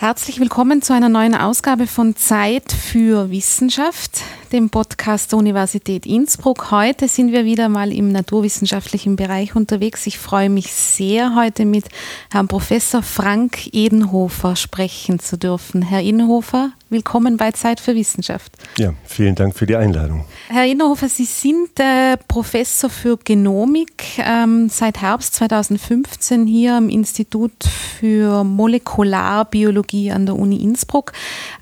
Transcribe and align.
Herzlich 0.00 0.38
willkommen 0.38 0.80
zu 0.80 0.92
einer 0.92 1.08
neuen 1.08 1.34
Ausgabe 1.34 1.88
von 1.88 2.14
Zeit 2.14 2.70
für 2.70 3.32
Wissenschaft, 3.32 4.20
dem 4.52 4.70
Podcast 4.70 5.32
der 5.32 5.38
Universität 5.38 6.06
Innsbruck. 6.06 6.70
Heute 6.70 7.08
sind 7.08 7.32
wir 7.32 7.44
wieder 7.44 7.68
mal 7.68 7.92
im 7.92 8.10
naturwissenschaftlichen 8.10 9.16
Bereich 9.16 9.54
unterwegs. 9.54 10.06
Ich 10.06 10.18
freue 10.18 10.48
mich 10.48 10.72
sehr, 10.72 11.34
heute 11.34 11.64
mit 11.64 11.86
Herrn 12.30 12.48
Professor 12.48 13.02
Frank 13.02 13.72
Edenhofer 13.72 14.56
sprechen 14.56 15.18
zu 15.18 15.36
dürfen. 15.36 15.82
Herr 15.82 16.02
Edenhofer, 16.02 16.72
willkommen 16.88 17.36
bei 17.36 17.52
Zeit 17.52 17.80
für 17.80 17.94
Wissenschaft. 17.94 18.52
Ja, 18.78 18.94
vielen 19.04 19.34
Dank 19.34 19.54
für 19.54 19.66
die 19.66 19.76
Einladung. 19.76 20.24
Herr 20.48 20.64
Edenhofer, 20.64 21.08
Sie 21.08 21.24
sind 21.24 21.78
äh, 21.78 22.16
Professor 22.28 22.90
für 22.90 23.18
Genomik 23.18 24.18
ähm, 24.18 24.68
seit 24.68 25.00
Herbst 25.00 25.34
2015 25.34 26.46
hier 26.46 26.74
am 26.74 26.88
Institut 26.88 27.64
für 27.64 28.44
Molekularbiologie 28.44 30.10
an 30.12 30.26
der 30.26 30.36
Uni 30.36 30.62
Innsbruck. 30.62 31.12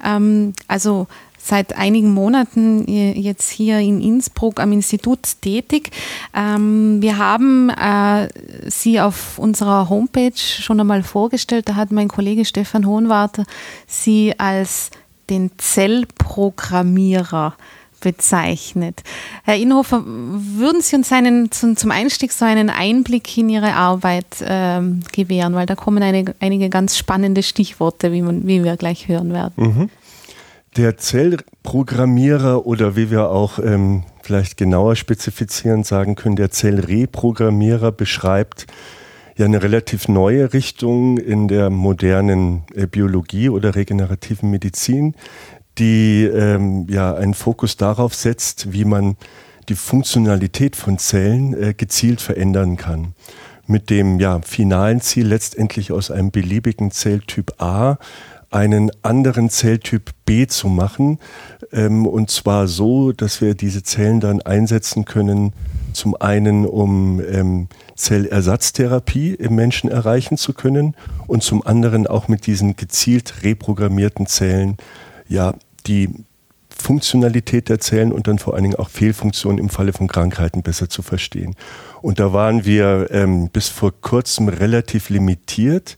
Ähm, 0.04 0.52
also 0.68 1.06
seit 1.46 1.76
einigen 1.76 2.12
Monaten 2.12 2.88
jetzt 2.88 3.50
hier 3.50 3.78
in 3.78 4.00
Innsbruck 4.00 4.58
am 4.58 4.72
Institut 4.72 5.20
tätig. 5.40 5.90
Ähm, 6.34 7.00
wir 7.00 7.18
haben 7.18 7.70
äh, 7.70 8.28
Sie 8.68 9.00
auf 9.00 9.38
unserer 9.38 9.88
Homepage 9.88 10.36
schon 10.36 10.80
einmal 10.80 11.02
vorgestellt. 11.04 11.68
Da 11.68 11.76
hat 11.76 11.92
mein 11.92 12.08
Kollege 12.08 12.44
Stefan 12.44 12.86
Hohenwarter 12.86 13.44
Sie 13.86 14.34
als 14.38 14.90
den 15.30 15.50
Zellprogrammierer 15.58 17.54
bezeichnet. 18.00 19.02
Herr 19.44 19.56
Inhofer, 19.56 20.02
würden 20.04 20.82
Sie 20.82 20.96
uns 20.96 21.10
einen, 21.12 21.50
zum 21.50 21.90
Einstieg 21.90 22.32
so 22.32 22.44
einen 22.44 22.70
Einblick 22.70 23.36
in 23.38 23.48
Ihre 23.48 23.74
Arbeit 23.74 24.26
ähm, 24.44 25.00
gewähren, 25.12 25.54
weil 25.54 25.66
da 25.66 25.74
kommen 25.74 26.02
eine, 26.02 26.24
einige 26.40 26.68
ganz 26.68 26.96
spannende 26.96 27.42
Stichworte, 27.42 28.12
wie, 28.12 28.22
man, 28.22 28.46
wie 28.46 28.62
wir 28.62 28.76
gleich 28.76 29.08
hören 29.08 29.32
werden. 29.32 29.52
Mhm. 29.56 29.90
Der 30.76 30.98
Zellprogrammierer 30.98 32.66
oder 32.66 32.96
wie 32.96 33.10
wir 33.10 33.30
auch 33.30 33.58
ähm, 33.58 34.02
vielleicht 34.22 34.58
genauer 34.58 34.94
spezifizieren 34.94 35.84
sagen 35.84 36.16
können, 36.16 36.36
der 36.36 36.50
Zellreprogrammierer 36.50 37.92
beschreibt 37.92 38.66
ja 39.38 39.46
eine 39.46 39.62
relativ 39.62 40.06
neue 40.06 40.52
Richtung 40.52 41.16
in 41.16 41.48
der 41.48 41.70
modernen 41.70 42.64
äh, 42.74 42.86
Biologie 42.86 43.48
oder 43.48 43.74
regenerativen 43.74 44.50
Medizin, 44.50 45.14
die 45.78 46.24
ähm, 46.24 46.86
ja 46.90 47.14
einen 47.14 47.32
Fokus 47.32 47.78
darauf 47.78 48.14
setzt, 48.14 48.70
wie 48.74 48.84
man 48.84 49.16
die 49.70 49.76
Funktionalität 49.76 50.76
von 50.76 50.98
Zellen 50.98 51.54
äh, 51.54 51.72
gezielt 51.72 52.20
verändern 52.20 52.76
kann. 52.76 53.14
Mit 53.66 53.88
dem 53.88 54.20
ja, 54.20 54.40
finalen 54.42 55.00
Ziel, 55.00 55.26
letztendlich 55.26 55.90
aus 55.90 56.10
einem 56.10 56.30
beliebigen 56.30 56.90
Zelltyp 56.90 57.60
A 57.60 57.98
einen 58.50 58.90
anderen 59.02 59.50
Zelltyp 59.50 60.10
B 60.24 60.46
zu 60.46 60.68
machen. 60.68 61.18
Ähm, 61.72 62.06
und 62.06 62.30
zwar 62.30 62.68
so, 62.68 63.12
dass 63.12 63.40
wir 63.40 63.54
diese 63.54 63.82
Zellen 63.82 64.20
dann 64.20 64.42
einsetzen 64.42 65.04
können, 65.04 65.52
zum 65.92 66.14
einen 66.14 66.66
um 66.66 67.20
ähm, 67.20 67.68
Zellersatztherapie 67.96 69.34
im 69.34 69.54
Menschen 69.54 69.90
erreichen 69.90 70.36
zu 70.36 70.52
können 70.52 70.94
und 71.26 71.42
zum 71.42 71.66
anderen 71.66 72.06
auch 72.06 72.28
mit 72.28 72.46
diesen 72.46 72.76
gezielt 72.76 73.42
reprogrammierten 73.42 74.26
Zellen 74.26 74.76
ja 75.28 75.54
die 75.86 76.10
Funktionalität 76.68 77.68
der 77.68 77.80
Zellen 77.80 78.12
und 78.12 78.28
dann 78.28 78.38
vor 78.38 78.54
allen 78.54 78.64
Dingen 78.64 78.76
auch 78.76 78.90
Fehlfunktionen 78.90 79.58
im 79.58 79.70
Falle 79.70 79.92
von 79.94 80.08
Krankheiten 80.08 80.62
besser 80.62 80.90
zu 80.90 81.02
verstehen. 81.02 81.54
Und 82.02 82.20
da 82.20 82.32
waren 82.32 82.66
wir 82.66 83.08
ähm, 83.10 83.48
bis 83.48 83.68
vor 83.68 83.92
kurzem 84.00 84.48
relativ 84.48 85.08
limitiert 85.08 85.96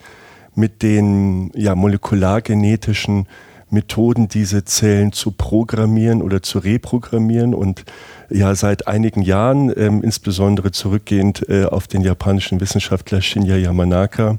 mit 0.59 0.83
den 0.83 1.53
ja, 1.55 1.75
molekulargenetischen 1.77 3.27
Methoden, 3.71 4.29
diese 4.29 4.65
Zellen 4.65 5.13
zu 5.13 5.31
programmieren 5.31 6.21
oder 6.21 6.43
zu 6.43 6.59
reprogrammieren 6.59 7.55
und 7.55 7.85
ja 8.29 8.55
seit 8.55 8.89
einigen 8.89 9.23
Jahren, 9.23 9.73
ähm, 9.77 10.03
insbesondere 10.03 10.73
zurückgehend 10.73 11.49
äh, 11.49 11.65
auf 11.65 11.87
den 11.87 12.01
japanischen 12.01 12.61
Wissenschaftler 12.61 13.21
Shinya 13.21 13.57
Yamanaka, 13.57 14.39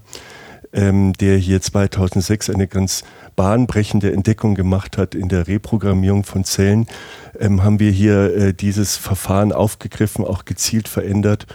ähm, 0.74 1.13
der 1.13 1.38
hier 1.38 1.62
2006 1.62 2.50
eine 2.50 2.68
ganz 2.68 3.03
bahnbrechende 3.35 4.12
Entdeckung 4.12 4.56
gemacht 4.56 4.97
hat 4.97 5.16
in 5.16 5.29
der 5.29 5.47
Reprogrammierung 5.47 6.25
von 6.25 6.44
Zellen, 6.44 6.88
ähm, 7.40 7.63
haben 7.63 7.79
wir 7.79 7.91
hier 7.91 8.35
äh, 8.35 8.53
dieses 8.53 8.97
Verfahren 8.97 9.53
aufgegriffen, 9.53 10.25
auch 10.25 10.44
gezielt 10.44 10.90
verändert, 10.90 11.47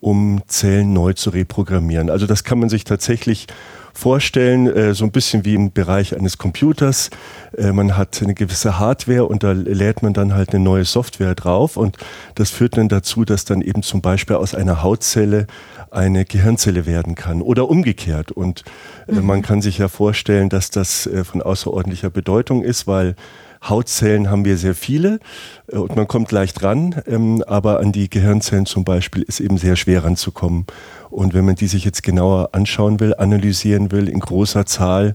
um 0.00 0.42
Zellen 0.46 0.92
neu 0.92 1.12
zu 1.14 1.30
reprogrammieren. 1.30 2.10
Also 2.10 2.26
das 2.26 2.44
kann 2.44 2.58
man 2.58 2.68
sich 2.68 2.84
tatsächlich 2.84 3.46
vorstellen, 3.92 4.66
äh, 4.66 4.94
so 4.94 5.04
ein 5.04 5.10
bisschen 5.10 5.44
wie 5.44 5.54
im 5.54 5.72
Bereich 5.72 6.16
eines 6.16 6.38
Computers. 6.38 7.10
Äh, 7.56 7.72
man 7.72 7.96
hat 7.96 8.20
eine 8.22 8.34
gewisse 8.34 8.78
Hardware 8.78 9.26
und 9.26 9.42
da 9.42 9.52
lädt 9.52 10.02
man 10.02 10.12
dann 10.12 10.34
halt 10.34 10.54
eine 10.54 10.62
neue 10.62 10.84
Software 10.84 11.34
drauf 11.34 11.76
und 11.76 11.96
das 12.34 12.50
führt 12.50 12.76
dann 12.76 12.88
dazu, 12.88 13.24
dass 13.24 13.44
dann 13.44 13.62
eben 13.62 13.82
zum 13.82 14.00
Beispiel 14.00 14.36
aus 14.36 14.54
einer 14.54 14.82
Hautzelle 14.82 15.46
eine 15.90 16.24
Gehirnzelle 16.24 16.86
werden 16.86 17.14
kann 17.14 17.42
oder 17.42 17.68
umgekehrt. 17.68 18.30
Und 18.32 18.64
äh, 19.08 19.14
mhm. 19.14 19.26
man 19.26 19.42
kann 19.42 19.62
sich 19.62 19.78
ja 19.78 19.88
vorstellen, 19.88 20.48
dass 20.48 20.70
das 20.70 21.06
äh, 21.06 21.24
von 21.24 21.42
außerordentlicher 21.42 22.10
Bedeutung 22.10 22.62
ist, 22.62 22.86
weil 22.86 23.16
Hautzellen 23.62 24.30
haben 24.30 24.44
wir 24.44 24.56
sehr 24.56 24.74
viele 24.74 25.20
äh, 25.68 25.76
und 25.76 25.96
man 25.96 26.08
kommt 26.08 26.32
leicht 26.32 26.62
ran, 26.62 27.02
ähm, 27.06 27.42
aber 27.46 27.80
an 27.80 27.92
die 27.92 28.08
Gehirnzellen 28.08 28.66
zum 28.66 28.84
Beispiel 28.84 29.22
ist 29.22 29.40
eben 29.40 29.58
sehr 29.58 29.76
schwer 29.76 30.04
ranzukommen. 30.04 30.66
Und 31.10 31.34
wenn 31.34 31.44
man 31.44 31.56
die 31.56 31.66
sich 31.66 31.84
jetzt 31.84 32.02
genauer 32.02 32.50
anschauen 32.52 33.00
will, 33.00 33.14
analysieren 33.14 33.90
will, 33.92 34.08
in 34.08 34.20
großer 34.20 34.66
Zahl 34.66 35.14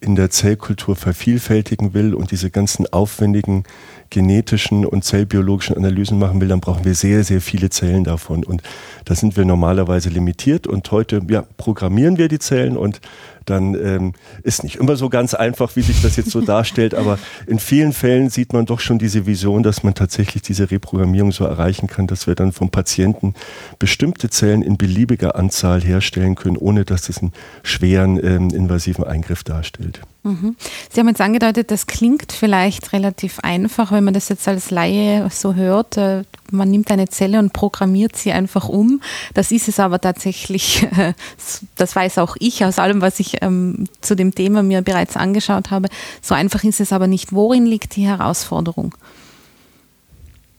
in 0.00 0.16
der 0.16 0.30
Zellkultur 0.30 0.96
vervielfältigen 0.96 1.92
will 1.94 2.14
und 2.14 2.30
diese 2.30 2.50
ganzen 2.50 2.90
aufwendigen 2.92 3.64
genetischen 4.10 4.84
und 4.84 5.04
zellbiologischen 5.04 5.76
Analysen 5.76 6.18
machen 6.18 6.40
will, 6.40 6.48
dann 6.48 6.60
brauchen 6.60 6.84
wir 6.84 6.94
sehr, 6.94 7.24
sehr 7.24 7.40
viele 7.40 7.70
Zellen 7.70 8.04
davon. 8.04 8.44
Und 8.44 8.62
da 9.04 9.14
sind 9.14 9.36
wir 9.36 9.44
normalerweise 9.44 10.08
limitiert. 10.08 10.66
Und 10.66 10.90
heute 10.90 11.20
ja, 11.28 11.44
programmieren 11.56 12.18
wir 12.18 12.28
die 12.28 12.38
Zellen 12.38 12.76
und 12.76 13.00
dann 13.46 13.74
ähm, 13.74 14.12
ist 14.42 14.62
nicht 14.62 14.76
immer 14.76 14.96
so 14.96 15.08
ganz 15.08 15.34
einfach, 15.34 15.74
wie 15.76 15.82
sich 15.82 16.02
das 16.02 16.16
jetzt 16.16 16.30
so 16.30 16.40
darstellt, 16.42 16.94
aber 16.94 17.18
in 17.46 17.58
vielen 17.58 17.92
Fällen 17.92 18.30
sieht 18.30 18.52
man 18.52 18.66
doch 18.66 18.80
schon 18.80 18.98
diese 18.98 19.26
Vision, 19.26 19.62
dass 19.62 19.82
man 19.82 19.94
tatsächlich 19.94 20.42
diese 20.42 20.70
Reprogrammierung 20.70 21.32
so 21.32 21.44
erreichen 21.44 21.86
kann, 21.86 22.06
dass 22.06 22.26
wir 22.26 22.34
dann 22.34 22.52
vom 22.52 22.70
Patienten 22.70 23.34
bestimmte 23.78 24.30
Zellen 24.30 24.62
in 24.62 24.76
beliebiger 24.76 25.36
Anzahl 25.36 25.80
herstellen 25.80 26.34
können, 26.34 26.56
ohne 26.56 26.84
dass 26.84 27.02
das 27.02 27.18
einen 27.18 27.32
schweren 27.62 28.22
ähm, 28.22 28.50
invasiven 28.50 29.04
Eingriff 29.04 29.42
darstellt. 29.42 30.00
Mhm. 30.22 30.56
Sie 30.90 31.00
haben 31.00 31.08
jetzt 31.08 31.20
angedeutet, 31.20 31.70
das 31.70 31.86
klingt 31.86 32.32
vielleicht 32.32 32.92
relativ 32.92 33.38
einfach, 33.40 33.90
wenn 33.90 34.04
man 34.04 34.12
das 34.12 34.28
jetzt 34.28 34.46
als 34.48 34.70
Laie 34.70 35.26
so 35.30 35.54
hört. 35.54 35.96
Äh, 35.96 36.24
man 36.50 36.70
nimmt 36.70 36.90
eine 36.90 37.08
Zelle 37.08 37.38
und 37.38 37.54
programmiert 37.54 38.16
sie 38.16 38.32
einfach 38.32 38.68
um. 38.68 39.00
Das 39.32 39.50
ist 39.50 39.68
es 39.68 39.80
aber 39.80 40.00
tatsächlich, 40.00 40.86
das 41.76 41.96
weiß 41.96 42.18
auch 42.18 42.36
ich 42.38 42.64
aus 42.64 42.78
allem, 42.78 43.00
was 43.00 43.18
ich 43.18 43.42
ähm, 43.42 43.88
zu 44.02 44.14
dem 44.14 44.34
Thema 44.34 44.62
mir 44.62 44.82
bereits 44.82 45.16
angeschaut 45.16 45.70
habe. 45.70 45.88
So 46.20 46.34
einfach 46.34 46.64
ist 46.64 46.80
es 46.80 46.92
aber 46.92 47.06
nicht. 47.06 47.32
Worin 47.32 47.64
liegt 47.64 47.96
die 47.96 48.06
Herausforderung? 48.06 48.94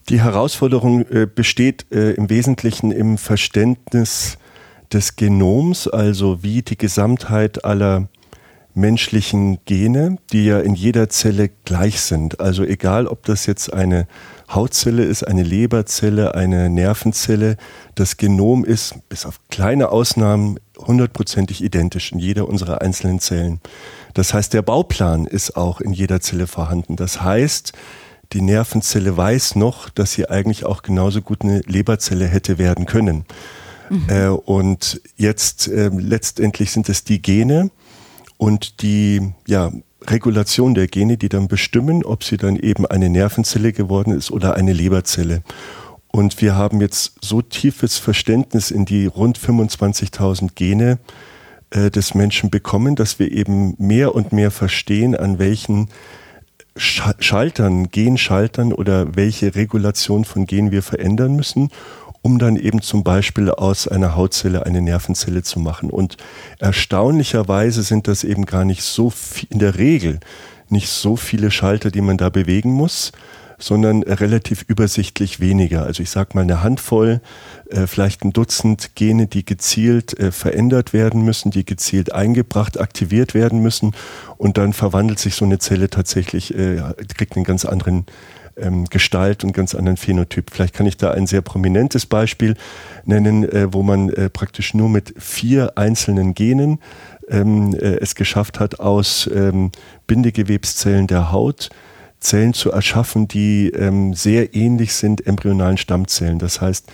Die 0.09 0.22
Herausforderung 0.22 1.05
äh, 1.11 1.28
besteht 1.28 1.85
äh, 1.91 2.13
im 2.13 2.29
Wesentlichen 2.29 2.91
im 2.91 3.19
Verständnis 3.19 4.39
des 4.91 5.16
Genoms, 5.16 5.88
also 5.88 6.41
wie 6.41 6.63
die 6.63 6.78
Gesamtheit 6.78 7.63
aller 7.63 8.09
menschlichen 8.74 9.59
Gene, 9.66 10.18
die 10.32 10.46
ja 10.46 10.59
in 10.59 10.76
jeder 10.76 11.09
Zelle 11.09 11.50
gleich 11.66 12.02
sind. 12.02 12.40
Also 12.40 12.64
egal, 12.64 13.08
ob 13.08 13.26
das 13.26 13.46
jetzt 13.46 13.74
eine 13.74 14.08
Hautzelle 14.50 15.04
ist, 15.04 15.24
eine 15.24 15.44
Leberzelle, 15.44 16.36
eine 16.36 16.70
Nervenzelle, 16.70 17.58
das 17.96 18.18
Genom 18.18 18.66
ist 18.66 18.96
bis 19.09 19.26
auf 19.26 19.40
kleine 19.50 19.90
Ausnahmen 19.90 20.59
hundertprozentig 20.78 21.64
identisch 21.64 22.12
in 22.12 22.20
jeder 22.20 22.48
unserer 22.48 22.82
einzelnen 22.82 23.20
Zellen. 23.20 23.62
Das 24.14 24.34
heißt, 24.34 24.54
der 24.54 24.62
Bauplan 24.62 25.26
ist 25.26 25.56
auch 25.56 25.79
in 25.79 25.94
jeder 25.94 26.22
Zelle 26.22 26.47
vorhanden. 26.47 26.96
Das 26.96 27.22
heißt, 27.22 27.74
die 28.34 28.41
Nervenzelle 28.41 29.16
weiß 29.16 29.56
noch, 29.56 29.90
dass 29.90 30.14
sie 30.14 30.29
eigentlich 30.29 30.66
auch 30.66 30.84
genauso 30.84 31.22
gut 31.22 31.41
eine 31.41 31.59
Leberzelle 31.62 32.28
hätte 32.28 32.58
werden 32.58 32.85
können. 32.85 33.26
Mhm. 33.90 34.06
Äh, 34.08 34.28
und 34.28 35.02
jetzt 35.17 35.67
äh, 35.67 35.90
letztendlich 35.90 36.72
sind 36.72 36.88
es 36.88 37.03
die 37.03 37.22
Gene, 37.22 37.72
und 38.41 38.82
die 38.82 39.34
ja, 39.46 39.72
Regulation 40.08 40.73
der 40.73 40.88
Gene, 40.88 41.16
die 41.16 41.29
dann 41.29 41.47
bestimmen, 41.47 42.03
ob 42.03 42.23
sie 42.23 42.38
dann 42.38 42.55
eben 42.55 42.88
eine 42.88 43.08
Nervenzelle 43.08 43.72
geworden 43.72 44.17
ist 44.17 44.32
oder 44.32 44.55
eine 44.55 44.73
Leberzelle. 44.73 45.43
Und 46.08 46.41
wir 46.41 46.55
haben 46.55 46.82
jetzt 46.82 47.23
so 47.23 47.43
tiefes 47.43 47.99
Verständnis 47.99 48.72
in 48.72 48.85
die 48.85 49.05
rund 49.05 49.38
25.000 49.38 50.55
Gene 50.55 50.97
äh, 51.70 51.91
des 51.91 52.16
Menschen 52.16 52.49
bekommen, 52.49 52.96
dass 52.96 53.20
wir 53.20 53.32
eben 53.32 53.76
mehr 53.78 54.16
und 54.16 54.34
mehr 54.34 54.49
verstehen, 54.49 55.16
an 55.16 55.38
welchen 55.38 55.90
Schaltern, 56.76 57.91
Genschaltern 57.91 58.73
oder 58.73 59.16
welche 59.16 59.53
Regulation 59.53 60.26
von 60.26 60.47
Genen 60.47 60.72
wir 60.72 60.82
verändern 60.82 61.35
müssen, 61.35 61.70
um 62.22 62.40
dann 62.40 62.56
eben 62.56 62.82
zum 62.82 63.03
Beispiel 63.03 63.50
aus 63.50 63.88
einer 63.88 64.16
Hautzelle 64.16 64.66
eine 64.66 64.82
Nervenzelle 64.82 65.44
zu 65.44 65.59
machen. 65.59 65.90
Und 65.90 66.18
erstaunlicherweise 66.59 67.82
sind 67.84 68.08
das 68.08 68.23
eben 68.23 68.46
gar 68.46 68.66
nicht 68.66 68.84
so 68.84 69.09
viel, 69.09 69.50
in 69.52 69.59
der 69.59 69.78
Regel 69.78 70.20
nicht 70.70 70.90
so 70.90 71.16
viele 71.16 71.52
Schalter, 71.52 71.91
die 71.91 72.02
man 72.02 72.18
da 72.18 72.29
bewegen 72.29 72.72
muss, 72.72 73.12
sondern 73.59 74.03
relativ 74.03 74.64
übersichtlich 74.68 75.40
weniger. 75.40 75.84
Also 75.84 76.02
ich 76.02 76.09
sage 76.09 76.32
mal 76.34 76.41
eine 76.41 76.64
Handvoll, 76.64 77.22
äh, 77.70 77.88
vielleicht 77.88 78.24
ein 78.24 78.34
Dutzend 78.34 78.96
Gene, 78.96 79.28
die 79.28 79.46
gezielt 79.46 80.17
äh, 80.20 80.32
verändert 80.32 80.94
werden 80.94 81.24
müssen, 81.24 81.52
die 81.52 81.66
gezielt 81.66 82.12
eingebracht, 82.14 82.79
aktiviert 82.79 83.34
werden 83.34 83.59
müssen 83.59 83.94
und 84.38 84.58
dann 84.58 84.74
verwandelt 84.74 85.20
sich 85.20 85.35
so 85.35 85.46
eine 85.46 85.59
Zelle 85.59 85.90
tatsächlich, 85.90 86.56
äh, 86.56 86.82
kriegt 87.16 87.35
einen 87.35 87.46
ganz 87.46 87.66
anderen 87.66 88.06
ähm, 88.58 88.86
Gestalt 88.86 89.44
und 89.44 89.53
ganz 89.53 89.76
anderen 89.76 89.98
Phänotyp. 89.98 90.50
Vielleicht 90.52 90.74
kann 90.74 90.86
ich 90.86 90.98
da 90.98 91.12
ein 91.12 91.28
sehr 91.28 91.42
prominentes 91.42 92.06
Beispiel 92.06 92.56
nennen, 93.06 93.44
äh, 93.44 93.74
wo 93.74 93.84
man 93.84 94.09
äh, 94.09 94.30
praktisch 94.30 94.74
nur 94.74 94.90
mit 94.90 95.14
vier 95.18 95.78
einzelnen 95.78 96.34
Genen 96.34 96.80
ähm, 97.30 97.74
äh, 97.74 97.98
es 98.00 98.16
geschafft 98.16 98.59
hat, 98.59 98.80
aus 98.80 99.30
ähm, 99.34 99.72
Bindegewebszellen 100.08 101.08
der 101.08 101.32
Haut 101.32 101.70
Zellen 102.22 102.53
zu 102.53 102.72
erschaffen, 102.72 103.28
die 103.28 103.70
ähm, 103.70 104.14
sehr 104.14 104.53
ähnlich 104.53 104.94
sind 104.94 105.26
embryonalen 105.26 105.78
Stammzellen. 105.78 106.38
Das 106.38 106.62
heißt, 106.62 106.86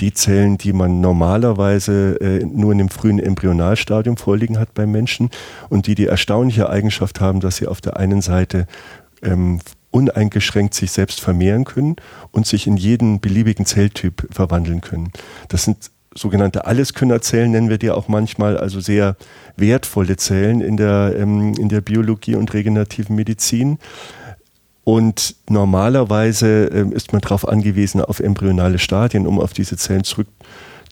die 0.00 0.12
Zellen, 0.12 0.58
die 0.58 0.72
man 0.72 1.00
normalerweise 1.00 2.20
äh, 2.20 2.44
nur 2.44 2.72
in 2.72 2.78
dem 2.78 2.88
frühen 2.88 3.20
Embryonalstadium 3.20 4.16
vorliegen 4.16 4.58
hat 4.58 4.74
beim 4.74 4.90
Menschen 4.90 5.30
und 5.68 5.86
die 5.86 5.94
die 5.94 6.06
erstaunliche 6.06 6.68
Eigenschaft 6.68 7.20
haben, 7.20 7.38
dass 7.38 7.56
sie 7.56 7.68
auf 7.68 7.80
der 7.80 7.96
einen 7.96 8.20
Seite 8.20 8.66
ähm, 9.22 9.60
uneingeschränkt 9.92 10.74
sich 10.74 10.90
selbst 10.90 11.20
vermehren 11.20 11.64
können 11.64 11.96
und 12.32 12.46
sich 12.46 12.66
in 12.66 12.76
jeden 12.76 13.20
beliebigen 13.20 13.66
Zelltyp 13.66 14.26
verwandeln 14.30 14.80
können. 14.80 15.12
Das 15.48 15.64
sind 15.64 15.90
sogenannte 16.14 16.66
Alleskönnerzellen, 16.66 17.52
nennen 17.52 17.70
wir 17.70 17.78
die 17.78 17.90
auch 17.90 18.08
manchmal, 18.08 18.58
also 18.58 18.80
sehr 18.80 19.16
wertvolle 19.56 20.16
Zellen 20.16 20.60
in 20.60 20.76
der, 20.76 21.14
ähm, 21.16 21.54
in 21.54 21.68
der 21.68 21.80
Biologie 21.80 22.34
und 22.34 22.52
regenerativen 22.52 23.16
Medizin. 23.16 23.78
Und 24.84 25.36
normalerweise 25.48 26.70
äh, 26.72 26.94
ist 26.94 27.12
man 27.12 27.20
darauf 27.20 27.46
angewiesen, 27.46 28.00
auf 28.00 28.18
embryonale 28.20 28.78
Stadien, 28.78 29.26
um 29.26 29.40
auf 29.40 29.52
diese 29.52 29.76
Zellen 29.76 30.04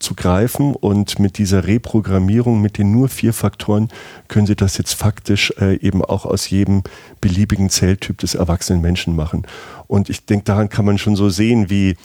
zurückzugreifen. 0.00 0.74
Und 0.74 1.18
mit 1.18 1.38
dieser 1.38 1.66
Reprogrammierung, 1.66 2.60
mit 2.60 2.78
den 2.78 2.90
nur 2.90 3.08
vier 3.08 3.32
Faktoren, 3.32 3.88
können 4.28 4.46
Sie 4.46 4.56
das 4.56 4.76
jetzt 4.78 4.94
faktisch 4.94 5.52
äh, 5.60 5.76
eben 5.76 6.04
auch 6.04 6.26
aus 6.26 6.50
jedem 6.50 6.82
beliebigen 7.20 7.70
Zelltyp 7.70 8.18
des 8.18 8.34
erwachsenen 8.34 8.80
Menschen 8.80 9.14
machen. 9.14 9.46
Und 9.86 10.08
ich 10.10 10.26
denke, 10.26 10.44
daran 10.44 10.68
kann 10.68 10.84
man 10.84 10.98
schon 10.98 11.16
so 11.16 11.28
sehen, 11.28 11.70
wie 11.70 11.96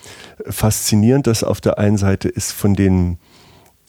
faszinierend 0.48 1.28
das 1.28 1.44
auf 1.44 1.62
der 1.62 1.80
einen 1.80 1.98
Seite 1.98 2.28
ist 2.28 2.52
von 2.52 2.76
den 2.76 3.18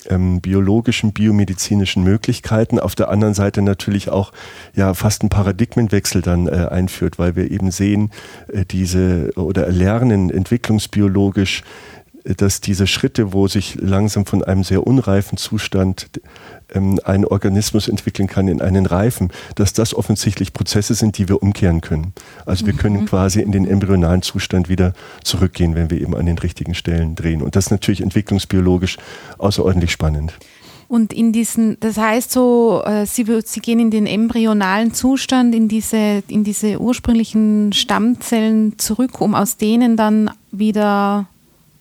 ähm, 0.08 0.40
biologischen, 0.40 1.12
biomedizinischen 1.12 2.04
Möglichkeiten, 2.04 2.78
auf 2.78 2.94
der 2.94 3.08
anderen 3.08 3.34
Seite 3.34 3.62
natürlich 3.62 4.08
auch 4.08 4.32
ja 4.74 4.94
fast 4.94 5.22
einen 5.22 5.30
Paradigmenwechsel 5.30 6.22
dann 6.22 6.46
äh, 6.46 6.68
einführt, 6.70 7.18
weil 7.18 7.34
wir 7.34 7.50
eben 7.50 7.70
sehen, 7.70 8.10
äh, 8.52 8.64
diese 8.64 9.32
oder 9.34 9.68
lernen 9.68 10.30
entwicklungsbiologisch, 10.30 11.62
dass 12.36 12.60
diese 12.60 12.86
Schritte, 12.86 13.32
wo 13.32 13.46
sich 13.48 13.76
langsam 13.80 14.26
von 14.26 14.42
einem 14.42 14.64
sehr 14.64 14.86
unreifen 14.86 15.38
Zustand 15.38 16.08
ähm, 16.74 16.98
ein 17.04 17.24
Organismus 17.24 17.88
entwickeln 17.88 18.26
kann 18.26 18.48
in 18.48 18.60
einen 18.60 18.86
Reifen, 18.86 19.30
dass 19.54 19.72
das 19.72 19.94
offensichtlich 19.94 20.52
Prozesse 20.52 20.94
sind, 20.94 21.18
die 21.18 21.28
wir 21.28 21.42
umkehren 21.42 21.80
können. 21.80 22.12
Also 22.44 22.66
wir 22.66 22.72
können 22.72 23.02
mhm. 23.02 23.06
quasi 23.06 23.40
in 23.40 23.52
den 23.52 23.66
embryonalen 23.66 24.22
Zustand 24.22 24.68
wieder 24.68 24.92
zurückgehen, 25.22 25.74
wenn 25.74 25.90
wir 25.90 26.00
eben 26.00 26.16
an 26.16 26.26
den 26.26 26.38
richtigen 26.38 26.74
Stellen 26.74 27.14
drehen. 27.14 27.42
Und 27.42 27.54
das 27.54 27.66
ist 27.66 27.70
natürlich 27.70 28.00
entwicklungsbiologisch 28.00 28.96
außerordentlich 29.38 29.92
spannend. 29.92 30.32
Und 30.88 31.12
in 31.12 31.32
diesen, 31.32 31.78
das 31.80 31.96
heißt 31.96 32.30
so, 32.30 32.82
äh, 32.84 33.06
sie, 33.06 33.24
sie 33.44 33.60
gehen 33.60 33.80
in 33.80 33.90
den 33.90 34.06
embryonalen 34.06 34.94
Zustand, 34.94 35.54
in 35.54 35.68
diese, 35.68 36.22
in 36.28 36.44
diese 36.44 36.80
ursprünglichen 36.80 37.72
Stammzellen 37.72 38.78
zurück, 38.78 39.20
um 39.20 39.34
aus 39.34 39.56
denen 39.56 39.96
dann 39.96 40.30
wieder, 40.52 41.26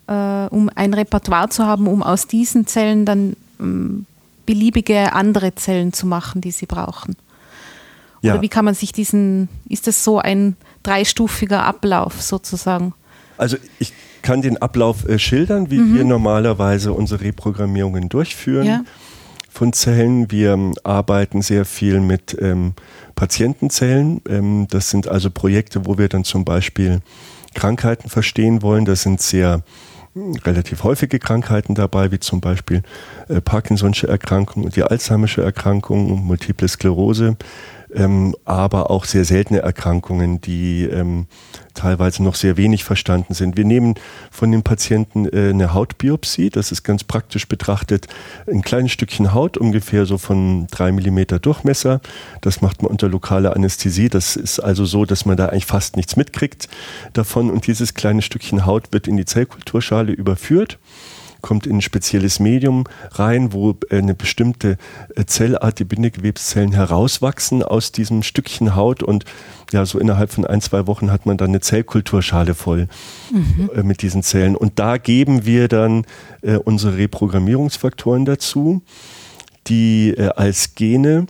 äh, 0.07 0.47
um 0.47 0.69
ein 0.75 0.93
Repertoire 0.93 1.49
zu 1.49 1.65
haben, 1.65 1.87
um 1.87 2.03
aus 2.03 2.27
diesen 2.27 2.67
Zellen 2.67 3.05
dann 3.05 3.35
ähm, 3.59 4.05
beliebige 4.45 5.13
andere 5.13 5.55
Zellen 5.55 5.93
zu 5.93 6.07
machen, 6.07 6.41
die 6.41 6.51
sie 6.51 6.65
brauchen? 6.65 7.15
Oder 8.21 8.35
ja. 8.35 8.41
wie 8.41 8.49
kann 8.49 8.65
man 8.65 8.73
sich 8.73 8.91
diesen, 8.91 9.49
ist 9.69 9.87
das 9.87 10.03
so 10.03 10.19
ein 10.19 10.55
dreistufiger 10.83 11.63
Ablauf 11.63 12.21
sozusagen? 12.21 12.93
Also 13.37 13.57
ich 13.79 13.93
kann 14.21 14.41
den 14.41 14.57
Ablauf 14.57 15.07
äh, 15.07 15.19
schildern, 15.19 15.69
wie 15.69 15.77
mhm. 15.77 15.95
wir 15.95 16.03
normalerweise 16.03 16.93
unsere 16.93 17.21
Reprogrammierungen 17.21 18.09
durchführen 18.09 18.65
ja. 18.65 18.83
von 19.49 19.73
Zellen. 19.73 20.31
Wir 20.31 20.53
ähm, 20.53 20.73
arbeiten 20.83 21.41
sehr 21.41 21.65
viel 21.65 21.99
mit 21.99 22.35
ähm, 22.41 22.73
Patientenzellen. 23.15 24.21
Ähm, 24.27 24.67
das 24.69 24.89
sind 24.89 25.07
also 25.07 25.29
Projekte, 25.29 25.85
wo 25.85 25.97
wir 25.97 26.09
dann 26.09 26.23
zum 26.23 26.43
Beispiel 26.45 27.01
Krankheiten 27.53 28.09
verstehen 28.09 28.61
wollen. 28.63 28.85
Das 28.85 29.03
sind 29.03 29.21
sehr 29.21 29.61
relativ 30.45 30.83
häufige 30.83 31.19
Krankheiten 31.19 31.75
dabei, 31.75 32.11
wie 32.11 32.19
zum 32.19 32.39
Beispiel 32.39 32.83
äh, 33.27 33.41
Parkinson'sche 33.41 34.07
Erkrankung 34.07 34.63
und 34.63 34.75
die 34.75 34.83
Alzheimersche 34.83 35.43
Erkrankung, 35.43 36.25
Multiple 36.25 36.67
Sklerose 36.67 37.35
ähm, 37.95 38.35
aber 38.45 38.91
auch 38.91 39.05
sehr 39.05 39.25
seltene 39.25 39.59
Erkrankungen, 39.59 40.41
die 40.41 40.83
ähm, 40.83 41.27
teilweise 41.73 42.23
noch 42.23 42.35
sehr 42.35 42.57
wenig 42.57 42.83
verstanden 42.83 43.33
sind. 43.33 43.57
Wir 43.57 43.65
nehmen 43.65 43.95
von 44.31 44.51
den 44.51 44.63
Patienten 44.63 45.25
äh, 45.25 45.49
eine 45.49 45.73
Hautbiopsie, 45.73 46.49
das 46.49 46.71
ist 46.71 46.83
ganz 46.83 47.03
praktisch 47.03 47.47
betrachtet 47.47 48.07
ein 48.47 48.61
kleines 48.61 48.91
Stückchen 48.91 49.33
Haut, 49.33 49.57
ungefähr 49.57 50.05
so 50.05 50.17
von 50.17 50.67
drei 50.67 50.91
Millimeter 50.91 51.39
Durchmesser. 51.39 52.01
Das 52.41 52.61
macht 52.61 52.81
man 52.81 52.91
unter 52.91 53.07
lokaler 53.07 53.55
Anästhesie. 53.55 54.09
Das 54.09 54.35
ist 54.35 54.59
also 54.59 54.85
so, 54.85 55.05
dass 55.05 55.25
man 55.25 55.37
da 55.37 55.47
eigentlich 55.47 55.65
fast 55.65 55.95
nichts 55.95 56.15
mitkriegt 56.15 56.67
davon 57.13 57.49
und 57.49 57.67
dieses 57.67 57.93
kleine 57.93 58.21
Stückchen 58.21 58.65
Haut 58.65 58.91
wird 58.91 59.07
in 59.07 59.17
die 59.17 59.25
Zellkulturschale 59.25 60.11
überführt 60.11 60.79
kommt 61.45 61.67
in 61.67 61.77
ein 61.77 61.81
spezielles 61.81 62.39
Medium 62.39 62.85
rein, 63.11 63.53
wo 63.53 63.77
äh, 63.91 63.99
eine 63.99 64.15
bestimmte 64.15 64.77
äh, 65.15 65.25
Zellart, 65.25 65.77
die 65.77 65.83
Bindegewebszellen 65.83 66.71
herauswachsen 66.71 67.61
aus 67.61 67.91
diesem 67.91 68.23
Stückchen 68.23 68.75
Haut 68.75 69.03
und 69.03 69.25
ja, 69.71 69.85
so 69.85 69.99
innerhalb 69.99 70.31
von 70.31 70.47
ein, 70.47 70.59
zwei 70.61 70.87
Wochen 70.87 71.11
hat 71.11 71.27
man 71.27 71.37
dann 71.37 71.49
eine 71.49 71.61
Zellkulturschale 71.61 72.55
voll 72.55 72.87
mhm. 73.31 73.69
Äh, 73.75 73.83
mit 73.83 74.01
diesen 74.01 74.23
Zellen. 74.23 74.55
Und 74.55 74.79
da 74.79 74.97
geben 74.97 75.45
wir 75.45 75.67
dann 75.67 76.05
unsere 76.63 76.97
Reprogrammierungsfaktoren 76.97 78.25
dazu, 78.25 78.83
die 79.67 80.15
als 80.35 80.75
Gene 80.75 81.25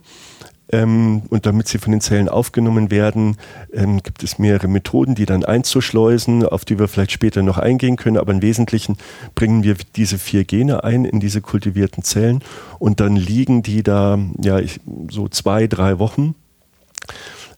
ähm, 0.72 1.22
und 1.30 1.46
damit 1.46 1.68
sie 1.68 1.78
von 1.78 1.92
den 1.92 2.00
Zellen 2.00 2.28
aufgenommen 2.28 2.90
werden, 2.90 3.36
ähm, 3.72 4.02
gibt 4.02 4.22
es 4.22 4.38
mehrere 4.38 4.66
Methoden, 4.66 5.14
die 5.14 5.26
dann 5.26 5.44
einzuschleusen, 5.44 6.44
auf 6.44 6.64
die 6.64 6.78
wir 6.78 6.88
vielleicht 6.88 7.12
später 7.12 7.42
noch 7.42 7.58
eingehen 7.58 7.96
können. 7.96 8.16
Aber 8.16 8.32
im 8.32 8.42
Wesentlichen 8.42 8.96
bringen 9.34 9.62
wir 9.62 9.76
diese 9.94 10.18
vier 10.18 10.44
Gene 10.44 10.82
ein 10.82 11.04
in 11.04 11.20
diese 11.20 11.40
kultivierten 11.40 12.02
Zellen 12.02 12.42
und 12.78 13.00
dann 13.00 13.14
liegen 13.14 13.62
die 13.62 13.82
da 13.82 14.18
ja 14.42 14.60
so 15.08 15.28
zwei, 15.28 15.68
drei 15.68 16.00
Wochen 16.00 16.34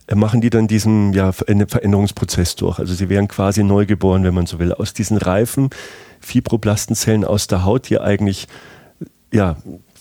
äh, 0.06 0.14
machen 0.14 0.42
die 0.42 0.50
dann 0.50 0.68
diesen 0.68 1.14
ja, 1.14 1.32
Veränderungsprozess 1.32 2.56
durch. 2.56 2.78
Also 2.78 2.94
sie 2.94 3.08
werden 3.08 3.28
quasi 3.28 3.64
neu 3.64 3.86
geboren, 3.86 4.22
wenn 4.24 4.34
man 4.34 4.46
so 4.46 4.58
will, 4.58 4.72
aus 4.74 4.92
diesen 4.92 5.16
reifen 5.16 5.70
Fibroblastenzellen 6.20 7.24
aus 7.24 7.46
der 7.46 7.64
Haut, 7.64 7.88
die 7.88 8.00
eigentlich 8.00 8.48
ja, 9.32 9.56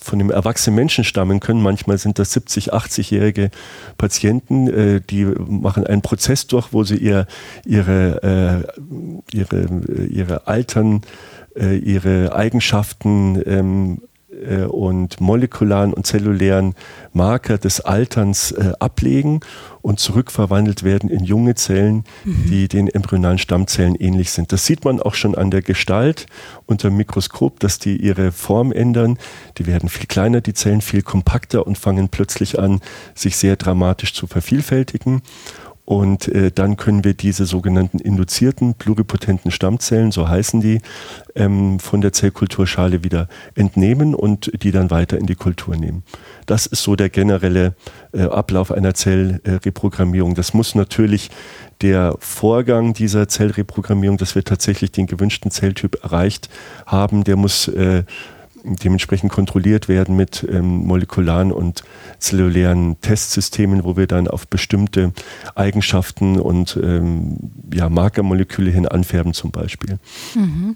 von 0.08 0.20
dem 0.20 0.32
erwachsenen 0.32 0.76
Menschen 0.76 1.04
stammen 1.04 1.40
können. 1.40 1.62
Manchmal 1.62 1.98
sind 1.98 2.18
das 2.18 2.32
70, 2.32 2.74
80-jährige 2.74 3.52
Patienten, 3.98 4.68
äh, 4.68 5.02
die 5.02 5.26
machen 5.26 5.86
einen 5.86 6.02
Prozess 6.02 6.48
durch, 6.48 6.74
wo 6.74 6.84
sie 6.84 6.98
ihr, 6.98 7.28
ihre, 7.66 8.66
äh, 8.74 9.38
ihre, 9.38 9.68
ihre 10.10 10.48
Altern, 10.48 11.02
äh, 11.56 11.78
ihre 11.78 12.34
Eigenschaften 12.34 13.42
ähm, 13.46 14.02
äh, 14.46 14.66
und 14.66 15.20
molekularen 15.20 15.94
und 15.94 16.06
zellulären 16.06 16.76
Marker 17.14 17.58
des 17.58 17.82
Alterns 17.82 18.52
äh, 18.52 18.74
ablegen 18.80 19.40
und 19.82 20.00
zurückverwandelt 20.00 20.84
werden 20.84 21.10
in 21.10 21.24
junge 21.24 21.56
Zellen, 21.56 22.04
mhm. 22.26 22.46
die 22.50 22.68
den 22.68 22.88
embryonalen 22.88 23.38
Stammzellen 23.38 23.96
ähnlich 23.96 24.32
sind. 24.32 24.52
Das 24.52 24.66
sieht 24.66 24.84
man 24.86 25.00
auch 25.00 25.14
schon 25.14 25.36
an 25.36 25.50
der 25.50 25.62
Gestalt 25.62 26.26
unter 26.66 26.90
dem 26.90 26.98
Mikroskop, 26.98 27.60
dass 27.60 27.80
die 27.80 27.98
ihre 27.98 28.32
Form 28.32 28.72
ändern. 28.72 29.18
Die 29.58 29.66
werden 29.66 29.90
viel 29.90 30.08
kleiner, 30.08 30.42
die 30.42 30.54
Zellen 30.54 30.82
viel 30.82 31.02
kompakter 31.02 31.66
und 31.66 31.78
fangen 31.78 32.10
plötzlich 32.10 32.60
an, 32.60 32.82
sich 33.16 33.38
sehr 33.38 33.56
dramatisch 33.56 34.14
zu 34.14 34.28
vervielfältigen. 34.28 35.22
Und 35.88 36.28
äh, 36.28 36.52
dann 36.52 36.76
können 36.76 37.06
wir 37.06 37.14
diese 37.14 37.46
sogenannten 37.46 38.00
induzierten 38.00 38.74
pluripotenten 38.74 39.52
Stammzellen, 39.52 40.12
so 40.12 40.28
heißen 40.28 40.60
die, 40.60 40.82
ähm, 41.34 41.80
von 41.80 42.02
der 42.02 42.12
Zellkulturschale 42.12 43.06
wieder 43.06 43.30
entnehmen 43.56 44.14
und 44.14 44.52
die 44.64 44.72
dann 44.72 44.92
weiter 44.92 45.18
in 45.18 45.28
die 45.28 45.36
Kultur 45.36 45.78
nehmen. 45.78 46.04
Das 46.46 46.66
ist 46.66 46.84
so 46.84 46.98
der 46.98 47.08
generelle 47.08 47.74
äh, 48.12 48.24
Ablauf 48.24 48.74
einer 48.74 48.96
Zellreprogrammierung. 48.96 50.36
das 50.36 50.54
muss 50.54 50.76
natürlich 50.76 51.30
der 51.80 52.16
Vorgang 52.20 52.94
dieser 52.94 53.30
Zellreprogrammierung, 53.30 54.18
dass 54.18 54.36
wir 54.36 54.44
tatsächlich 54.44 54.92
den 54.92 55.08
gewünschten 55.08 55.52
Zelltyp 55.52 56.04
erreicht 56.04 56.50
haben, 56.86 57.24
der 57.24 57.38
muss 57.38 57.70
äh, 57.70 58.04
dementsprechend 58.64 59.32
kontrolliert 59.32 59.88
werden 59.88 60.16
mit 60.16 60.46
ähm, 60.50 60.86
molekularen 60.86 61.52
und 61.52 61.84
zellulären 62.20 63.00
Testsystemen, 63.02 63.84
wo 63.84 63.98
wir 63.98 64.08
dann 64.08 64.28
auf 64.28 64.48
bestimmte 64.48 65.14
Eigenschaften 65.56 66.40
und 66.40 66.80
ähm, 66.82 67.38
ja, 67.74 67.90
Markermoleküle 67.90 68.72
hin 68.72 68.88
anfärben 68.88 69.34
zum 69.34 69.52
Beispiel. 69.52 70.00
Mhm. 70.36 70.76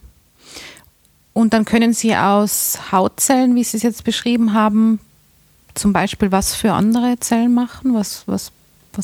Und 1.34 1.54
dann 1.54 1.66
können 1.66 1.94
Sie 1.94 2.16
aus 2.16 2.92
Hautzellen, 2.92 3.56
wie 3.56 3.64
Sie 3.64 3.78
es 3.78 3.84
jetzt 3.84 4.04
beschrieben 4.04 4.54
haben, 4.54 5.00
zum 5.74 5.94
Beispiel 5.94 6.32
was 6.32 6.54
für 6.54 6.74
andere 6.74 7.18
Zellen 7.20 7.54
machen? 7.54 7.94
Was, 7.94 8.24
was 8.26 8.52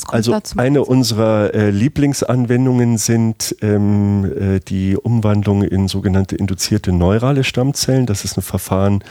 also 0.07 0.31
dazu? 0.31 0.57
Eine 0.57 0.83
unserer 0.83 1.53
äh, 1.53 1.69
Lieblingsanwendungen 1.69 2.97
sind 2.97 3.55
ähm, 3.61 4.25
äh, 4.25 4.59
die 4.59 4.97
Umwandlung 4.97 5.63
in 5.63 5.87
sogenannte 5.87 6.35
induzierte 6.35 6.91
neurale 6.91 7.43
Stammzellen. 7.43 8.05
Das 8.05 8.23
ist 8.23 8.37
ein 8.37 8.41
Verfahren, 8.41 9.03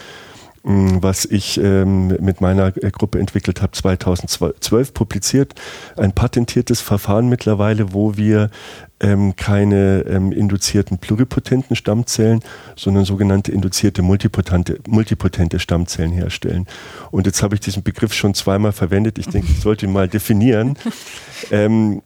was 0.68 1.24
ich 1.24 1.60
ähm, 1.62 2.08
mit 2.20 2.40
meiner 2.40 2.76
äh, 2.76 2.90
Gruppe 2.90 3.20
entwickelt 3.20 3.62
habe, 3.62 3.70
2012 3.70 4.92
publiziert. 4.92 5.54
Ein 5.96 6.12
patentiertes 6.12 6.80
Verfahren 6.80 7.28
mittlerweile, 7.28 7.92
wo 7.92 8.16
wir 8.16 8.50
ähm, 8.98 9.36
keine 9.36 10.04
ähm, 10.08 10.32
induzierten 10.32 10.98
pluripotenten 10.98 11.76
Stammzellen, 11.76 12.40
sondern 12.74 13.04
sogenannte 13.04 13.52
induzierte 13.52 14.02
multipotente, 14.02 14.80
multipotente 14.88 15.60
Stammzellen 15.60 16.10
herstellen. 16.10 16.66
Und 17.12 17.26
jetzt 17.26 17.44
habe 17.44 17.54
ich 17.54 17.60
diesen 17.60 17.84
Begriff 17.84 18.12
schon 18.12 18.34
zweimal 18.34 18.72
verwendet. 18.72 19.18
Ich 19.18 19.28
denke, 19.28 19.52
ich 19.52 19.60
sollte 19.60 19.86
ihn 19.86 19.92
mal 19.92 20.08
definieren. 20.08 20.76
ähm, 21.52 22.02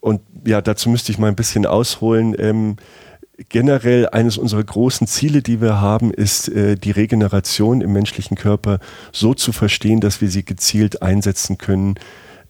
und 0.00 0.20
ja, 0.44 0.60
dazu 0.60 0.90
müsste 0.90 1.12
ich 1.12 1.18
mal 1.18 1.28
ein 1.28 1.36
bisschen 1.36 1.64
ausholen. 1.64 2.34
Generell 3.48 4.08
eines 4.08 4.36
unserer 4.36 4.64
großen 4.64 5.06
Ziele, 5.06 5.42
die 5.42 5.60
wir 5.60 5.80
haben, 5.80 6.12
ist 6.12 6.48
äh, 6.48 6.74
die 6.76 6.90
Regeneration 6.90 7.80
im 7.82 7.92
menschlichen 7.92 8.36
Körper 8.36 8.80
so 9.12 9.32
zu 9.32 9.52
verstehen, 9.52 10.00
dass 10.00 10.20
wir 10.20 10.28
sie 10.28 10.44
gezielt 10.44 11.02
einsetzen 11.02 11.56
können 11.56 11.94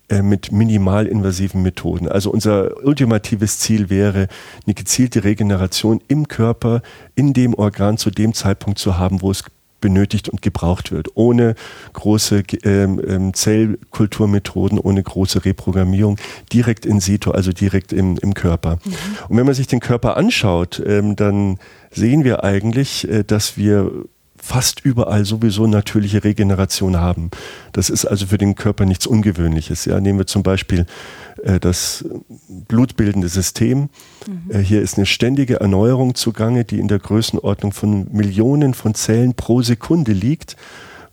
äh, 0.09 0.23
mit 0.23 0.51
minimalinvasiven 0.51 1.63
Methoden. 1.63 2.09
Also 2.09 2.31
unser 2.31 2.83
ultimatives 2.83 3.59
Ziel 3.59 3.91
wäre, 3.91 4.29
eine 4.65 4.73
gezielte 4.73 5.25
Regeneration 5.25 6.01
im 6.09 6.27
Körper, 6.27 6.81
in 7.15 7.35
dem 7.35 7.53
Organ 7.53 7.99
zu 7.99 8.11
dem 8.11 8.33
Zeitpunkt 8.33 8.79
zu 8.79 8.97
haben, 8.97 9.21
wo 9.21 9.31
es 9.31 9.45
benötigt 9.81 10.29
und 10.29 10.43
gebraucht 10.43 10.93
wird, 10.93 11.09
ohne 11.15 11.55
große 11.93 12.43
ähm, 12.65 13.01
ähm, 13.07 13.35
Zellkulturmethoden, 13.35 14.79
ohne 14.79 15.03
große 15.03 15.45
Reprogrammierung, 15.45 16.19
direkt 16.53 16.87
in 16.87 17.01
situ, 17.01 17.31
also 17.31 17.53
direkt 17.53 17.93
im, 17.93 18.17
im 18.19 18.35
Körper. 18.35 18.79
Mhm. 18.85 18.95
Und 19.29 19.37
wenn 19.37 19.47
man 19.47 19.55
sich 19.55 19.67
den 19.67 19.81
Körper 19.81 20.17
anschaut, 20.17 20.83
ähm, 20.85 21.17
dann 21.17 21.59
sehen 21.91 22.25
wir 22.25 22.45
eigentlich, 22.45 23.09
äh, 23.09 23.25
dass 23.25 23.57
wir 23.57 23.91
fast 24.49 24.81
überall 24.81 25.27
sowieso 25.27 25.67
natürliche 25.67 26.25
Regeneration 26.25 26.97
haben. 26.97 27.31
Das 27.73 27.91
ist 27.91 28.07
also 28.07 28.27
für 28.27 28.39
den 28.39 28.55
Körper 28.55 28.87
nichts 28.87 29.07
Ungewöhnliches. 29.07 29.85
Ja, 29.85 30.01
nehmen 30.01 30.19
wir 30.19 30.27
zum 30.27 30.43
Beispiel 30.43 30.87
äh, 31.45 31.61
das 31.61 32.07
blutbildende 32.67 33.29
System. 33.29 33.91
Mhm. 34.27 34.51
Äh, 34.51 34.59
hier 34.61 34.81
ist 34.81 34.97
eine 34.97 35.05
ständige 35.05 35.61
Erneuerung 35.61 36.15
zugange, 36.15 36.65
die 36.65 36.79
in 36.79 36.89
der 36.89 36.99
Größenordnung 36.99 37.73
von 37.73 38.07
Millionen 38.11 38.73
von 38.73 38.95
Zellen 38.95 39.35
pro 39.35 39.61
Sekunde 39.61 40.13
liegt, 40.13 40.57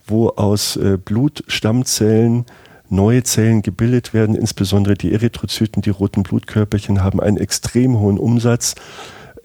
wo 0.06 0.30
aus 0.30 0.76
äh, 0.76 0.96
Blutstammzellen 0.96 2.46
neue 2.88 3.22
Zellen 3.22 3.60
gebildet 3.60 4.14
werden, 4.14 4.34
insbesondere 4.34 4.94
die 4.94 5.12
Erythrozyten, 5.12 5.82
die 5.82 5.90
roten 5.90 6.22
Blutkörperchen 6.22 7.02
haben 7.02 7.20
einen 7.20 7.36
extrem 7.36 7.98
hohen 7.98 8.18
Umsatz 8.18 8.76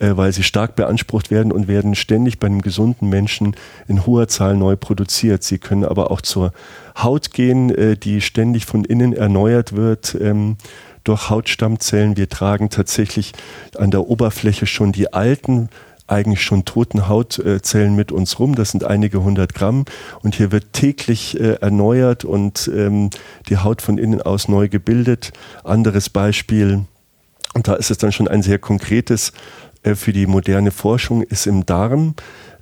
äh, 0.02 0.18
weil 0.18 0.34
sie 0.34 0.44
stark 0.44 0.76
beansprucht 0.76 1.32
werden 1.32 1.52
und 1.52 1.68
werden 1.68 1.96
ständig 1.96 2.40
bei 2.40 2.48
einem 2.48 2.62
gesunden 2.62 3.08
Menschen 3.08 3.56
in 3.88 4.06
hoher 4.06 4.28
Zahl 4.28 4.58
neu 4.58 4.76
produziert. 4.76 5.44
Sie 5.44 5.60
können 5.60 5.86
aber 5.86 6.10
auch 6.12 6.22
zur 6.22 6.52
Haut 6.98 7.32
gehen, 7.32 7.70
äh, 7.70 7.96
die 7.96 8.20
ständig 8.20 8.66
von 8.66 8.84
innen 8.84 9.14
erneuert 9.14 9.74
wird. 9.76 10.18
Ähm, 10.20 10.58
durch 11.04 11.32
Hautstammzellen. 11.32 12.16
Wir 12.16 12.30
tragen 12.30 12.70
tatsächlich 12.70 13.32
an 13.76 13.90
der 13.90 14.08
Oberfläche 14.08 14.68
schon 14.68 14.92
die 14.92 15.12
alten 15.12 15.70
eigentlich 16.06 16.44
schon 16.44 16.64
toten 16.64 17.08
Hautzellen 17.08 17.96
mit 17.96 18.12
uns 18.12 18.38
rum. 18.38 18.54
Das 18.54 18.70
sind 18.70 18.84
einige 18.84 19.24
hundert 19.24 19.56
Gramm. 19.56 19.86
Und 20.22 20.36
hier 20.36 20.52
wird 20.52 20.74
täglich 20.74 21.40
äh, 21.40 21.54
erneuert 21.54 22.24
und 22.24 22.70
ähm, 22.72 23.10
die 23.50 23.58
Haut 23.58 23.82
von 23.82 23.98
innen 23.98 24.22
aus 24.22 24.48
neu 24.48 24.70
gebildet. 24.70 25.32
Anderes 25.64 26.10
Beispiel, 26.10 26.86
und 27.54 27.68
da 27.68 27.74
ist 27.74 27.92
es 27.92 27.98
dann 27.98 28.12
schon 28.12 28.28
ein 28.28 28.44
sehr 28.44 28.60
konkretes 28.60 29.34
für 29.84 30.14
die 30.14 30.28
moderne 30.28 30.72
Forschung 30.72 31.24
ist 31.24 31.48
im 31.48 31.66
Darm. 31.66 32.16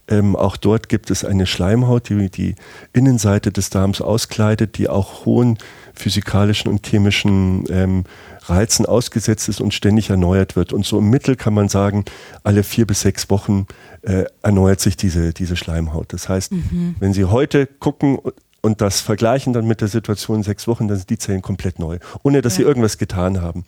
Ähm, 0.09 0.35
auch 0.35 0.57
dort 0.57 0.89
gibt 0.89 1.11
es 1.11 1.23
eine 1.23 1.45
Schleimhaut, 1.45 2.09
die 2.09 2.29
die 2.29 2.55
Innenseite 2.93 3.51
des 3.51 3.69
Darms 3.69 4.01
auskleidet, 4.01 4.77
die 4.77 4.89
auch 4.89 5.25
hohen 5.25 5.59
physikalischen 5.93 6.71
und 6.71 6.85
chemischen 6.87 7.65
ähm, 7.69 8.05
Reizen 8.43 8.85
ausgesetzt 8.87 9.49
ist 9.49 9.61
und 9.61 9.73
ständig 9.73 10.09
erneuert 10.09 10.55
wird. 10.55 10.73
Und 10.73 10.85
so 10.85 10.97
im 10.97 11.09
Mittel 11.11 11.35
kann 11.35 11.53
man 11.53 11.69
sagen, 11.69 12.05
alle 12.43 12.63
vier 12.63 12.87
bis 12.87 13.01
sechs 13.01 13.29
Wochen 13.29 13.67
äh, 14.01 14.25
erneuert 14.41 14.79
sich 14.79 14.97
diese, 14.97 15.33
diese 15.33 15.55
Schleimhaut. 15.55 16.11
Das 16.13 16.27
heißt, 16.27 16.53
mhm. 16.53 16.95
wenn 16.99 17.13
Sie 17.13 17.25
heute 17.25 17.67
gucken 17.67 18.17
und 18.61 18.81
das 18.81 19.01
vergleichen 19.01 19.53
dann 19.53 19.67
mit 19.67 19.81
der 19.81 19.87
Situation 19.87 20.37
in 20.37 20.43
sechs 20.43 20.67
Wochen, 20.67 20.87
dann 20.87 20.97
sind 20.97 21.09
die 21.09 21.17
Zellen 21.17 21.41
komplett 21.41 21.77
neu, 21.77 21.99
ohne 22.23 22.41
dass 22.41 22.53
ja. 22.53 22.57
sie 22.57 22.63
irgendwas 22.63 22.97
getan 22.97 23.41
haben. 23.41 23.63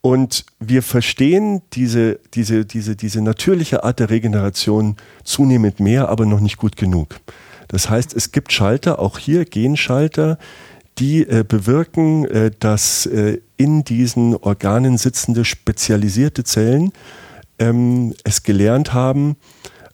Und 0.00 0.46
wir 0.60 0.82
verstehen 0.82 1.62
diese, 1.72 2.20
diese, 2.34 2.64
diese, 2.64 2.94
diese 2.94 3.20
natürliche 3.20 3.84
Art 3.84 3.98
der 3.98 4.10
Regeneration 4.10 4.96
zunehmend 5.24 5.80
mehr, 5.80 6.08
aber 6.08 6.24
noch 6.24 6.40
nicht 6.40 6.56
gut 6.56 6.76
genug. 6.76 7.20
Das 7.66 7.90
heißt, 7.90 8.14
es 8.14 8.32
gibt 8.32 8.52
Schalter, 8.52 8.98
auch 9.00 9.18
hier 9.18 9.44
Genschalter, 9.44 10.38
die 10.98 11.22
äh, 11.28 11.44
bewirken, 11.46 12.24
äh, 12.26 12.50
dass 12.58 13.06
äh, 13.06 13.38
in 13.56 13.84
diesen 13.84 14.34
Organen 14.36 14.98
sitzende 14.98 15.44
spezialisierte 15.44 16.44
Zellen 16.44 16.92
ähm, 17.58 18.14
es 18.24 18.42
gelernt 18.42 18.92
haben, 18.94 19.36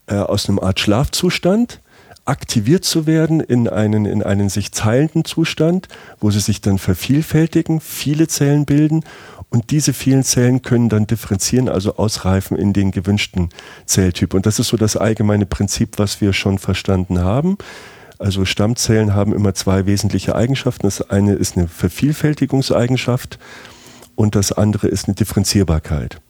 äh, 0.07 0.15
aus 0.15 0.49
einem 0.49 0.59
Art 0.59 0.81
Schlafzustand 0.81 1.81
aktiviert 2.27 2.85
zu 2.85 3.07
werden 3.07 3.41
in 3.41 3.69
einen, 3.69 4.07
in 4.07 4.23
einen 4.23 4.49
sich 4.49 4.71
teilenden 4.71 5.25
Zustand, 5.25 5.89
wo 6.21 6.31
sie 6.31 6.41
sich 6.41 6.61
dann 6.61 6.79
vervielfältigen, 6.79 7.81
viele 7.81 8.29
Zellen 8.29 8.65
bilden 8.65 9.05
und 9.55 9.71
diese 9.71 9.93
vielen 9.93 10.25
Zellen 10.25 10.63
können 10.63 10.89
dann 10.89 11.07
differenzieren, 11.07 11.69
also 11.69 11.95
ausreifen 11.95 12.59
in 12.59 12.73
den 12.73 12.91
gewünschten 12.91 13.51
Zelltyp. 13.87 14.35
Und 14.35 14.47
das 14.47 14.59
ist 14.59 14.67
so 14.67 14.77
das 14.77 14.97
allgemeine 14.97 15.47
Prinzip, 15.47 16.01
was 16.01 16.21
wir 16.21 16.33
schon 16.33 16.59
verstanden 16.59 17.21
haben. 17.21 17.57
Also 18.19 18.45
Stammzellen 18.47 19.15
haben 19.15 19.33
immer 19.33 19.55
zwei 19.55 19.87
wesentliche 19.87 20.35
Eigenschaften. 20.35 20.89
Das 20.89 21.09
eine 21.09 21.35
ist 21.35 21.57
eine 21.57 21.69
Vervielfältigungseigenschaft 21.69 23.39
und 24.17 24.35
das 24.35 24.51
andere 24.51 24.89
ist 24.89 25.07
eine 25.07 25.15
Differenzierbarkeit. 25.15 26.21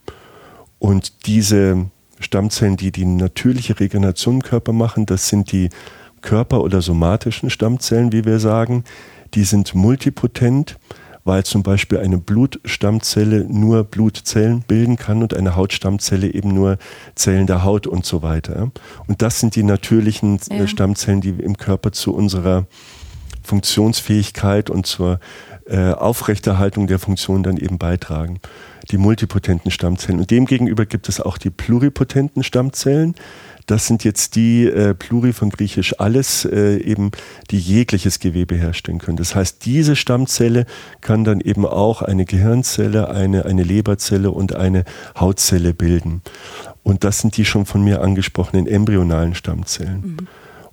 Und 0.77 1.25
diese 1.25 1.87
Stammzellen, 2.19 2.77
die 2.77 2.91
die 2.91 3.05
natürliche 3.05 3.79
Regeneration 3.79 4.35
im 4.35 4.43
Körper 4.43 4.71
machen, 4.71 5.07
das 5.07 5.29
sind 5.29 5.51
die 5.51 5.69
Körper- 6.21 6.61
oder 6.61 6.79
somatischen 6.83 7.49
Stammzellen, 7.49 8.11
wie 8.11 8.23
wir 8.23 8.37
sagen. 8.37 8.83
Die 9.33 9.45
sind 9.45 9.73
multipotent 9.73 10.77
weil 11.25 11.43
zum 11.43 11.63
Beispiel 11.63 11.97
eine 11.97 12.19
Blutstammzelle 12.19 13.45
nur 13.49 13.83
Blutzellen 13.83 14.61
bilden 14.61 14.95
kann 14.95 15.21
und 15.21 15.33
eine 15.33 15.55
Hautstammzelle 15.55 16.33
eben 16.33 16.53
nur 16.53 16.77
Zellen 17.15 17.47
der 17.47 17.65
Haut 17.65 17.87
und 17.87 18.05
so 18.05 18.21
weiter. 18.21 18.71
Und 19.07 19.21
das 19.21 19.39
sind 19.39 19.55
die 19.55 19.63
natürlichen 19.63 20.39
äh, 20.49 20.59
ja. 20.59 20.67
Stammzellen, 20.67 21.19
die 21.21 21.31
im 21.31 21.57
Körper 21.57 21.91
zu 21.91 22.13
unserer 22.13 22.67
Funktionsfähigkeit 23.43 24.69
und 24.69 24.85
zur 24.85 25.19
äh, 25.67 25.93
Aufrechterhaltung 25.93 26.87
der 26.87 26.99
Funktion 26.99 27.41
dann 27.41 27.57
eben 27.57 27.79
beitragen. 27.79 28.39
Die 28.91 28.97
multipotenten 28.97 29.71
Stammzellen. 29.71 30.19
Und 30.19 30.29
demgegenüber 30.29 30.85
gibt 30.85 31.09
es 31.09 31.19
auch 31.19 31.39
die 31.39 31.49
pluripotenten 31.49 32.43
Stammzellen. 32.43 33.15
Das 33.65 33.87
sind 33.87 34.03
jetzt 34.03 34.35
die 34.35 34.65
äh, 34.65 34.93
Pluri 34.93 35.33
von 35.33 35.49
Griechisch 35.49 35.99
alles, 35.99 36.45
äh, 36.45 36.77
eben 36.77 37.11
die 37.49 37.57
jegliches 37.57 38.19
Gewebe 38.19 38.55
herstellen 38.55 38.99
können. 38.99 39.17
Das 39.17 39.35
heißt, 39.35 39.65
diese 39.65 39.95
Stammzelle 39.95 40.65
kann 41.01 41.23
dann 41.23 41.41
eben 41.41 41.65
auch 41.65 42.01
eine 42.01 42.25
Gehirnzelle, 42.25 43.09
eine, 43.09 43.45
eine 43.45 43.63
Leberzelle 43.63 44.31
und 44.31 44.55
eine 44.55 44.83
Hautzelle 45.19 45.73
bilden. 45.73 46.21
Und 46.83 47.03
das 47.03 47.19
sind 47.19 47.37
die 47.37 47.45
schon 47.45 47.65
von 47.65 47.83
mir 47.83 48.01
angesprochenen 48.01 48.67
embryonalen 48.67 49.33
Stammzellen. 49.33 50.01
Mhm. 50.01 50.27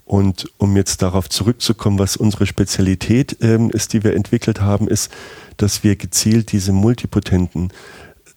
Und 0.05 0.51
um 0.59 0.77
jetzt 0.77 1.01
darauf 1.01 1.31
zurückzukommen, 1.31 1.99
was 1.99 2.17
unsere 2.19 2.45
Spezialität 2.45 3.39
ähm, 3.41 3.71
ist, 3.71 3.95
die 3.95 4.05
wir 4.05 4.15
entwickelt 4.15 4.61
haben, 4.61 4.87
ist, 4.87 5.11
dass 5.57 5.85
wir 5.85 5.97
gezielt 5.97 6.53
diese 6.53 6.73
multipotenten 6.73 7.73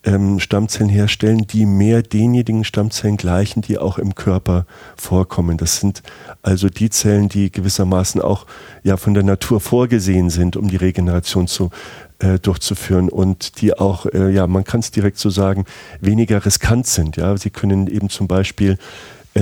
ähm, 0.06 0.40
Stammzellen 0.40 0.90
herstellen, 0.90 1.48
die 1.48 1.66
mehr 1.66 2.02
denjenigen 2.02 2.64
Stammzellen 2.64 3.18
gleichen, 3.18 3.62
die 3.62 3.78
auch 3.78 3.98
im 3.98 4.16
Körper 4.16 4.66
vorkommen. 4.96 5.58
Das 5.58 5.80
sind 5.80 6.04
also 6.42 6.70
die 6.70 6.90
Zellen, 6.90 7.28
die 7.28 7.52
gewissermaßen 7.52 8.22
auch 8.22 8.46
ja 8.84 8.98
von 8.98 9.14
der 9.14 9.24
Natur 9.24 9.60
vorgesehen 9.60 10.30
sind, 10.30 10.56
um 10.56 10.70
die 10.70 10.78
Regeneration 10.78 11.48
zu 11.48 11.72
äh, 12.20 12.40
durchzuführen 12.40 13.10
und 13.10 13.62
die 13.62 13.78
auch, 13.78 14.06
äh, 14.06 14.32
ja, 14.32 14.48
man 14.48 14.64
kann 14.64 14.80
es 14.80 14.92
direkt 14.92 15.18
so 15.18 15.30
sagen, 15.30 15.66
weniger 16.00 16.46
riskant 16.46 16.88
sind. 16.88 17.18
Ja, 17.18 17.36
sie 17.36 17.50
können 17.50 17.88
eben 17.88 18.10
zum 18.10 18.28
Beispiel 18.28 18.78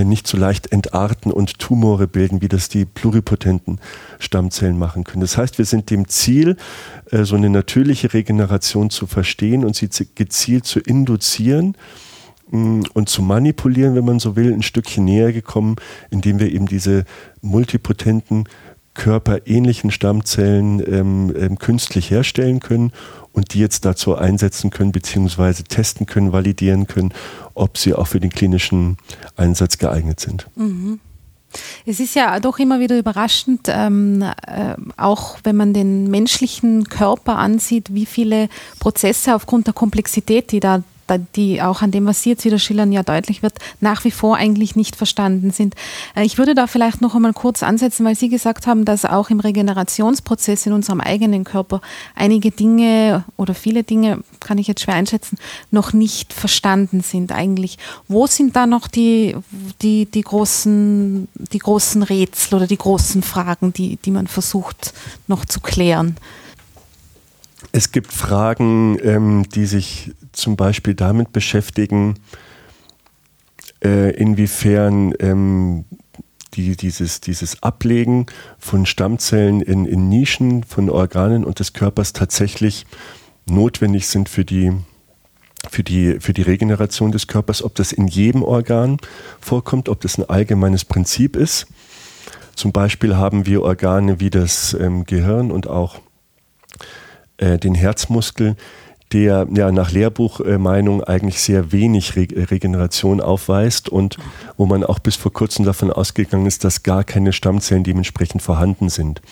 nicht 0.02 0.26
so 0.26 0.36
leicht 0.36 0.72
entarten 0.72 1.30
und 1.30 1.60
Tumore 1.60 2.08
bilden, 2.08 2.42
wie 2.42 2.48
das 2.48 2.68
die 2.68 2.84
pluripotenten 2.84 3.78
Stammzellen 4.18 4.76
machen 4.76 5.04
können. 5.04 5.20
Das 5.20 5.36
heißt, 5.36 5.58
wir 5.58 5.64
sind 5.64 5.90
dem 5.90 6.08
Ziel, 6.08 6.56
äh, 7.12 7.24
so 7.24 7.36
eine 7.36 7.48
natürliche 7.48 8.12
Regeneration 8.12 8.90
zu 8.90 9.06
verstehen 9.06 9.64
und 9.64 9.76
sie 9.76 9.88
gezielt 10.16 10.64
zu 10.64 10.80
induzieren 10.80 11.76
mm, 12.50 12.82
und 12.94 13.08
zu 13.08 13.22
manipulieren, 13.22 13.94
wenn 13.94 14.04
man 14.04 14.18
so 14.18 14.34
will, 14.34 14.52
ein 14.52 14.62
Stückchen 14.62 15.04
näher 15.04 15.32
gekommen, 15.32 15.76
indem 16.10 16.40
wir 16.40 16.50
eben 16.50 16.66
diese 16.66 17.04
multipotenten 17.40 18.48
körperähnlichen 18.94 19.90
Stammzellen 19.90 20.80
ähm, 20.80 21.34
ähm, 21.36 21.58
künstlich 21.58 22.10
herstellen 22.10 22.60
können 22.60 22.92
und 23.32 23.54
die 23.54 23.58
jetzt 23.58 23.84
dazu 23.84 24.14
einsetzen 24.14 24.70
können, 24.70 24.92
beziehungsweise 24.92 25.64
testen 25.64 26.06
können, 26.06 26.32
validieren 26.32 26.86
können, 26.86 27.12
ob 27.54 27.76
sie 27.76 27.94
auch 27.94 28.06
für 28.06 28.20
den 28.20 28.30
klinischen 28.30 28.96
Einsatz 29.36 29.78
geeignet 29.78 30.20
sind. 30.20 30.46
Mhm. 30.54 31.00
Es 31.86 32.00
ist 32.00 32.14
ja 32.14 32.40
doch 32.40 32.58
immer 32.58 32.80
wieder 32.80 32.98
überraschend, 32.98 33.68
ähm, 33.68 34.22
äh, 34.22 34.74
auch 34.96 35.38
wenn 35.44 35.56
man 35.56 35.72
den 35.72 36.10
menschlichen 36.10 36.88
Körper 36.88 37.36
ansieht, 37.38 37.94
wie 37.94 38.06
viele 38.06 38.48
Prozesse 38.80 39.34
aufgrund 39.34 39.66
der 39.66 39.74
Komplexität, 39.74 40.50
die 40.50 40.60
da 40.60 40.82
die 41.36 41.62
auch 41.62 41.82
an 41.82 41.90
dem, 41.90 42.06
was 42.06 42.22
Sie 42.22 42.30
jetzt 42.30 42.44
wieder 42.44 42.58
schildern, 42.58 42.92
ja 42.92 43.02
deutlich 43.02 43.42
wird, 43.42 43.54
nach 43.80 44.04
wie 44.04 44.10
vor 44.10 44.36
eigentlich 44.36 44.76
nicht 44.76 44.96
verstanden 44.96 45.50
sind. 45.50 45.74
Äh, 46.14 46.24
ich 46.24 46.38
würde 46.38 46.54
da 46.54 46.66
vielleicht 46.66 47.00
noch 47.00 47.14
einmal 47.14 47.32
kurz 47.32 47.62
ansetzen, 47.62 48.04
weil 48.04 48.14
Sie 48.14 48.28
gesagt 48.28 48.66
haben, 48.66 48.84
dass 48.84 49.04
auch 49.04 49.30
im 49.30 49.40
Regenerationsprozess 49.40 50.66
in 50.66 50.72
unserem 50.72 51.00
eigenen 51.00 51.44
Körper 51.44 51.80
einige 52.14 52.50
Dinge 52.50 53.24
oder 53.36 53.54
viele 53.54 53.82
Dinge, 53.82 54.20
kann 54.40 54.58
ich 54.58 54.66
jetzt 54.66 54.82
schwer 54.82 54.94
einschätzen, 54.94 55.38
noch 55.70 55.92
nicht 55.92 56.32
verstanden 56.32 57.02
sind 57.02 57.32
eigentlich. 57.32 57.78
Wo 58.08 58.26
sind 58.26 58.56
da 58.56 58.66
noch 58.66 58.88
die, 58.88 59.36
die, 59.82 60.06
die, 60.06 60.22
großen, 60.22 61.28
die 61.34 61.58
großen 61.58 62.02
Rätsel 62.02 62.56
oder 62.56 62.66
die 62.66 62.78
großen 62.78 63.22
Fragen, 63.22 63.72
die, 63.72 63.96
die 63.96 64.10
man 64.10 64.26
versucht 64.26 64.94
noch 65.26 65.44
zu 65.44 65.60
klären? 65.60 66.16
Es 67.76 67.90
gibt 67.90 68.12
Fragen, 68.12 68.98
ähm, 69.02 69.48
die 69.52 69.66
sich 69.66 70.12
zum 70.30 70.54
Beispiel 70.54 70.94
damit 70.94 71.32
beschäftigen, 71.32 72.14
äh, 73.82 74.14
inwiefern 74.14 75.12
ähm, 75.18 75.84
die, 76.54 76.76
dieses, 76.76 77.20
dieses 77.20 77.64
Ablegen 77.64 78.26
von 78.60 78.86
Stammzellen 78.86 79.60
in, 79.60 79.86
in 79.86 80.08
Nischen 80.08 80.62
von 80.62 80.88
Organen 80.88 81.44
und 81.44 81.58
des 81.58 81.72
Körpers 81.72 82.12
tatsächlich 82.12 82.86
notwendig 83.46 84.06
sind 84.06 84.28
für 84.28 84.44
die, 84.44 84.70
für, 85.68 85.82
die, 85.82 86.20
für 86.20 86.32
die 86.32 86.42
Regeneration 86.42 87.10
des 87.10 87.26
Körpers, 87.26 87.60
ob 87.64 87.74
das 87.74 87.90
in 87.90 88.06
jedem 88.06 88.44
Organ 88.44 88.98
vorkommt, 89.40 89.88
ob 89.88 90.00
das 90.00 90.16
ein 90.16 90.28
allgemeines 90.28 90.84
Prinzip 90.84 91.34
ist. 91.34 91.66
Zum 92.54 92.70
Beispiel 92.70 93.16
haben 93.16 93.46
wir 93.46 93.64
Organe 93.64 94.20
wie 94.20 94.30
das 94.30 94.74
ähm, 94.74 95.06
Gehirn 95.06 95.50
und 95.50 95.66
auch 95.66 95.98
äh, 97.38 97.58
den 97.58 97.74
Herzmuskel, 97.74 98.56
der 99.12 99.46
ja 99.54 99.70
nach 99.70 99.92
Lehrbuchmeinung 99.92 101.00
äh, 101.00 101.06
eigentlich 101.06 101.40
sehr 101.40 101.72
wenig 101.72 102.16
Re 102.16 102.26
Regeneration 102.50 103.20
aufweist 103.20 103.88
und 103.88 104.18
wo 104.56 104.66
man 104.66 104.82
auch 104.84 104.98
bis 104.98 105.16
vor 105.16 105.32
kurzem 105.32 105.64
davon 105.64 105.90
ausgegangen 105.90 106.46
ist, 106.46 106.64
dass 106.64 106.82
gar 106.82 107.04
keine 107.04 107.32
Stammzellen 107.32 107.84
dementsprechend 107.84 108.42
vorhanden 108.42 108.88
sind. 108.88 109.22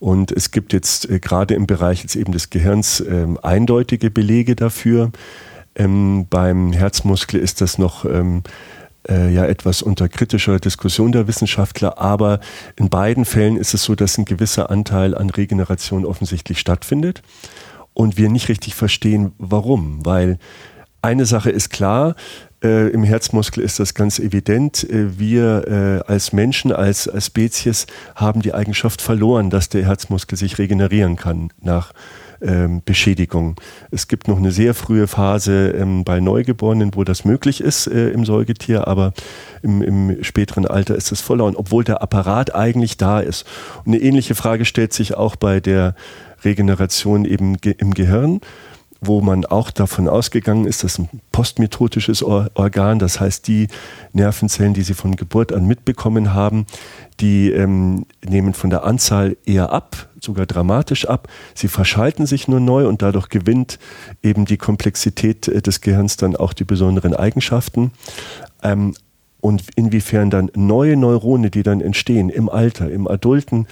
Und 0.00 0.32
es 0.32 0.50
gibt 0.50 0.72
jetzt 0.72 1.08
äh, 1.08 1.20
gerade 1.20 1.54
im 1.54 1.68
Bereich 1.68 2.02
jetzt 2.02 2.16
eben 2.16 2.32
des 2.32 2.50
Gehirns 2.50 2.98
äh, 2.98 3.26
eindeutige 3.42 4.10
Belege 4.10 4.56
dafür. 4.56 5.12
Ähm, 5.76 6.26
beim 6.28 6.72
Herzmuskel 6.72 7.38
ist 7.40 7.60
das 7.60 7.78
noch 7.78 8.04
ähm, 8.04 8.42
äh, 9.08 9.32
ja 9.32 9.44
etwas 9.44 9.82
unter 9.82 10.08
kritischer 10.08 10.58
Diskussion 10.58 11.12
der 11.12 11.26
Wissenschaftler, 11.26 11.98
aber 11.98 12.40
in 12.76 12.88
beiden 12.88 13.24
Fällen 13.24 13.56
ist 13.56 13.74
es 13.74 13.84
so, 13.84 13.94
dass 13.94 14.18
ein 14.18 14.24
gewisser 14.24 14.70
Anteil 14.70 15.14
an 15.16 15.30
Regeneration 15.30 16.04
offensichtlich 16.04 16.58
stattfindet 16.58 17.22
und 17.94 18.16
wir 18.16 18.28
nicht 18.28 18.48
richtig 18.48 18.74
verstehen, 18.74 19.32
warum. 19.38 20.04
Weil 20.04 20.38
eine 21.02 21.26
Sache 21.26 21.50
ist 21.50 21.70
klar, 21.70 22.14
äh, 22.62 22.88
im 22.90 23.02
Herzmuskel 23.02 23.62
ist 23.62 23.80
das 23.80 23.94
ganz 23.94 24.18
evident. 24.18 24.88
Äh, 24.88 25.18
wir 25.18 26.02
äh, 26.06 26.10
als 26.10 26.32
Menschen, 26.32 26.72
als, 26.72 27.08
als 27.08 27.26
Spezies 27.26 27.86
haben 28.14 28.40
die 28.40 28.54
Eigenschaft 28.54 29.02
verloren, 29.02 29.50
dass 29.50 29.68
der 29.68 29.84
Herzmuskel 29.84 30.38
sich 30.38 30.58
regenerieren 30.58 31.16
kann 31.16 31.50
nach 31.60 31.92
ähm, 32.42 32.82
Beschädigung. 32.84 33.56
Es 33.90 34.08
gibt 34.08 34.28
noch 34.28 34.38
eine 34.38 34.52
sehr 34.52 34.74
frühe 34.74 35.06
Phase 35.06 35.70
ähm, 35.70 36.04
bei 36.04 36.20
Neugeborenen, 36.20 36.94
wo 36.94 37.04
das 37.04 37.24
möglich 37.24 37.60
ist 37.60 37.86
äh, 37.86 38.10
im 38.10 38.24
Säugetier, 38.24 38.86
aber 38.88 39.12
im, 39.62 39.82
im, 39.82 40.24
späteren 40.24 40.66
Alter 40.66 40.94
ist 40.94 41.12
es 41.12 41.20
verloren, 41.20 41.56
obwohl 41.56 41.84
der 41.84 42.02
Apparat 42.02 42.54
eigentlich 42.54 42.96
da 42.96 43.20
ist. 43.20 43.46
Und 43.84 43.94
eine 43.94 44.02
ähnliche 44.02 44.34
Frage 44.34 44.64
stellt 44.64 44.92
sich 44.92 45.14
auch 45.14 45.36
bei 45.36 45.60
der 45.60 45.94
Regeneration 46.44 47.24
eben 47.24 47.56
ge 47.58 47.74
im 47.78 47.94
Gehirn 47.94 48.40
wo 49.04 49.20
man 49.20 49.44
auch 49.44 49.72
davon 49.72 50.08
ausgegangen 50.08 50.64
ist, 50.64 50.84
dass 50.84 50.96
ein 50.96 51.08
postmitotisches 51.32 52.22
Organ, 52.22 53.00
das 53.00 53.18
heißt 53.18 53.48
die 53.48 53.66
Nervenzellen, 54.12 54.74
die 54.74 54.82
sie 54.82 54.94
von 54.94 55.16
Geburt 55.16 55.52
an 55.52 55.66
mitbekommen 55.66 56.32
haben, 56.32 56.66
die 57.18 57.50
ähm, 57.50 58.06
nehmen 58.24 58.54
von 58.54 58.70
der 58.70 58.84
Anzahl 58.84 59.36
eher 59.44 59.72
ab, 59.72 60.08
sogar 60.22 60.46
dramatisch 60.46 61.06
ab. 61.06 61.28
Sie 61.54 61.68
verschalten 61.68 62.26
sich 62.26 62.48
nur 62.48 62.60
neu 62.60 62.86
und 62.86 63.02
dadurch 63.02 63.28
gewinnt 63.28 63.78
eben 64.22 64.44
die 64.44 64.56
Komplexität 64.56 65.48
äh, 65.48 65.62
des 65.62 65.80
Gehirns 65.80 66.16
dann 66.16 66.36
auch 66.36 66.52
die 66.52 66.64
besonderen 66.64 67.14
Eigenschaften. 67.14 67.92
Ähm, 68.62 68.94
und 69.40 69.64
inwiefern 69.74 70.30
dann 70.30 70.52
neue 70.54 70.96
Neurone, 70.96 71.50
die 71.50 71.64
dann 71.64 71.80
entstehen 71.80 72.30
im 72.30 72.48
Alter, 72.48 72.90
im 72.90 73.08
adulten 73.08 73.66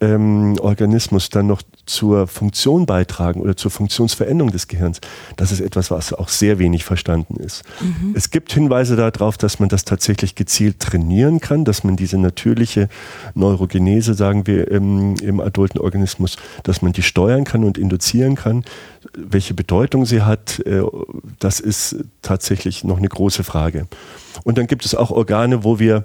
ähm, 0.00 0.58
Organismus 0.60 1.30
dann 1.30 1.46
noch 1.46 1.62
zur 1.86 2.26
Funktion 2.26 2.84
beitragen 2.84 3.40
oder 3.40 3.56
zur 3.56 3.70
Funktionsveränderung 3.70 4.50
des 4.50 4.68
Gehirns, 4.68 5.00
das 5.36 5.52
ist 5.52 5.60
etwas, 5.60 5.90
was 5.90 6.12
auch 6.12 6.28
sehr 6.28 6.58
wenig 6.58 6.84
verstanden 6.84 7.36
ist. 7.36 7.62
Mhm. 7.80 8.12
Es 8.14 8.30
gibt 8.30 8.52
Hinweise 8.52 8.96
darauf, 8.96 9.38
dass 9.38 9.58
man 9.58 9.68
das 9.68 9.84
tatsächlich 9.84 10.34
gezielt 10.34 10.80
trainieren 10.80 11.40
kann, 11.40 11.64
dass 11.64 11.84
man 11.84 11.96
diese 11.96 12.18
natürliche 12.18 12.88
Neurogenese, 13.34 14.14
sagen 14.14 14.46
wir, 14.46 14.70
im, 14.70 15.14
im 15.16 15.40
adulten 15.40 15.80
Organismus, 15.80 16.36
dass 16.62 16.82
man 16.82 16.92
die 16.92 17.02
steuern 17.02 17.44
kann 17.44 17.64
und 17.64 17.78
induzieren 17.78 18.34
kann. 18.34 18.64
Welche 19.16 19.54
Bedeutung 19.54 20.04
sie 20.04 20.22
hat, 20.22 20.60
äh, 20.66 20.82
das 21.38 21.60
ist 21.60 21.96
tatsächlich 22.20 22.84
noch 22.84 22.98
eine 22.98 23.08
große 23.08 23.44
Frage. 23.44 23.86
Und 24.44 24.58
dann 24.58 24.66
gibt 24.66 24.84
es 24.84 24.94
auch 24.94 25.10
Organe, 25.10 25.64
wo 25.64 25.78
wir 25.78 26.04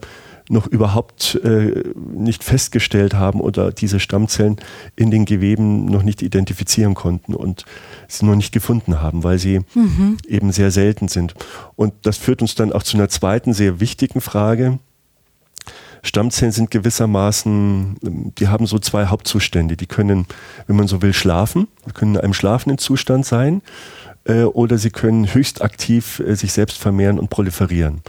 noch 0.51 0.67
überhaupt 0.67 1.39
äh, 1.43 1.83
nicht 1.95 2.43
festgestellt 2.43 3.13
haben 3.13 3.39
oder 3.39 3.71
diese 3.71 3.99
Stammzellen 3.99 4.57
in 4.95 5.09
den 5.09 5.25
Geweben 5.25 5.85
noch 5.85 6.03
nicht 6.03 6.21
identifizieren 6.21 6.93
konnten 6.93 7.33
und 7.33 7.65
sie 8.07 8.25
noch 8.25 8.35
nicht 8.35 8.51
gefunden 8.51 9.01
haben, 9.01 9.23
weil 9.23 9.39
sie 9.39 9.61
mhm. 9.73 10.17
eben 10.27 10.51
sehr 10.51 10.71
selten 10.71 11.07
sind. 11.07 11.33
Und 11.75 11.93
das 12.03 12.17
führt 12.17 12.41
uns 12.41 12.55
dann 12.55 12.73
auch 12.73 12.83
zu 12.83 12.97
einer 12.97 13.09
zweiten 13.09 13.53
sehr 13.53 13.79
wichtigen 13.79 14.21
Frage. 14.21 14.79
Stammzellen 16.03 16.51
sind 16.51 16.71
gewissermaßen, 16.71 18.33
die 18.37 18.47
haben 18.47 18.65
so 18.65 18.79
zwei 18.79 19.05
Hauptzustände. 19.05 19.77
Die 19.77 19.85
können, 19.85 20.25
wenn 20.67 20.75
man 20.75 20.87
so 20.87 21.01
will, 21.01 21.13
schlafen, 21.13 21.67
können 21.93 22.15
in 22.15 22.21
einem 22.21 22.33
schlafenden 22.33 22.79
Zustand 22.79 23.25
sein 23.25 23.61
äh, 24.25 24.43
oder 24.43 24.77
sie 24.77 24.89
können 24.89 25.33
höchst 25.33 25.61
aktiv 25.61 26.19
äh, 26.19 26.35
sich 26.35 26.51
selbst 26.53 26.77
vermehren 26.77 27.19
und 27.19 27.29
proliferieren 27.29 28.01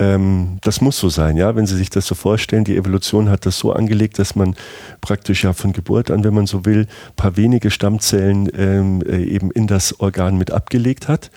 ähm, 0.00 0.56
das 0.62 0.80
muss 0.80 0.98
so 0.98 1.10
sein, 1.10 1.36
ja. 1.36 1.54
Wenn 1.54 1.66
Sie 1.66 1.76
sich 1.76 1.90
das 1.90 2.06
so 2.06 2.14
vorstellen, 2.14 2.64
die 2.64 2.76
Evolution 2.76 3.28
hat 3.28 3.44
das 3.44 3.58
so 3.58 3.72
angelegt, 3.72 4.18
dass 4.18 4.34
man 4.34 4.56
praktisch 5.02 5.44
ja 5.44 5.52
von 5.52 5.74
Geburt 5.74 6.10
an, 6.10 6.24
wenn 6.24 6.32
man 6.32 6.46
so 6.46 6.64
will, 6.64 6.86
paar 7.16 7.36
wenige 7.36 7.70
Stammzellen 7.70 8.48
ähm, 8.56 9.02
äh, 9.02 9.22
eben 9.22 9.50
in 9.50 9.66
das 9.66 10.00
Organ 10.00 10.38
mit 10.38 10.52
abgelegt 10.52 11.06
hat. 11.06 11.30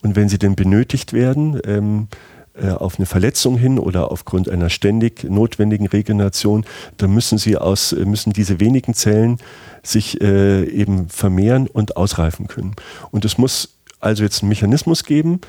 Und 0.00 0.14
wenn 0.14 0.28
sie 0.28 0.38
denn 0.38 0.54
benötigt 0.54 1.12
werden, 1.12 1.60
ähm, 1.66 2.06
äh, 2.54 2.68
auf 2.70 3.00
eine 3.00 3.06
Verletzung 3.06 3.58
hin 3.58 3.80
oder 3.80 4.12
aufgrund 4.12 4.48
einer 4.48 4.70
ständig 4.70 5.24
notwendigen 5.24 5.88
Regeneration, 5.88 6.64
dann 6.98 7.12
müssen 7.12 7.36
sie 7.36 7.56
aus, 7.56 7.92
äh, 7.92 8.04
müssen 8.04 8.32
diese 8.32 8.60
wenigen 8.60 8.94
Zellen 8.94 9.38
sich 9.82 10.20
äh, 10.20 10.62
eben 10.68 11.08
vermehren 11.08 11.66
und 11.66 11.96
ausreifen 11.96 12.46
können. 12.46 12.76
Und 13.10 13.24
es 13.24 13.38
muss 13.38 13.74
also 13.98 14.22
jetzt 14.22 14.42
einen 14.42 14.50
Mechanismus 14.50 15.02
geben, 15.02 15.40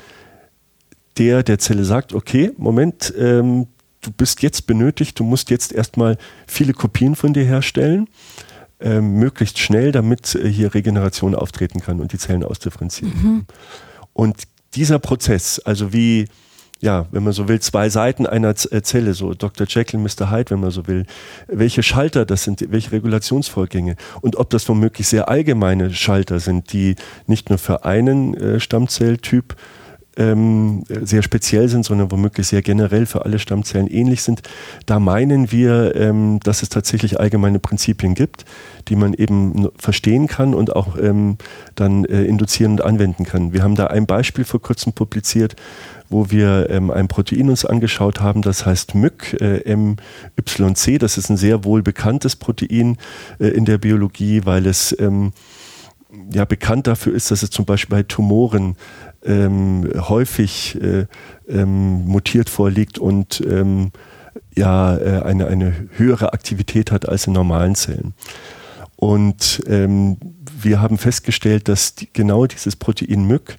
der 1.18 1.42
der 1.42 1.58
Zelle 1.58 1.84
sagt, 1.84 2.12
okay, 2.12 2.52
Moment, 2.56 3.12
ähm, 3.18 3.66
du 4.02 4.10
bist 4.12 4.42
jetzt 4.42 4.66
benötigt, 4.66 5.18
du 5.18 5.24
musst 5.24 5.50
jetzt 5.50 5.72
erstmal 5.72 6.16
viele 6.46 6.72
Kopien 6.72 7.16
von 7.16 7.32
dir 7.32 7.44
herstellen, 7.44 8.08
äh, 8.80 9.00
möglichst 9.00 9.58
schnell, 9.58 9.92
damit 9.92 10.34
äh, 10.34 10.48
hier 10.48 10.74
Regeneration 10.74 11.34
auftreten 11.34 11.80
kann 11.80 12.00
und 12.00 12.12
die 12.12 12.18
Zellen 12.18 12.44
ausdifferenzieren. 12.44 13.14
Mhm. 13.22 13.44
Und 14.12 14.42
dieser 14.74 14.98
Prozess, 14.98 15.58
also 15.58 15.92
wie 15.92 16.26
ja, 16.80 17.06
wenn 17.10 17.24
man 17.24 17.32
so 17.32 17.48
will, 17.48 17.60
zwei 17.60 17.88
Seiten 17.88 18.26
einer 18.26 18.50
äh, 18.50 18.82
Zelle, 18.82 19.14
so 19.14 19.32
Dr. 19.34 19.66
Jekyll, 19.66 19.98
Mr. 19.98 20.30
Hyde, 20.30 20.50
wenn 20.50 20.60
man 20.60 20.70
so 20.70 20.86
will. 20.86 21.06
Welche 21.48 21.82
Schalter 21.82 22.26
das 22.26 22.44
sind, 22.44 22.70
welche 22.70 22.92
Regulationsvorgänge 22.92 23.96
und 24.20 24.36
ob 24.36 24.50
das 24.50 24.68
womöglich 24.68 25.08
sehr 25.08 25.28
allgemeine 25.28 25.92
Schalter 25.92 26.38
sind, 26.38 26.72
die 26.72 26.96
nicht 27.26 27.48
nur 27.48 27.58
für 27.58 27.84
einen 27.84 28.34
äh, 28.34 28.60
Stammzelltyp 28.60 29.56
ähm, 30.16 30.84
sehr 30.88 31.22
speziell 31.22 31.68
sind, 31.68 31.84
sondern 31.84 32.10
womöglich 32.10 32.46
sehr 32.46 32.62
generell 32.62 33.06
für 33.06 33.24
alle 33.24 33.38
Stammzellen 33.38 33.88
ähnlich 33.88 34.22
sind. 34.22 34.42
Da 34.86 34.98
meinen 34.98 35.52
wir, 35.52 35.94
ähm, 35.96 36.40
dass 36.42 36.62
es 36.62 36.68
tatsächlich 36.68 37.20
allgemeine 37.20 37.58
Prinzipien 37.58 38.14
gibt, 38.14 38.44
die 38.88 38.96
man 38.96 39.14
eben 39.14 39.68
verstehen 39.78 40.26
kann 40.26 40.54
und 40.54 40.74
auch 40.74 40.96
ähm, 40.98 41.36
dann 41.74 42.04
äh, 42.04 42.24
induzieren 42.24 42.72
und 42.72 42.84
anwenden 42.84 43.24
kann. 43.24 43.52
Wir 43.52 43.62
haben 43.62 43.74
da 43.74 43.88
ein 43.88 44.06
Beispiel 44.06 44.44
vor 44.44 44.60
kurzem 44.60 44.92
publiziert, 44.92 45.56
wo 46.08 46.30
wir 46.30 46.70
ähm, 46.70 46.90
ein 46.90 47.08
Protein 47.08 47.50
uns 47.50 47.64
angeschaut 47.64 48.20
haben, 48.20 48.42
das 48.42 48.64
heißt 48.64 48.94
MYC, 48.94 49.40
äh, 49.40 49.76
MYC. 49.76 50.98
Das 50.98 51.18
ist 51.18 51.30
ein 51.30 51.36
sehr 51.36 51.64
wohl 51.64 51.82
bekanntes 51.82 52.36
Protein 52.36 52.96
äh, 53.38 53.48
in 53.48 53.64
der 53.64 53.78
Biologie, 53.78 54.42
weil 54.44 54.66
es 54.66 54.96
ähm, 54.98 55.32
ja 56.32 56.44
bekannt 56.44 56.86
dafür 56.86 57.14
ist, 57.14 57.30
dass 57.30 57.42
es 57.42 57.50
zum 57.50 57.64
Beispiel 57.64 57.96
bei 57.96 58.02
Tumoren 58.02 58.76
ähm, 59.26 59.90
häufig 60.08 60.80
äh, 60.80 61.06
ähm, 61.48 62.06
mutiert 62.06 62.48
vorliegt 62.48 62.98
und 62.98 63.42
ähm, 63.46 63.92
ja 64.54 64.96
äh, 64.96 65.22
eine, 65.22 65.46
eine 65.46 65.74
höhere 65.96 66.32
Aktivität 66.32 66.90
hat 66.90 67.08
als 67.08 67.26
in 67.26 67.32
normalen 67.32 67.74
Zellen. 67.74 68.14
Und 68.96 69.62
ähm, 69.66 70.16
wir 70.60 70.80
haben 70.80 70.98
festgestellt, 70.98 71.68
dass 71.68 71.94
die, 71.94 72.08
genau 72.12 72.46
dieses 72.46 72.76
Protein 72.76 73.26
MYC 73.26 73.58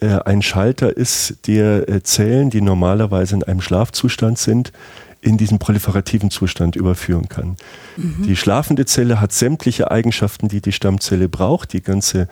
äh, 0.00 0.18
ein 0.24 0.42
Schalter 0.42 0.96
ist, 0.96 1.46
der 1.46 1.88
äh, 1.88 2.02
Zellen, 2.02 2.50
die 2.50 2.60
normalerweise 2.60 3.36
in 3.36 3.44
einem 3.44 3.60
Schlafzustand 3.60 4.38
sind, 4.38 4.72
in 5.20 5.38
diesen 5.38 5.58
proliferativen 5.58 6.30
Zustand 6.30 6.76
überführen 6.76 7.28
kann. 7.28 7.56
Mhm. 7.96 8.24
Die 8.26 8.36
schlafende 8.36 8.84
Zelle 8.84 9.20
hat 9.20 9.32
sämtliche 9.32 9.90
Eigenschaften, 9.90 10.48
die 10.48 10.60
die 10.60 10.72
Stammzelle 10.72 11.28
braucht. 11.28 11.72
Die 11.72 11.80
ganze 11.80 12.28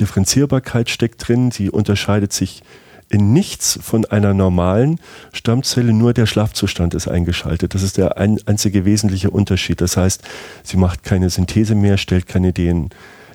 Differenzierbarkeit 0.00 0.90
steckt 0.90 1.26
drin. 1.26 1.50
Sie 1.50 1.70
unterscheidet 1.70 2.32
sich 2.32 2.62
in 3.10 3.32
nichts 3.32 3.78
von 3.82 4.04
einer 4.06 4.34
normalen 4.34 4.98
Stammzelle, 5.32 5.92
nur 5.92 6.14
der 6.14 6.26
Schlafzustand 6.26 6.94
ist 6.94 7.06
eingeschaltet. 7.06 7.74
Das 7.74 7.82
ist 7.82 7.96
der 7.96 8.18
ein, 8.18 8.38
einzige 8.46 8.84
wesentliche 8.84 9.30
Unterschied. 9.30 9.80
Das 9.80 9.96
heißt, 9.96 10.22
sie 10.62 10.76
macht 10.76 11.02
keine 11.02 11.30
Synthese 11.30 11.74
mehr, 11.74 11.96
stellt 11.98 12.26
keine 12.26 12.52
DNA 12.52 12.88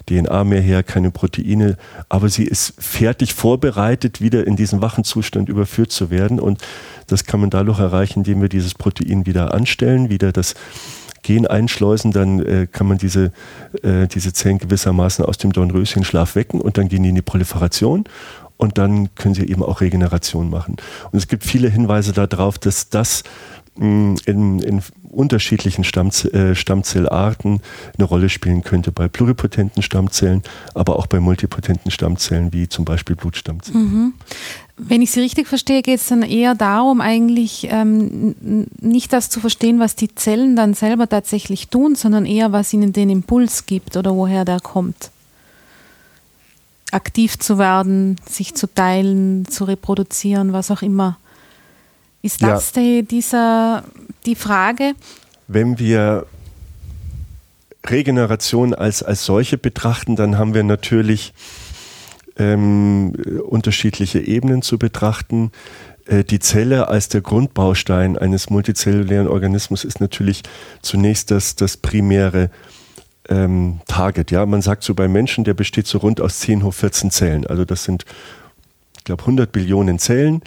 DNA 0.10 0.44
mehr 0.44 0.62
her, 0.62 0.84
keine 0.84 1.12
Proteine, 1.12 1.78
aber 2.10 2.30
sie 2.30 2.46
ist 2.46 2.74
fertig 2.80 3.34
vorbereitet, 3.34 4.22
wieder 4.22 4.46
in 4.48 4.56
diesen 4.56 4.82
wachen 4.82 5.04
Zustand 5.04 5.50
überführt 5.50 5.92
zu 5.92 6.10
werden. 6.10 6.40
Und 6.40 6.62
das 7.08 7.26
kann 7.26 7.40
man 7.40 7.50
dadurch 7.50 7.80
erreichen, 7.80 8.20
indem 8.20 8.42
wir 8.42 8.50
dieses 8.50 8.74
Protein 8.74 9.26
wieder 9.26 9.54
anstellen, 9.54 10.10
wieder 10.10 10.32
das 10.32 10.56
Gen 11.24 11.48
einschleusen, 11.48 12.12
dann 12.12 12.40
äh, 12.40 12.68
kann 12.72 12.88
man 12.88 12.98
diese, 12.98 13.32
äh, 13.84 14.08
diese 14.08 14.34
Zellen 14.34 14.58
gewissermaßen 14.58 15.26
aus 15.26 15.38
dem 15.38 15.52
Dornröschenschlaf 15.52 16.36
wecken 16.36 16.62
und 16.62 16.78
dann 16.78 16.88
gehen 16.88 17.04
die 17.04 17.10
in 17.10 17.16
die 17.16 17.22
Proliferation 17.22 18.06
und 18.58 18.78
dann 18.78 19.16
können 19.16 19.36
sie 19.36 19.48
eben 19.48 19.64
auch 19.64 19.82
Regeneration 19.82 20.50
machen. 20.50 20.78
Und 21.12 21.18
es 21.18 21.28
gibt 21.28 21.44
viele 21.44 21.70
Hinweise 21.70 22.12
darauf, 22.12 22.60
dass 22.60 22.90
das 22.90 23.24
in, 23.80 24.18
in 24.26 24.82
unterschiedlichen 25.10 25.84
Stammz 25.84 26.26
äh, 26.26 26.54
Stammzellarten 26.56 27.62
eine 27.98 28.06
Rolle 28.06 28.30
spielen 28.30 28.64
könnte, 28.64 28.92
bei 28.92 29.08
pluripotenten 29.08 29.82
Stammzellen, 29.82 30.44
aber 30.74 30.98
auch 30.98 31.08
bei 31.08 31.20
multipotenten 31.20 31.90
Stammzellen, 31.90 32.54
wie 32.54 32.68
zum 32.68 32.86
Beispiel 32.86 33.16
Blutstammzellen. 33.16 33.82
Mhm. 33.82 34.14
Wenn 34.82 35.02
ich 35.02 35.12
Sie 35.12 35.20
richtig 35.20 35.48
verstehe, 35.48 35.82
geht 35.82 36.00
es 36.00 36.08
dann 36.08 36.22
eher 36.22 36.56
darum, 36.56 37.02
eigentlich 37.02 37.68
ähm, 37.70 38.34
nicht 38.80 39.12
das 39.12 39.30
zu 39.30 39.42
verstehen, 39.42 39.80
was 39.80 39.98
die 39.98 40.16
Zellen 40.16 40.56
dann 40.56 40.74
selber 40.74 41.10
tatsächlich 41.10 41.68
tun, 41.68 41.96
sondern 41.96 42.26
eher, 42.26 42.54
was 42.54 42.72
ihnen 42.72 42.94
den 42.94 43.10
Impuls 43.10 43.66
gibt 43.66 43.98
oder 43.98 44.16
woher 44.16 44.46
der 44.46 44.62
kommt. 44.62 45.12
Aktiv 46.92 47.38
zu 47.38 47.58
werden, 47.58 48.16
sich 48.26 48.56
zu 48.56 48.74
teilen, 48.74 49.46
zu 49.50 49.66
reproduzieren, 49.66 50.54
was 50.54 50.72
auch 50.72 50.82
immer. 50.82 51.18
Ist 52.22 52.42
das 52.42 52.72
ja. 52.74 52.82
die, 52.82 53.04
dieser, 53.04 53.84
die 54.26 54.36
Frage? 54.36 54.94
Wenn 55.50 55.78
wir 55.78 56.26
Regeneration 57.86 58.74
als, 58.74 59.04
als 59.04 59.26
solche 59.26 59.58
betrachten, 59.58 60.16
dann 60.16 60.38
haben 60.38 60.54
wir 60.54 60.64
natürlich 60.64 61.34
ähm, 62.40 63.14
unterschiedliche 63.48 64.20
Ebenen 64.20 64.62
zu 64.62 64.80
betrachten. 64.80 65.52
Äh, 66.08 66.24
die 66.24 66.40
Zelle 66.40 66.88
als 66.88 67.10
der 67.10 67.22
Grundbaustein 67.22 68.18
eines 68.18 68.50
multizellulären 68.50 69.28
Organismus 69.28 69.84
ist 69.84 70.02
natürlich 70.02 70.42
zunächst 70.82 71.30
das, 71.30 71.56
das 71.56 71.78
primäre 71.78 72.50
ähm, 73.28 73.82
Target. 73.88 74.32
Ja, 74.32 74.46
man 74.46 74.62
sagt 74.62 74.84
so 74.84 74.96
bei 74.96 75.08
Menschen, 75.08 75.44
der 75.44 75.54
besteht 75.54 75.86
so 75.86 76.00
rund 76.00 76.22
aus 76.22 76.40
10 76.40 76.64
hoch 76.64 76.74
14 76.74 77.12
Zellen. 77.12 77.46
Also 77.46 77.66
das 77.66 77.84
sind, 77.84 78.06
ich 78.98 79.04
glaube, 79.04 79.24
100 79.24 79.52
Billionen 79.52 80.00
Zellen 80.00 80.42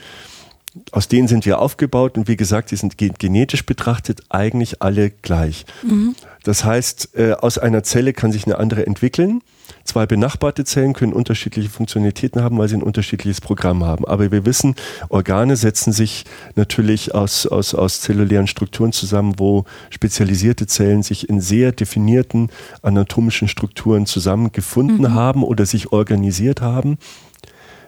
aus 0.90 1.09
denen 1.09 1.28
sind 1.28 1.44
wir 1.44 1.59
aufgebaut 1.59 2.16
und 2.16 2.28
wie 2.28 2.37
gesagt, 2.37 2.70
die 2.70 2.76
sind 2.76 2.96
genetisch 2.96 3.66
betrachtet 3.66 4.22
eigentlich 4.31 4.81
alle 4.81 5.11
gleich. 5.11 5.66
Mhm. 5.83 6.14
Das 6.44 6.64
heißt, 6.64 7.11
äh, 7.16 7.33
aus 7.33 7.59
einer 7.59 7.83
Zelle 7.83 8.12
kann 8.12 8.33
sich 8.33 8.46
eine 8.46 8.59
andere 8.59 8.87
entwickeln. 8.87 9.42
Zwei 9.85 10.07
benachbarte 10.07 10.64
Zellen 10.64 10.92
können 10.92 11.12
unterschiedliche 11.12 11.70
Funktionalitäten 11.70 12.42
haben, 12.42 12.59
weil 12.59 12.68
sie 12.68 12.76
ein 12.76 12.83
unterschiedliches 12.83 13.40
Programm 13.40 13.85
haben. 13.85 14.05
Aber 14.05 14.31
wir 14.31 14.44
wissen, 14.44 14.74
Organe 15.09 15.57
setzen 15.57 15.92
sich 15.92 16.24
natürlich 16.57 17.14
aus, 17.14 17.46
aus, 17.46 17.74
aus 17.74 18.00
zellulären 18.00 18.46
Strukturen 18.46 18.92
zusammen, 18.92 19.35
wo 19.38 19.64
spezialisierte 19.90 20.66
Zellen 20.66 21.02
sich 21.02 21.28
in 21.28 21.40
sehr 21.40 21.72
definierten 21.72 22.50
anatomischen 22.83 23.48
Strukturen 23.48 24.07
zusammengefunden 24.07 25.02
mhm. 25.02 25.14
haben 25.14 25.44
oder 25.44 25.66
sich 25.66 25.92
organisiert 25.92 26.61
haben. 26.61 26.98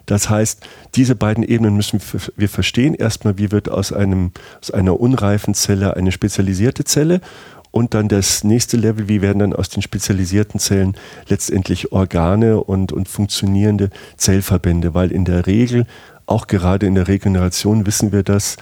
Das 0.06 0.28
heißt, 0.28 0.60
diese 0.96 1.14
beiden 1.14 1.44
Ebenen 1.44 1.76
müssen 1.76 2.00
wir 2.36 2.48
verstehen. 2.48 2.94
Erstmal, 2.94 3.38
wie 3.38 3.50
wird 3.50 3.70
aus, 3.70 3.92
einem, 3.92 4.32
aus 4.60 4.70
einer 4.70 5.00
unreifen 5.00 5.54
Zelle 5.54 5.96
eine 5.96 6.12
spezialisierte 6.12 6.84
Zelle? 6.84 7.20
Und 7.74 7.92
dann 7.92 8.06
das 8.06 8.44
nächste 8.44 8.76
Level, 8.76 9.08
wie 9.08 9.20
werden 9.20 9.40
dann 9.40 9.52
aus 9.52 9.68
den 9.68 9.82
spezialisierten 9.82 10.60
Zellen 10.60 10.94
letztendlich 11.26 11.90
Organe 11.90 12.62
und, 12.62 12.92
und 12.92 13.08
funktionierende 13.08 13.90
Zellverbände? 14.16 14.94
Weil 14.94 15.10
in 15.10 15.24
der 15.24 15.48
Regel, 15.48 15.84
auch 16.24 16.46
gerade 16.46 16.86
in 16.86 16.94
der 16.94 17.08
Regeneration, 17.08 17.84
wissen 17.84 18.12
wir 18.12 18.22
das, 18.22 18.58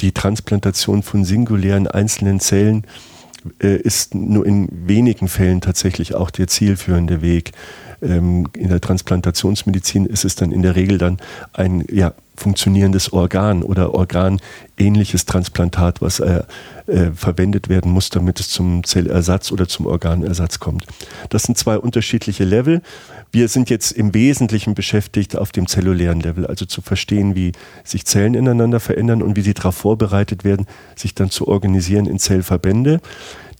die 0.00 0.12
Transplantation 0.12 1.02
von 1.02 1.24
singulären 1.24 1.88
einzelnen 1.88 2.38
Zellen 2.38 2.86
äh, 3.60 3.74
ist 3.74 4.14
nur 4.14 4.46
in 4.46 4.68
wenigen 4.86 5.26
Fällen 5.26 5.60
tatsächlich 5.60 6.14
auch 6.14 6.30
der 6.30 6.46
zielführende 6.46 7.20
Weg. 7.20 7.50
Ähm, 8.00 8.46
in 8.56 8.68
der 8.68 8.80
Transplantationsmedizin 8.80 10.06
ist 10.06 10.24
es 10.24 10.36
dann 10.36 10.52
in 10.52 10.62
der 10.62 10.76
Regel 10.76 10.98
dann 10.98 11.18
ein 11.54 11.84
ja, 11.90 12.14
funktionierendes 12.38 13.12
Organ 13.12 13.62
oder 13.62 13.94
organähnliches 13.94 15.26
Transplantat, 15.26 16.00
was 16.00 16.20
äh, 16.20 16.42
äh, 16.86 17.10
verwendet 17.12 17.68
werden 17.68 17.90
muss, 17.92 18.10
damit 18.10 18.40
es 18.40 18.48
zum 18.48 18.84
Zellersatz 18.84 19.52
oder 19.52 19.68
zum 19.68 19.86
Organersatz 19.86 20.58
kommt. 20.58 20.86
Das 21.28 21.44
sind 21.44 21.58
zwei 21.58 21.78
unterschiedliche 21.78 22.44
Level. 22.44 22.82
Wir 23.30 23.48
sind 23.48 23.68
jetzt 23.68 23.92
im 23.92 24.14
Wesentlichen 24.14 24.74
beschäftigt 24.74 25.36
auf 25.36 25.52
dem 25.52 25.66
zellulären 25.66 26.20
Level, 26.20 26.46
also 26.46 26.64
zu 26.64 26.80
verstehen, 26.80 27.34
wie 27.34 27.52
sich 27.84 28.06
Zellen 28.06 28.34
ineinander 28.34 28.80
verändern 28.80 29.22
und 29.22 29.36
wie 29.36 29.42
sie 29.42 29.54
darauf 29.54 29.76
vorbereitet 29.76 30.44
werden, 30.44 30.66
sich 30.96 31.14
dann 31.14 31.30
zu 31.30 31.46
organisieren 31.48 32.06
in 32.06 32.18
Zellverbände 32.18 33.00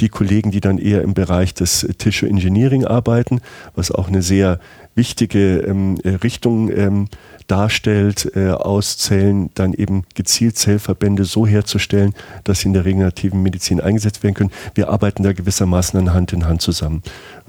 die 0.01 0.09
Kollegen, 0.09 0.51
die 0.51 0.61
dann 0.61 0.79
eher 0.79 1.03
im 1.03 1.15
Bereich 1.15 1.55
des 1.55 1.87
Tissue 1.99 2.29
Engineering 2.29 2.85
arbeiten, 2.85 3.41
was 3.75 3.91
auch 3.91 4.09
eine 4.09 4.23
sehr 4.23 4.61
wichtige 4.99 5.61
ähm, 5.61 5.99
äh, 6.05 6.11
Richtung 6.11 6.71
ähm, 6.71 7.09
darstellt, 7.47 8.31
äh, 8.37 8.51
aus 8.51 8.99
Zellen 8.99 9.49
dann 9.55 9.73
eben 9.73 10.05
gezielt 10.15 10.59
Zellverbände 10.59 11.25
so 11.25 11.47
herzustellen, 11.47 12.15
dass 12.45 12.61
sie 12.61 12.67
in 12.67 12.75
der 12.75 12.85
regenerativen 12.85 13.43
Medizin 13.43 13.81
eingesetzt 13.81 14.23
werden 14.23 14.35
können. 14.35 14.51
Wir 14.75 14.91
arbeiten 14.91 15.23
da 15.23 15.33
gewissermaßen 15.33 15.99
an 15.99 16.13
Hand 16.13 16.35
in 16.35 16.45
Hand 16.45 16.61
zusammen. 16.61 17.03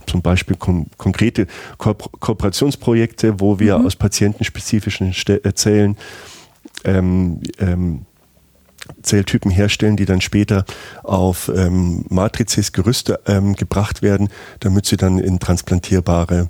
Zum 0.06 0.22
Beispiel 0.22 0.56
kon 0.56 0.88
konkrete 0.98 1.48
Ko 1.78 1.94
Kooperationsprojekte, 1.94 3.42
wo 3.42 3.60
wir 3.60 3.78
mhm. 3.78 3.86
aus 3.86 3.98
patientenspezifischen 3.98 5.14
Ste 5.14 5.44
äh, 5.44 5.54
Zellen 5.54 5.98
ähm, 6.86 7.42
ähm, 7.60 8.06
Zelltypen 9.02 9.52
herstellen, 9.52 9.97
die 9.97 10.06
dann 10.06 10.21
später 10.21 10.65
auf 11.04 11.52
ähm, 11.56 12.06
Matrizes 12.10 12.71
Gerüste 12.71 13.19
ähm, 13.25 13.56
gebracht 13.56 14.02
werden, 14.02 14.30
damit 14.60 14.86
sie 14.86 14.97
dann 14.97 15.17
in 15.19 15.39
transplantierbare 15.39 16.47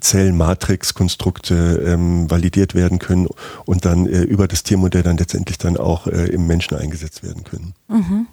Zellmatrix-Konstrukte 0.00 1.84
ähm, 1.86 2.30
validiert 2.30 2.74
werden 2.74 2.98
können 2.98 3.28
und 3.64 3.84
dann 3.84 4.06
äh, 4.06 4.22
über 4.22 4.48
das 4.48 4.62
Tiermodell 4.62 5.02
dann 5.02 5.16
letztendlich 5.16 5.58
dann 5.58 5.76
auch 5.76 6.06
äh, 6.06 6.26
im 6.26 6.46
Menschen 6.46 6.76
eingesetzt 6.76 7.22
werden 7.22 7.44
können. 7.44 7.74
Mhm. 7.88 8.26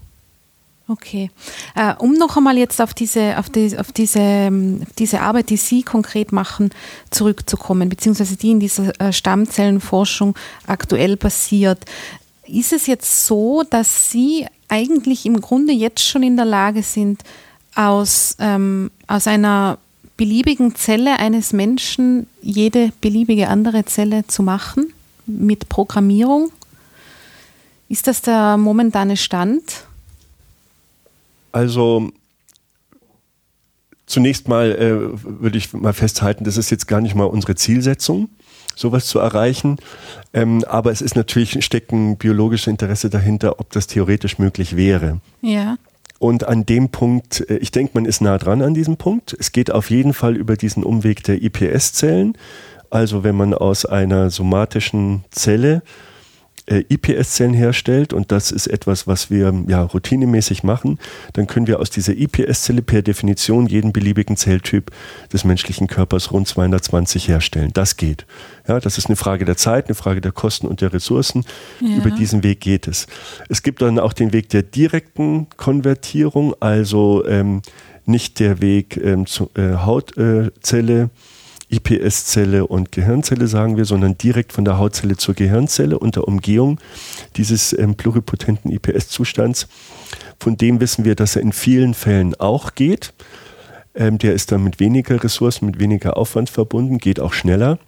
Okay. 0.87 1.31
Äh, 1.75 1.95
um 1.95 2.13
noch 2.13 2.37
einmal 2.37 2.57
jetzt 2.57 2.79
auf 2.79 2.93
diese, 2.93 3.39
auf, 3.39 3.49
die, 3.49 3.77
auf 3.77 3.91
diese, 3.91 4.19
ähm, 4.19 4.83
diese 4.99 5.21
Arbeit, 5.21 5.49
die 5.49 5.57
Sie 5.57 5.81
konkret 5.81 6.31
machen, 6.31 6.69
zurückzukommen, 7.09 7.89
beziehungsweise 7.89 8.37
die 8.37 8.51
in 8.51 8.59
dieser 8.59 8.99
äh, 9.01 9.11
Stammzellenforschung 9.11 10.35
aktuell 10.67 11.17
passiert. 11.17 11.85
Ist 12.47 12.73
es 12.73 12.87
jetzt 12.87 13.27
so, 13.27 13.63
dass 13.69 14.11
Sie 14.11 14.45
eigentlich 14.67 15.25
im 15.25 15.41
Grunde 15.41 15.73
jetzt 15.73 16.05
schon 16.05 16.23
in 16.23 16.35
der 16.35 16.45
Lage 16.45 16.83
sind, 16.83 17.23
aus, 17.75 18.35
ähm, 18.39 18.91
aus 19.07 19.27
einer 19.27 19.77
beliebigen 20.17 20.75
Zelle 20.75 21.19
eines 21.19 21.53
Menschen 21.53 22.27
jede 22.41 22.91
beliebige 23.01 23.49
andere 23.49 23.85
Zelle 23.85 24.25
zu 24.27 24.43
machen 24.43 24.93
mit 25.25 25.69
Programmierung? 25.69 26.51
Ist 27.89 28.07
das 28.07 28.21
der 28.21 28.57
momentane 28.57 29.17
Stand? 29.17 29.85
Also 31.51 32.11
zunächst 34.05 34.47
mal 34.47 34.71
äh, 34.71 35.23
würde 35.23 35.57
ich 35.57 35.73
mal 35.73 35.93
festhalten, 35.93 36.43
das 36.43 36.57
ist 36.57 36.69
jetzt 36.69 36.87
gar 36.87 37.01
nicht 37.01 37.15
mal 37.15 37.25
unsere 37.25 37.55
Zielsetzung, 37.55 38.29
sowas 38.75 39.07
zu 39.07 39.19
erreichen. 39.19 39.77
Ähm, 40.35 40.65
aber 40.67 40.91
es 40.91 41.01
ist 41.01 41.15
natürlich, 41.15 41.63
steckt 41.63 41.93
ein 41.93 42.17
biologisches 42.17 42.67
Interesse 42.67 43.09
dahinter, 43.09 43.59
ob 43.61 43.71
das 43.71 43.87
theoretisch 43.87 44.37
möglich 44.37 44.75
wäre. 44.75 45.21
Ja. 45.41 45.77
Und 46.19 46.45
an 46.45 46.65
dem 46.65 46.89
Punkt, 46.89 47.49
äh, 47.49 47.55
ich 47.57 47.71
denke, 47.71 47.91
man 47.93 48.03
ist 48.03 48.19
nah 48.19 48.37
dran 48.37 48.61
an 48.61 48.73
diesem 48.73 48.97
Punkt. 48.97 49.35
Es 49.39 49.53
geht 49.53 49.71
auf 49.71 49.89
jeden 49.89 50.13
Fall 50.13 50.35
über 50.35 50.57
diesen 50.57 50.83
Umweg 50.83 51.23
der 51.23 51.41
IPS-Zellen. 51.41 52.37
Also 52.89 53.23
wenn 53.23 53.35
man 53.35 53.53
aus 53.53 53.85
einer 53.85 54.29
somatischen 54.29 55.23
Zelle 55.31 55.81
äh, 56.67 56.83
IPS-Zellen 56.89 57.53
herstellt, 57.53 58.13
und 58.13 58.31
das 58.31 58.51
ist 58.51 58.67
etwas, 58.67 59.07
was 59.07 59.29
wir 59.29 59.53
ja 59.67 59.83
routinemäßig 59.83 60.63
machen, 60.63 60.99
dann 61.33 61.47
können 61.47 61.67
wir 61.67 61.79
aus 61.79 61.89
dieser 61.89 62.13
IPS-Zelle 62.13 62.81
per 62.81 63.01
Definition 63.01 63.67
jeden 63.67 63.93
beliebigen 63.93 64.37
Zelltyp 64.37 64.91
des 65.31 65.43
menschlichen 65.43 65.87
Körpers 65.87 66.31
rund 66.31 66.47
220 66.47 67.27
herstellen. 67.27 67.71
Das 67.73 67.97
geht. 67.97 68.25
Ja, 68.67 68.79
das 68.79 68.97
ist 68.97 69.07
eine 69.07 69.15
Frage 69.15 69.45
der 69.45 69.57
Zeit, 69.57 69.85
eine 69.85 69.95
Frage 69.95 70.21
der 70.21 70.31
Kosten 70.31 70.67
und 70.67 70.81
der 70.81 70.93
Ressourcen. 70.93 71.45
Ja. 71.81 71.97
Über 71.97 72.11
diesen 72.11 72.43
Weg 72.43 72.61
geht 72.61 72.87
es. 72.87 73.07
Es 73.49 73.61
gibt 73.61 73.81
dann 73.81 73.99
auch 73.99 74.13
den 74.13 74.33
Weg 74.33 74.49
der 74.49 74.63
direkten 74.63 75.47
Konvertierung, 75.57 76.55
also 76.59 77.25
ähm, 77.27 77.61
nicht 78.05 78.39
der 78.39 78.61
Weg 78.61 78.97
ähm, 78.97 79.25
zur 79.25 79.49
äh, 79.57 79.75
Hautzelle. 79.75 81.03
Äh, 81.03 81.09
IPS-Zelle 81.69 82.67
und 82.67 82.91
Gehirnzelle, 82.91 83.47
sagen 83.47 83.77
wir, 83.77 83.85
sondern 83.85 84.17
direkt 84.17 84.53
von 84.53 84.65
der 84.65 84.77
Hautzelle 84.77 85.17
zur 85.17 85.33
Gehirnzelle 85.33 85.97
unter 85.97 86.27
Umgehung 86.27 86.79
dieses 87.35 87.73
ähm, 87.77 87.95
pluripotenten 87.95 88.71
IPS-Zustands. 88.71 89.67
Von 90.39 90.57
dem 90.57 90.79
wissen 90.79 91.05
wir, 91.05 91.15
dass 91.15 91.35
er 91.35 91.41
in 91.41 91.53
vielen 91.53 91.93
Fällen 91.93 92.35
auch 92.35 92.75
geht. 92.75 93.13
Ähm, 93.95 94.17
der 94.17 94.33
ist 94.33 94.51
dann 94.51 94.63
mit 94.63 94.79
weniger 94.79 95.23
Ressourcen, 95.23 95.65
mit 95.65 95.79
weniger 95.79 96.17
Aufwand 96.17 96.49
verbunden, 96.49 96.97
geht 96.97 97.19
auch 97.19 97.33
schneller. 97.33 97.79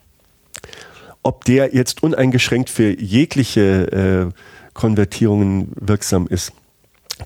Ob 1.23 1.45
der 1.45 1.75
jetzt 1.75 2.03
uneingeschränkt 2.03 2.69
für 2.69 2.99
jegliche 2.99 4.31
äh, 4.31 4.39
Konvertierungen 4.73 5.73
wirksam 5.75 6.27
ist, 6.27 6.53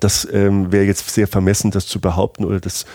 das 0.00 0.26
ähm, 0.32 0.72
wäre 0.72 0.84
jetzt 0.84 1.08
sehr 1.10 1.28
vermessen, 1.28 1.70
das 1.70 1.86
zu 1.86 2.00
behaupten 2.00 2.44
oder 2.44 2.60
das 2.60 2.86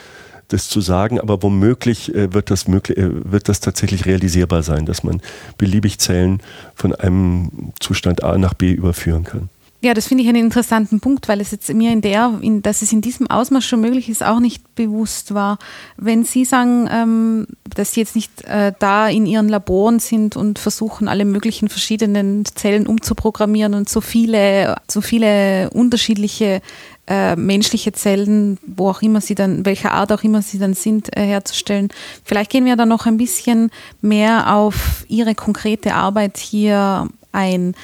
das 0.49 0.69
zu 0.69 0.81
sagen, 0.81 1.19
aber 1.19 1.43
womöglich 1.43 2.13
äh, 2.15 2.33
wird, 2.33 2.49
das 2.51 2.67
möglich, 2.67 2.97
äh, 2.97 3.09
wird 3.31 3.49
das 3.49 3.59
tatsächlich 3.59 4.05
realisierbar 4.05 4.63
sein, 4.63 4.85
dass 4.85 5.03
man 5.03 5.21
beliebig 5.57 5.99
Zellen 5.99 6.41
von 6.75 6.93
einem 6.95 7.73
Zustand 7.79 8.23
A 8.23 8.37
nach 8.37 8.53
B 8.53 8.71
überführen 8.71 9.23
kann. 9.23 9.49
Ja, 9.79 9.93
das 9.93 10.07
finde 10.07 10.23
ich 10.23 10.29
einen 10.29 10.45
interessanten 10.45 10.99
Punkt, 10.99 11.27
weil 11.27 11.39
es 11.39 11.51
jetzt 11.51 11.71
mir 11.71 11.91
in 11.91 12.01
der, 12.01 12.39
in, 12.41 12.63
dass 12.63 12.81
es 12.81 12.91
in 12.91 13.01
diesem 13.01 13.29
Ausmaß 13.29 13.63
schon 13.63 13.79
möglich 13.79 14.09
ist, 14.09 14.23
auch 14.23 14.39
nicht 14.39 14.73
bewusst 14.73 15.35
war. 15.35 15.59
Wenn 15.97 16.23
Sie 16.23 16.45
sagen, 16.45 16.89
ähm, 16.91 17.47
dass 17.75 17.93
Sie 17.93 17.99
jetzt 17.99 18.15
nicht 18.15 18.43
äh, 18.45 18.73
da 18.79 19.07
in 19.07 19.27
Ihren 19.27 19.49
Laboren 19.49 19.99
sind 19.99 20.35
und 20.35 20.57
versuchen, 20.57 21.07
alle 21.07 21.25
möglichen 21.25 21.69
verschiedenen 21.69 22.43
Zellen 22.45 22.87
umzuprogrammieren 22.87 23.75
und 23.75 23.87
so 23.87 24.01
viele, 24.01 24.77
so 24.89 25.01
viele 25.01 25.69
unterschiedliche 25.69 26.61
äh, 27.07 27.35
menschliche 27.35 27.93
Zellen, 27.93 28.57
wo 28.65 28.89
auch 28.89 29.01
immer 29.01 29.21
sie 29.21 29.35
dann, 29.35 29.65
welcher 29.65 29.93
Art 29.93 30.11
auch 30.11 30.23
immer 30.23 30.41
sie 30.41 30.59
dann 30.59 30.73
sind, 30.73 31.15
äh, 31.15 31.25
herzustellen. 31.25 31.89
Vielleicht 32.23 32.51
gehen 32.51 32.65
wir 32.65 32.75
da 32.75 32.85
noch 32.85 33.05
ein 33.05 33.17
bisschen 33.17 33.71
mehr 34.01 34.53
auf 34.53 35.05
Ihre 35.07 35.33
konkrete 35.33 35.93
Arbeit 35.93 36.37
hier 36.37 37.07
ein. 37.31 37.75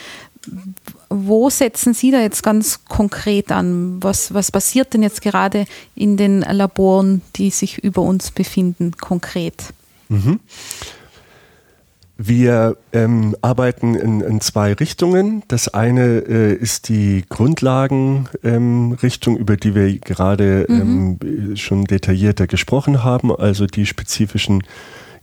Wo 1.09 1.49
setzen 1.49 1.93
Sie 1.93 2.11
da 2.11 2.19
jetzt 2.19 2.43
ganz 2.43 2.85
konkret 2.85 3.51
an? 3.51 4.03
Was, 4.03 4.33
was 4.33 4.51
passiert 4.51 4.93
denn 4.93 5.03
jetzt 5.03 5.21
gerade 5.21 5.65
in 5.95 6.17
den 6.17 6.41
Laboren, 6.41 7.21
die 7.37 7.49
sich 7.49 7.77
über 7.77 8.01
uns 8.01 8.31
befinden, 8.31 8.91
konkret? 8.99 9.73
Mhm. 10.09 10.39
Wir 12.25 12.77
ähm, 12.93 13.35
arbeiten 13.41 13.95
in, 13.95 14.21
in, 14.21 14.39
zwei 14.39 14.71
Richtungen. 14.71 15.43
Das 15.49 15.67
eine 15.67 16.19
äh, 16.19 16.53
ist 16.53 16.87
die 16.87 17.25
Grundlagenrichtung, 17.27 19.35
ähm, 19.35 19.41
über 19.41 19.57
die 19.57 19.75
wir 19.75 19.99
gerade 19.99 20.65
mhm. 20.69 21.19
ähm, 21.21 21.57
schon 21.57 21.83
detaillierter 21.83 22.47
gesprochen 22.47 23.03
haben, 23.03 23.35
also 23.35 23.65
die 23.65 23.85
spezifischen 23.85 24.63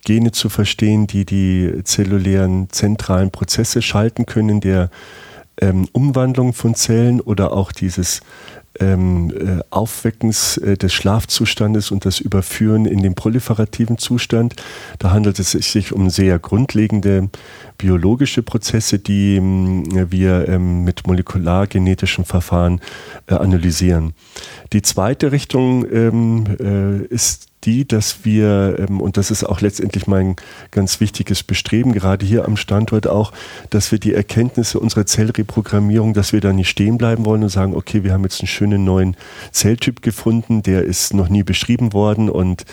Gene 0.05 0.33
zu 0.33 0.51
verstehen, 0.51 1.07
die 1.07 1.25
die 1.25 1.73
zellulären 1.85 2.69
zentralen 2.71 3.31
Prozesse 3.31 3.81
schalten 3.81 4.27
können, 4.27 4.61
der 4.61 4.91
ähm, 5.59 5.89
Umwandlung 5.93 6.53
von 6.53 6.75
Zellen 6.75 7.23
oder 7.23 7.53
auch 7.53 7.73
dieses 7.73 8.21
ähm, 8.81 9.31
äh, 9.31 9.63
Aufweckens 9.71 10.57
äh, 10.57 10.77
des 10.77 10.93
Schlafzustandes 10.93 11.91
und 11.91 12.05
das 12.05 12.21
Überführen 12.21 12.87
in 12.87 13.03
den 13.03 13.15
proliferativen 13.15 13.99
Zustand. 13.99 14.57
Da 14.99 15.11
handelt 15.11 15.39
es 15.39 15.53
sich 15.53 15.93
um 15.93 16.11
sehr 16.11 16.39
grundlegende 16.39 17.29
biologische 17.79 18.43
Prozesse, 18.43 18.99
die 18.99 19.37
äh, 19.37 20.07
wir 20.11 20.49
ähm, 20.49 20.85
mit 20.85 21.07
molekulargenetischen 21.07 22.25
Verfahren 22.25 22.81
äh, 23.27 23.35
analysieren. 23.35 24.15
Die 24.73 24.83
zweite 24.83 25.33
Richtung 25.33 25.85
ähm, 25.93 26.45
äh, 26.59 27.05
ist 27.07 27.50
die, 27.65 27.87
dass 27.87 28.25
wir, 28.25 28.77
ähm, 28.79 29.01
und 29.01 29.17
das 29.17 29.31
ist 29.31 29.45
auch 29.45 29.61
letztendlich 29.61 30.07
mein 30.07 30.37
ganz 30.71 31.01
wichtiges 31.01 31.43
Bestreben, 31.43 31.93
gerade 31.93 32.25
hier 32.25 32.47
am 32.47 32.57
Standort 32.57 33.07
auch, 33.07 33.33
dass 33.71 33.93
wir 33.93 33.99
die 33.99 34.15
Erkenntnisse 34.15 34.81
unserer 34.81 35.07
Zellreprogrammierung, 35.07 36.15
dass 36.15 36.33
wir 36.33 36.41
da 36.41 36.53
nicht 36.53 36.71
stehen 36.71 36.99
bleiben 36.99 37.25
wollen 37.25 37.43
und 37.43 37.49
sagen, 37.49 37.75
okay, 37.75 38.05
wir 38.05 38.13
haben 38.13 38.23
jetzt 38.23 38.41
einen 38.41 38.49
schönen 38.49 38.85
neuen 38.85 39.17
Zelltyp 39.53 40.03
gefunden, 40.03 40.63
der 40.63 40.85
ist 40.85 41.15
noch 41.15 41.29
nie 41.29 41.43
beschrieben 41.43 41.93
worden 41.93 42.31
und 42.31 42.65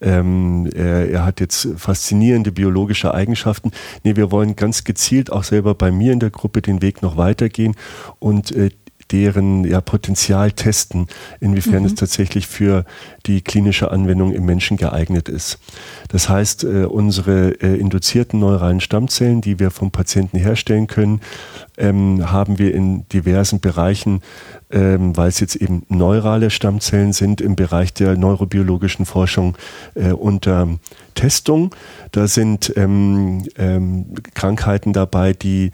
ähm, 0.00 0.68
er, 0.74 1.08
er, 1.08 1.24
hat 1.24 1.40
jetzt 1.40 1.68
faszinierende 1.76 2.52
biologische 2.52 3.14
Eigenschaften. 3.14 3.70
Nee, 4.02 4.16
wir 4.16 4.30
wollen 4.30 4.56
ganz 4.56 4.84
gezielt 4.84 5.32
auch 5.32 5.44
selber 5.44 5.74
bei 5.74 5.90
mir 5.90 6.12
in 6.12 6.20
der 6.20 6.30
Gruppe 6.30 6.60
den 6.60 6.82
Weg 6.82 7.00
noch 7.00 7.16
weitergehen 7.16 7.74
und 8.18 8.52
äh, 8.52 8.70
deren 9.10 9.64
ja, 9.64 9.80
Potenzial 9.80 10.52
testen, 10.52 11.06
inwiefern 11.40 11.80
mhm. 11.80 11.86
es 11.86 11.94
tatsächlich 11.94 12.46
für 12.46 12.84
die 13.26 13.40
klinische 13.40 13.90
Anwendung 13.90 14.32
im 14.32 14.44
Menschen 14.44 14.76
geeignet 14.76 15.28
ist. 15.28 15.58
Das 16.08 16.28
heißt, 16.28 16.64
äh, 16.64 16.84
unsere 16.84 17.60
äh, 17.62 17.78
induzierten 17.78 18.40
neuralen 18.40 18.80
Stammzellen, 18.80 19.40
die 19.40 19.58
wir 19.58 19.70
vom 19.70 19.90
Patienten 19.90 20.38
herstellen 20.38 20.86
können, 20.86 21.20
ähm, 21.76 22.30
haben 22.30 22.58
wir 22.58 22.74
in 22.74 23.08
diversen 23.08 23.60
Bereichen, 23.60 24.20
ähm, 24.70 25.16
weil 25.16 25.28
es 25.28 25.40
jetzt 25.40 25.56
eben 25.56 25.84
neurale 25.88 26.50
Stammzellen 26.50 27.12
sind, 27.12 27.40
im 27.40 27.56
Bereich 27.56 27.92
der 27.94 28.16
neurobiologischen 28.16 29.06
Forschung 29.06 29.56
äh, 29.94 30.12
unter 30.12 30.68
Testung. 31.14 31.74
Da 32.12 32.26
sind 32.26 32.72
ähm, 32.76 33.44
ähm 33.56 34.06
Krankheiten 34.34 34.92
dabei, 34.92 35.32
die 35.32 35.70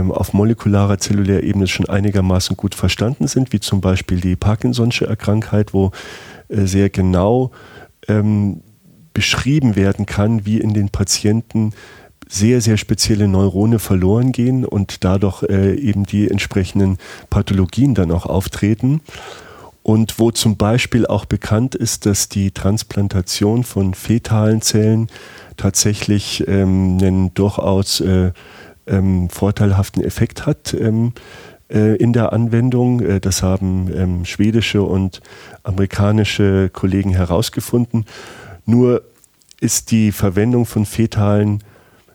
auf 0.00 0.32
molekularer 0.32 0.98
zellulärer 0.98 1.42
Ebene 1.42 1.66
schon 1.66 1.88
einigermaßen 1.88 2.56
gut 2.56 2.74
verstanden 2.74 3.26
sind, 3.26 3.52
wie 3.52 3.60
zum 3.60 3.80
Beispiel 3.80 4.20
die 4.20 4.36
Parkinson'sche 4.36 5.14
Krankheit, 5.16 5.74
wo 5.74 5.90
äh, 6.48 6.66
sehr 6.66 6.90
genau 6.90 7.50
ähm, 8.08 8.62
beschrieben 9.14 9.76
werden 9.76 10.06
kann, 10.06 10.46
wie 10.46 10.58
in 10.58 10.74
den 10.74 10.88
Patienten 10.88 11.72
sehr, 12.28 12.62
sehr 12.62 12.78
spezielle 12.78 13.28
Neurone 13.28 13.78
verloren 13.78 14.32
gehen 14.32 14.64
und 14.64 15.04
dadurch 15.04 15.42
äh, 15.42 15.74
eben 15.74 16.04
die 16.04 16.30
entsprechenden 16.30 16.96
Pathologien 17.28 17.94
dann 17.94 18.10
auch 18.10 18.24
auftreten. 18.24 19.02
Und 19.82 20.18
wo 20.18 20.30
zum 20.30 20.56
Beispiel 20.56 21.06
auch 21.06 21.24
bekannt 21.24 21.74
ist, 21.74 22.06
dass 22.06 22.28
die 22.28 22.52
Transplantation 22.52 23.64
von 23.64 23.94
fetalen 23.94 24.62
Zellen 24.62 25.08
tatsächlich 25.56 26.44
ähm, 26.46 26.98
einen 27.00 27.34
durchaus 27.34 28.00
äh, 28.00 28.30
ähm, 28.86 29.28
vorteilhaften 29.30 30.02
Effekt 30.02 30.46
hat. 30.46 30.74
Ähm, 30.74 31.12
äh, 31.72 31.96
in 31.96 32.12
der 32.12 32.32
Anwendung. 32.32 33.00
Äh, 33.00 33.20
das 33.20 33.42
haben 33.42 33.90
ähm, 33.94 34.24
schwedische 34.24 34.82
und 34.82 35.20
amerikanische 35.62 36.68
Kollegen 36.70 37.10
herausgefunden. 37.10 38.04
Nur 38.66 39.02
ist 39.60 39.90
die 39.90 40.12
Verwendung 40.12 40.66
von 40.66 40.84
fetalen 40.84 41.62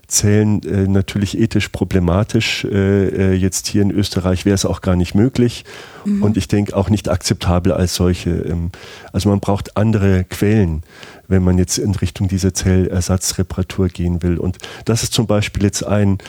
Zellen 0.07 0.63
äh, 0.63 0.87
natürlich 0.87 1.37
ethisch 1.37 1.69
problematisch. 1.69 2.63
Äh, 2.63 3.07
äh, 3.07 3.33
jetzt 3.33 3.67
hier 3.67 3.81
in 3.81 3.91
Österreich 3.91 4.45
wäre 4.45 4.55
es 4.55 4.65
auch 4.65 4.81
gar 4.81 4.95
nicht 4.95 5.15
möglich 5.15 5.65
mhm. 6.05 6.23
und 6.23 6.37
ich 6.37 6.47
denke 6.47 6.75
auch 6.75 6.89
nicht 6.89 7.09
akzeptabel 7.09 7.73
als 7.73 7.95
solche. 7.95 8.29
Ähm, 8.29 8.71
also 9.11 9.27
man 9.27 9.41
braucht 9.41 9.75
andere 9.75 10.23
Quellen, 10.23 10.83
wenn 11.27 11.43
man 11.43 11.57
jetzt 11.57 11.77
in 11.77 11.93
Richtung 11.93 12.29
dieser 12.29 12.53
Zellersatzreparatur 12.53 13.89
gehen 13.89 14.23
will. 14.23 14.37
Und 14.37 14.59
das 14.85 15.03
ist 15.03 15.13
zum 15.13 15.27
Beispiel 15.27 15.63
jetzt 15.63 15.85
ein 15.85 16.19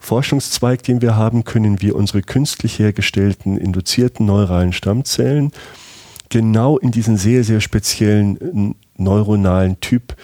Forschungszweig, 0.00 0.82
den 0.82 1.02
wir 1.02 1.16
haben, 1.16 1.44
können 1.44 1.80
wir 1.80 1.96
unsere 1.96 2.22
künstlich 2.22 2.78
hergestellten 2.78 3.56
induzierten 3.56 4.26
neuralen 4.26 4.72
Stammzellen 4.72 5.52
genau 6.28 6.78
in 6.78 6.90
diesen 6.90 7.16
sehr, 7.16 7.44
sehr 7.44 7.60
speziellen 7.60 8.74
neuronalen 8.96 9.80
Typ 9.80 10.14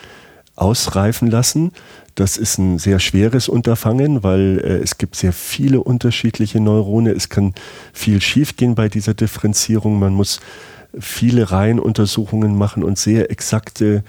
ausreifen 0.56 1.30
lassen. 1.30 1.72
Das 2.14 2.36
ist 2.36 2.58
ein 2.58 2.78
sehr 2.78 3.00
schweres 3.00 3.48
Unterfangen, 3.48 4.22
weil 4.22 4.60
äh, 4.62 4.76
es 4.76 4.98
gibt 4.98 5.16
sehr 5.16 5.32
viele 5.32 5.80
unterschiedliche 5.80 6.60
Neurone. 6.60 7.10
Es 7.10 7.28
kann 7.28 7.54
viel 7.92 8.20
schiefgehen 8.20 8.76
bei 8.76 8.88
dieser 8.88 9.14
Differenzierung. 9.14 9.98
Man 9.98 10.14
muss 10.14 10.40
viele 10.98 11.50
Reihenuntersuchungen 11.50 12.56
machen 12.56 12.84
und 12.84 12.98
sehr 12.98 13.32
exakte 13.32 14.04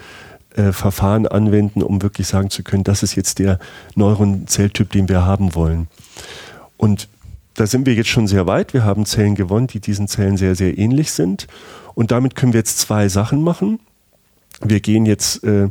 äh, 0.56 0.72
Verfahren 0.72 1.28
anwenden, 1.28 1.84
um 1.84 2.02
wirklich 2.02 2.28
sagen 2.28 2.50
zu 2.50 2.64
können, 2.64 2.84
das 2.84 3.04
ist 3.04 3.16
jetzt 3.16 3.40
der 3.40 3.60
Neuronzelltyp, 3.96 4.92
den 4.92 5.10
wir 5.10 5.26
haben 5.26 5.54
wollen. 5.56 5.88
Und 6.78 7.08
da 7.56 7.68
sind 7.68 7.86
wir 7.86 7.94
jetzt 7.94 8.10
schon 8.10 8.28
sehr 8.28 8.48
weit. 8.48 8.74
Wir 8.74 8.84
haben 8.84 9.06
Zellen 9.06 9.36
gewonnen, 9.36 9.68
die 9.68 9.80
diesen 9.80 10.08
Zellen 10.08 10.38
sehr, 10.38 10.56
sehr 10.56 10.78
ähnlich 10.78 11.12
sind. 11.12 11.48
Und 11.94 12.12
damit 12.12 12.36
können 12.36 12.54
wir 12.54 12.60
jetzt 12.60 12.80
zwei 12.80 13.08
Sachen 13.08 13.42
machen. 13.42 13.80
Wir 14.62 14.82
gehen 14.82 15.06
jetzt 15.06 15.44
äh, 15.44 15.70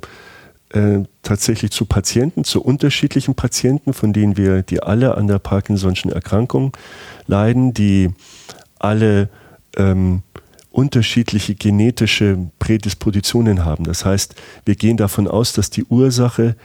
äh, 0.71 1.05
tatsächlich 1.23 1.71
zu 1.71 1.85
Patienten, 1.85 2.45
zu 2.45 2.63
unterschiedlichen 2.63 3.35
Patienten, 3.35 3.93
von 3.93 4.13
denen 4.13 4.37
wir, 4.37 4.63
die 4.63 4.83
alle 4.83 5.17
an 5.17 5.29
der 5.29 5.39
Parkinson'schen 5.39 6.13
Erkrankung 6.13 6.73
leiden, 7.27 7.75
die 7.75 8.11
alle 8.79 9.29
ähm, 9.77 10.23
unterschiedliche 10.75 11.55
genetische 11.55 12.39
Prädispositionen 12.59 13.65
haben. 13.65 13.85
Das 13.85 14.05
heißt, 14.05 14.35
wir 14.65 14.75
gehen 14.75 14.97
davon 14.97 15.29
aus, 15.29 15.53
dass 15.53 15.71
die 15.71 15.85
Ursache 15.85 16.57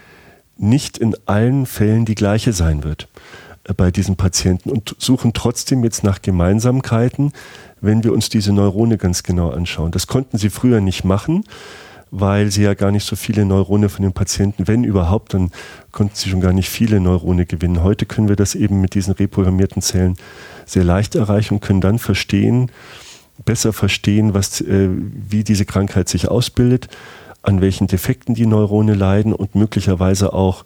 nicht 0.58 0.98
in 0.98 1.16
allen 1.26 1.66
Fällen 1.66 2.06
die 2.06 2.16
gleiche 2.16 2.52
sein 2.52 2.84
wird 2.84 3.08
äh, 3.66 3.74
bei 3.74 3.92
diesen 3.92 4.18
Patienten 4.18 4.72
und 4.72 4.96
suchen 4.98 5.34
trotzdem 5.34 5.84
jetzt 5.84 6.04
nach 6.04 6.22
Gemeinsamkeiten, 6.22 7.34
wenn 7.82 8.04
wir 8.04 8.12
uns 8.12 8.30
diese 8.30 8.52
Neurone 8.52 8.98
ganz 8.98 9.24
genau 9.24 9.52
anschauen. 9.52 9.92
Das 9.92 10.08
konnten 10.08 10.38
sie 10.38 10.50
früher 10.50 10.82
nicht 10.82 11.04
machen 11.06 11.44
weil 12.12 12.50
sie 12.52 12.64
ja 12.64 12.74
gar 12.74 12.92
nicht 12.92 13.06
so 13.06 13.16
viele 13.16 13.46
Neurone 13.46 13.90
von 13.90 14.04
den 14.04 14.14
Patienten, 14.14 14.68
wenn 14.68 14.84
überhaupt, 14.84 15.34
dann 15.34 15.52
konnten 15.92 16.16
sie 16.16 16.30
schon 16.30 16.42
gar 16.42 16.54
nicht 16.54 16.70
viele 16.70 17.00
Neurone 17.00 17.46
gewinnen. 17.46 17.84
Heute 17.84 18.06
können 18.06 18.30
wir 18.30 18.36
das 18.36 18.56
eben 18.56 18.82
mit 18.82 18.96
diesen 18.96 19.14
reprogrammierten 19.14 19.82
Zellen 19.82 20.16
sehr 20.66 20.84
leicht 20.84 21.16
erreichen 21.16 21.56
und 21.56 21.60
können 21.60 21.82
dann 21.82 22.00
verstehen, 22.00 22.72
besser 23.46 23.74
verstehen, 23.74 24.34
was, 24.34 24.62
äh, 24.62 24.90
wie 24.92 25.44
diese 25.44 25.66
Krankheit 25.66 26.10
sich 26.10 26.28
ausbildet, 26.28 26.88
an 27.42 27.62
welchen 27.62 27.88
Defekten 27.88 28.36
die 28.36 28.46
Neurone 28.46 28.94
leiden 28.94 29.34
und 29.34 29.56
möglicherweise 29.56 30.34
auch 30.34 30.66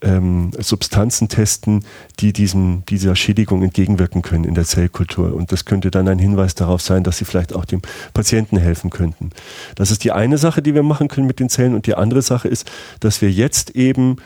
ähm, 0.00 0.50
Substanzen 0.58 1.28
testen, 1.28 1.84
die 2.20 2.32
diesem, 2.32 2.84
dieser 2.88 3.16
Schädigung 3.16 3.62
entgegenwirken 3.62 4.22
können 4.22 4.44
in 4.44 4.54
der 4.54 4.64
Zellkultur. 4.64 5.34
Und 5.34 5.50
das 5.52 5.64
könnte 5.64 5.90
dann 5.90 6.08
ein 6.08 6.18
Hinweis 6.18 6.54
darauf 6.54 6.82
sein, 6.82 7.02
dass 7.02 7.18
sie 7.18 7.24
vielleicht 7.24 7.54
auch 7.54 7.64
dem 7.64 7.82
Patienten 8.14 8.58
helfen 8.58 8.90
könnten. 8.90 9.30
Das 9.74 9.90
ist 9.90 10.04
die 10.04 10.12
eine 10.12 10.38
Sache, 10.38 10.62
die 10.62 10.74
wir 10.74 10.82
machen 10.82 11.08
können 11.08 11.26
mit 11.26 11.40
den 11.40 11.48
Zellen. 11.48 11.74
Und 11.74 11.86
die 11.86 11.94
andere 11.94 12.22
Sache 12.22 12.48
ist, 12.48 12.70
dass 13.00 13.20
wir 13.22 13.30
jetzt 13.30 13.70
eben 13.70 14.16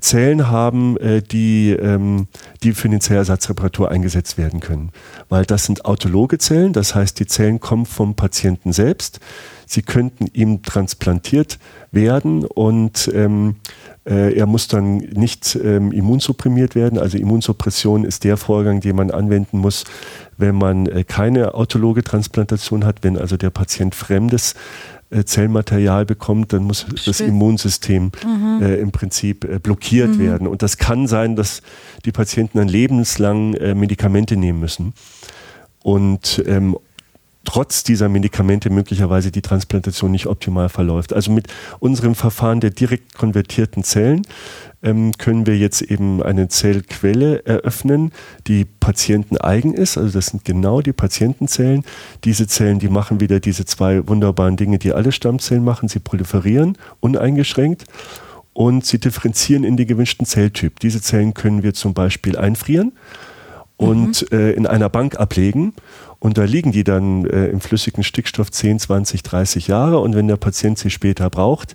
Zellen 0.00 0.48
haben, 0.48 0.96
äh, 0.98 1.22
die, 1.22 1.70
ähm, 1.70 2.28
die 2.62 2.72
für 2.72 2.88
den 2.88 3.00
Zellersatzreparatur 3.00 3.90
eingesetzt 3.90 4.38
werden 4.38 4.60
können. 4.60 4.90
Weil 5.28 5.44
das 5.44 5.64
sind 5.64 5.84
autologe 5.84 6.38
Zellen, 6.38 6.72
das 6.72 6.94
heißt, 6.94 7.18
die 7.18 7.26
Zellen 7.26 7.60
kommen 7.60 7.86
vom 7.86 8.14
Patienten 8.14 8.72
selbst. 8.72 9.20
Sie 9.66 9.82
könnten 9.82 10.26
ihm 10.32 10.62
transplantiert 10.62 11.58
werden 11.90 12.44
und 12.44 13.10
ähm, 13.12 13.56
äh, 14.06 14.38
er 14.38 14.46
muss 14.46 14.68
dann 14.68 14.98
nicht 14.98 15.56
ähm, 15.56 15.90
immunsupprimiert 15.90 16.76
werden. 16.76 16.98
Also 16.98 17.18
Immunsuppression 17.18 18.04
ist 18.04 18.22
der 18.22 18.36
Vorgang, 18.36 18.80
den 18.80 18.94
man 18.94 19.10
anwenden 19.10 19.58
muss, 19.58 19.84
wenn 20.36 20.54
man 20.54 20.86
äh, 20.86 21.02
keine 21.02 21.54
autologe 21.54 22.04
Transplantation 22.04 22.84
hat. 22.84 22.98
Wenn 23.02 23.18
also 23.18 23.36
der 23.36 23.50
Patient 23.50 23.94
fremdes 23.96 24.54
äh, 25.10 25.24
Zellmaterial 25.24 26.04
bekommt, 26.04 26.52
dann 26.52 26.64
muss 26.64 26.80
Stimmt. 26.80 27.06
das 27.06 27.20
Immunsystem 27.20 28.10
mhm. 28.24 28.60
äh, 28.62 28.76
im 28.76 28.90
Prinzip 28.90 29.44
äh, 29.44 29.58
blockiert 29.58 30.16
mhm. 30.16 30.18
werden. 30.18 30.46
Und 30.46 30.62
das 30.62 30.78
kann 30.78 31.06
sein, 31.06 31.36
dass 31.36 31.62
die 32.04 32.12
Patienten 32.12 32.58
dann 32.58 32.68
lebenslang 32.68 33.54
äh, 33.54 33.74
Medikamente 33.74 34.36
nehmen 34.36 34.60
müssen. 34.60 34.94
Und 35.82 36.42
ähm, 36.46 36.76
trotz 37.46 37.84
dieser 37.84 38.10
Medikamente 38.10 38.68
möglicherweise 38.68 39.30
die 39.30 39.40
Transplantation 39.40 40.10
nicht 40.10 40.26
optimal 40.26 40.68
verläuft. 40.68 41.14
Also 41.14 41.30
mit 41.30 41.46
unserem 41.78 42.14
Verfahren 42.14 42.60
der 42.60 42.70
direkt 42.70 43.14
konvertierten 43.14 43.82
Zellen 43.82 44.26
ähm, 44.82 45.12
können 45.16 45.46
wir 45.46 45.56
jetzt 45.56 45.80
eben 45.80 46.22
eine 46.22 46.48
Zellquelle 46.48 47.46
eröffnen, 47.46 48.12
die 48.46 48.64
patienteneigen 48.64 49.72
ist. 49.72 49.96
Also 49.96 50.18
das 50.18 50.26
sind 50.26 50.44
genau 50.44 50.82
die 50.82 50.92
Patientenzellen. 50.92 51.84
Diese 52.24 52.46
Zellen, 52.46 52.80
die 52.80 52.88
machen 52.88 53.20
wieder 53.20 53.40
diese 53.40 53.64
zwei 53.64 54.06
wunderbaren 54.06 54.56
Dinge, 54.56 54.78
die 54.78 54.92
alle 54.92 55.12
Stammzellen 55.12 55.64
machen. 55.64 55.88
Sie 55.88 56.00
proliferieren 56.00 56.76
uneingeschränkt 57.00 57.84
und 58.52 58.84
sie 58.84 58.98
differenzieren 58.98 59.64
in 59.64 59.76
den 59.76 59.86
gewünschten 59.86 60.26
Zelltyp. 60.26 60.80
Diese 60.80 61.00
Zellen 61.00 61.32
können 61.32 61.62
wir 61.62 61.74
zum 61.74 61.94
Beispiel 61.94 62.36
einfrieren 62.36 62.92
und 63.76 64.30
mhm. 64.30 64.38
äh, 64.38 64.52
in 64.52 64.66
einer 64.66 64.88
Bank 64.88 65.18
ablegen 65.18 65.74
und 66.18 66.38
da 66.38 66.44
liegen 66.44 66.72
die 66.72 66.84
dann 66.84 67.26
äh, 67.26 67.46
im 67.46 67.60
flüssigen 67.60 68.02
Stickstoff 68.02 68.50
10, 68.50 68.78
20, 68.80 69.22
30 69.22 69.68
Jahre. 69.68 69.98
Und 69.98 70.14
wenn 70.14 70.28
der 70.28 70.36
Patient 70.36 70.78
sie 70.78 70.90
später 70.90 71.30
braucht, 71.30 71.74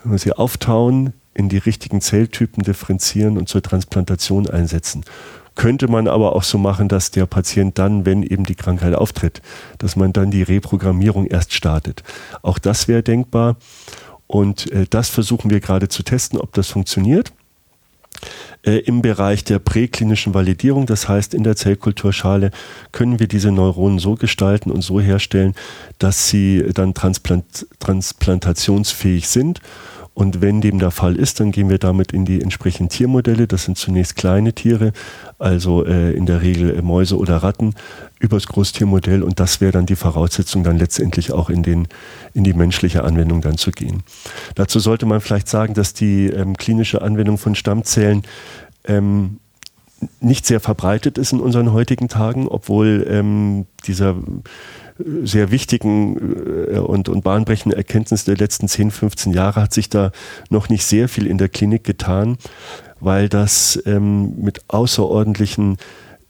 können 0.00 0.14
wir 0.14 0.18
sie 0.18 0.32
auftauen, 0.32 1.12
in 1.34 1.48
die 1.48 1.58
richtigen 1.58 2.00
Zelltypen 2.00 2.62
differenzieren 2.62 3.36
und 3.36 3.48
zur 3.48 3.62
Transplantation 3.62 4.48
einsetzen. 4.48 5.04
Könnte 5.54 5.88
man 5.88 6.08
aber 6.08 6.34
auch 6.34 6.42
so 6.42 6.58
machen, 6.58 6.88
dass 6.88 7.10
der 7.10 7.26
Patient 7.26 7.78
dann, 7.78 8.06
wenn 8.06 8.22
eben 8.22 8.44
die 8.44 8.54
Krankheit 8.54 8.94
auftritt, 8.94 9.42
dass 9.78 9.96
man 9.96 10.12
dann 10.12 10.30
die 10.30 10.42
Reprogrammierung 10.42 11.26
erst 11.26 11.52
startet. 11.52 12.02
Auch 12.42 12.58
das 12.58 12.88
wäre 12.88 13.02
denkbar. 13.02 13.56
Und 14.26 14.70
äh, 14.72 14.86
das 14.88 15.10
versuchen 15.10 15.50
wir 15.50 15.60
gerade 15.60 15.88
zu 15.88 16.02
testen, 16.02 16.40
ob 16.40 16.52
das 16.54 16.68
funktioniert 16.68 17.32
äh, 18.62 18.78
im 18.78 19.02
Bereich 19.02 19.44
der 19.44 19.58
präklinischen 19.58 20.34
Validierung. 20.34 20.86
Das 20.86 21.08
heißt, 21.08 21.34
in 21.34 21.44
der 21.44 21.56
Zellkulturschale 21.56 22.50
können 22.92 23.18
wir 23.18 23.28
diese 23.28 23.52
Neuronen 23.52 23.98
so 23.98 24.14
gestalten 24.14 24.70
und 24.70 24.82
so 24.82 25.00
herstellen, 25.00 25.54
dass 25.98 26.28
sie 26.28 26.64
dann 26.74 26.94
transplant 26.94 27.66
transplantationsfähig 27.78 29.28
sind. 29.28 29.60
Und 30.16 30.40
wenn 30.40 30.62
dem 30.62 30.78
der 30.78 30.92
Fall 30.92 31.14
ist, 31.14 31.40
dann 31.40 31.52
gehen 31.52 31.68
wir 31.68 31.76
damit 31.76 32.10
in 32.10 32.24
die 32.24 32.40
entsprechenden 32.40 32.88
Tiermodelle. 32.88 33.46
Das 33.46 33.64
sind 33.64 33.76
zunächst 33.76 34.16
kleine 34.16 34.54
Tiere, 34.54 34.94
also 35.38 35.84
äh, 35.84 36.12
in 36.12 36.24
der 36.24 36.40
Regel 36.40 36.74
äh, 36.74 36.80
Mäuse 36.80 37.18
oder 37.18 37.36
Ratten, 37.36 37.74
übers 38.18 38.46
Großtiermodell. 38.46 39.22
Und 39.22 39.40
das 39.40 39.60
wäre 39.60 39.72
dann 39.72 39.84
die 39.84 39.94
Voraussetzung, 39.94 40.64
dann 40.64 40.78
letztendlich 40.78 41.32
auch 41.32 41.50
in, 41.50 41.62
den, 41.62 41.86
in 42.32 42.44
die 42.44 42.54
menschliche 42.54 43.04
Anwendung 43.04 43.42
dann 43.42 43.58
zu 43.58 43.70
gehen. 43.72 44.04
Dazu 44.54 44.78
sollte 44.78 45.04
man 45.04 45.20
vielleicht 45.20 45.48
sagen, 45.48 45.74
dass 45.74 45.92
die 45.92 46.28
ähm, 46.28 46.56
klinische 46.56 47.02
Anwendung 47.02 47.36
von 47.36 47.54
Stammzellen 47.54 48.22
ähm, 48.86 49.38
nicht 50.20 50.46
sehr 50.46 50.60
verbreitet 50.60 51.18
ist 51.18 51.34
in 51.34 51.40
unseren 51.40 51.74
heutigen 51.74 52.08
Tagen, 52.08 52.48
obwohl 52.48 53.06
ähm, 53.10 53.66
dieser 53.86 54.16
sehr 54.98 55.50
wichtigen 55.50 56.16
äh, 56.72 56.78
und, 56.78 57.08
und 57.08 57.22
bahnbrechenden 57.22 57.76
Erkenntnis 57.76 58.24
der 58.24 58.36
letzten 58.36 58.68
10, 58.68 58.90
15 58.90 59.32
Jahre 59.32 59.62
hat 59.62 59.72
sich 59.72 59.88
da 59.88 60.12
noch 60.50 60.68
nicht 60.68 60.84
sehr 60.84 61.08
viel 61.08 61.26
in 61.26 61.38
der 61.38 61.48
Klinik 61.48 61.84
getan, 61.84 62.38
weil 63.00 63.28
das 63.28 63.80
ähm, 63.86 64.40
mit 64.40 64.62
außerordentlichen 64.68 65.76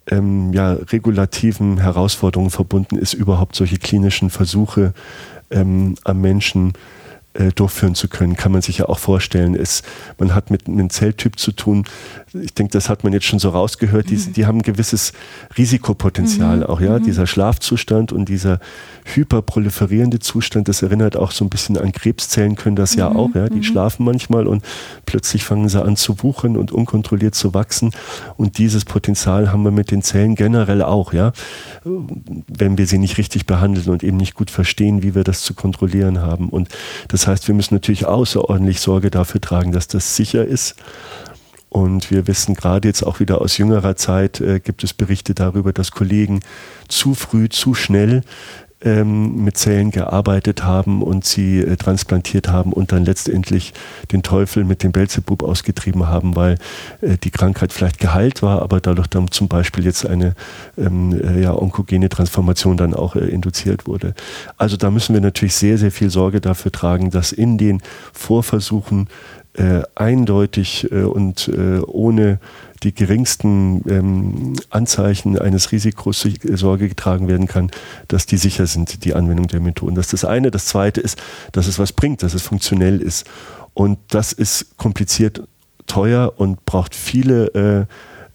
ähm, 0.08 0.52
ja, 0.52 0.72
regulativen 0.72 1.78
Herausforderungen 1.78 2.50
verbunden 2.50 2.96
ist, 2.96 3.14
überhaupt 3.14 3.56
solche 3.56 3.78
klinischen 3.78 4.30
Versuche 4.30 4.92
ähm, 5.50 5.96
am 6.04 6.20
Menschen 6.20 6.72
äh, 7.38 7.52
durchführen 7.52 7.94
zu 7.94 8.08
können, 8.08 8.36
kann 8.36 8.52
man 8.52 8.62
sich 8.62 8.78
ja 8.78 8.88
auch 8.88 8.98
vorstellen. 8.98 9.54
Es, 9.54 9.82
man 10.18 10.34
hat 10.34 10.50
mit 10.50 10.66
einem 10.66 10.90
Zelltyp 10.90 11.38
zu 11.38 11.52
tun, 11.52 11.84
ich 12.42 12.54
denke, 12.54 12.72
das 12.72 12.88
hat 12.88 13.04
man 13.04 13.12
jetzt 13.12 13.26
schon 13.26 13.38
so 13.38 13.50
rausgehört, 13.50 14.10
die, 14.10 14.16
mhm. 14.16 14.32
die 14.32 14.46
haben 14.46 14.58
ein 14.58 14.62
gewisses 14.62 15.12
Risikopotenzial 15.56 16.58
mhm. 16.58 16.62
auch, 16.64 16.80
ja. 16.80 16.98
Mhm. 16.98 17.04
Dieser 17.04 17.26
Schlafzustand 17.26 18.12
und 18.12 18.28
dieser 18.28 18.60
hyperproliferierende 19.04 20.18
Zustand, 20.18 20.68
das 20.68 20.82
erinnert 20.82 21.16
auch 21.16 21.30
so 21.30 21.44
ein 21.44 21.48
bisschen 21.48 21.78
an 21.78 21.92
Krebszellen, 21.92 22.56
können 22.56 22.76
das 22.76 22.94
ja 22.94 23.10
mhm. 23.10 23.16
auch, 23.16 23.34
ja. 23.34 23.48
Die 23.48 23.56
mhm. 23.56 23.62
schlafen 23.62 24.04
manchmal 24.04 24.46
und 24.46 24.64
plötzlich 25.06 25.44
fangen 25.44 25.68
sie 25.68 25.82
an 25.82 25.96
zu 25.96 26.22
wuchern 26.22 26.56
und 26.56 26.72
unkontrolliert 26.72 27.34
zu 27.34 27.54
wachsen. 27.54 27.92
Und 28.36 28.58
dieses 28.58 28.84
Potenzial 28.84 29.52
haben 29.52 29.62
wir 29.62 29.70
mit 29.70 29.90
den 29.90 30.02
Zellen 30.02 30.34
generell 30.34 30.82
auch, 30.82 31.12
ja. 31.12 31.32
Wenn 31.84 32.78
wir 32.78 32.86
sie 32.86 32.98
nicht 32.98 33.18
richtig 33.18 33.46
behandeln 33.46 33.88
und 33.88 34.02
eben 34.02 34.16
nicht 34.16 34.34
gut 34.34 34.50
verstehen, 34.50 35.02
wie 35.02 35.14
wir 35.14 35.24
das 35.24 35.42
zu 35.42 35.54
kontrollieren 35.54 36.20
haben. 36.20 36.48
Und 36.48 36.68
das 37.08 37.25
heißt, 37.26 37.48
wir 37.48 37.54
müssen 37.54 37.74
natürlich 37.74 38.06
außerordentlich 38.06 38.80
Sorge 38.80 39.10
dafür 39.10 39.40
tragen, 39.40 39.72
dass 39.72 39.88
das 39.88 40.16
sicher 40.16 40.44
ist. 40.44 40.76
Und 41.68 42.10
wir 42.10 42.26
wissen 42.26 42.54
gerade 42.54 42.88
jetzt 42.88 43.02
auch 43.02 43.20
wieder 43.20 43.40
aus 43.40 43.58
jüngerer 43.58 43.96
Zeit, 43.96 44.40
äh, 44.40 44.60
gibt 44.60 44.82
es 44.82 44.94
Berichte 44.94 45.34
darüber, 45.34 45.72
dass 45.72 45.90
Kollegen 45.90 46.40
zu 46.88 47.14
früh, 47.14 47.48
zu 47.48 47.74
schnell 47.74 48.22
ähm, 48.86 49.44
mit 49.44 49.58
Zellen 49.58 49.90
gearbeitet 49.90 50.62
haben 50.62 51.02
und 51.02 51.24
sie 51.24 51.58
äh, 51.58 51.76
transplantiert 51.76 52.48
haben 52.48 52.72
und 52.72 52.92
dann 52.92 53.04
letztendlich 53.04 53.74
den 54.12 54.22
Teufel 54.22 54.64
mit 54.64 54.84
dem 54.84 54.92
Belzebub 54.92 55.42
ausgetrieben 55.42 56.06
haben, 56.06 56.36
weil 56.36 56.56
äh, 57.00 57.16
die 57.18 57.30
Krankheit 57.30 57.72
vielleicht 57.72 57.98
geheilt 57.98 58.42
war, 58.42 58.62
aber 58.62 58.80
dadurch 58.80 59.08
dann 59.08 59.30
zum 59.30 59.48
Beispiel 59.48 59.84
jetzt 59.84 60.06
eine 60.06 60.34
ähm, 60.78 61.20
äh, 61.20 61.42
ja, 61.42 61.52
onkogene 61.52 62.08
Transformation 62.08 62.76
dann 62.76 62.94
auch 62.94 63.16
äh, 63.16 63.26
induziert 63.26 63.88
wurde. 63.88 64.14
Also 64.56 64.76
da 64.76 64.90
müssen 64.90 65.14
wir 65.14 65.20
natürlich 65.20 65.56
sehr, 65.56 65.78
sehr 65.78 65.90
viel 65.90 66.08
Sorge 66.08 66.40
dafür 66.40 66.70
tragen, 66.70 67.10
dass 67.10 67.32
in 67.32 67.58
den 67.58 67.82
Vorversuchen 68.12 69.08
äh, 69.56 69.82
eindeutig 69.94 70.90
äh, 70.90 71.02
und 71.02 71.48
äh, 71.48 71.80
ohne 71.80 72.38
die 72.82 72.94
geringsten 72.94 73.82
ähm, 73.88 74.56
Anzeichen 74.70 75.38
eines 75.38 75.72
Risikos 75.72 76.26
Sorge 76.54 76.88
getragen 76.88 77.26
werden 77.26 77.46
kann, 77.46 77.70
dass 78.08 78.26
die 78.26 78.36
sicher 78.36 78.66
sind, 78.66 79.04
die 79.04 79.14
Anwendung 79.14 79.48
der 79.48 79.60
Methoden. 79.60 79.94
Das 79.94 80.06
ist 80.06 80.12
das 80.12 80.24
eine. 80.24 80.50
Das 80.50 80.66
zweite 80.66 81.00
ist, 81.00 81.20
dass 81.52 81.66
es 81.66 81.78
was 81.78 81.92
bringt, 81.92 82.22
dass 82.22 82.34
es 82.34 82.42
funktionell 82.42 83.00
ist. 83.00 83.26
Und 83.72 83.98
das 84.08 84.32
ist 84.32 84.76
kompliziert, 84.76 85.42
teuer 85.86 86.34
und 86.36 86.64
braucht 86.66 86.94
viele 86.94 87.86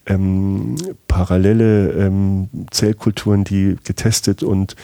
äh, 0.08 0.12
ähm, 0.12 0.76
parallele 1.08 1.92
ähm, 1.92 2.50
Zellkulturen, 2.72 3.44
die 3.44 3.78
getestet 3.84 4.44
und 4.44 4.76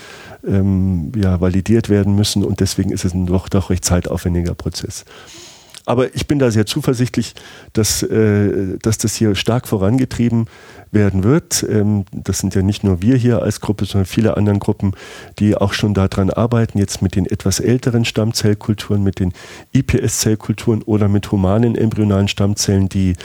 ähm, 0.46 1.12
ja, 1.16 1.42
validiert 1.42 1.90
werden 1.90 2.16
müssen. 2.16 2.44
Und 2.44 2.60
deswegen 2.60 2.92
ist 2.92 3.06
es 3.06 3.14
ein 3.14 3.26
doch, 3.26 3.50
doch 3.50 3.70
recht 3.70 3.86
zeitaufwendiger 3.86 4.54
Prozess. 4.54 5.06
Aber 5.88 6.14
ich 6.14 6.28
bin 6.28 6.38
da 6.38 6.52
sehr 6.52 6.66
zuversichtlich, 6.66 7.34
dass, 7.72 8.04
äh, 8.04 8.78
dass 8.82 8.98
das 8.98 9.16
hier 9.16 9.36
stark 9.36 9.70
vorangetrieben 9.70 10.48
werden 10.92 11.24
wird. 11.24 11.66
Ähm, 11.70 12.04
das 12.12 12.40
sind 12.40 12.54
ja 12.56 12.62
nicht 12.62 12.84
nur 12.84 13.02
wir 13.02 13.16
hier 13.16 13.42
als 13.42 13.62
Gruppe, 13.62 13.86
sondern 13.86 14.06
viele 14.06 14.36
andere 14.36 14.60
Gruppen, 14.60 14.96
die 15.40 15.56
auch 15.56 15.72
schon 15.72 15.94
daran 15.94 16.30
arbeiten, 16.30 16.78
jetzt 16.78 17.02
mit 17.02 17.16
den 17.16 17.26
etwas 17.26 17.62
älteren 17.62 18.04
Stammzellkulturen, 18.04 19.02
mit 19.02 19.20
den 19.20 19.32
IPS-Zellkulturen 19.72 20.82
oder 20.82 21.08
mit 21.08 21.32
humanen 21.32 21.76
embryonalen 21.76 22.28
Stammzellen, 22.28 22.90
die 22.90 23.16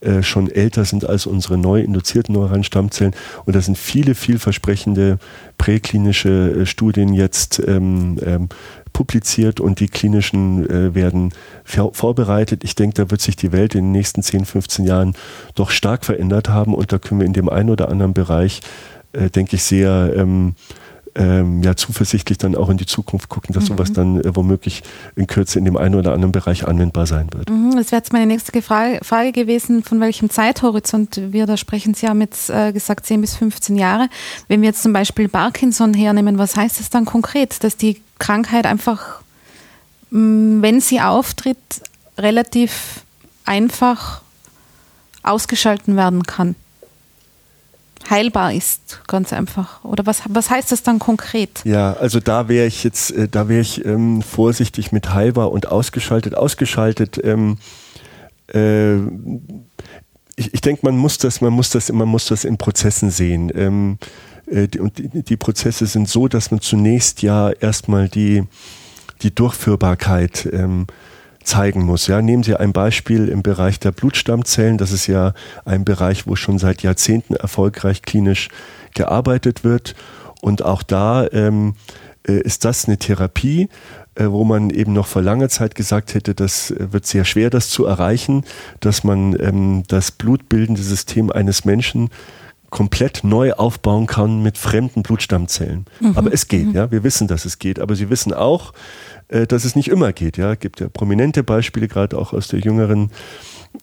äh, 0.00 0.22
schon 0.22 0.48
älter 0.48 0.84
sind 0.84 1.04
als 1.04 1.26
unsere 1.26 1.58
neu 1.58 1.80
induzierten 1.80 2.34
neuralen 2.34 2.62
Stammzellen. 2.62 3.14
Und 3.46 3.56
da 3.56 3.60
sind 3.60 3.78
viele 3.78 4.14
vielversprechende 4.14 5.18
präklinische 5.56 6.62
äh, 6.62 6.66
Studien 6.66 7.12
jetzt 7.14 7.60
ähm, 7.66 8.16
ähm, 8.24 8.48
publiziert 8.98 9.60
und 9.60 9.78
die 9.78 9.86
klinischen 9.86 10.68
äh, 10.68 10.92
werden 10.92 11.32
vorbereitet. 11.64 12.64
Ich 12.64 12.74
denke, 12.74 13.04
da 13.04 13.10
wird 13.12 13.20
sich 13.20 13.36
die 13.36 13.52
Welt 13.52 13.76
in 13.76 13.84
den 13.84 13.92
nächsten 13.92 14.24
10, 14.24 14.44
15 14.44 14.84
Jahren 14.84 15.14
doch 15.54 15.70
stark 15.70 16.04
verändert 16.04 16.48
haben 16.48 16.74
und 16.74 16.90
da 16.90 16.98
können 16.98 17.20
wir 17.20 17.26
in 17.26 17.32
dem 17.32 17.48
einen 17.48 17.70
oder 17.70 17.90
anderen 17.90 18.12
Bereich, 18.12 18.60
äh, 19.12 19.30
denke 19.30 19.54
ich, 19.54 19.62
sehr 19.62 20.12
ähm, 20.16 20.56
ähm, 21.18 21.62
ja, 21.62 21.74
zuversichtlich 21.74 22.38
dann 22.38 22.54
auch 22.54 22.70
in 22.70 22.76
die 22.76 22.86
Zukunft 22.86 23.28
gucken, 23.28 23.52
dass 23.52 23.64
mhm. 23.64 23.68
sowas 23.68 23.92
dann 23.92 24.20
äh, 24.20 24.36
womöglich 24.36 24.82
in 25.16 25.26
Kürze 25.26 25.58
in 25.58 25.64
dem 25.64 25.76
einen 25.76 25.96
oder 25.96 26.12
anderen 26.12 26.32
Bereich 26.32 26.66
anwendbar 26.66 27.06
sein 27.06 27.28
wird. 27.32 27.50
Mhm, 27.50 27.74
das 27.76 27.90
wäre 27.90 28.00
jetzt 28.00 28.12
meine 28.12 28.26
nächste 28.26 28.62
Frage, 28.62 29.00
Frage, 29.02 29.32
gewesen, 29.32 29.82
von 29.82 30.00
welchem 30.00 30.30
Zeithorizont 30.30 31.20
wir 31.32 31.46
da 31.46 31.56
sprechen. 31.56 31.94
Sie 31.94 32.06
haben 32.08 32.20
jetzt 32.20 32.50
äh, 32.50 32.72
gesagt 32.72 33.04
10 33.06 33.20
bis 33.20 33.34
15 33.34 33.76
Jahre. 33.76 34.08
Wenn 34.46 34.62
wir 34.62 34.68
jetzt 34.68 34.82
zum 34.82 34.92
Beispiel 34.92 35.28
Parkinson 35.28 35.92
hernehmen, 35.92 36.38
was 36.38 36.56
heißt 36.56 36.78
das 36.78 36.88
dann 36.88 37.04
konkret? 37.04 37.64
Dass 37.64 37.76
die 37.76 38.00
Krankheit 38.18 38.66
einfach, 38.66 39.20
mh, 40.10 40.20
mm, 40.20 40.62
wenn 40.62 40.80
sie 40.80 41.00
auftritt, 41.00 41.58
relativ 42.16 43.02
einfach 43.44 44.22
ausgeschalten 45.22 45.96
werden 45.96 46.22
kann 46.22 46.54
heilbar 48.10 48.52
ist, 48.52 49.00
ganz 49.06 49.32
einfach. 49.32 49.84
Oder 49.84 50.06
was, 50.06 50.22
was 50.28 50.50
heißt 50.50 50.72
das 50.72 50.82
dann 50.82 50.98
konkret? 50.98 51.62
Ja, 51.64 51.92
also 51.94 52.20
da 52.20 52.48
wäre 52.48 52.66
ich 52.66 52.84
jetzt, 52.84 53.10
äh, 53.10 53.28
da 53.28 53.48
wäre 53.48 53.60
ich 53.60 53.84
ähm, 53.84 54.22
vorsichtig 54.22 54.92
mit 54.92 55.12
heilbar 55.14 55.52
und 55.52 55.66
ausgeschaltet. 55.66 56.34
Ausgeschaltet, 56.34 57.20
ähm, 57.22 57.58
äh, 58.52 58.96
ich, 60.36 60.54
ich 60.54 60.60
denke, 60.60 60.80
man 60.84 60.96
muss 60.96 61.18
das, 61.18 61.40
man 61.40 61.52
muss 61.52 61.70
das, 61.70 61.90
man 61.92 62.08
muss 62.08 62.26
das 62.26 62.44
in 62.44 62.58
Prozessen 62.58 63.10
sehen. 63.10 63.50
Ähm, 63.54 63.98
äh, 64.46 64.68
und 64.78 64.98
die, 64.98 65.22
die 65.22 65.36
Prozesse 65.36 65.86
sind 65.86 66.08
so, 66.08 66.28
dass 66.28 66.50
man 66.50 66.60
zunächst 66.60 67.22
ja 67.22 67.50
erstmal 67.50 68.08
die, 68.08 68.44
die 69.22 69.34
Durchführbarkeit 69.34 70.48
ähm, 70.52 70.86
zeigen 71.48 71.84
muss. 71.84 72.06
Ja, 72.06 72.22
nehmen 72.22 72.42
Sie 72.42 72.54
ein 72.54 72.72
Beispiel 72.72 73.28
im 73.28 73.42
Bereich 73.42 73.80
der 73.80 73.92
Blutstammzellen. 73.92 74.78
Das 74.78 74.92
ist 74.92 75.06
ja 75.06 75.32
ein 75.64 75.84
Bereich, 75.84 76.26
wo 76.26 76.36
schon 76.36 76.58
seit 76.58 76.82
Jahrzehnten 76.82 77.34
erfolgreich 77.34 78.02
klinisch 78.02 78.48
gearbeitet 78.94 79.64
wird. 79.64 79.94
Und 80.40 80.64
auch 80.64 80.82
da 80.82 81.26
ähm, 81.32 81.74
äh, 82.28 82.40
ist 82.40 82.64
das 82.64 82.86
eine 82.86 82.98
Therapie, 82.98 83.68
äh, 84.14 84.26
wo 84.26 84.44
man 84.44 84.70
eben 84.70 84.92
noch 84.92 85.06
vor 85.06 85.22
langer 85.22 85.48
Zeit 85.48 85.74
gesagt 85.74 86.14
hätte, 86.14 86.34
das 86.34 86.70
äh, 86.70 86.92
wird 86.92 87.06
sehr 87.06 87.24
schwer, 87.24 87.50
das 87.50 87.70
zu 87.70 87.86
erreichen, 87.86 88.44
dass 88.80 89.02
man 89.02 89.36
ähm, 89.40 89.82
das 89.88 90.12
blutbildende 90.12 90.82
System 90.82 91.32
eines 91.32 91.64
Menschen 91.64 92.10
komplett 92.70 93.24
neu 93.24 93.54
aufbauen 93.54 94.06
kann 94.06 94.42
mit 94.42 94.58
fremden 94.58 95.02
Blutstammzellen. 95.02 95.86
Mhm. 96.00 96.12
Aber 96.16 96.32
es 96.32 96.48
geht, 96.48 96.66
mhm. 96.66 96.74
ja. 96.74 96.90
Wir 96.90 97.02
wissen, 97.02 97.26
dass 97.26 97.44
es 97.44 97.58
geht. 97.58 97.80
Aber 97.80 97.96
Sie 97.96 98.10
wissen 98.10 98.34
auch, 98.34 98.72
äh, 99.28 99.46
dass 99.46 99.64
es 99.64 99.76
nicht 99.76 99.88
immer 99.88 100.12
geht. 100.12 100.36
Ja, 100.36 100.52
es 100.52 100.58
gibt 100.58 100.80
ja 100.80 100.88
prominente 100.88 101.42
Beispiele, 101.42 101.88
gerade 101.88 102.18
auch 102.18 102.32
aus 102.32 102.48
der 102.48 102.60
jüngeren 102.60 103.10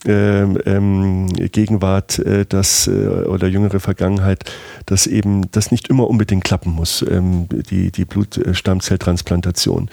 ähm, 0.05 0.57
ähm, 0.65 1.27
Gegenwart 1.27 2.19
äh, 2.19 2.45
das, 2.47 2.87
äh, 2.87 2.91
oder 2.91 3.47
jüngere 3.47 3.79
Vergangenheit, 3.79 4.43
dass 4.85 5.07
eben 5.07 5.49
das 5.51 5.71
nicht 5.71 5.87
immer 5.89 6.09
unbedingt 6.09 6.43
klappen 6.43 6.71
muss, 6.71 7.03
ähm, 7.07 7.47
die, 7.49 7.91
die 7.91 8.05
Blutstammzelltransplantation. 8.05 9.89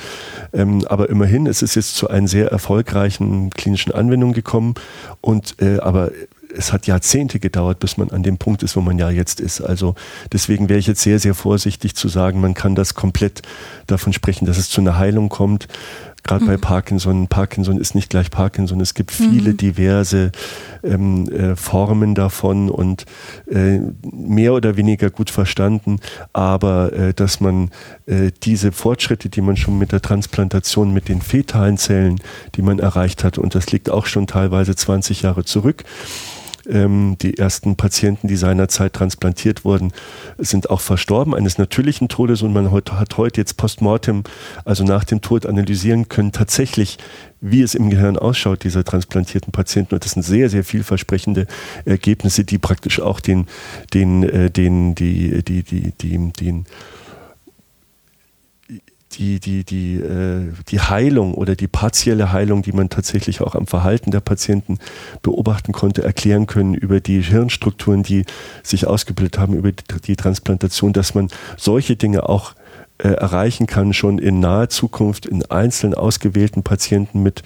Ähm, 0.53 0.85
aber 0.87 1.09
immerhin, 1.09 1.47
es 1.47 1.63
ist 1.63 1.75
jetzt 1.75 1.95
zu 1.95 2.09
einer 2.09 2.29
sehr 2.29 2.51
erfolgreichen 2.51 3.51
klinischen 3.51 3.93
Anwendung 3.93 4.33
gekommen 4.33 4.75
und 5.21 5.57
äh, 5.61 5.79
aber 5.79 6.11
es 6.57 6.73
hat 6.73 6.87
Jahrzehnte 6.87 7.41
gedauert, 7.41 7.79
bis 7.81 7.97
man 7.97 8.11
an 8.11 8.23
dem 8.23 8.39
Punkt 8.39 8.63
ist, 8.63 8.77
wo 8.77 8.81
man 8.81 8.99
ja 8.99 9.11
jetzt 9.11 9.41
ist. 9.41 9.61
Also 9.61 9.95
deswegen 10.33 10.69
wäre 10.69 10.79
ich 10.79 10.87
jetzt 10.87 11.03
sehr, 11.03 11.19
sehr 11.19 11.35
vorsichtig 11.35 11.95
zu 11.95 12.09
sagen, 12.09 12.41
man 12.41 12.55
kann 12.55 12.75
das 12.75 12.95
komplett 12.95 13.43
davon 13.87 14.13
sprechen, 14.13 14.47
dass 14.47 14.59
es 14.59 14.69
zu 14.69 14.81
einer 14.81 14.99
Heilung 14.99 15.29
kommt. 15.29 15.69
Gerade 16.25 16.45
mhm. 16.45 16.49
bei 16.49 16.57
Parkinson. 16.57 17.27
Parkinson 17.27 17.81
ist 17.81 17.97
nicht 17.97 18.11
gleich 18.11 18.31
Parkinson. 18.31 18.81
Es 18.81 18.95
gibt 18.95 19.11
viele 19.11 19.53
mhm. 19.53 19.57
diverse 19.57 20.31
ähm, 20.85 21.29
äh, 21.29 21.57
Formen 21.57 22.15
davon 22.15 22.71
und 22.71 23.07
äh, 23.51 23.81
mehr 24.03 24.53
oder 24.53 24.77
weniger 24.77 25.11
gut 25.11 25.31
verstanden. 25.31 25.99
Aber 26.33 26.93
äh, 26.93 27.13
dass 27.13 27.41
man 27.41 27.71
äh, 28.07 28.31
diese 28.45 28.71
Fortschritte, 28.71 29.31
die 29.31 29.41
man 29.41 29.57
schon 29.57 29.79
mit 29.79 29.91
der 29.91 30.01
Transplantation 30.01 30.93
mit 30.93 31.09
den 31.09 31.21
fetalen 31.21 31.77
Zellen, 31.77 32.21
die 32.55 32.63
man 32.63 32.79
erreicht 32.79 33.25
hat, 33.25 33.39
und 33.39 33.57
das 33.57 33.73
liegt 33.73 33.91
auch 33.91 34.07
schon 34.07 34.29
teilweise 34.29 34.77
20 34.77 35.23
Jahre 35.23 35.45
zurück, 35.45 35.83
ähm, 36.69 37.17
die 37.21 37.39
ersten 37.39 37.77
Patienten, 37.77 38.29
die 38.29 38.37
seinerzeit 38.37 38.93
transplantiert 38.93 39.65
wurden, 39.65 39.93
sind 40.39 40.71
auch 40.71 40.81
verstorben 40.81 41.35
eines 41.35 41.59
natürlichen 41.59 42.09
Todes 42.09 42.43
und 42.43 42.53
man 42.53 42.71
hat 42.73 43.17
heute 43.17 43.41
jetzt 43.41 43.57
postmortem, 43.57 44.25
also 44.65 44.85
nach 44.85 45.05
dem 45.05 45.21
Tod 45.21 45.47
analysieren 45.47 46.09
können, 46.09 46.33
tatsächlich, 46.33 46.99
wie 47.41 47.63
es 47.63 47.75
im 47.75 47.91
Gehirn 47.91 48.17
ausschaut, 48.17 48.65
dieser 48.65 48.85
transplantierten 48.85 49.53
Patienten. 49.53 49.95
Und 49.95 50.05
das 50.05 50.13
sind 50.13 50.23
sehr, 50.23 50.49
sehr 50.49 50.65
vielversprechende 50.65 51.47
Ergebnisse, 51.85 52.45
die 52.45 52.59
praktisch 52.59 53.01
auch 53.01 53.21
den, 53.21 53.47
den, 53.95 54.23
äh, 54.23 54.51
den, 54.51 54.95
die, 54.95 55.43
die, 55.43 55.63
die, 55.63 55.93
die, 55.93 56.33
den 56.33 56.67
die, 59.13 59.41
die, 59.41 59.65
die, 59.65 59.97
äh, 59.97 60.53
die 60.69 60.81
Heilung 60.81 61.35
oder 61.35 61.57
die 61.57 61.69
partielle 61.69 62.33
Heilung, 62.33 62.63
die 62.63 62.73
man 62.73 62.89
tatsächlich 62.89 63.41
auch 63.41 63.55
am 63.55 63.67
Verhalten 63.67 64.11
der 64.11 64.21
Patienten 64.21 64.79
beobachten 65.23 65.73
konnte, 65.73 66.03
erklären 66.03 66.47
können 66.47 66.75
über 66.75 67.01
die 67.01 67.21
Hirnstrukturen, 67.23 68.03
die 68.03 68.25
sich 68.63 68.87
ausgebildet 68.87 69.39
haben, 69.39 69.55
über 69.55 69.73
die, 69.73 69.85
die 70.05 70.17
Transplantation, 70.17 70.93
dass 70.93 71.15
man 71.15 71.29
solche 71.57 71.97
Dinge 71.97 72.29
auch 72.29 72.55
äh, 72.99 73.09
erreichen 73.09 73.67
kann, 73.67 73.93
schon 73.93 74.19
in 74.19 74.41
naher 74.41 74.69
Zukunft 74.69 75.27
in 75.27 75.45
einzelnen 75.47 75.95
ausgewählten 75.95 76.63
Patienten 76.63 77.23
mit 77.23 77.43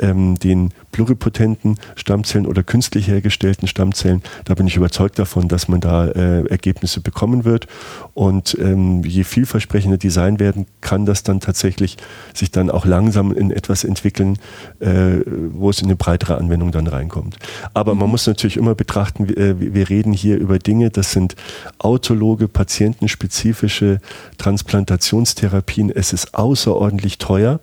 ähm, 0.00 0.38
den 0.38 0.70
pluripotenten 0.92 1.78
Stammzellen 1.96 2.46
oder 2.46 2.62
künstlich 2.62 3.08
hergestellten 3.08 3.68
Stammzellen. 3.68 4.22
Da 4.44 4.54
bin 4.54 4.66
ich 4.66 4.76
überzeugt 4.76 5.18
davon, 5.18 5.48
dass 5.48 5.68
man 5.68 5.80
da 5.80 6.08
äh, 6.08 6.46
Ergebnisse 6.46 7.00
bekommen 7.00 7.44
wird. 7.44 7.66
Und 8.14 8.56
ähm, 8.60 9.04
je 9.04 9.24
vielversprechender 9.24 9.96
die 9.96 10.10
sein 10.10 10.40
werden, 10.40 10.66
kann 10.80 11.06
das 11.06 11.22
dann 11.22 11.40
tatsächlich 11.40 11.96
sich 12.34 12.50
dann 12.50 12.70
auch 12.70 12.84
langsam 12.84 13.32
in 13.32 13.50
etwas 13.50 13.84
entwickeln, 13.84 14.38
äh, 14.80 15.20
wo 15.52 15.70
es 15.70 15.80
in 15.80 15.86
eine 15.86 15.96
breitere 15.96 16.36
Anwendung 16.36 16.72
dann 16.72 16.86
reinkommt. 16.86 17.36
Aber 17.74 17.94
man 17.94 18.06
mhm. 18.06 18.12
muss 18.12 18.26
natürlich 18.26 18.56
immer 18.56 18.74
betrachten, 18.74 19.28
wir, 19.28 19.38
äh, 19.38 19.54
wir 19.58 19.88
reden 19.88 20.12
hier 20.12 20.38
über 20.38 20.58
Dinge, 20.58 20.90
das 20.90 21.12
sind 21.12 21.36
autologe, 21.78 22.48
patientenspezifische 22.48 24.00
Transplantationstherapien. 24.38 25.90
Es 25.90 26.12
ist 26.12 26.34
außerordentlich 26.34 27.18
teuer 27.18 27.60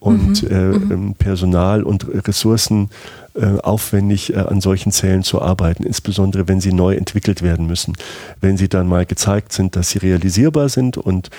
und 0.00 0.42
mhm. 0.42 0.48
Äh, 0.50 0.62
mhm. 0.64 0.92
Ähm, 0.92 1.14
Personal 1.14 1.82
und 1.82 2.06
Ressourcen 2.26 2.90
äh, 3.34 3.58
aufwendig 3.60 4.32
äh, 4.32 4.38
an 4.38 4.60
solchen 4.60 4.92
Zellen 4.92 5.22
zu 5.22 5.42
arbeiten, 5.42 5.84
insbesondere 5.84 6.48
wenn 6.48 6.60
sie 6.60 6.72
neu 6.72 6.94
entwickelt 6.94 7.42
werden 7.42 7.66
müssen. 7.66 7.94
Wenn 8.40 8.56
sie 8.56 8.68
dann 8.68 8.86
mal 8.88 9.06
gezeigt 9.06 9.52
sind, 9.52 9.76
dass 9.76 9.90
sie 9.90 9.98
realisierbar 9.98 10.68
sind 10.68 10.96
und 10.96 11.30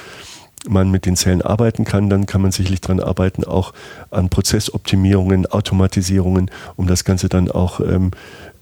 man 0.67 0.91
mit 0.91 1.05
den 1.05 1.15
Zellen 1.15 1.41
arbeiten 1.41 1.85
kann, 1.85 2.09
dann 2.09 2.25
kann 2.25 2.41
man 2.41 2.51
sicherlich 2.51 2.81
daran 2.81 2.99
arbeiten, 2.99 3.43
auch 3.43 3.73
an 4.11 4.29
Prozessoptimierungen, 4.29 5.45
Automatisierungen, 5.45 6.51
um 6.75 6.87
das 6.87 7.05
Ganze 7.05 7.29
dann 7.29 7.49
auch 7.49 7.79
ähm, 7.79 8.11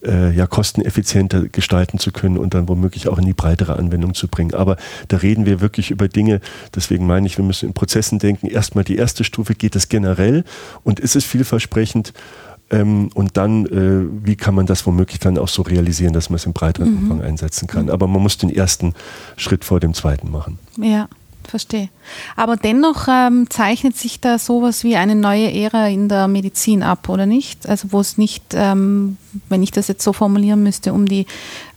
äh, 0.08 0.32
ja, 0.32 0.48
kosteneffizienter 0.48 1.48
gestalten 1.50 2.00
zu 2.00 2.12
können 2.12 2.38
und 2.38 2.54
dann 2.54 2.68
womöglich 2.68 3.08
auch 3.08 3.18
in 3.18 3.26
die 3.26 3.34
breitere 3.34 3.76
Anwendung 3.76 4.14
zu 4.14 4.28
bringen. 4.28 4.54
Aber 4.54 4.78
da 5.08 5.18
reden 5.18 5.46
wir 5.46 5.62
wirklich 5.62 5.92
über 5.92 6.08
Dinge, 6.08 6.42
deswegen 6.74 7.06
meine 7.06 7.28
ich, 7.28 7.38
wir 7.38 7.46
müssen 7.46 7.68
in 7.68 7.74
Prozessen 7.74 8.20
denken. 8.20 8.48
Erstmal 8.48 8.84
die 8.84 8.96
erste 8.96 9.24
Stufe, 9.24 9.54
geht 9.54 9.76
es 9.76 9.90
generell 9.90 10.44
und 10.84 11.00
ist 11.00 11.16
es 11.16 11.26
vielversprechend? 11.26 12.14
Ähm, 12.70 13.10
und 13.14 13.38
dann, 13.38 13.66
äh, 13.66 14.26
wie 14.26 14.36
kann 14.36 14.54
man 14.54 14.66
das 14.66 14.86
womöglich 14.86 15.20
dann 15.20 15.38
auch 15.38 15.48
so 15.48 15.62
realisieren, 15.62 16.14
dass 16.14 16.30
man 16.30 16.36
es 16.36 16.46
im 16.46 16.54
breiteren 16.54 16.92
mhm. 16.92 16.98
Umfang 16.98 17.22
einsetzen 17.22 17.68
kann. 17.68 17.90
Aber 17.90 18.08
man 18.08 18.22
muss 18.22 18.38
den 18.38 18.54
ersten 18.54 18.94
Schritt 19.38 19.64
vor 19.64 19.80
dem 19.80 19.94
zweiten 19.94 20.30
machen. 20.32 20.60
Ja 20.78 21.08
verstehe. 21.48 21.90
Aber 22.36 22.56
dennoch 22.56 23.08
ähm, 23.10 23.50
zeichnet 23.50 23.98
sich 23.98 24.20
da 24.20 24.40
sowas 24.40 24.84
wie 24.84 24.96
eine 24.96 25.16
neue 25.16 25.52
Ära 25.54 25.88
in 25.88 26.10
der 26.10 26.28
Medizin 26.28 26.84
ab, 26.84 27.10
oder 27.10 27.26
nicht? 27.26 27.68
Also 27.68 27.92
wo 27.92 28.00
es 28.00 28.18
nicht, 28.18 28.54
ähm, 28.54 29.18
wenn 29.50 29.64
ich 29.64 29.72
das 29.72 29.88
jetzt 29.88 30.04
so 30.04 30.14
formulieren 30.14 30.64
müsste, 30.64 30.94
um 30.94 31.08
die 31.08 31.26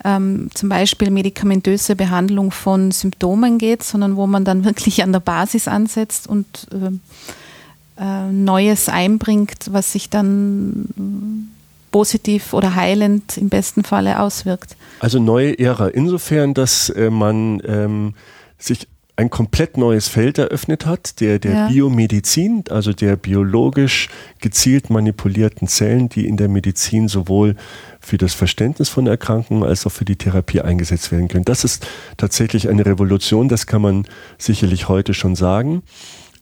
ähm, 0.04 0.50
zum 0.54 0.68
Beispiel 0.68 1.10
medikamentöse 1.10 1.96
Behandlung 1.96 2.50
von 2.50 2.90
Symptomen 2.90 3.58
geht, 3.58 3.82
sondern 3.82 4.16
wo 4.16 4.26
man 4.26 4.44
dann 4.44 4.64
wirklich 4.64 5.02
an 5.02 5.12
der 5.12 5.20
Basis 5.20 5.68
ansetzt 5.68 6.26
und 6.26 6.66
äh, 6.72 8.02
äh, 8.02 8.32
Neues 8.32 8.88
einbringt, 8.88 9.66
was 9.70 9.92
sich 9.92 10.08
dann 10.10 11.48
positiv 11.90 12.52
oder 12.54 12.74
heilend 12.74 13.36
im 13.36 13.48
besten 13.48 13.84
Falle 13.84 14.20
auswirkt. 14.20 14.76
Also 15.00 15.18
neue 15.18 15.58
Ära 15.58 15.88
insofern, 15.88 16.54
dass 16.54 16.88
äh, 16.90 17.10
man 17.10 17.60
ähm, 17.66 18.14
sich 18.58 18.86
ein 19.20 19.28
komplett 19.28 19.76
neues 19.76 20.08
Feld 20.08 20.38
eröffnet 20.38 20.86
hat, 20.86 21.20
der 21.20 21.38
der 21.38 21.52
ja. 21.52 21.68
Biomedizin, 21.68 22.64
also 22.70 22.94
der 22.94 23.16
biologisch 23.16 24.08
gezielt 24.40 24.88
manipulierten 24.88 25.68
Zellen, 25.68 26.08
die 26.08 26.26
in 26.26 26.38
der 26.38 26.48
Medizin 26.48 27.06
sowohl 27.06 27.54
für 28.00 28.16
das 28.16 28.32
Verständnis 28.32 28.88
von 28.88 29.06
Erkrankungen 29.06 29.62
als 29.62 29.86
auch 29.86 29.92
für 29.92 30.06
die 30.06 30.16
Therapie 30.16 30.62
eingesetzt 30.62 31.12
werden 31.12 31.28
können. 31.28 31.44
Das 31.44 31.64
ist 31.64 31.86
tatsächlich 32.16 32.70
eine 32.70 32.86
Revolution, 32.86 33.50
das 33.50 33.66
kann 33.66 33.82
man 33.82 34.06
sicherlich 34.38 34.88
heute 34.88 35.12
schon 35.12 35.36
sagen. 35.36 35.82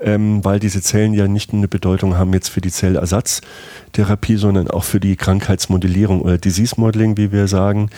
Ähm, 0.01 0.45
weil 0.45 0.61
diese 0.61 0.81
Zellen 0.81 1.13
ja 1.13 1.27
nicht 1.27 1.53
nur 1.53 1.59
eine 1.59 1.67
Bedeutung 1.67 2.17
haben 2.17 2.33
jetzt 2.33 2.51
für 2.51 2.61
die 2.61 2.71
Zellersatztherapie, 2.71 4.37
sondern 4.37 4.71
auch 4.71 4.85
für 4.85 5.01
die 5.01 5.17
Krankheitsmodellierung 5.17 6.23
oder 6.23 6.39
Disease 6.39 6.77
Modeling, 6.79 7.17
wie 7.17 7.33
wir 7.33 7.49
sagen. 7.49 7.91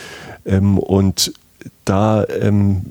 Ähm, 0.43 0.79
und 0.79 1.31
da 1.85 2.25
ähm, 2.25 2.85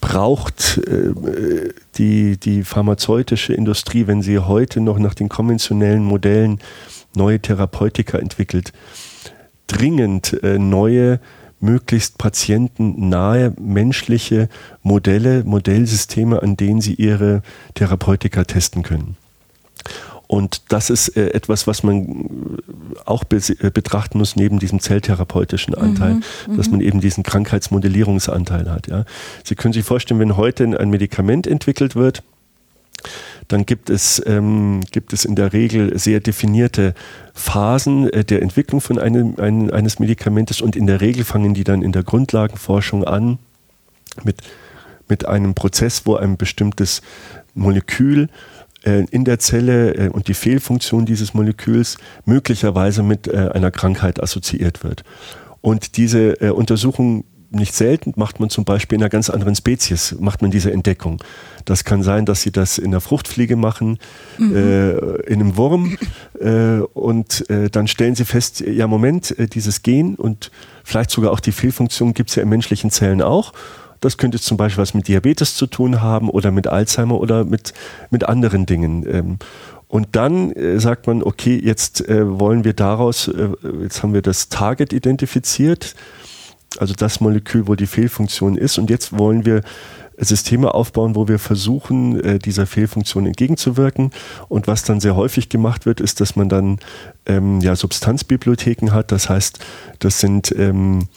braucht 0.00 0.78
äh, 0.78 1.72
die, 1.96 2.38
die 2.38 2.64
pharmazeutische 2.64 3.52
Industrie, 3.52 4.06
wenn 4.06 4.22
sie 4.22 4.38
heute 4.38 4.80
noch 4.80 4.98
nach 4.98 5.14
den 5.14 5.28
konventionellen 5.28 6.04
Modellen 6.04 6.58
neue 7.14 7.40
Therapeutika 7.40 8.18
entwickelt, 8.18 8.72
dringend 9.66 10.42
äh, 10.42 10.58
neue, 10.58 11.20
möglichst 11.60 12.16
patientennahe 12.18 13.52
menschliche 13.60 14.48
Modelle, 14.82 15.44
Modellsysteme, 15.44 16.42
an 16.42 16.56
denen 16.56 16.80
sie 16.80 16.94
ihre 16.94 17.42
Therapeutika 17.74 18.44
testen 18.44 18.82
können. 18.82 19.16
Und 20.30 20.62
das 20.68 20.90
ist 20.90 21.16
äh, 21.16 21.30
etwas, 21.30 21.66
was 21.66 21.82
man 21.82 22.04
äh, 22.04 23.00
auch 23.04 23.24
be 23.24 23.40
betrachten 23.74 24.18
muss 24.18 24.36
neben 24.36 24.60
diesem 24.60 24.78
zelltherapeutischen 24.78 25.74
Anteil, 25.74 26.14
mhm, 26.14 26.22
mhm, 26.46 26.56
dass 26.56 26.70
man 26.70 26.80
eben 26.80 27.00
diesen 27.00 27.24
Krankheitsmodellierungsanteil 27.24 28.70
hat. 28.70 28.86
Ja. 28.86 29.06
Sie 29.42 29.56
können 29.56 29.72
sich 29.72 29.84
vorstellen, 29.84 30.20
wenn 30.20 30.36
heute 30.36 30.78
ein 30.78 30.88
Medikament 30.88 31.48
entwickelt 31.48 31.96
wird, 31.96 32.22
dann 33.48 33.66
gibt 33.66 33.90
es, 33.90 34.22
ähm, 34.24 34.82
gibt 34.92 35.12
es 35.12 35.24
in 35.24 35.34
der 35.34 35.52
Regel 35.52 35.98
sehr 35.98 36.20
definierte 36.20 36.94
Phasen 37.34 38.08
äh, 38.10 38.24
der 38.24 38.40
Entwicklung 38.40 38.80
von 38.80 39.00
einem, 39.00 39.34
ein, 39.36 39.72
eines 39.72 39.98
Medikamentes 39.98 40.60
und 40.60 40.76
in 40.76 40.86
der 40.86 41.00
Regel 41.00 41.24
fangen 41.24 41.54
die 41.54 41.64
dann 41.64 41.82
in 41.82 41.90
der 41.90 42.04
Grundlagenforschung 42.04 43.02
an 43.02 43.40
mit, 44.22 44.42
mit 45.08 45.26
einem 45.26 45.54
Prozess, 45.54 46.02
wo 46.04 46.14
ein 46.14 46.36
bestimmtes 46.36 47.02
Molekül 47.54 48.28
in 48.82 49.24
der 49.24 49.38
Zelle 49.38 49.94
äh, 49.94 50.08
und 50.08 50.28
die 50.28 50.34
Fehlfunktion 50.34 51.06
dieses 51.06 51.34
Moleküls 51.34 51.98
möglicherweise 52.24 53.02
mit 53.02 53.28
äh, 53.28 53.50
einer 53.52 53.70
Krankheit 53.70 54.22
assoziiert 54.22 54.82
wird. 54.84 55.04
Und 55.60 55.98
diese 55.98 56.54
Untersuchung 56.54 57.24
nicht 57.50 57.74
selten 57.74 58.12
macht 58.16 58.40
man 58.40 58.48
zum 58.48 58.64
Beispiel 58.64 58.96
in 58.96 59.02
einer 59.02 59.10
ganz 59.10 59.28
anderen 59.28 59.54
Spezies, 59.54 60.16
macht 60.20 60.40
man 60.40 60.50
diese 60.50 60.72
Entdeckung. 60.72 61.22
Das 61.64 61.84
kann 61.84 62.02
sein, 62.02 62.24
dass 62.24 62.42
sie 62.42 62.52
das 62.52 62.78
in 62.78 62.92
der 62.92 63.00
Fruchtfliege 63.00 63.56
machen, 63.56 63.98
mhm. 64.38 64.56
äh, 64.56 64.90
in 65.26 65.40
einem 65.40 65.56
Wurm 65.56 65.96
äh, 66.40 66.78
und 66.94 67.48
äh, 67.50 67.68
dann 67.68 67.88
stellen 67.88 68.14
sie 68.14 68.24
fest, 68.24 68.60
ja 68.60 68.86
Moment, 68.86 69.34
dieses 69.54 69.82
Gen 69.82 70.14
und 70.14 70.50
vielleicht 70.84 71.10
sogar 71.10 71.32
auch 71.32 71.40
die 71.40 71.52
Fehlfunktion 71.52 72.14
gibt 72.14 72.30
es 72.30 72.36
ja 72.36 72.42
in 72.42 72.48
menschlichen 72.48 72.90
Zellen 72.90 73.20
auch 73.20 73.52
das 74.00 74.16
könnte 74.16 74.40
zum 74.40 74.56
Beispiel 74.56 74.82
was 74.82 74.94
mit 74.94 75.08
Diabetes 75.08 75.54
zu 75.54 75.66
tun 75.66 76.00
haben 76.00 76.28
oder 76.28 76.50
mit 76.50 76.66
Alzheimer 76.66 77.20
oder 77.20 77.44
mit, 77.44 77.74
mit 78.10 78.28
anderen 78.28 78.66
Dingen. 78.66 79.06
Ähm, 79.06 79.38
und 79.90 80.10
dann 80.12 80.52
äh, 80.52 80.78
sagt 80.78 81.08
man, 81.08 81.20
okay, 81.22 81.60
jetzt 81.62 82.08
äh, 82.08 82.38
wollen 82.38 82.64
wir 82.64 82.74
daraus, 82.74 83.26
äh, 83.26 83.48
jetzt 83.82 84.04
haben 84.04 84.14
wir 84.14 84.22
das 84.22 84.48
Target 84.48 84.92
identifiziert, 84.92 85.96
also 86.78 86.94
das 86.94 87.20
Molekül, 87.20 87.66
wo 87.66 87.74
die 87.74 87.88
Fehlfunktion 87.88 88.56
ist. 88.56 88.78
Und 88.78 88.88
jetzt 88.88 89.18
wollen 89.18 89.44
wir 89.44 89.62
Systeme 90.16 90.74
aufbauen, 90.74 91.16
wo 91.16 91.26
wir 91.26 91.38
versuchen, 91.38 92.38
dieser 92.40 92.66
Fehlfunktion 92.66 93.26
entgegenzuwirken. 93.26 94.12
Und 94.48 94.68
was 94.68 94.84
dann 94.84 95.00
sehr 95.00 95.16
häufig 95.16 95.48
gemacht 95.48 95.86
wird, 95.86 95.98
ist, 95.98 96.20
dass 96.20 96.36
man 96.36 96.48
dann 96.48 96.78
ähm, 97.26 97.60
ja, 97.60 97.74
Substanzbibliotheken 97.74 98.92
hat. 98.92 99.10
Das 99.10 99.30
heißt, 99.30 99.58
das 99.98 100.20
sind 100.20 100.54
ähm, 100.56 101.08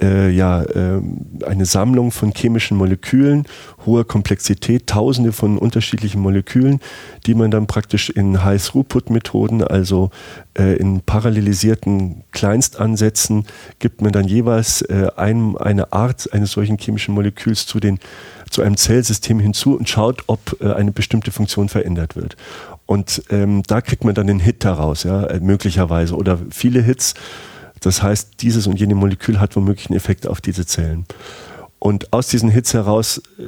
äh, 0.00 0.30
ja, 0.30 0.62
äh, 0.62 1.00
eine 1.46 1.66
Sammlung 1.66 2.10
von 2.10 2.32
chemischen 2.32 2.76
Molekülen, 2.76 3.46
hoher 3.86 4.06
Komplexität, 4.06 4.86
tausende 4.86 5.32
von 5.32 5.58
unterschiedlichen 5.58 6.20
Molekülen, 6.20 6.80
die 7.26 7.34
man 7.34 7.50
dann 7.50 7.66
praktisch 7.66 8.10
in 8.10 8.44
High-Throughput-Methoden, 8.44 9.62
also 9.62 10.10
äh, 10.58 10.76
in 10.76 11.00
parallelisierten 11.00 12.24
Kleinstansätzen, 12.32 13.46
gibt 13.78 14.02
man 14.02 14.12
dann 14.12 14.26
jeweils 14.26 14.82
äh, 14.82 15.08
ein, 15.16 15.56
eine 15.56 15.92
Art 15.92 16.32
eines 16.32 16.52
solchen 16.52 16.78
chemischen 16.78 17.14
Moleküls 17.14 17.66
zu, 17.66 17.80
den, 17.80 17.98
zu 18.50 18.62
einem 18.62 18.76
Zellsystem 18.76 19.40
hinzu 19.40 19.76
und 19.76 19.88
schaut, 19.88 20.24
ob 20.26 20.56
äh, 20.60 20.72
eine 20.72 20.92
bestimmte 20.92 21.30
Funktion 21.30 21.68
verändert 21.68 22.16
wird. 22.16 22.36
Und 22.86 23.22
ähm, 23.30 23.62
da 23.68 23.80
kriegt 23.80 24.04
man 24.04 24.16
dann 24.16 24.26
den 24.26 24.40
Hit 24.40 24.64
daraus, 24.64 25.04
ja, 25.04 25.24
äh, 25.26 25.38
möglicherweise, 25.38 26.16
oder 26.16 26.38
viele 26.50 26.82
Hits. 26.82 27.14
Das 27.80 28.02
heißt, 28.02 28.34
dieses 28.40 28.66
und 28.66 28.78
jene 28.78 28.94
Molekül 28.94 29.40
hat 29.40 29.56
womöglich 29.56 29.88
einen 29.88 29.96
Effekt 29.96 30.26
auf 30.26 30.40
diese 30.40 30.66
Zellen. 30.66 31.06
Und 31.80 32.12
aus 32.12 32.28
diesen 32.28 32.50
Hits 32.50 32.74
heraus 32.74 33.22
äh, 33.38 33.42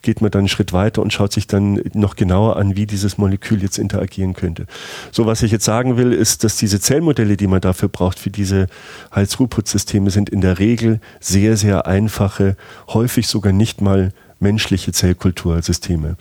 geht 0.00 0.22
man 0.22 0.30
dann 0.30 0.40
einen 0.40 0.48
Schritt 0.48 0.72
weiter 0.72 1.02
und 1.02 1.12
schaut 1.12 1.34
sich 1.34 1.46
dann 1.46 1.80
noch 1.92 2.16
genauer 2.16 2.56
an, 2.56 2.76
wie 2.76 2.86
dieses 2.86 3.18
Molekül 3.18 3.62
jetzt 3.62 3.76
interagieren 3.76 4.32
könnte. 4.32 4.66
So, 5.12 5.26
was 5.26 5.42
ich 5.42 5.52
jetzt 5.52 5.66
sagen 5.66 5.98
will, 5.98 6.12
ist, 6.12 6.44
dass 6.44 6.56
diese 6.56 6.80
Zellmodelle, 6.80 7.36
die 7.36 7.46
man 7.46 7.60
dafür 7.60 7.90
braucht, 7.90 8.18
für 8.18 8.30
diese 8.30 8.68
Hals-Throughput-Systeme, 9.12 10.10
sind 10.10 10.30
in 10.30 10.40
der 10.40 10.58
Regel 10.58 10.98
sehr, 11.20 11.58
sehr 11.58 11.86
einfache, 11.86 12.56
häufig 12.88 13.28
sogar 13.28 13.52
nicht 13.52 13.82
mal 13.82 14.14
menschliche 14.40 14.92
Zellkultursysteme. 14.92 16.16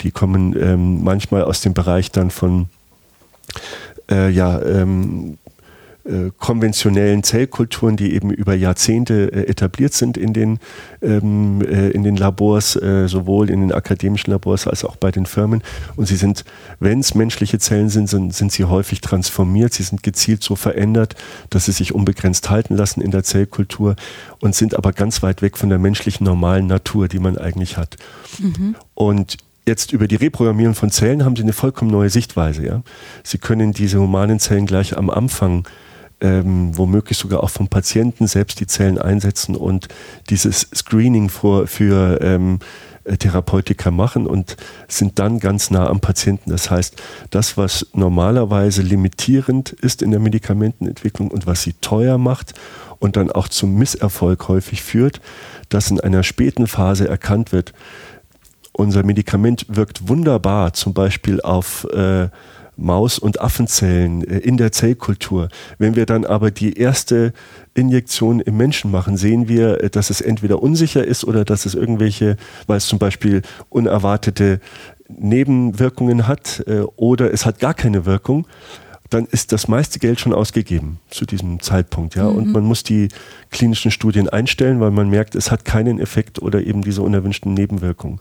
Die 0.00 0.10
kommen 0.10 0.60
ähm, 0.60 1.04
manchmal 1.04 1.44
aus 1.44 1.60
dem 1.60 1.74
Bereich 1.74 2.10
dann 2.10 2.32
von 2.32 2.68
äh, 4.10 4.30
ja, 4.30 4.60
ähm, 4.60 5.38
äh, 6.04 6.30
konventionellen 6.38 7.22
Zellkulturen, 7.22 7.96
die 7.96 8.14
eben 8.14 8.30
über 8.30 8.54
Jahrzehnte 8.54 9.32
äh, 9.32 9.46
etabliert 9.46 9.94
sind 9.94 10.16
in 10.16 10.32
den, 10.32 10.58
ähm, 11.00 11.62
äh, 11.62 11.90
in 11.90 12.02
den 12.02 12.16
Labors, 12.16 12.76
äh, 12.76 13.08
sowohl 13.08 13.48
in 13.48 13.60
den 13.60 13.72
akademischen 13.72 14.30
Labors 14.30 14.66
als 14.66 14.84
auch 14.84 14.96
bei 14.96 15.10
den 15.10 15.26
Firmen. 15.26 15.62
Und 15.96 16.06
sie 16.06 16.16
sind, 16.16 16.44
wenn 16.78 17.00
es 17.00 17.14
menschliche 17.14 17.58
Zellen 17.58 17.88
sind, 17.88 18.08
sind, 18.08 18.34
sind 18.34 18.52
sie 18.52 18.64
häufig 18.64 19.00
transformiert. 19.00 19.72
Sie 19.72 19.82
sind 19.82 20.02
gezielt 20.02 20.42
so 20.42 20.56
verändert, 20.56 21.14
dass 21.50 21.64
sie 21.64 21.72
sich 21.72 21.94
unbegrenzt 21.94 22.50
halten 22.50 22.76
lassen 22.76 23.00
in 23.00 23.10
der 23.10 23.24
Zellkultur 23.24 23.96
und 24.40 24.54
sind 24.54 24.76
aber 24.76 24.92
ganz 24.92 25.22
weit 25.22 25.42
weg 25.42 25.56
von 25.56 25.70
der 25.70 25.78
menschlichen 25.78 26.24
normalen 26.24 26.66
Natur, 26.66 27.08
die 27.08 27.18
man 27.18 27.38
eigentlich 27.38 27.76
hat. 27.76 27.96
Mhm. 28.38 28.76
Und 28.92 29.38
jetzt 29.66 29.92
über 29.92 30.08
die 30.08 30.16
Reprogrammierung 30.16 30.74
von 30.74 30.90
Zellen 30.90 31.24
haben 31.24 31.36
sie 31.36 31.42
eine 31.42 31.52
vollkommen 31.52 31.90
neue 31.90 32.10
Sichtweise. 32.10 32.66
Ja? 32.66 32.82
Sie 33.22 33.38
können 33.38 33.72
diese 33.72 34.00
humanen 34.00 34.38
Zellen 34.38 34.66
gleich 34.66 34.96
am 34.96 35.10
Anfang 35.10 35.66
ähm, 36.20 36.76
womöglich 36.76 37.18
sogar 37.18 37.42
auch 37.42 37.50
vom 37.50 37.68
Patienten 37.68 38.26
selbst 38.26 38.60
die 38.60 38.66
Zellen 38.66 38.98
einsetzen 38.98 39.56
und 39.56 39.88
dieses 40.30 40.68
Screening 40.74 41.28
für, 41.28 41.66
für 41.66 42.20
ähm, 42.22 42.60
äh, 43.04 43.16
Therapeutika 43.18 43.90
machen 43.90 44.26
und 44.26 44.56
sind 44.88 45.18
dann 45.18 45.38
ganz 45.38 45.70
nah 45.70 45.88
am 45.88 46.00
Patienten. 46.00 46.50
Das 46.50 46.70
heißt, 46.70 47.00
das, 47.30 47.56
was 47.56 47.86
normalerweise 47.92 48.82
limitierend 48.82 49.72
ist 49.72 50.00
in 50.00 50.10
der 50.10 50.20
Medikamentenentwicklung 50.20 51.30
und 51.30 51.46
was 51.46 51.62
sie 51.62 51.74
teuer 51.74 52.16
macht 52.16 52.54
und 52.98 53.16
dann 53.16 53.30
auch 53.30 53.48
zum 53.48 53.74
Misserfolg 53.74 54.48
häufig 54.48 54.82
führt, 54.82 55.20
dass 55.68 55.90
in 55.90 56.00
einer 56.00 56.22
späten 56.22 56.66
Phase 56.66 57.06
erkannt 57.06 57.52
wird, 57.52 57.74
unser 58.72 59.04
Medikament 59.04 59.66
wirkt 59.68 60.08
wunderbar, 60.08 60.72
zum 60.72 60.94
Beispiel 60.94 61.40
auf 61.40 61.84
äh, 61.92 62.28
Maus- 62.76 63.18
und 63.18 63.40
Affenzellen 63.40 64.24
äh, 64.24 64.38
in 64.38 64.56
der 64.56 64.72
Zellkultur. 64.72 65.48
Wenn 65.78 65.96
wir 65.96 66.06
dann 66.06 66.24
aber 66.24 66.50
die 66.50 66.78
erste 66.78 67.32
Injektion 67.74 68.40
im 68.40 68.56
Menschen 68.56 68.90
machen, 68.90 69.16
sehen 69.16 69.48
wir, 69.48 69.82
äh, 69.82 69.90
dass 69.90 70.10
es 70.10 70.20
entweder 70.20 70.62
unsicher 70.62 71.04
ist 71.04 71.24
oder 71.24 71.44
dass 71.44 71.66
es 71.66 71.74
irgendwelche, 71.74 72.36
weil 72.66 72.78
es 72.78 72.86
zum 72.86 72.98
Beispiel 72.98 73.42
unerwartete 73.68 74.60
Nebenwirkungen 75.08 76.26
hat 76.26 76.64
äh, 76.66 76.80
oder 76.96 77.32
es 77.32 77.46
hat 77.46 77.58
gar 77.58 77.74
keine 77.74 78.06
Wirkung, 78.06 78.46
dann 79.10 79.26
ist 79.26 79.52
das 79.52 79.68
meiste 79.68 79.98
Geld 79.98 80.18
schon 80.18 80.32
ausgegeben 80.32 80.98
zu 81.08 81.24
diesem 81.24 81.60
Zeitpunkt. 81.60 82.16
Ja? 82.16 82.28
Mhm. 82.28 82.36
Und 82.36 82.52
man 82.52 82.64
muss 82.64 82.82
die 82.82 83.08
klinischen 83.50 83.90
Studien 83.90 84.28
einstellen, 84.28 84.80
weil 84.80 84.90
man 84.90 85.08
merkt, 85.08 85.34
es 85.34 85.50
hat 85.50 85.64
keinen 85.64 86.00
Effekt 86.00 86.40
oder 86.42 86.62
eben 86.62 86.82
diese 86.82 87.02
unerwünschten 87.02 87.54
Nebenwirkungen. 87.54 88.18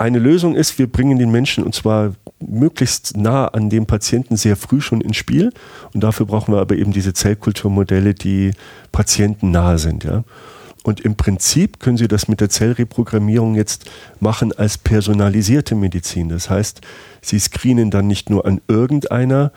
Eine 0.00 0.18
Lösung 0.18 0.54
ist, 0.54 0.78
wir 0.78 0.86
bringen 0.86 1.18
den 1.18 1.30
Menschen 1.30 1.62
und 1.62 1.74
zwar 1.74 2.14
möglichst 2.40 3.18
nah 3.18 3.48
an 3.48 3.68
dem 3.68 3.84
Patienten 3.84 4.38
sehr 4.38 4.56
früh 4.56 4.80
schon 4.80 5.02
ins 5.02 5.18
Spiel. 5.18 5.52
Und 5.92 6.02
dafür 6.02 6.24
brauchen 6.24 6.54
wir 6.54 6.60
aber 6.62 6.74
eben 6.76 6.90
diese 6.90 7.12
Zellkulturmodelle, 7.12 8.14
die 8.14 8.52
patientennahe 8.92 9.76
sind. 9.76 10.04
Ja. 10.04 10.24
Und 10.84 11.00
im 11.00 11.16
Prinzip 11.16 11.80
können 11.80 11.98
Sie 11.98 12.08
das 12.08 12.28
mit 12.28 12.40
der 12.40 12.48
Zellreprogrammierung 12.48 13.56
jetzt 13.56 13.90
machen 14.20 14.54
als 14.56 14.78
personalisierte 14.78 15.74
Medizin. 15.74 16.30
Das 16.30 16.48
heißt, 16.48 16.80
Sie 17.20 17.38
screenen 17.38 17.90
dann 17.90 18.06
nicht 18.06 18.30
nur 18.30 18.46
an 18.46 18.62
irgendeiner 18.68 19.52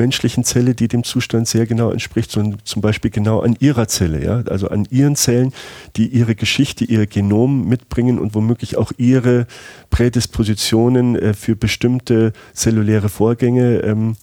menschlichen 0.00 0.44
Zelle, 0.44 0.74
die 0.74 0.88
dem 0.88 1.04
Zustand 1.04 1.46
sehr 1.46 1.66
genau 1.66 1.90
entspricht, 1.90 2.30
sondern 2.30 2.58
zum 2.64 2.80
Beispiel 2.80 3.10
genau 3.10 3.40
an 3.40 3.54
ihrer 3.60 3.86
Zelle, 3.86 4.24
ja, 4.24 4.42
also 4.48 4.68
an 4.68 4.86
ihren 4.90 5.14
Zellen, 5.14 5.52
die 5.96 6.06
ihre 6.06 6.34
Geschichte, 6.34 6.84
ihr 6.84 7.06
Genom 7.06 7.68
mitbringen 7.68 8.18
und 8.18 8.34
womöglich 8.34 8.78
auch 8.78 8.92
ihre 8.96 9.46
Prädispositionen 9.90 11.16
äh, 11.16 11.34
für 11.34 11.54
bestimmte 11.54 12.32
zelluläre 12.54 13.10
Vorgänge 13.10 13.80
ähm, 13.80 14.16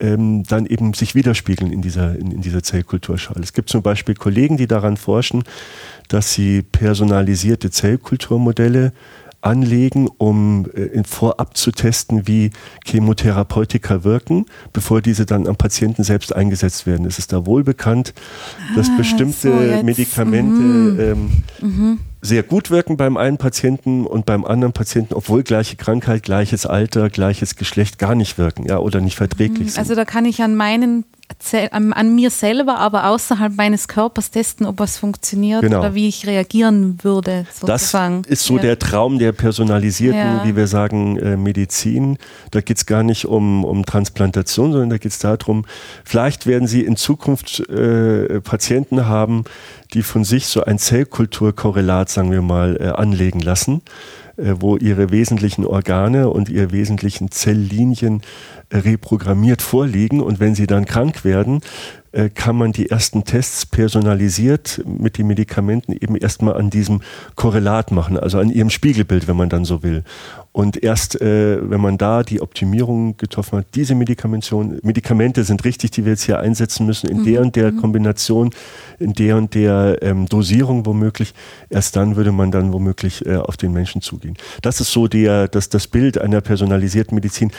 ähm, 0.00 0.42
dann 0.44 0.66
eben 0.66 0.94
sich 0.94 1.14
widerspiegeln 1.14 1.70
in 1.70 1.82
dieser, 1.82 2.18
in, 2.18 2.32
in 2.32 2.40
dieser 2.40 2.62
Zellkulturschale. 2.62 3.40
Es 3.42 3.52
gibt 3.52 3.68
zum 3.68 3.82
Beispiel 3.82 4.16
Kollegen, 4.16 4.56
die 4.56 4.66
daran 4.66 4.96
forschen, 4.96 5.44
dass 6.08 6.32
sie 6.32 6.62
personalisierte 6.62 7.70
Zellkulturmodelle 7.70 8.92
anlegen, 9.42 10.08
um 10.18 10.66
äh, 10.74 11.02
vorab 11.04 11.56
zu 11.56 11.72
testen, 11.72 12.26
wie 12.26 12.50
Chemotherapeutika 12.84 14.04
wirken, 14.04 14.46
bevor 14.72 15.00
diese 15.00 15.26
dann 15.26 15.46
am 15.46 15.56
Patienten 15.56 16.04
selbst 16.04 16.34
eingesetzt 16.34 16.86
werden. 16.86 17.06
Es 17.06 17.18
ist 17.18 17.32
da 17.32 17.46
wohl 17.46 17.64
bekannt, 17.64 18.14
dass 18.76 18.88
ah, 18.88 18.96
bestimmte 18.96 19.32
so 19.32 19.84
Medikamente 19.84 20.60
mhm. 20.60 21.00
Ähm, 21.00 21.42
mhm 21.60 21.98
sehr 22.22 22.42
gut 22.42 22.70
wirken 22.70 22.96
beim 22.96 23.16
einen 23.16 23.38
Patienten 23.38 24.06
und 24.06 24.26
beim 24.26 24.44
anderen 24.44 24.72
Patienten, 24.72 25.14
obwohl 25.14 25.42
gleiche 25.42 25.76
Krankheit, 25.76 26.22
gleiches 26.22 26.66
Alter, 26.66 27.08
gleiches 27.08 27.56
Geschlecht 27.56 27.98
gar 27.98 28.14
nicht 28.14 28.36
wirken, 28.36 28.66
ja, 28.66 28.78
oder 28.78 29.00
nicht 29.00 29.16
verträglich 29.16 29.58
mhm. 29.60 29.68
sind. 29.68 29.78
Also 29.78 29.94
da 29.94 30.04
kann 30.04 30.24
ich 30.24 30.42
an 30.42 30.54
meinen 30.54 31.04
an 31.70 32.14
mir 32.14 32.30
selber, 32.30 32.78
aber 32.78 33.06
außerhalb 33.08 33.56
meines 33.56 33.88
Körpers 33.88 34.30
testen, 34.30 34.66
ob 34.66 34.78
was 34.78 34.98
funktioniert 34.98 35.62
genau. 35.62 35.80
oder 35.80 35.94
wie 35.94 36.08
ich 36.08 36.26
reagieren 36.26 36.98
würde. 37.02 37.46
Sozusagen. 37.52 38.22
Das 38.22 38.32
ist 38.32 38.44
so 38.44 38.56
ja. 38.56 38.62
der 38.62 38.78
Traum 38.78 39.18
der 39.18 39.32
personalisierten, 39.32 40.20
ja. 40.20 40.44
wie 40.44 40.56
wir 40.56 40.66
sagen, 40.66 41.18
äh, 41.18 41.36
Medizin. 41.36 42.18
Da 42.50 42.60
geht 42.60 42.78
es 42.78 42.86
gar 42.86 43.02
nicht 43.02 43.26
um, 43.26 43.64
um 43.64 43.84
Transplantation, 43.84 44.72
sondern 44.72 44.90
da 44.90 44.98
geht 44.98 45.12
es 45.12 45.18
darum, 45.18 45.64
vielleicht 46.04 46.46
werden 46.46 46.66
Sie 46.66 46.82
in 46.82 46.96
Zukunft 46.96 47.60
äh, 47.68 48.40
Patienten 48.40 49.06
haben, 49.06 49.44
die 49.94 50.02
von 50.02 50.24
sich 50.24 50.46
so 50.46 50.64
ein 50.64 50.78
Zellkulturkorrelat, 50.78 52.08
sagen 52.08 52.30
wir 52.30 52.42
mal, 52.42 52.76
äh, 52.80 52.88
anlegen 52.88 53.40
lassen 53.40 53.82
wo 54.60 54.76
ihre 54.76 55.10
wesentlichen 55.10 55.66
Organe 55.66 56.28
und 56.30 56.48
ihre 56.48 56.72
wesentlichen 56.72 57.30
Zelllinien 57.30 58.22
reprogrammiert 58.72 59.62
vorliegen 59.62 60.20
und 60.20 60.40
wenn 60.40 60.54
sie 60.54 60.66
dann 60.66 60.84
krank 60.84 61.24
werden, 61.24 61.60
äh, 62.12 62.28
kann 62.28 62.56
man 62.56 62.72
die 62.72 62.90
ersten 62.90 63.24
Tests 63.24 63.66
personalisiert 63.66 64.82
mit 64.84 65.18
den 65.18 65.28
Medikamenten 65.28 65.92
eben 65.92 66.16
erstmal 66.16 66.54
an 66.54 66.70
diesem 66.70 67.02
Korrelat 67.36 67.92
machen, 67.92 68.18
also 68.18 68.38
an 68.38 68.50
ihrem 68.50 68.70
Spiegelbild, 68.70 69.28
wenn 69.28 69.36
man 69.36 69.48
dann 69.48 69.64
so 69.64 69.82
will. 69.82 70.02
Und 70.52 70.82
erst, 70.82 71.20
äh, 71.20 71.58
wenn 71.70 71.80
man 71.80 71.96
da 71.96 72.24
die 72.24 72.40
Optimierung 72.40 73.16
getroffen 73.16 73.58
hat, 73.58 73.66
diese 73.76 73.94
Medikamente 73.94 75.44
sind 75.44 75.64
richtig, 75.64 75.92
die 75.92 76.04
wir 76.04 76.12
jetzt 76.12 76.24
hier 76.24 76.40
einsetzen 76.40 76.86
müssen, 76.86 77.08
in 77.08 77.18
mhm. 77.18 77.24
der 77.24 77.40
und 77.42 77.56
der 77.56 77.70
mhm. 77.70 77.80
Kombination, 77.80 78.50
in 78.98 79.12
der 79.12 79.36
und 79.36 79.54
der 79.54 79.98
ähm, 80.02 80.26
Dosierung 80.26 80.86
womöglich, 80.86 81.34
erst 81.68 81.94
dann 81.94 82.16
würde 82.16 82.32
man 82.32 82.50
dann 82.50 82.72
womöglich 82.72 83.24
äh, 83.26 83.36
auf 83.36 83.56
den 83.56 83.72
Menschen 83.72 84.02
zugehen. 84.02 84.36
Das 84.60 84.80
ist 84.80 84.90
so 84.90 85.06
der, 85.06 85.46
das, 85.46 85.68
das 85.68 85.86
Bild 85.86 86.18
einer 86.18 86.40
personalisierten 86.40 87.14
Medizin, 87.14 87.52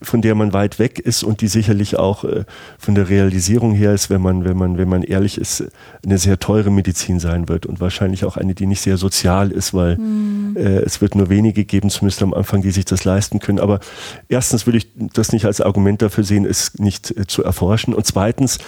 von 0.00 0.22
der 0.22 0.34
man 0.34 0.54
weit 0.54 0.78
weg 0.78 0.98
ist 0.98 1.22
und 1.22 1.42
die 1.42 1.48
sicherlich 1.48 1.98
auch 1.98 2.24
äh, 2.24 2.44
von 2.78 2.94
der 2.94 3.10
Realisierung 3.10 3.74
her 3.74 3.92
ist, 3.92 4.08
wenn 4.08 4.22
man, 4.22 4.46
wenn 4.46 4.56
man, 4.56 4.78
wenn 4.78 4.88
man 4.88 5.02
ehrlich 5.02 5.36
ist, 5.36 5.64
eine 6.02 6.16
sehr 6.16 6.38
teure 6.38 6.70
Medizin 6.70 7.20
sein 7.20 7.50
wird 7.50 7.66
und 7.66 7.80
wahrscheinlich 7.80 8.24
auch 8.24 8.38
eine, 8.38 8.54
die 8.54 8.66
nicht 8.66 8.80
sehr 8.80 8.96
sozial 8.96 9.50
ist, 9.50 9.74
weil 9.74 9.98
mhm. 9.98 10.56
äh, 10.56 10.78
es 10.78 11.02
wird 11.02 11.14
nur 11.14 11.28
wenige 11.28 11.66
geben, 11.66 11.90
zumindest 11.90 12.22
am 12.22 12.29
Anfang, 12.34 12.62
die 12.62 12.70
sich 12.70 12.84
das 12.84 13.04
leisten 13.04 13.38
können. 13.38 13.58
Aber 13.58 13.80
erstens 14.28 14.66
würde 14.66 14.78
ich 14.78 14.88
das 14.94 15.32
nicht 15.32 15.44
als 15.44 15.60
Argument 15.60 16.02
dafür 16.02 16.24
sehen, 16.24 16.44
es 16.44 16.78
nicht 16.78 17.16
äh, 17.16 17.26
zu 17.26 17.44
erforschen. 17.44 17.94
Und 17.94 18.06
zweitens 18.06 18.58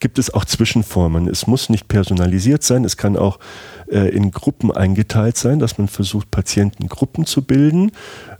gibt 0.00 0.18
es 0.18 0.32
auch 0.32 0.44
Zwischenformen. 0.44 1.28
Es 1.28 1.46
muss 1.46 1.68
nicht 1.68 1.88
personalisiert 1.88 2.62
sein, 2.62 2.84
es 2.84 2.96
kann 2.96 3.16
auch 3.16 3.38
äh, 3.90 4.08
in 4.08 4.30
Gruppen 4.30 4.70
eingeteilt 4.70 5.36
sein, 5.36 5.58
dass 5.58 5.78
man 5.78 5.88
versucht, 5.88 6.30
Patientengruppen 6.30 7.26
zu 7.26 7.42
bilden 7.42 7.92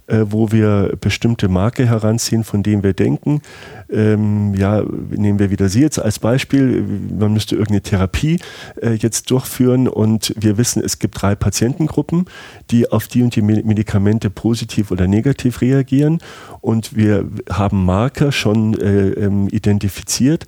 äh, 0.09 0.25
wo 0.31 0.51
wir 0.51 0.97
bestimmte 1.01 1.49
Marke 1.49 1.87
heranziehen, 1.87 2.43
von 2.43 2.63
denen 2.63 2.83
wir 2.83 2.95
denken, 2.95 3.43
ähm, 3.91 4.55
ja, 4.55 4.83
nehmen 5.11 5.39
wir 5.39 5.51
wieder 5.51 5.69
Sie 5.69 5.81
jetzt 5.81 5.99
als 5.99 6.19
Beispiel, 6.19 6.85
man 7.19 7.33
müsste 7.33 7.55
irgendeine 7.55 7.83
Therapie 7.83 8.41
äh, 8.81 8.93
jetzt 8.93 9.31
durchführen 9.31 9.87
und 9.87 10.35
wir 10.37 10.59
wissen, 10.59 10.83
es 10.83 10.99
gibt 10.99 11.21
drei 11.21 11.35
Patientengruppen, 11.35 12.27
die 12.71 12.91
auf 12.91 13.07
die 13.07 13.23
und 13.23 13.37
die 13.37 13.43
Medikamente 13.43 14.31
positiv 14.31 14.91
oder 14.91 15.07
negativ 15.07 15.61
reagieren 15.61 16.19
und 16.61 16.97
wir 16.97 17.29
haben 17.51 17.85
Marker 17.85 18.33
schon 18.33 18.79
äh, 18.81 19.11
ähm, 19.11 19.49
identifiziert, 19.49 20.47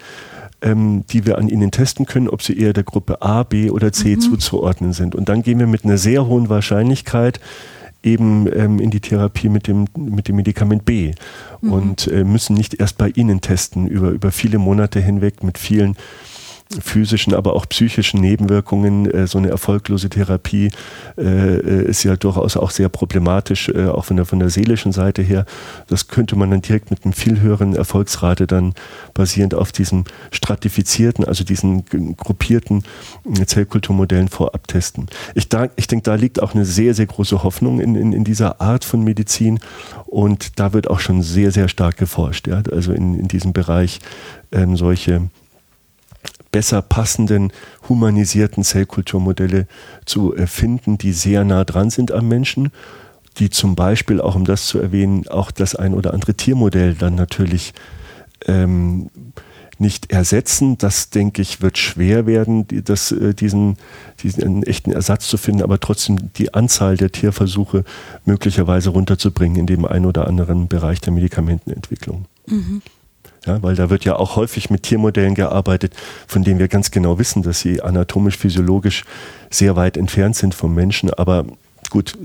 ähm, 0.63 1.05
die 1.11 1.27
wir 1.27 1.39
an 1.39 1.49
ihnen 1.49 1.71
testen 1.71 2.07
können, 2.07 2.29
ob 2.29 2.43
sie 2.43 2.59
eher 2.59 2.73
der 2.73 2.85
Gruppe 2.85 3.23
A, 3.23 3.43
B 3.43 3.71
oder 3.71 3.93
C 3.93 4.17
mhm. 4.17 4.21
zuzuordnen 4.21 4.93
sind. 4.93 5.15
Und 5.15 5.29
dann 5.29 5.43
gehen 5.43 5.59
wir 5.59 5.67
mit 5.67 5.85
einer 5.85 5.99
sehr 5.99 6.27
hohen 6.27 6.49
Wahrscheinlichkeit 6.49 7.41
eben 8.03 8.49
ähm, 8.53 8.79
in 8.81 8.91
die 8.91 9.01
Therapie 9.01 9.49
mit 9.49 9.67
dem, 9.67 9.87
mit 9.97 10.29
dem 10.29 10.37
Medikament 10.37 10.85
B 10.85 11.13
mhm. 11.61 11.73
und 11.73 12.07
äh, 12.09 12.25
müssen 12.25 12.55
nicht 12.55 12.81
erst 12.81 12.99
bei 12.99 13.09
Ihnen 13.09 13.41
testen 13.41 13.87
über, 13.87 14.11
über 14.11 14.33
viele 14.33 14.59
Monate 14.59 15.01
hinweg 15.01 15.43
mit 15.43 15.59
vielen 15.59 15.97
physischen, 16.79 17.35
aber 17.35 17.55
auch 17.55 17.69
psychischen 17.69 18.21
Nebenwirkungen. 18.21 19.11
Äh, 19.11 19.27
so 19.27 19.39
eine 19.39 19.49
erfolglose 19.49 20.09
Therapie 20.09 20.71
äh, 21.19 21.23
äh, 21.23 21.89
ist 21.89 22.05
ja 22.05 22.17
durchaus 22.17 22.57
auch 22.57 22.71
sehr 22.71 22.89
problematisch, 22.89 23.75
auch 23.75 24.05
von 24.05 24.17
der, 24.17 24.27
von 24.27 24.39
der 24.39 24.51
seelischen 24.51 24.93
Seite 24.93 25.23
her. 25.23 25.45
Das 25.89 26.09
könnte 26.09 26.37
man 26.37 26.51
dann 26.51 26.63
direkt 26.63 26.91
mit 26.91 27.05
einem 27.05 27.13
viel 27.13 27.41
höheren 27.41 27.75
Erfolgsrate 27.75 28.47
dann 28.47 28.75
basierend 29.15 29.55
auf 29.55 29.73
diesen 29.73 30.05
stratifizierten, 30.31 31.25
also 31.25 31.45
diesen 31.45 31.85
gruppierten 32.17 32.85
Zellkulturmodellen 33.47 34.29
vorab 34.29 34.69
testen. 34.69 35.07
Ich, 35.35 35.49
da, 35.49 35.69
ich 35.77 35.87
denke, 35.87 36.05
da 36.05 36.15
liegt 36.15 36.43
auch 36.43 36.55
eine 36.55 36.65
sehr, 36.65 36.95
sehr 36.95 37.07
große 37.07 37.43
Hoffnung 37.43 37.81
in, 37.81 37.95
in, 37.95 38.13
in 38.13 38.25
dieser 38.25 38.61
Art 38.61 38.85
von 38.85 39.03
Medizin 39.03 39.59
und 40.07 40.59
da 40.59 40.73
wird 40.73 40.89
auch 40.89 41.01
schon 41.01 41.23
sehr, 41.23 41.53
sehr 41.53 41.69
stark 41.69 41.97
geforscht. 41.97 42.47
Ja? 42.49 42.63
Also 42.71 42.93
in, 42.93 43.19
in 43.19 43.29
diesem 43.29 43.53
Bereich 43.53 44.01
ähm, 44.53 44.77
solche 44.77 45.29
besser 46.53 46.83
passenden, 46.83 47.53
humanisierten 47.89 48.65
Zellkulturmodelle 48.65 49.67
zu 50.05 50.35
finden, 50.47 50.99
die 50.99 51.13
sehr 51.13 51.45
nah 51.45 51.65
dran 51.65 51.91
sind 51.91 52.13
am 52.13 52.29
Menschen, 52.29 52.71
die 53.39 53.51
zum 53.51 53.77
Beispiel, 53.77 54.21
auch 54.21 54.35
um 54.35 54.45
das 54.45 54.67
zu 54.67 54.79
erwähnen, 54.79 55.29
auch 55.29 55.51
das 55.51 55.75
ein 55.75 55.95
oder 55.95 56.13
andere 56.13 56.35
Tiermodell 56.35 56.95
dann 56.95 57.15
natürlich 57.15 57.73
ähm, 58.47 59.11
nicht 59.79 60.13
ersetzen. 60.13 60.77
Das, 60.79 61.11
denke 61.11 61.43
ich, 61.43 61.63
wird 61.63 61.79
schwer 61.79 62.27
werden, 62.27 62.67
das, 62.85 63.13
äh, 63.13 63.35
diesen, 63.35 63.77
diesen 64.23 64.63
echten 64.63 64.93
Ersatz 64.93 65.29
zu 65.29 65.39
finden, 65.39 65.63
aber 65.63 65.81
trotzdem 65.81 66.33
die 66.35 66.53
Anzahl 66.55 66.97
der 66.97 67.11
Tierversuche 67.13 67.85
möglicherweise 68.25 68.91
runterzubringen 68.91 69.59
in 69.59 69.67
dem 69.67 69.85
einen 69.85 70.07
oder 70.07 70.27
anderen 70.27 70.69
Bereich 70.69 71.01
der 71.01 71.13
Medikamentenentwicklung. 71.13 72.27
Mhm. 72.47 72.83
Ja, 73.47 73.63
weil 73.63 73.75
da 73.75 73.89
wird 73.89 74.05
ja 74.05 74.17
auch 74.17 74.37
häufig 74.37 74.69
mit 74.69 74.83
Tiermodellen 74.83 75.35
gearbeitet, 75.35 75.95
von 76.27 76.45
denen 76.45 76.59
wir 76.59 76.69
ganz 76.69 76.91
genau 76.91 77.19
wissen, 77.19 77.43
dass 77.43 77.61
sie 77.61 77.81
anatomisch, 77.81 78.37
physiologisch 78.37 79.05
sehr 79.49 79.77
weit 79.77 79.97
entfernt 79.97 80.37
sind 80.37 80.55
vom 80.55 80.75
Menschen. 80.75 81.11
Aber 81.11 81.47
gut, 81.89 82.19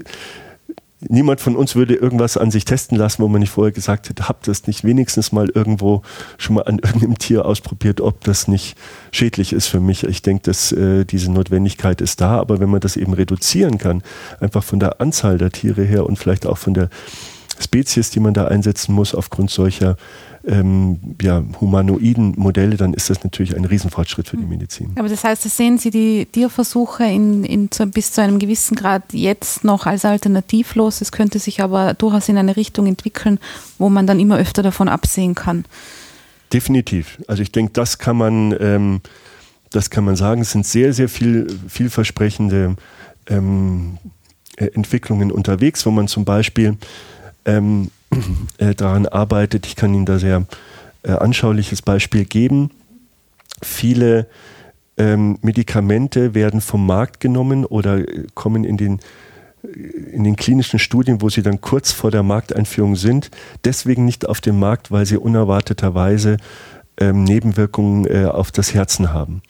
niemand 1.09 1.41
von 1.41 1.55
uns 1.55 1.76
würde 1.76 1.95
irgendwas 1.95 2.38
an 2.38 2.51
sich 2.51 2.66
testen 2.66 2.97
lassen, 2.97 3.22
wo 3.22 3.28
man 3.28 3.39
nicht 3.39 3.51
vorher 3.51 3.72
gesagt 3.72 4.09
hätte, 4.09 4.28
habt 4.28 4.47
das 4.47 4.68
nicht 4.68 4.84
wenigstens 4.84 5.32
mal 5.32 5.49
irgendwo 5.53 6.01
schon 6.38 6.55
mal 6.55 6.63
an 6.63 6.80
irgendeinem 6.84 7.18
Tier 7.18 7.45
ausprobiert, 7.45 8.01
ob 8.01 8.24
das 8.24 8.47
nicht 8.47 8.78
schädlich 9.11 9.53
ist 9.53 9.68
für 9.68 9.80
mich. 9.80 10.03
Ich 10.03 10.22
denke, 10.22 10.43
dass 10.43 10.72
äh, 10.72 11.05
diese 11.05 11.32
Notwendigkeit 11.32 12.01
ist 12.01 12.22
da, 12.22 12.39
aber 12.39 12.59
wenn 12.59 12.70
man 12.70 12.80
das 12.80 12.97
eben 12.97 13.13
reduzieren 13.13 13.78
kann, 13.78 14.03
einfach 14.39 14.63
von 14.63 14.80
der 14.80 15.01
Anzahl 15.01 15.38
der 15.38 15.51
Tiere 15.51 15.84
her 15.84 16.05
und 16.05 16.18
vielleicht 16.18 16.45
auch 16.45 16.57
von 16.57 16.74
der 16.74 16.89
Spezies, 17.60 18.10
die 18.10 18.20
man 18.20 18.34
da 18.34 18.45
einsetzen 18.45 18.93
muss, 18.93 19.16
aufgrund 19.16 19.49
solcher 19.49 19.97
ähm, 20.47 20.99
ja, 21.22 21.43
humanoiden 21.60 22.34
Modelle, 22.38 22.78
dann 22.78 22.93
ist 22.93 23.10
das 23.10 23.24
natürlich 23.24 23.56
ein 23.56 23.66
Riesenfortschritt 23.66 24.28
für 24.30 24.38
die 24.38 24.45
Medizin. 24.45 24.91
Aber 24.95 25.10
das 25.10 25.24
heißt, 25.24 25.45
das 25.45 25.58
sehen 25.58 25.78
Sie 25.78 25.89
die 25.89 26.26
Tierversuche 26.26 27.03
in, 27.06 27.43
in 27.43 27.72
zu, 27.72 27.88
bis 27.88 28.12
zu 28.12 28.22
einem 28.22 28.39
gewissen 28.39 28.76
Grad 28.76 29.03
jetzt 29.14 29.64
noch 29.64 29.86
als 29.86 30.06
alternativlos. 30.06 31.01
Es 31.01 31.12
könnte 31.12 31.39
sich 31.39 31.62
aber 31.62 31.93
durchaus 31.93 32.30
in 32.30 32.38
eine 32.38 32.56
Richtung 32.56 32.86
entwickeln, 32.86 33.39
wo 33.78 33.89
man 33.89 34.06
dann 34.06 34.20
immer 34.20 34.38
öfter 34.38 34.62
davon 34.62 34.88
absehen 34.88 35.36
kann. 35.36 35.66
Definitiv. 36.53 37.18
Also 37.28 37.41
ich 37.41 37.51
denke, 37.51 37.74
das 37.74 37.97
kann 37.97 38.18
man, 38.18 38.56
ähm, 38.60 39.01
das 39.72 39.89
kann 39.89 40.06
man 40.06 40.16
sagen. 40.16 40.41
Es 40.41 40.51
sind 40.51 40.66
sehr, 40.66 40.93
sehr 40.93 41.10
viel, 41.10 41.47
vielversprechende 41.68 42.76
ähm, 43.28 43.97
äh, 44.58 44.68
Entwicklungen 44.68 45.32
unterwegs, 45.32 45.86
wo 45.86 45.91
man 45.91 46.08
zum 46.08 46.24
Beispiel 46.24 46.78
ähm, 47.46 47.91
äh, 48.58 48.76
daran 48.76 49.06
arbeitet. 49.06 49.66
Ich 49.66 49.76
kann 49.76 49.93
Ihnen 49.93 50.06
da 50.06 50.20
sehr 50.20 50.46
äh, 51.04 51.12
anschauliches 51.12 51.82
Beispiel 51.82 52.26
geben. 52.26 52.72
Viele 53.62 54.28
ähm, 54.98 55.38
Medikamente 55.41 56.34
werden 56.34 56.62
vom 56.62 56.86
Markt 56.86 57.20
genommen 57.20 57.66
oder 57.66 57.98
äh, 57.98 58.28
kommen 58.34 58.64
in 58.64 58.78
den, 58.78 59.00
in 60.12 60.24
den 60.24 60.36
klinischen 60.36 60.80
Studien, 60.80 61.22
wo 61.22 61.30
sie 61.30 61.41
dann 61.41 61.62
kurz 61.62 61.91
vor 61.91 62.12
der 62.12 62.24
Markteinführung 62.24 62.96
sind, 62.96 63.32
deswegen 63.64 64.06
nicht 64.06 64.28
auf 64.28 64.41
dem 64.41 64.60
Markt, 64.60 64.91
weil 64.91 65.06
sie 65.06 65.18
unerwarteterweise 65.18 66.38
ähm, 66.98 67.24
Nebenwirkungen 67.24 68.06
äh, 68.06 68.26
auf 68.26 68.52
das 68.52 68.74
Herzen 68.74 69.12
haben. 69.12 69.41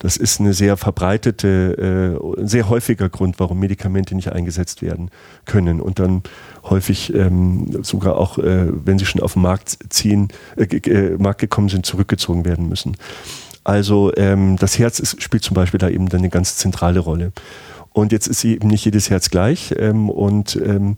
Das 0.00 0.16
ist 0.16 0.40
eine 0.40 0.52
sehr 0.52 0.76
verbreitete, 0.76 2.18
äh, 2.38 2.46
sehr 2.46 2.68
häufiger 2.68 3.08
Grund, 3.08 3.40
warum 3.40 3.58
Medikamente 3.58 4.14
nicht 4.14 4.32
eingesetzt 4.32 4.82
werden 4.82 5.10
können 5.44 5.80
und 5.80 5.98
dann 5.98 6.22
häufig 6.70 7.14
ähm, 7.14 7.82
sogar 7.82 8.16
auch, 8.16 8.38
äh, 8.38 8.66
wenn 8.84 8.98
sie 8.98 9.06
schon 9.06 9.22
auf 9.22 9.34
den 9.34 9.42
Markt 9.42 9.78
ziehen, 9.88 10.28
äh, 10.56 10.64
äh, 10.64 11.16
Markt 11.18 11.40
gekommen 11.40 11.68
sind, 11.68 11.86
zurückgezogen 11.86 12.44
werden 12.44 12.68
müssen. 12.68 12.96
Also 13.64 14.12
ähm, 14.16 14.56
das 14.56 14.78
Herz 14.78 14.98
ist, 14.98 15.22
spielt 15.22 15.42
zum 15.42 15.54
Beispiel 15.54 15.78
da 15.78 15.88
eben 15.88 16.08
dann 16.08 16.20
eine 16.20 16.30
ganz 16.30 16.56
zentrale 16.56 17.00
Rolle. 17.00 17.32
Und 17.92 18.12
jetzt 18.12 18.28
ist 18.28 18.44
eben 18.44 18.68
nicht 18.68 18.84
jedes 18.84 19.10
Herz 19.10 19.28
gleich. 19.28 19.74
Ähm, 19.76 20.08
und 20.08 20.56
ähm, 20.56 20.94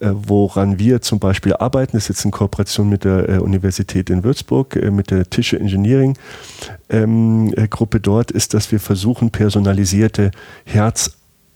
äh, 0.00 0.10
woran 0.12 0.78
wir 0.78 1.00
zum 1.00 1.18
Beispiel 1.18 1.54
arbeiten, 1.54 1.96
ist 1.96 2.08
jetzt 2.08 2.24
in 2.24 2.30
Kooperation 2.30 2.88
mit 2.88 3.04
der 3.04 3.28
äh, 3.28 3.38
Universität 3.38 4.10
in 4.10 4.22
Würzburg, 4.22 4.76
äh, 4.76 4.90
mit 4.90 5.10
der 5.10 5.28
Tische 5.30 5.58
Engineering 5.58 6.18
ähm, 6.90 7.52
äh, 7.56 7.68
Gruppe 7.68 8.00
dort, 8.00 8.30
ist, 8.30 8.54
dass 8.54 8.70
wir 8.70 8.80
versuchen, 8.80 9.30
personalisierte 9.30 10.30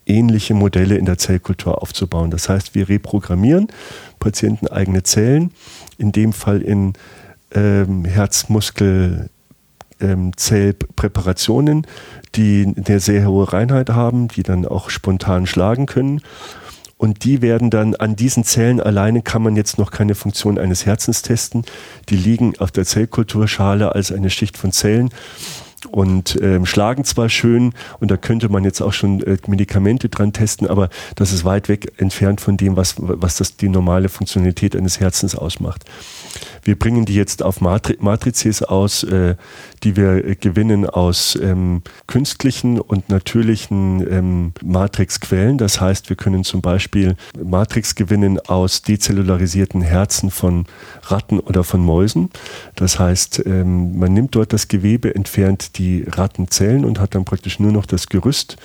herzähnliche 0.06 0.54
Modelle 0.54 0.96
in 0.96 1.04
der 1.04 1.18
Zellkultur 1.18 1.82
aufzubauen. 1.82 2.30
Das 2.30 2.48
heißt, 2.48 2.74
wir 2.74 2.88
reprogrammieren 2.88 3.68
patienteneigene 4.20 5.02
Zellen, 5.02 5.52
in 5.98 6.12
dem 6.12 6.32
Fall 6.32 6.62
in 6.62 6.92
ähm, 7.52 8.04
Herzmuskel 8.04 9.30
ähm, 10.00 10.32
die 12.34 12.74
eine 12.76 13.00
sehr 13.00 13.26
hohe 13.26 13.52
Reinheit 13.52 13.90
haben, 13.90 14.28
die 14.28 14.42
dann 14.42 14.64
auch 14.64 14.90
spontan 14.90 15.46
schlagen 15.46 15.86
können. 15.86 16.20
Und 16.98 17.24
die 17.24 17.42
werden 17.42 17.68
dann 17.68 17.94
an 17.94 18.16
diesen 18.16 18.44
Zellen 18.44 18.80
alleine 18.80 19.22
kann 19.22 19.42
man 19.42 19.56
jetzt 19.56 19.76
noch 19.76 19.90
keine 19.90 20.14
Funktion 20.14 20.58
eines 20.58 20.86
Herzens 20.86 21.22
testen. 21.22 21.64
Die 22.08 22.16
liegen 22.16 22.58
auf 22.58 22.70
der 22.70 22.84
Zellkulturschale 22.84 23.94
als 23.94 24.12
eine 24.12 24.30
Schicht 24.30 24.56
von 24.56 24.72
Zellen 24.72 25.10
und 25.90 26.38
ähm, 26.42 26.66
schlagen 26.66 27.04
zwar 27.04 27.28
schön 27.28 27.72
und 28.00 28.10
da 28.10 28.16
könnte 28.16 28.48
man 28.48 28.64
jetzt 28.64 28.80
auch 28.80 28.92
schon 28.92 29.22
äh, 29.22 29.36
Medikamente 29.46 30.08
dran 30.08 30.32
testen, 30.32 30.66
aber 30.66 30.88
das 31.14 31.32
ist 31.32 31.44
weit 31.44 31.68
weg 31.68 31.92
entfernt 31.98 32.40
von 32.40 32.56
dem, 32.56 32.76
was, 32.76 32.94
was 32.98 33.36
das 33.36 33.56
die 33.56 33.68
normale 33.68 34.08
Funktionalität 34.08 34.76
eines 34.76 35.00
Herzens 35.00 35.34
ausmacht. 35.34 35.84
Wir 36.62 36.78
bringen 36.78 37.04
die 37.04 37.14
jetzt 37.14 37.42
auf 37.42 37.60
Matri 37.60 37.96
Matrizes 38.00 38.62
aus, 38.62 39.04
äh, 39.04 39.36
die 39.82 39.96
wir 39.96 40.24
äh, 40.24 40.34
gewinnen 40.34 40.84
aus 40.84 41.38
ähm, 41.40 41.82
künstlichen 42.06 42.80
und 42.80 43.08
natürlichen 43.08 44.06
ähm, 44.10 44.52
Matrixquellen. 44.64 45.58
Das 45.58 45.80
heißt, 45.80 46.08
wir 46.08 46.16
können 46.16 46.44
zum 46.44 46.62
Beispiel 46.62 47.16
Matrix 47.42 47.94
gewinnen 47.94 48.40
aus 48.40 48.82
dezellularisierten 48.82 49.80
Herzen 49.80 50.30
von 50.30 50.66
Ratten 51.04 51.38
oder 51.38 51.62
von 51.64 51.80
Mäusen. 51.80 52.30
Das 52.74 52.98
heißt, 52.98 53.44
ähm, 53.46 53.98
man 53.98 54.12
nimmt 54.12 54.34
dort 54.34 54.52
das 54.52 54.68
Gewebe, 54.68 55.14
entfernt 55.14 55.75
die 55.78 56.04
Rattenzellen 56.08 56.84
und 56.84 56.98
hat 56.98 57.14
dann 57.14 57.24
praktisch 57.24 57.58
nur 57.60 57.72
noch 57.72 57.86
das 57.86 58.08
Gerüst, 58.08 58.56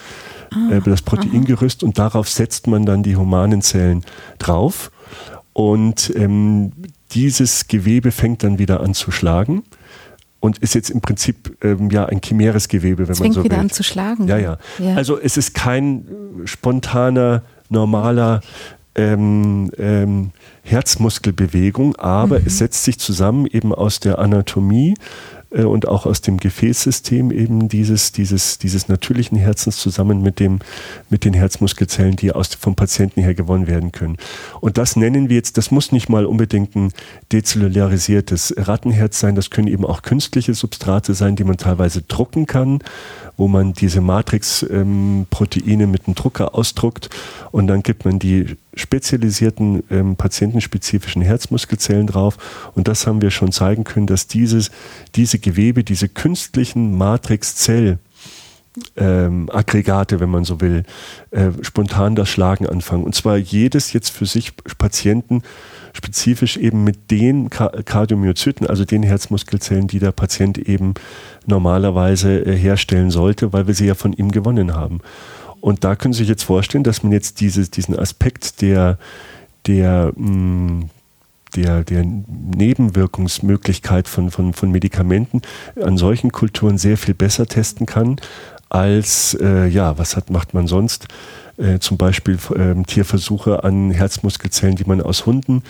ah, 0.52 0.74
äh, 0.74 0.82
das 0.82 1.02
Proteingerüst 1.02 1.84
und 1.84 1.98
darauf 1.98 2.30
setzt 2.30 2.68
man 2.68 2.86
dann 2.86 3.04
die 3.04 3.16
humanen 3.16 3.62
Zellen 3.62 4.04
drauf. 4.40 4.92
Und 5.54 6.14
ähm, 6.16 6.72
dieses 7.12 7.68
Gewebe 7.68 8.12
fängt 8.12 8.44
dann 8.44 8.58
wieder 8.58 8.80
an 8.80 8.94
zu 8.94 9.12
schlagen 9.12 9.64
und 10.40 10.58
ist 10.58 10.76
jetzt 10.76 10.90
im 10.90 11.02
Prinzip 11.02 11.58
ähm, 11.64 11.90
ja 11.90 12.06
ein 12.06 12.22
chimäres 12.24 12.68
Gewebe, 12.68 13.08
wenn 13.08 13.14
es 13.14 13.20
man 13.20 13.32
so 13.32 13.44
will. 13.44 13.52
wieder 13.52 13.60
an 13.60 13.70
zu 13.70 13.84
schlagen. 13.84 14.28
Ja, 14.28 14.38
ja, 14.38 14.58
ja. 14.80 14.96
Also 14.96 15.20
es 15.20 15.38
ist 15.38 15.54
kein 15.54 16.06
spontaner, 16.46 17.44
normaler 17.70 18.42
ähm, 18.96 19.72
ähm, 19.78 20.32
Herzmuskelbewegung, 20.64 21.96
aber 21.96 22.40
mhm. 22.40 22.48
es 22.48 22.58
setzt 22.58 22.84
sich 22.84 23.00
zusammen 23.00 23.46
eben 23.46 23.74
aus 23.74 24.00
der 24.00 24.20
Anatomie 24.20 24.96
äh, 25.52 25.64
und 25.64 25.88
auch 25.88 26.06
aus 26.06 26.22
dem 26.22 26.38
Gefäßsystem 26.38 27.32
eben 27.32 27.70
dieses, 27.70 28.12
dieses, 28.12 28.58
dieses 28.58 28.88
natürlichen 28.88 29.38
Herzens 29.38 29.78
zusammen 29.78 30.22
mit, 30.22 30.40
dem, 30.40 30.60
mit 31.10 31.26
den 31.26 31.34
Herzmuskelzellen, 31.34 32.16
die 32.16 32.32
aus, 32.32 32.56
vom 32.56 32.76
Patienten 32.76 33.22
her 33.22 33.34
gewonnen 33.34 33.68
werden 33.68 33.92
können. 33.92 34.18
Und 34.60 34.78
das 34.78 34.96
nennen 34.96 35.30
wir 35.30 35.36
jetzt, 35.36 35.58
das 35.58 35.72
muss 35.72 35.92
nicht 35.92 36.10
mal 36.10 36.26
unbedingt 36.26 36.76
ein 36.76 36.92
dezellularisiertes 37.32 38.54
Rattenherz 38.58 39.20
sein, 39.20 39.36
das 39.36 39.50
können 39.50 39.68
eben 39.68 39.86
auch 39.86 40.02
künstliche 40.02 40.54
Substrate 40.54 41.14
sein, 41.14 41.36
die 41.36 41.44
man 41.44 41.58
teilweise 41.58 42.02
drucken 42.02 42.46
kann 42.46 42.80
wo 43.38 43.48
man 43.48 43.74
diese 43.74 44.02
Matrix-Proteine 44.02 45.88
mit 45.88 46.08
einem 46.08 46.16
Drucker 46.16 46.56
ausdruckt 46.56 47.10
und 47.52 47.68
dann 47.68 47.84
gibt 47.84 48.06
man 48.06 48.20
die 48.20 48.58
spezialisierten 48.74 49.84
ähm, 49.90 50.16
patientenspezifischen 50.16 51.22
Herzmuskelzellen 51.22 52.08
drauf. 52.08 52.38
Und 52.76 52.88
das 52.88 53.08
haben 53.08 53.22
wir 53.22 53.32
schon 53.32 53.52
zeigen 53.52 53.84
können, 53.84 54.08
dass 54.08 54.28
dieses, 54.28 54.72
diese 55.16 55.40
Gewebe, 55.40 55.84
diese 55.84 56.08
künstlichen 56.08 56.98
Matrix-Zell- 56.98 57.98
ähm, 58.96 59.50
Aggregate, 59.52 60.20
wenn 60.20 60.30
man 60.30 60.46
so 60.46 60.62
will, 60.62 60.84
äh, 61.32 61.50
spontan 61.62 62.16
das 62.16 62.30
Schlagen 62.30 62.68
anfangen. 62.68 63.04
Und 63.04 63.16
zwar 63.16 63.38
jedes 63.38 63.92
jetzt 63.94 64.10
für 64.10 64.26
sich 64.26 64.54
Patienten 64.78 65.44
spezifisch 65.94 66.56
eben 66.56 66.84
mit 66.86 67.12
den 67.12 67.50
Kardiomyozyten, 67.50 68.66
also 68.66 68.86
den 68.86 69.04
Herzmuskelzellen, 69.04 69.88
die 69.88 70.00
der 70.00 70.14
Patient 70.14 70.58
eben 70.58 70.94
normalerweise 71.46 72.46
äh, 72.46 72.56
herstellen 72.56 73.12
sollte, 73.12 73.54
weil 73.54 73.68
wir 73.68 73.74
sie 73.74 73.88
ja 73.88 73.96
von 73.96 74.14
ihm 74.14 74.32
gewonnen 74.32 74.74
haben. 74.74 75.02
Und 75.60 75.84
da 75.84 75.96
können 75.96 76.14
Sie 76.14 76.20
sich 76.20 76.30
jetzt 76.30 76.44
vorstellen, 76.44 76.84
dass 76.84 77.04
man 77.04 77.12
jetzt 77.12 77.40
dieses, 77.40 77.70
diesen 77.70 77.98
Aspekt 77.98 78.62
der, 78.62 78.98
der, 79.68 80.12
mm, 80.16 80.90
der, 81.56 81.84
der 81.84 82.04
Nebenwirkungsmöglichkeit 82.04 84.08
von, 84.08 84.32
von, 84.32 84.54
von 84.54 84.72
Medikamenten 84.72 85.44
an 85.82 85.98
solchen 85.98 86.32
Kulturen 86.32 86.80
sehr 86.80 86.98
viel 86.98 87.14
besser 87.14 87.46
testen 87.46 87.86
kann, 87.86 88.16
als, 88.70 89.38
äh, 89.40 89.68
ja, 89.68 89.98
was 89.98 90.16
hat, 90.16 90.30
macht 90.30 90.54
man 90.54 90.66
sonst? 90.66 91.08
Äh, 91.62 91.78
zum 91.80 91.98
Beispiel 91.98 92.40
äh, 92.56 92.82
Tierversuche 92.84 93.64
an 93.64 93.92
Herzmuskelzellen, 93.92 94.76
die 94.76 94.86
man 94.86 95.00
aus 95.00 95.28
Hunden 95.28 95.62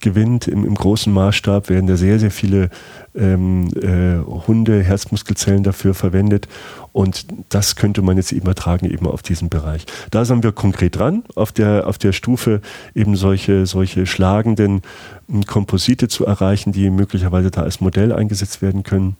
gewinnt. 0.00 0.46
Im, 0.46 0.66
im 0.66 0.74
großen 0.74 1.10
Maßstab 1.10 1.70
werden 1.70 1.86
da 1.86 1.96
sehr, 1.96 2.18
sehr 2.18 2.30
viele 2.30 2.68
ähm, 3.14 3.68
äh, 3.80 4.18
Hunde, 4.46 4.82
Herzmuskelzellen 4.82 5.62
dafür 5.62 5.94
verwendet. 5.94 6.48
Und 6.92 7.26
das 7.48 7.76
könnte 7.76 8.02
man 8.02 8.18
jetzt 8.18 8.32
übertragen 8.32 8.90
eben 8.90 9.06
auf 9.06 9.22
diesen 9.22 9.48
Bereich. 9.48 9.86
Da 10.10 10.26
sind 10.26 10.42
wir 10.42 10.52
konkret 10.52 10.96
dran, 10.96 11.22
auf 11.34 11.50
der, 11.50 11.86
auf 11.86 11.96
der 11.96 12.12
Stufe 12.12 12.60
eben 12.94 13.16
solche, 13.16 13.64
solche 13.64 14.04
schlagenden 14.04 14.82
ähm, 15.30 15.46
Komposite 15.46 16.08
zu 16.08 16.26
erreichen, 16.26 16.72
die 16.72 16.90
möglicherweise 16.90 17.50
da 17.50 17.62
als 17.62 17.80
Modell 17.80 18.12
eingesetzt 18.12 18.60
werden 18.60 18.82
können. 18.82 19.16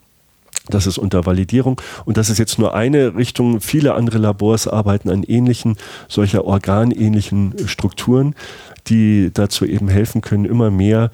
Das 0.70 0.86
ist 0.86 0.98
unter 0.98 1.26
Validierung. 1.26 1.80
Und 2.04 2.16
das 2.16 2.30
ist 2.30 2.38
jetzt 2.38 2.58
nur 2.58 2.74
eine 2.74 3.14
Richtung. 3.16 3.60
Viele 3.60 3.94
andere 3.94 4.18
Labors 4.18 4.68
arbeiten 4.68 5.10
an 5.10 5.22
ähnlichen, 5.22 5.76
solcher 6.08 6.44
organähnlichen 6.44 7.54
Strukturen, 7.66 8.34
die 8.86 9.30
dazu 9.32 9.64
eben 9.64 9.88
helfen 9.88 10.20
können, 10.20 10.44
immer 10.44 10.70
mehr 10.70 11.10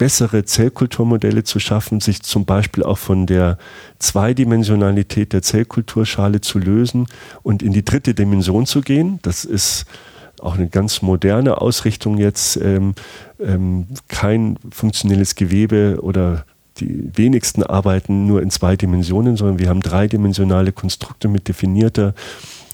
bessere 0.00 0.46
Zellkulturmodelle 0.46 1.44
zu 1.44 1.60
schaffen, 1.60 2.00
sich 2.00 2.22
zum 2.22 2.46
Beispiel 2.46 2.82
auch 2.82 2.96
von 2.96 3.26
der 3.26 3.58
Zweidimensionalität 3.98 5.34
der 5.34 5.42
Zellkulturschale 5.42 6.40
zu 6.40 6.58
lösen 6.58 7.06
und 7.42 7.62
in 7.62 7.74
die 7.74 7.84
dritte 7.84 8.14
Dimension 8.14 8.64
zu 8.64 8.80
gehen. 8.80 9.18
Das 9.20 9.44
ist 9.44 9.84
auch 10.40 10.54
eine 10.54 10.68
ganz 10.68 11.02
moderne 11.02 11.60
Ausrichtung 11.60 12.16
jetzt, 12.16 12.56
ähm, 12.56 12.94
ähm, 13.38 13.88
kein 14.08 14.56
funktionelles 14.70 15.34
Gewebe 15.34 15.98
oder 16.00 16.46
die 16.80 17.10
wenigsten 17.14 17.62
arbeiten 17.62 18.26
nur 18.26 18.42
in 18.42 18.50
zwei 18.50 18.76
Dimensionen, 18.76 19.36
sondern 19.36 19.58
wir 19.58 19.68
haben 19.68 19.80
dreidimensionale 19.80 20.72
Konstrukte 20.72 21.28
mit 21.28 21.48
definierter 21.48 22.14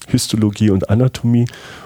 Histologie 0.07 0.69
und 0.69 0.89
Anatomie 0.89 1.45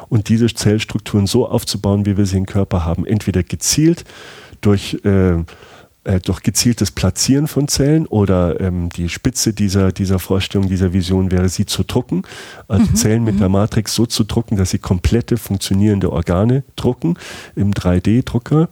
und 0.09 0.29
diese 0.29 0.47
Zellstrukturen 0.47 1.27
so 1.27 1.47
aufzubauen, 1.47 2.05
wie 2.05 2.17
wir 2.17 2.25
sie 2.25 2.37
im 2.37 2.45
Körper 2.45 2.85
haben. 2.85 3.05
Entweder 3.05 3.43
gezielt 3.43 4.05
durch, 4.61 4.99
äh, 5.03 5.39
äh, 6.03 6.19
durch 6.23 6.41
gezieltes 6.43 6.91
Platzieren 6.91 7.47
von 7.47 7.67
Zellen 7.67 8.05
oder 8.05 8.59
ähm, 8.61 8.89
die 8.89 9.09
Spitze 9.09 9.53
dieser, 9.53 9.91
dieser 9.91 10.19
Vorstellung, 10.19 10.69
dieser 10.69 10.93
Vision 10.93 11.31
wäre, 11.31 11.49
sie 11.49 11.65
zu 11.65 11.83
drucken. 11.83 12.21
Also 12.67 12.85
mhm. 12.85 12.95
Zellen 12.95 13.23
mit 13.23 13.35
mhm. 13.35 13.39
der 13.39 13.49
Matrix 13.49 13.95
so 13.95 14.05
zu 14.05 14.23
drucken, 14.23 14.55
dass 14.55 14.69
sie 14.69 14.79
komplette 14.79 15.37
funktionierende 15.37 16.11
Organe 16.11 16.63
drucken 16.75 17.15
im 17.55 17.73
3D-Drucker. 17.73 18.69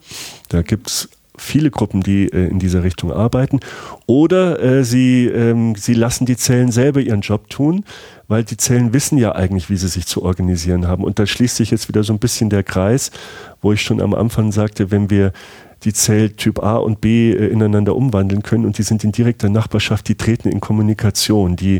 Da 0.49 0.61
gibt 0.61 0.89
es 0.89 1.09
viele 1.39 1.71
Gruppen, 1.71 2.01
die 2.01 2.25
äh, 2.25 2.47
in 2.47 2.59
dieser 2.59 2.83
Richtung 2.83 3.11
arbeiten. 3.11 3.59
Oder 4.05 4.61
äh, 4.61 4.83
sie, 4.83 5.25
ähm, 5.25 5.75
sie 5.75 5.93
lassen 5.93 6.25
die 6.25 6.37
Zellen 6.37 6.71
selber 6.71 7.01
ihren 7.01 7.21
Job 7.21 7.49
tun, 7.49 7.83
weil 8.27 8.43
die 8.43 8.57
Zellen 8.57 8.93
wissen 8.93 9.17
ja 9.17 9.33
eigentlich, 9.33 9.69
wie 9.69 9.77
sie 9.77 9.87
sich 9.87 10.05
zu 10.05 10.23
organisieren 10.23 10.87
haben. 10.87 11.03
Und 11.03 11.19
da 11.19 11.25
schließt 11.25 11.55
sich 11.55 11.71
jetzt 11.71 11.87
wieder 11.87 12.03
so 12.03 12.13
ein 12.13 12.19
bisschen 12.19 12.49
der 12.49 12.63
Kreis, 12.63 13.11
wo 13.61 13.73
ich 13.73 13.81
schon 13.81 14.01
am 14.01 14.13
Anfang 14.13 14.51
sagte, 14.51 14.91
wenn 14.91 15.09
wir 15.09 15.33
die 15.83 15.93
Zelltyp 15.93 16.61
A 16.61 16.77
und 16.77 17.01
B 17.01 17.31
äh, 17.31 17.47
ineinander 17.47 17.95
umwandeln 17.95 18.43
können 18.43 18.65
und 18.65 18.77
die 18.77 18.83
sind 18.83 19.03
in 19.03 19.11
direkter 19.11 19.49
Nachbarschaft, 19.49 20.07
die 20.07 20.15
treten 20.15 20.49
in 20.49 20.59
Kommunikation, 20.59 21.55
die 21.55 21.77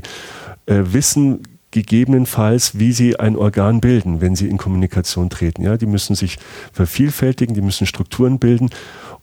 äh, 0.65 0.83
wissen 0.85 1.43
gegebenenfalls, 1.71 2.79
wie 2.79 2.91
sie 2.91 3.19
ein 3.19 3.35
Organ 3.35 3.79
bilden, 3.79 4.21
wenn 4.21 4.35
sie 4.35 4.47
in 4.47 4.57
Kommunikation 4.57 5.29
treten. 5.29 5.61
Ja, 5.61 5.77
die 5.77 5.85
müssen 5.85 6.15
sich 6.15 6.37
vervielfältigen, 6.73 7.53
die 7.53 7.61
müssen 7.61 7.85
Strukturen 7.85 8.39
bilden 8.39 8.69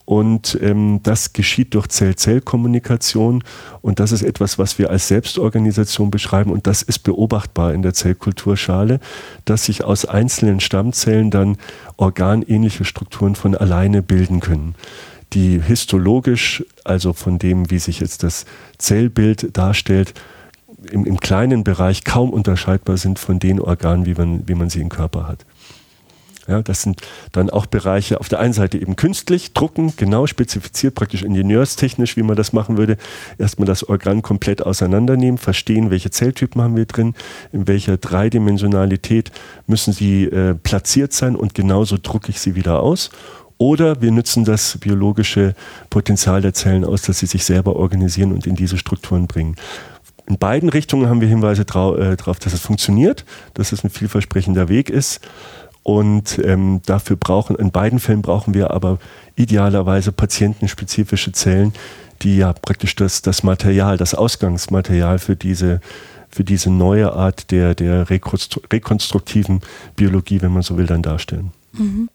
und 0.06 0.56
ähm, 0.62 1.00
das 1.02 1.32
geschieht 1.32 1.74
durch 1.74 1.88
Zell-Zell-Kommunikation. 1.88 3.42
Und 3.82 3.98
das 3.98 4.12
ist 4.12 4.22
etwas, 4.22 4.56
was 4.56 4.78
wir 4.78 4.88
als 4.88 5.08
Selbstorganisation 5.08 6.12
beschreiben. 6.12 6.52
Und 6.52 6.68
das 6.68 6.82
ist 6.82 7.00
beobachtbar 7.00 7.74
in 7.74 7.82
der 7.82 7.92
Zellkulturschale, 7.92 9.00
dass 9.44 9.64
sich 9.64 9.82
aus 9.82 10.04
einzelnen 10.06 10.60
Stammzellen 10.60 11.32
dann 11.32 11.58
organähnliche 11.96 12.84
Strukturen 12.84 13.34
von 13.34 13.54
alleine 13.54 14.00
bilden 14.00 14.40
können 14.40 14.74
die 15.32 15.60
histologisch, 15.60 16.64
also 16.84 17.12
von 17.12 17.40
dem, 17.40 17.68
wie 17.68 17.80
sich 17.80 17.98
jetzt 17.98 18.22
das 18.22 18.46
Zellbild 18.78 19.56
darstellt, 19.56 20.14
im, 20.90 21.04
im 21.04 21.18
kleinen 21.18 21.64
Bereich 21.64 22.04
kaum 22.04 22.30
unterscheidbar 22.30 22.96
sind 22.96 23.18
von 23.18 23.40
den 23.40 23.60
Organen, 23.60 24.06
wie 24.06 24.14
man, 24.14 24.46
wie 24.46 24.54
man 24.54 24.70
sie 24.70 24.80
im 24.80 24.88
Körper 24.88 25.26
hat. 25.26 25.44
Ja, 26.48 26.62
das 26.62 26.82
sind 26.82 27.02
dann 27.32 27.50
auch 27.50 27.66
Bereiche 27.66 28.20
auf 28.20 28.28
der 28.28 28.38
einen 28.38 28.52
Seite 28.52 28.78
eben 28.78 28.94
künstlich, 28.94 29.52
drucken, 29.52 29.94
genau 29.96 30.26
spezifiziert, 30.26 30.94
praktisch 30.94 31.22
ingenieurstechnisch, 31.22 32.16
wie 32.16 32.22
man 32.22 32.36
das 32.36 32.52
machen 32.52 32.76
würde. 32.76 32.96
Erstmal 33.38 33.66
das 33.66 33.88
Organ 33.88 34.22
komplett 34.22 34.62
auseinandernehmen, 34.62 35.38
verstehen, 35.38 35.90
welche 35.90 36.10
Zelltypen 36.10 36.62
haben 36.62 36.76
wir 36.76 36.86
drin, 36.86 37.14
in 37.52 37.66
welcher 37.66 37.96
Dreidimensionalität 37.96 39.32
müssen 39.66 39.92
sie 39.92 40.24
äh, 40.24 40.54
platziert 40.54 41.12
sein 41.12 41.34
und 41.34 41.54
genauso 41.54 41.98
drucke 42.00 42.30
ich 42.30 42.40
sie 42.40 42.54
wieder 42.54 42.80
aus. 42.80 43.10
Oder 43.58 44.02
wir 44.02 44.12
nutzen 44.12 44.44
das 44.44 44.76
biologische 44.78 45.54
Potenzial 45.88 46.42
der 46.42 46.52
Zellen 46.52 46.84
aus, 46.84 47.02
dass 47.02 47.20
sie 47.20 47.26
sich 47.26 47.44
selber 47.44 47.76
organisieren 47.76 48.32
und 48.32 48.46
in 48.46 48.54
diese 48.54 48.76
Strukturen 48.76 49.26
bringen. 49.26 49.56
In 50.28 50.38
beiden 50.38 50.68
Richtungen 50.68 51.08
haben 51.08 51.20
wir 51.20 51.28
Hinweise 51.28 51.64
darauf, 51.64 51.98
äh, 51.98 52.16
dass 52.16 52.52
es 52.52 52.60
funktioniert, 52.60 53.24
dass 53.54 53.72
es 53.72 53.84
ein 53.84 53.90
vielversprechender 53.90 54.68
Weg 54.68 54.90
ist. 54.90 55.20
Und 55.86 56.40
ähm, 56.42 56.80
dafür 56.84 57.14
brauchen, 57.14 57.54
in 57.54 57.70
beiden 57.70 58.00
Fällen 58.00 58.20
brauchen 58.20 58.54
wir 58.54 58.72
aber 58.72 58.98
idealerweise 59.36 60.10
patientenspezifische 60.10 61.30
Zellen, 61.30 61.72
die 62.22 62.38
ja 62.38 62.52
praktisch 62.54 62.96
das, 62.96 63.22
das 63.22 63.44
Material, 63.44 63.96
das 63.96 64.12
Ausgangsmaterial 64.12 65.20
für 65.20 65.36
diese, 65.36 65.80
für 66.28 66.42
diese 66.42 66.70
neue 66.70 67.12
Art 67.12 67.52
der, 67.52 67.76
der 67.76 68.10
rekonstruktiven 68.10 69.60
Biologie, 69.94 70.42
wenn 70.42 70.52
man 70.52 70.62
so 70.62 70.76
will, 70.76 70.86
dann 70.86 71.02
darstellen. 71.02 71.52
Mhm. 71.74 72.08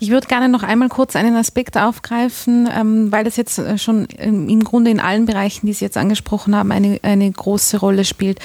Ich 0.00 0.08
würde 0.08 0.26
gerne 0.26 0.48
noch 0.48 0.62
einmal 0.62 0.88
kurz 0.88 1.14
einen 1.14 1.36
Aspekt 1.36 1.76
aufgreifen, 1.76 2.70
ähm, 2.74 3.12
weil 3.12 3.24
das 3.24 3.36
jetzt 3.36 3.58
äh, 3.58 3.76
schon 3.76 4.06
im 4.06 4.64
Grunde 4.64 4.90
in 4.90 4.98
allen 4.98 5.26
Bereichen, 5.26 5.66
die 5.66 5.74
Sie 5.74 5.84
jetzt 5.84 5.98
angesprochen 5.98 6.56
haben, 6.56 6.72
eine, 6.72 6.98
eine 7.02 7.30
große 7.30 7.76
Rolle 7.78 8.06
spielt. 8.06 8.40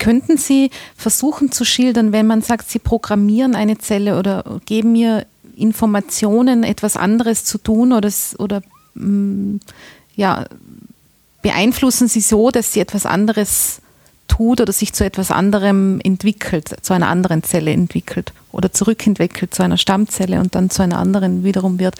Könnten 0.00 0.38
Sie 0.38 0.70
versuchen 0.96 1.52
zu 1.52 1.64
schildern, 1.64 2.10
wenn 2.10 2.26
man 2.26 2.42
sagt, 2.42 2.68
Sie 2.68 2.80
programmieren 2.80 3.54
eine 3.54 3.78
Zelle 3.78 4.18
oder 4.18 4.60
geben 4.66 4.92
mir 4.92 5.26
Informationen, 5.54 6.64
etwas 6.64 6.96
anderes 6.96 7.44
zu 7.44 7.58
tun 7.58 7.92
oder, 7.92 8.10
oder 8.38 8.62
mm, 8.94 9.56
ja, 10.16 10.46
beeinflussen 11.42 12.08
Sie 12.08 12.22
so, 12.22 12.50
dass 12.50 12.72
sie 12.72 12.80
etwas 12.80 13.06
anderes 13.06 13.82
tut 14.26 14.60
oder 14.60 14.72
sich 14.72 14.94
zu 14.94 15.04
etwas 15.04 15.30
anderem 15.30 16.00
entwickelt, 16.02 16.74
zu 16.82 16.94
einer 16.94 17.08
anderen 17.08 17.42
Zelle 17.42 17.70
entwickelt 17.72 18.32
oder 18.52 18.72
zurückentwickelt 18.72 19.54
zu 19.54 19.62
einer 19.62 19.76
Stammzelle 19.76 20.40
und 20.40 20.54
dann 20.54 20.70
zu 20.70 20.82
einer 20.82 20.98
anderen 20.98 21.44
wiederum 21.44 21.78
wird. 21.78 21.96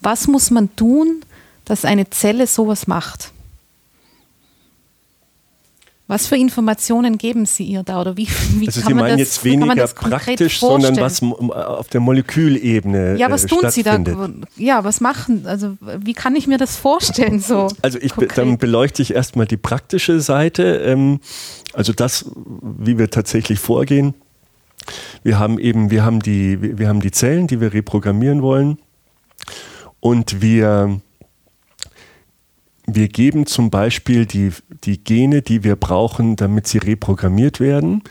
Was 0.00 0.26
muss 0.26 0.50
man 0.50 0.74
tun, 0.74 1.22
dass 1.66 1.84
eine 1.84 2.08
Zelle 2.08 2.46
sowas 2.46 2.86
macht? 2.86 3.30
Was 6.12 6.26
für 6.26 6.36
Informationen 6.36 7.16
geben 7.16 7.46
Sie 7.46 7.64
ihr 7.64 7.84
da 7.84 8.02
oder 8.02 8.18
wie, 8.18 8.28
wie 8.58 8.66
also 8.66 8.82
kann 8.82 8.88
Sie 8.88 8.94
meinen 8.94 9.10
das, 9.12 9.18
jetzt 9.18 9.44
weniger 9.44 9.86
praktisch, 9.86 10.60
sondern 10.60 10.98
was 10.98 11.22
auf 11.22 11.88
der 11.88 12.00
Molekülebene 12.00 13.16
Ja, 13.16 13.30
was 13.30 13.44
äh, 13.44 13.46
tun 13.46 13.70
Sie 13.70 13.82
da? 13.82 13.98
Ja, 14.58 14.84
was 14.84 15.00
machen? 15.00 15.46
Also 15.46 15.78
wie 15.80 16.12
kann 16.12 16.36
ich 16.36 16.46
mir 16.46 16.58
das 16.58 16.76
vorstellen 16.76 17.40
so? 17.40 17.68
Also 17.80 17.98
ich 17.98 18.12
dann 18.12 18.58
beleuchte 18.58 19.00
ich 19.00 19.14
erstmal 19.14 19.46
die 19.46 19.56
praktische 19.56 20.20
Seite, 20.20 20.82
ähm, 20.84 21.20
also 21.72 21.94
das, 21.94 22.26
wie 22.60 22.98
wir 22.98 23.08
tatsächlich 23.08 23.58
vorgehen. 23.58 24.12
Wir 25.22 25.38
haben 25.38 25.58
eben, 25.58 25.90
wir 25.90 26.04
haben 26.04 26.20
die, 26.20 26.78
wir 26.78 26.88
haben 26.88 27.00
die 27.00 27.12
Zellen, 27.12 27.46
die 27.46 27.58
wir 27.58 27.72
reprogrammieren 27.72 28.42
wollen 28.42 28.76
und 30.00 30.42
wir 30.42 31.00
wir 32.94 33.08
geben 33.08 33.46
zum 33.46 33.70
Beispiel 33.70 34.26
die, 34.26 34.52
die 34.84 35.02
Gene, 35.02 35.42
die 35.42 35.64
wir 35.64 35.76
brauchen, 35.76 36.36
damit 36.36 36.66
sie 36.66 36.78
reprogrammiert 36.78 37.60
werden. 37.60 38.02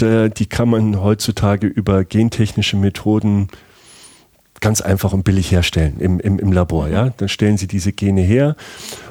Die 0.00 0.46
kann 0.46 0.68
man 0.68 1.00
heutzutage 1.00 1.66
über 1.66 2.04
gentechnische 2.04 2.76
Methoden 2.76 3.48
ganz 4.60 4.80
einfach 4.80 5.12
und 5.12 5.24
billig 5.24 5.50
herstellen 5.50 6.00
im, 6.00 6.20
im, 6.20 6.38
im 6.38 6.52
Labor. 6.52 6.88
Ja? 6.88 7.10
Dann 7.16 7.28
stellen 7.28 7.56
Sie 7.56 7.66
diese 7.66 7.92
Gene 7.92 8.22
her 8.22 8.56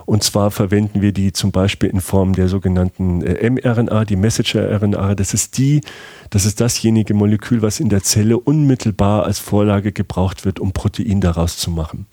und 0.05 0.23
zwar 0.23 0.51
verwenden 0.51 1.01
wir 1.01 1.11
die 1.11 1.33
zum 1.33 1.51
Beispiel 1.51 1.89
in 1.89 2.01
Form 2.01 2.33
der 2.33 2.47
sogenannten 2.47 3.21
äh, 3.21 3.49
mRNA, 3.49 4.05
die 4.05 4.15
Messenger-RNA. 4.15 5.15
Das 5.15 5.33
ist 5.33 5.57
die, 5.57 5.81
das 6.29 6.45
ist 6.45 6.61
dasjenige 6.61 7.13
Molekül, 7.13 7.61
was 7.61 7.79
in 7.79 7.89
der 7.89 8.03
Zelle 8.03 8.37
unmittelbar 8.37 9.23
als 9.23 9.39
Vorlage 9.39 9.91
gebraucht 9.91 10.45
wird, 10.45 10.59
um 10.59 10.73
Protein 10.73 11.21
daraus 11.21 11.57
zu 11.57 11.71
machen. 11.71 12.05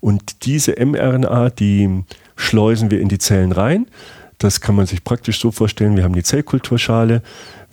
Und 0.00 0.44
diese 0.46 0.74
mRNA, 0.84 1.50
die 1.50 2.04
schleusen 2.36 2.90
wir 2.90 3.00
in 3.00 3.08
die 3.08 3.18
Zellen 3.18 3.52
rein. 3.52 3.86
Das 4.38 4.62
kann 4.62 4.74
man 4.74 4.86
sich 4.86 5.04
praktisch 5.04 5.38
so 5.38 5.50
vorstellen. 5.50 5.96
Wir 5.96 6.04
haben 6.04 6.14
die 6.14 6.22
Zellkulturschale. 6.22 7.22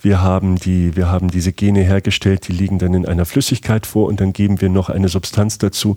Wir 0.00 0.22
haben, 0.22 0.56
die, 0.56 0.94
wir 0.94 1.10
haben 1.10 1.28
diese 1.28 1.52
Gene 1.52 1.80
hergestellt, 1.80 2.46
die 2.46 2.52
liegen 2.52 2.78
dann 2.78 2.94
in 2.94 3.06
einer 3.06 3.24
Flüssigkeit 3.24 3.84
vor 3.84 4.06
und 4.06 4.20
dann 4.20 4.32
geben 4.32 4.60
wir 4.60 4.68
noch 4.68 4.90
eine 4.90 5.08
Substanz 5.08 5.58
dazu, 5.58 5.96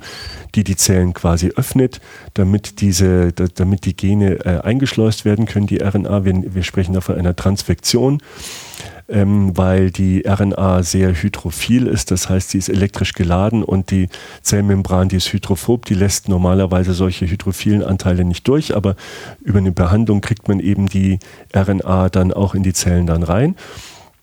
die 0.55 0.63
die 0.63 0.75
Zellen 0.75 1.13
quasi 1.13 1.49
öffnet, 1.49 2.01
damit, 2.33 2.81
diese, 2.81 3.31
damit 3.31 3.85
die 3.85 3.95
Gene 3.95 4.43
äh, 4.45 4.61
eingeschleust 4.61 5.23
werden 5.23 5.45
können, 5.45 5.67
die 5.67 5.83
RNA. 5.83 6.25
Wir, 6.25 6.55
wir 6.55 6.63
sprechen 6.63 6.93
da 6.93 7.01
von 7.01 7.15
einer 7.15 7.35
Transfektion 7.35 8.23
ähm, 9.09 9.57
weil 9.57 9.91
die 9.91 10.23
RNA 10.27 10.83
sehr 10.83 11.13
hydrophil 11.13 11.87
ist, 11.87 12.11
das 12.11 12.29
heißt, 12.29 12.51
sie 12.51 12.57
ist 12.57 12.69
elektrisch 12.69 13.13
geladen 13.13 13.63
und 13.63 13.91
die 13.91 14.09
Zellmembran, 14.41 15.09
die 15.09 15.17
ist 15.17 15.31
hydrophob, 15.33 15.85
die 15.85 15.93
lässt 15.93 16.29
normalerweise 16.29 16.93
solche 16.93 17.27
hydrophilen 17.27 17.83
Anteile 17.83 18.23
nicht 18.25 18.47
durch, 18.47 18.75
aber 18.75 18.95
über 19.41 19.59
eine 19.59 19.71
Behandlung 19.71 20.21
kriegt 20.21 20.47
man 20.47 20.59
eben 20.59 20.87
die 20.87 21.19
RNA 21.55 22.09
dann 22.09 22.33
auch 22.33 22.55
in 22.55 22.63
die 22.63 22.73
Zellen 22.73 23.07
dann 23.07 23.23
rein. 23.23 23.55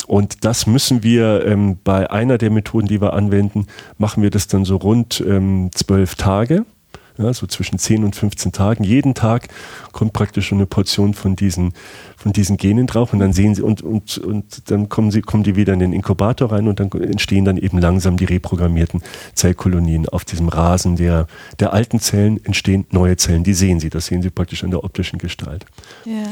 Und 0.07 0.45
das 0.47 0.67
müssen 0.67 1.03
wir 1.03 1.45
ähm, 1.45 1.79
bei 1.85 2.11
einer 2.11 2.39
der 2.39 2.51
Methoden, 2.51 2.87
die 2.87 3.01
wir 3.01 3.13
anwenden, 3.13 3.67
machen 3.99 4.23
wir 4.23 4.31
das 4.31 4.47
dann 4.47 4.65
so 4.65 4.77
rund 4.77 5.23
ähm, 5.27 5.71
zwölf 5.75 6.15
Tage 6.15 6.65
ja, 7.19 7.33
so 7.35 7.47
zwischen 7.47 7.79
10 7.79 8.05
und 8.05 8.17
15 8.17 8.53
Tagen. 8.53 8.85
Jeden 8.85 9.15
Tag 9.15 9.49
kommt 9.93 10.13
praktisch 10.13 10.53
eine 10.53 10.67
Portion 10.67 11.15
von 11.15 11.37
diesen, 11.37 11.75
von 12.19 12.33
diesen 12.33 12.57
Genen 12.57 12.89
drauf 12.89 13.13
und 13.13 13.21
dann 13.21 13.33
sehen 13.33 13.55
sie 13.55 13.63
und, 13.63 13.81
und, 13.81 14.19
und 14.19 14.71
dann 14.71 14.89
kommen 14.89 15.13
sie, 15.13 15.23
kommen 15.23 15.45
die 15.45 15.55
wieder 15.55 15.73
in 15.73 15.79
den 15.79 15.93
Inkubator 15.93 16.51
rein 16.51 16.67
und 16.67 16.81
dann 16.81 16.91
entstehen 16.91 17.45
dann 17.45 17.57
eben 17.57 17.79
langsam 17.79 18.17
die 18.17 18.25
reprogrammierten 18.25 19.03
Zellkolonien. 19.35 20.09
Auf 20.09 20.25
diesem 20.25 20.49
Rasen 20.49 20.97
der, 20.97 21.29
der 21.61 21.73
alten 21.73 22.01
Zellen 22.01 22.45
entstehen 22.45 22.87
neue 22.91 23.17
Zellen. 23.17 23.45
Die 23.45 23.55
sehen 23.55 23.79
Sie. 23.79 23.89
Das 23.89 24.07
sehen 24.07 24.23
Sie 24.23 24.31
praktisch 24.31 24.65
an 24.65 24.71
der 24.71 24.83
optischen 24.83 25.19
Gestalt. 25.19 25.65
Ja 26.05 26.25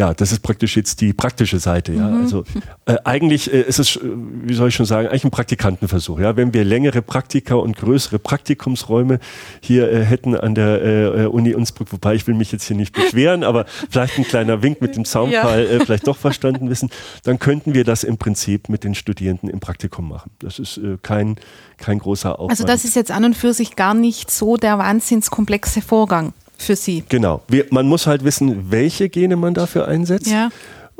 ja, 0.00 0.14
das 0.14 0.32
ist 0.32 0.40
praktisch 0.40 0.78
jetzt 0.78 1.02
die 1.02 1.12
praktische 1.12 1.58
Seite. 1.58 1.92
Ja. 1.92 2.08
Mhm. 2.08 2.22
Also 2.22 2.44
äh, 2.86 2.96
eigentlich 3.04 3.52
äh, 3.52 3.60
ist 3.60 3.78
es, 3.78 3.96
äh, 3.96 4.00
wie 4.02 4.54
soll 4.54 4.68
ich 4.68 4.74
schon 4.74 4.86
sagen, 4.86 5.08
eigentlich 5.08 5.24
ein 5.24 5.30
Praktikantenversuch. 5.30 6.20
Ja, 6.20 6.36
wenn 6.36 6.54
wir 6.54 6.64
längere 6.64 7.02
Praktika 7.02 7.56
und 7.56 7.76
größere 7.76 8.18
Praktikumsräume 8.18 9.18
hier 9.60 9.92
äh, 9.92 10.02
hätten 10.02 10.34
an 10.34 10.54
der 10.54 10.82
äh, 10.82 11.26
Uni 11.26 11.50
Innsbruck, 11.50 11.92
wobei 11.92 12.14
ich 12.14 12.26
will 12.26 12.34
mich 12.34 12.50
jetzt 12.50 12.64
hier 12.64 12.76
nicht 12.76 12.94
beschweren, 12.94 13.44
aber 13.44 13.66
vielleicht 13.90 14.16
ein 14.16 14.24
kleiner 14.24 14.62
Wink 14.62 14.80
mit 14.80 14.96
dem 14.96 15.04
Soundfall 15.04 15.64
ja. 15.64 15.70
äh, 15.70 15.84
vielleicht 15.84 16.06
doch 16.06 16.16
verstanden 16.16 16.70
wissen, 16.70 16.88
dann 17.24 17.38
könnten 17.38 17.74
wir 17.74 17.84
das 17.84 18.02
im 18.02 18.16
Prinzip 18.16 18.70
mit 18.70 18.84
den 18.84 18.94
Studierenden 18.94 19.50
im 19.50 19.60
Praktikum 19.60 20.08
machen. 20.08 20.30
Das 20.38 20.58
ist 20.58 20.78
äh, 20.78 20.96
kein 21.02 21.36
kein 21.76 21.98
großer 21.98 22.38
Aufwand. 22.38 22.50
Also 22.52 22.64
das 22.64 22.84
ist 22.86 22.96
jetzt 22.96 23.10
an 23.10 23.24
und 23.24 23.36
für 23.36 23.52
sich 23.52 23.76
gar 23.76 23.92
nicht 23.92 24.30
so 24.30 24.56
der 24.56 24.78
wahnsinnskomplexe 24.78 25.82
Vorgang 25.82 26.32
für 26.60 26.76
Sie. 26.76 27.04
Genau. 27.08 27.42
Wir, 27.48 27.66
man 27.70 27.86
muss 27.86 28.06
halt 28.06 28.24
wissen, 28.24 28.70
welche 28.70 29.08
Gene 29.08 29.36
man 29.36 29.54
dafür 29.54 29.88
einsetzt. 29.88 30.28
Ja 30.28 30.50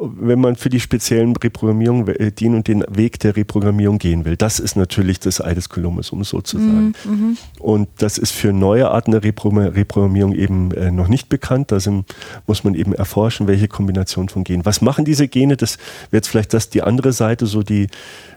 wenn 0.00 0.40
man 0.40 0.56
für 0.56 0.70
die 0.70 0.80
speziellen 0.80 1.36
Reprogrammierungen 1.36 2.08
äh, 2.08 2.32
den 2.32 2.54
und 2.54 2.68
den 2.68 2.84
Weg 2.88 3.18
der 3.20 3.36
Reprogrammierung 3.36 3.98
gehen 3.98 4.24
will. 4.24 4.36
Das 4.36 4.58
ist 4.58 4.76
natürlich 4.76 5.20
das 5.20 5.40
Ei 5.40 5.54
des 5.54 5.68
Kolumbus, 5.68 6.11
um 6.11 6.22
es 6.22 6.30
so 6.30 6.40
zu 6.40 6.58
sagen. 6.58 6.94
Mhm. 7.04 7.36
Und 7.58 7.88
das 7.98 8.18
ist 8.18 8.32
für 8.32 8.52
neue 8.52 8.90
Arten 8.90 9.12
der 9.12 9.22
Reprogrammierung 9.22 10.32
eben 10.32 10.72
äh, 10.72 10.90
noch 10.90 11.08
nicht 11.08 11.28
bekannt. 11.28 11.70
Da 11.70 11.80
sind, 11.80 12.06
muss 12.46 12.64
man 12.64 12.74
eben 12.74 12.94
erforschen, 12.94 13.46
welche 13.46 13.68
Kombination 13.68 14.28
von 14.28 14.44
Genen. 14.44 14.64
Was 14.64 14.80
machen 14.80 15.04
diese 15.04 15.28
Gene? 15.28 15.56
Das 15.56 15.76
wäre 16.11 16.18
jetzt 16.18 16.28
vielleicht 16.28 16.54
das 16.54 16.70
die 16.70 16.82
andere 16.82 17.12
Seite, 17.12 17.46
so 17.46 17.62
die 17.62 17.88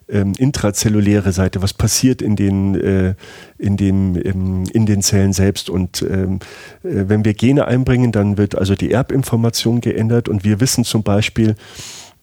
ähm, 0.10 0.34
intrazelluläre 0.38 1.32
Seite, 1.32 1.62
was 1.62 1.74
passiert 1.74 2.22
in 2.22 2.36
den, 2.36 2.76
äh, 2.76 3.16
in, 3.58 3.78
den, 3.78 4.16
ähm, 4.24 4.64
in 4.72 4.86
den 4.86 5.02
Zellen 5.02 5.34
selbst. 5.34 5.70
Und 5.70 6.02
ähm, 6.02 6.40
äh, 6.84 7.06
wenn 7.08 7.26
wir 7.26 7.34
Gene 7.34 7.68
einbringen, 7.68 8.12
dann 8.12 8.38
wird 8.38 8.56
also 8.56 8.76
die 8.76 8.92
Erbinformation 8.92 9.82
geändert 9.82 10.30
und 10.30 10.44
wir 10.44 10.60
wissen 10.60 10.84
zum 10.84 11.04
Beispiel, 11.04 11.56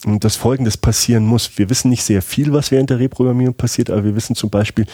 dass 0.02 0.36
Folgendes 0.36 0.78
passieren 0.78 1.26
muss. 1.26 1.58
Wir 1.58 1.68
wissen 1.68 1.90
nicht 1.90 2.02
sehr 2.02 2.22
viel, 2.22 2.52
was 2.52 2.70
während 2.70 2.88
der 2.88 2.98
Reprogrammierung 2.98 3.54
passiert, 3.54 3.90
aber 3.90 4.04
wir 4.04 4.16
wissen 4.16 4.34
zum 4.34 4.48
Beispiel, 4.48 4.86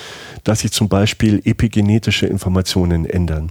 dass 0.43 0.61
sich 0.61 0.72
zum 0.72 0.89
Beispiel 0.89 1.41
epigenetische 1.45 2.26
Informationen 2.26 3.07
ändern. 3.07 3.51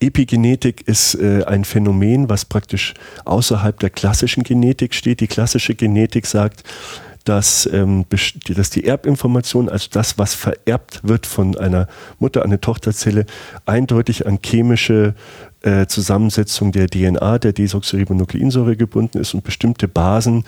Epigenetik 0.00 0.88
ist 0.88 1.14
äh, 1.16 1.44
ein 1.44 1.64
Phänomen, 1.64 2.30
was 2.30 2.46
praktisch 2.46 2.94
außerhalb 3.26 3.78
der 3.78 3.90
klassischen 3.90 4.44
Genetik 4.44 4.94
steht. 4.94 5.20
Die 5.20 5.26
klassische 5.26 5.74
Genetik 5.74 6.26
sagt, 6.26 6.64
dass, 7.24 7.68
ähm, 7.72 8.04
dass 8.54 8.70
die 8.70 8.84
Erbinformation, 8.84 9.68
also 9.68 9.88
das, 9.90 10.18
was 10.18 10.34
vererbt 10.34 11.00
wird 11.02 11.26
von 11.26 11.56
einer 11.56 11.88
Mutter 12.18 12.42
an 12.42 12.48
eine 12.48 12.60
Tochterzelle, 12.60 13.26
eindeutig 13.64 14.26
an 14.26 14.38
chemische 14.44 15.14
äh, 15.62 15.86
Zusammensetzung 15.86 16.72
der 16.72 16.88
DNA, 16.88 17.38
der 17.38 17.54
Desoxyribonukleinsäure 17.54 18.76
gebunden 18.76 19.18
ist 19.18 19.32
und 19.32 19.44
bestimmte 19.44 19.88
Basen 19.88 20.44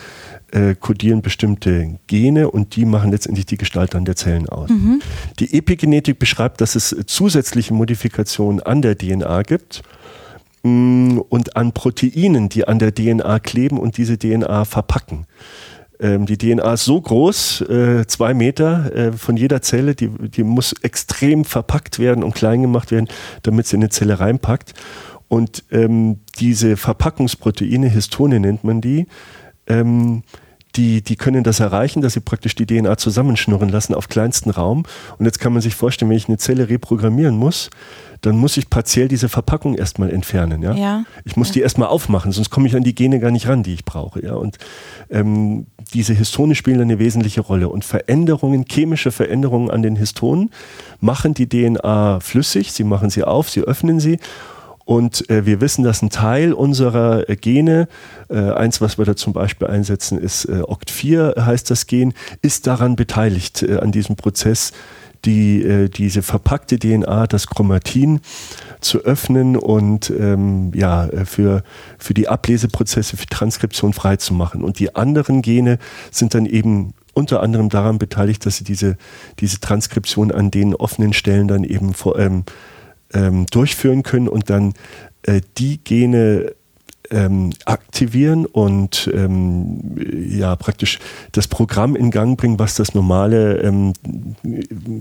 äh, 0.52 0.74
kodieren 0.74 1.22
bestimmte 1.22 1.98
Gene 2.06 2.50
und 2.50 2.76
die 2.76 2.84
machen 2.84 3.10
letztendlich 3.10 3.46
die 3.46 3.56
Gestalt 3.56 3.94
dann 3.94 4.04
der 4.04 4.16
Zellen 4.16 4.46
aus. 4.48 4.68
Mhm. 4.68 5.00
Die 5.38 5.56
Epigenetik 5.56 6.18
beschreibt, 6.18 6.60
dass 6.60 6.74
es 6.74 6.94
zusätzliche 7.06 7.72
Modifikationen 7.72 8.60
an 8.60 8.82
der 8.82 8.98
DNA 8.98 9.42
gibt 9.42 9.82
mm, 10.62 11.18
und 11.30 11.56
an 11.56 11.72
Proteinen, 11.72 12.50
die 12.50 12.68
an 12.68 12.78
der 12.78 12.94
DNA 12.94 13.38
kleben 13.38 13.78
und 13.78 13.96
diese 13.96 14.18
DNA 14.18 14.66
verpacken. 14.66 15.26
Ähm, 16.00 16.26
die 16.26 16.38
DNA 16.38 16.74
ist 16.74 16.84
so 16.84 17.00
groß, 17.00 17.62
äh, 17.62 18.06
zwei 18.06 18.34
Meter 18.34 18.94
äh, 18.94 19.12
von 19.12 19.36
jeder 19.36 19.62
Zelle, 19.62 19.94
die, 19.94 20.08
die 20.08 20.44
muss 20.44 20.74
extrem 20.82 21.44
verpackt 21.44 21.98
werden 21.98 22.22
und 22.22 22.34
klein 22.34 22.62
gemacht 22.62 22.90
werden, 22.90 23.08
damit 23.42 23.66
sie 23.66 23.76
in 23.76 23.82
eine 23.82 23.90
Zelle 23.90 24.20
reinpackt. 24.20 24.74
Und 25.28 25.64
ähm, 25.70 26.20
diese 26.38 26.76
Verpackungsproteine, 26.76 27.88
Histone 27.88 28.40
nennt 28.40 28.62
man 28.62 28.80
die, 28.80 29.06
ähm, 29.66 30.22
die, 30.76 31.02
die 31.02 31.16
können 31.16 31.44
das 31.44 31.60
erreichen, 31.60 32.02
dass 32.02 32.12
sie 32.12 32.20
praktisch 32.20 32.54
die 32.54 32.66
DNA 32.66 32.96
zusammenschnurren 32.98 33.68
lassen 33.68 33.94
auf 33.94 34.08
kleinsten 34.08 34.50
Raum. 34.50 34.84
Und 35.18 35.24
jetzt 35.24 35.40
kann 35.40 35.52
man 35.52 35.62
sich 35.62 35.74
vorstellen, 35.74 36.10
wenn 36.10 36.16
ich 36.16 36.28
eine 36.28 36.38
Zelle 36.38 36.68
reprogrammieren 36.68 37.36
muss, 37.36 37.70
dann 38.22 38.36
muss 38.36 38.56
ich 38.56 38.70
partiell 38.70 39.08
diese 39.08 39.28
Verpackung 39.28 39.74
erstmal 39.74 40.10
entfernen. 40.10 40.62
Ja? 40.62 40.74
ja. 40.74 41.04
Ich 41.24 41.36
muss 41.36 41.48
ja. 41.48 41.54
die 41.54 41.60
erstmal 41.60 41.88
aufmachen, 41.88 42.32
sonst 42.32 42.50
komme 42.50 42.66
ich 42.66 42.76
an 42.76 42.82
die 42.82 42.94
Gene 42.94 43.20
gar 43.20 43.30
nicht 43.30 43.48
ran, 43.48 43.62
die 43.62 43.74
ich 43.74 43.84
brauche. 43.84 44.24
Ja? 44.24 44.34
Und 44.34 44.58
ähm, 45.10 45.66
diese 45.94 46.14
Histone 46.14 46.54
spielen 46.54 46.80
eine 46.80 46.98
wesentliche 46.98 47.40
Rolle. 47.40 47.68
Und 47.68 47.84
Veränderungen, 47.84 48.64
chemische 48.68 49.12
Veränderungen 49.12 49.70
an 49.70 49.82
den 49.82 49.96
Histonen 49.96 50.50
machen 51.00 51.34
die 51.34 51.48
DNA 51.48 52.20
flüssig, 52.20 52.72
sie 52.72 52.84
machen 52.84 53.10
sie 53.10 53.24
auf, 53.24 53.50
sie 53.50 53.60
öffnen 53.60 54.00
sie. 54.00 54.18
Und 54.86 55.28
äh, 55.28 55.44
wir 55.44 55.60
wissen, 55.60 55.82
dass 55.82 56.00
ein 56.00 56.10
Teil 56.10 56.52
unserer 56.52 57.28
äh, 57.28 57.34
Gene, 57.34 57.88
äh, 58.30 58.38
eins, 58.52 58.80
was 58.80 58.98
wir 58.98 59.04
da 59.04 59.16
zum 59.16 59.32
Beispiel 59.32 59.66
einsetzen, 59.66 60.16
ist 60.16 60.44
äh, 60.44 60.62
OCT4 60.62 61.44
heißt 61.44 61.68
das 61.70 61.88
Gen, 61.88 62.14
ist 62.40 62.68
daran 62.68 62.94
beteiligt 62.94 63.64
äh, 63.64 63.78
an 63.78 63.90
diesem 63.90 64.14
Prozess, 64.14 64.72
die, 65.24 65.60
äh, 65.60 65.88
diese 65.88 66.22
verpackte 66.22 66.78
DNA, 66.78 67.26
das 67.26 67.48
Chromatin, 67.48 68.20
zu 68.80 69.00
öffnen 69.00 69.56
und 69.56 70.10
ähm, 70.10 70.70
ja, 70.72 71.06
äh, 71.06 71.24
für, 71.24 71.64
für 71.98 72.14
die 72.14 72.28
Ableseprozesse, 72.28 73.16
für 73.16 73.26
Transkription 73.26 73.92
freizumachen. 73.92 74.62
Und 74.62 74.78
die 74.78 74.94
anderen 74.94 75.42
Gene 75.42 75.78
sind 76.12 76.32
dann 76.34 76.46
eben 76.46 76.94
unter 77.12 77.42
anderem 77.42 77.70
daran 77.70 77.98
beteiligt, 77.98 78.46
dass 78.46 78.58
sie 78.58 78.64
diese, 78.64 78.96
diese 79.40 79.58
Transkription 79.58 80.30
an 80.30 80.52
den 80.52 80.76
offenen 80.76 81.12
Stellen 81.12 81.48
dann 81.48 81.64
eben 81.64 81.92
vor, 81.92 82.18
ähm, 82.20 82.44
ähm, 83.12 83.46
durchführen 83.46 84.02
können 84.02 84.28
und 84.28 84.50
dann 84.50 84.74
äh, 85.22 85.40
die 85.58 85.78
Gene 85.78 86.54
ähm, 87.10 87.52
aktivieren 87.64 88.46
und 88.46 89.10
ähm, 89.14 89.96
ja 90.28 90.56
praktisch 90.56 90.98
das 91.32 91.48
Programm 91.48 91.96
in 91.96 92.10
Gang 92.10 92.38
bringen, 92.38 92.58
was 92.58 92.74
das 92.74 92.94
normale 92.94 93.58
ähm, 93.58 93.92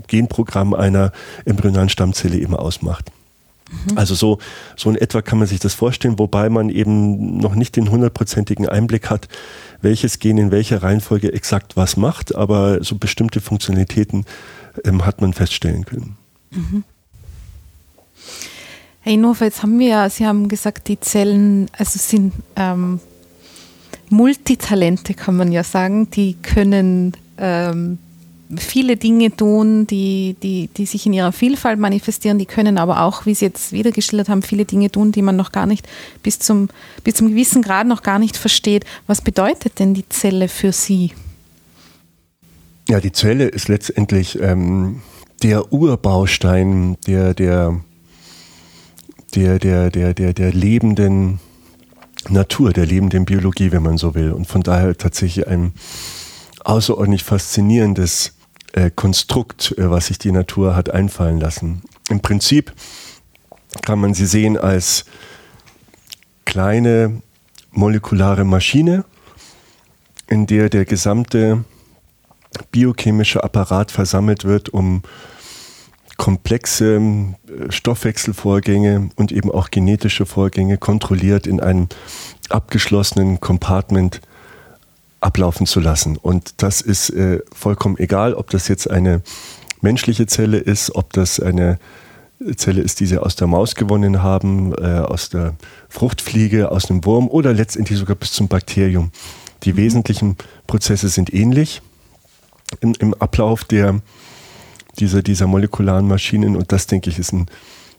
Genprogramm 0.06 0.74
einer 0.74 1.12
embryonalen 1.44 1.88
Stammzelle 1.88 2.38
eben 2.38 2.54
ausmacht. 2.54 3.10
Mhm. 3.70 3.98
Also 3.98 4.14
so, 4.14 4.38
so 4.76 4.90
in 4.90 4.96
etwa 4.96 5.22
kann 5.22 5.38
man 5.38 5.48
sich 5.48 5.58
das 5.58 5.74
vorstellen, 5.74 6.18
wobei 6.18 6.48
man 6.48 6.70
eben 6.70 7.38
noch 7.38 7.54
nicht 7.54 7.76
den 7.76 7.90
hundertprozentigen 7.90 8.68
Einblick 8.68 9.10
hat, 9.10 9.28
welches 9.82 10.18
Gen 10.18 10.38
in 10.38 10.50
welcher 10.50 10.82
Reihenfolge 10.82 11.32
exakt 11.32 11.76
was 11.76 11.96
macht, 11.96 12.34
aber 12.34 12.82
so 12.82 12.96
bestimmte 12.96 13.40
Funktionalitäten 13.40 14.24
ähm, 14.84 15.04
hat 15.04 15.20
man 15.20 15.32
feststellen 15.32 15.84
können. 15.84 16.16
Mhm. 16.52 16.84
Herr 19.06 19.12
Inhofer, 19.12 19.44
jetzt 19.44 19.62
haben 19.62 19.78
wir 19.78 19.86
ja, 19.86 20.10
Sie 20.10 20.26
haben 20.26 20.48
gesagt, 20.48 20.88
die 20.88 20.98
Zellen 20.98 21.70
also 21.78 21.96
sind 21.96 22.32
ähm, 22.56 22.98
Multitalente, 24.10 25.14
kann 25.14 25.36
man 25.36 25.52
ja 25.52 25.62
sagen. 25.62 26.10
Die 26.10 26.34
können 26.42 27.12
ähm, 27.38 27.98
viele 28.56 28.96
Dinge 28.96 29.30
tun, 29.30 29.86
die, 29.86 30.34
die, 30.42 30.68
die 30.76 30.86
sich 30.86 31.06
in 31.06 31.12
ihrer 31.12 31.30
Vielfalt 31.30 31.78
manifestieren. 31.78 32.40
Die 32.40 32.46
können 32.46 32.78
aber 32.78 33.02
auch, 33.02 33.26
wie 33.26 33.34
Sie 33.36 33.44
jetzt 33.44 33.70
wieder 33.70 33.92
geschildert 33.92 34.28
haben, 34.28 34.42
viele 34.42 34.64
Dinge 34.64 34.90
tun, 34.90 35.12
die 35.12 35.22
man 35.22 35.36
noch 35.36 35.52
gar 35.52 35.66
nicht 35.66 35.86
bis 36.24 36.40
zum, 36.40 36.68
bis 37.04 37.14
zum 37.14 37.28
gewissen 37.28 37.62
Grad 37.62 37.86
noch 37.86 38.02
gar 38.02 38.18
nicht 38.18 38.36
versteht. 38.36 38.84
Was 39.06 39.20
bedeutet 39.20 39.78
denn 39.78 39.94
die 39.94 40.08
Zelle 40.08 40.48
für 40.48 40.72
Sie? 40.72 41.12
Ja, 42.88 42.98
die 42.98 43.12
Zelle 43.12 43.46
ist 43.46 43.68
letztendlich 43.68 44.40
ähm, 44.40 45.00
der 45.44 45.72
Urbaustein 45.72 46.96
der, 47.06 47.34
der 47.34 47.80
der, 49.36 49.58
der, 49.58 49.90
der, 49.90 50.14
der, 50.14 50.32
der 50.32 50.52
lebenden 50.52 51.38
Natur, 52.28 52.72
der 52.72 52.86
lebenden 52.86 53.24
Biologie, 53.24 53.70
wenn 53.70 53.82
man 53.82 53.98
so 53.98 54.14
will. 54.14 54.32
Und 54.32 54.46
von 54.46 54.62
daher 54.62 54.96
tatsächlich 54.96 55.46
ein, 55.46 55.72
außerordentlich 56.66 57.22
faszinierendes 57.22 58.34
äh, 58.72 58.90
Konstrukt, 58.90 59.74
äh, 59.78 59.90
was 59.90 60.06
sich 60.06 60.18
die 60.18 60.32
Natur 60.32 60.74
hat 60.74 60.90
einfallen 60.90 61.40
lassen. 61.40 61.82
Im 62.10 62.20
Prinzip 62.20 62.72
kann 63.82 64.00
man 64.00 64.14
sie 64.14 64.26
sehen 64.26 64.56
als 64.56 65.04
kleine 66.44 67.22
molekulare 67.70 68.44
Maschine, 68.44 69.04
in 70.28 70.46
der 70.46 70.68
der 70.68 70.84
gesamte 70.84 71.64
biochemische 72.72 73.44
Apparat 73.44 73.92
versammelt 73.92 74.44
wird, 74.44 74.70
um 74.70 75.02
komplexe 76.26 76.96
äh, 76.96 77.70
Stoffwechselvorgänge 77.70 79.10
und 79.14 79.30
eben 79.30 79.48
auch 79.48 79.70
genetische 79.70 80.26
Vorgänge 80.26 80.76
kontrolliert 80.76 81.46
in 81.46 81.60
einem 81.60 81.86
abgeschlossenen 82.48 83.38
Compartment 83.38 84.20
ablaufen 85.20 85.66
zu 85.66 85.78
lassen. 85.78 86.16
Und 86.16 86.54
das 86.56 86.80
ist 86.80 87.10
äh, 87.10 87.38
vollkommen 87.54 87.96
egal, 87.98 88.34
ob 88.34 88.50
das 88.50 88.66
jetzt 88.66 88.90
eine 88.90 89.22
menschliche 89.82 90.26
Zelle 90.26 90.58
ist, 90.58 90.96
ob 90.96 91.12
das 91.12 91.38
eine 91.38 91.78
Zelle 92.56 92.80
ist, 92.80 92.98
die 92.98 93.06
sie 93.06 93.18
aus 93.18 93.36
der 93.36 93.46
Maus 93.46 93.76
gewonnen 93.76 94.20
haben, 94.20 94.74
äh, 94.74 94.98
aus 94.98 95.28
der 95.28 95.54
Fruchtfliege, 95.88 96.72
aus 96.72 96.90
einem 96.90 97.04
Wurm 97.04 97.28
oder 97.28 97.52
letztendlich 97.52 98.00
sogar 98.00 98.16
bis 98.16 98.32
zum 98.32 98.48
Bakterium. 98.48 99.12
Die 99.62 99.74
mhm. 99.74 99.76
wesentlichen 99.76 100.36
Prozesse 100.66 101.08
sind 101.08 101.32
ähnlich 101.32 101.82
im, 102.80 102.94
im 102.98 103.14
Ablauf 103.14 103.62
der, 103.62 104.00
dieser, 104.96 105.22
dieser 105.22 105.46
molekularen 105.46 106.08
Maschinen 106.08 106.56
und 106.56 106.72
das, 106.72 106.86
denke 106.86 107.10
ich, 107.10 107.18
ist 107.18 107.32
ein, 107.32 107.46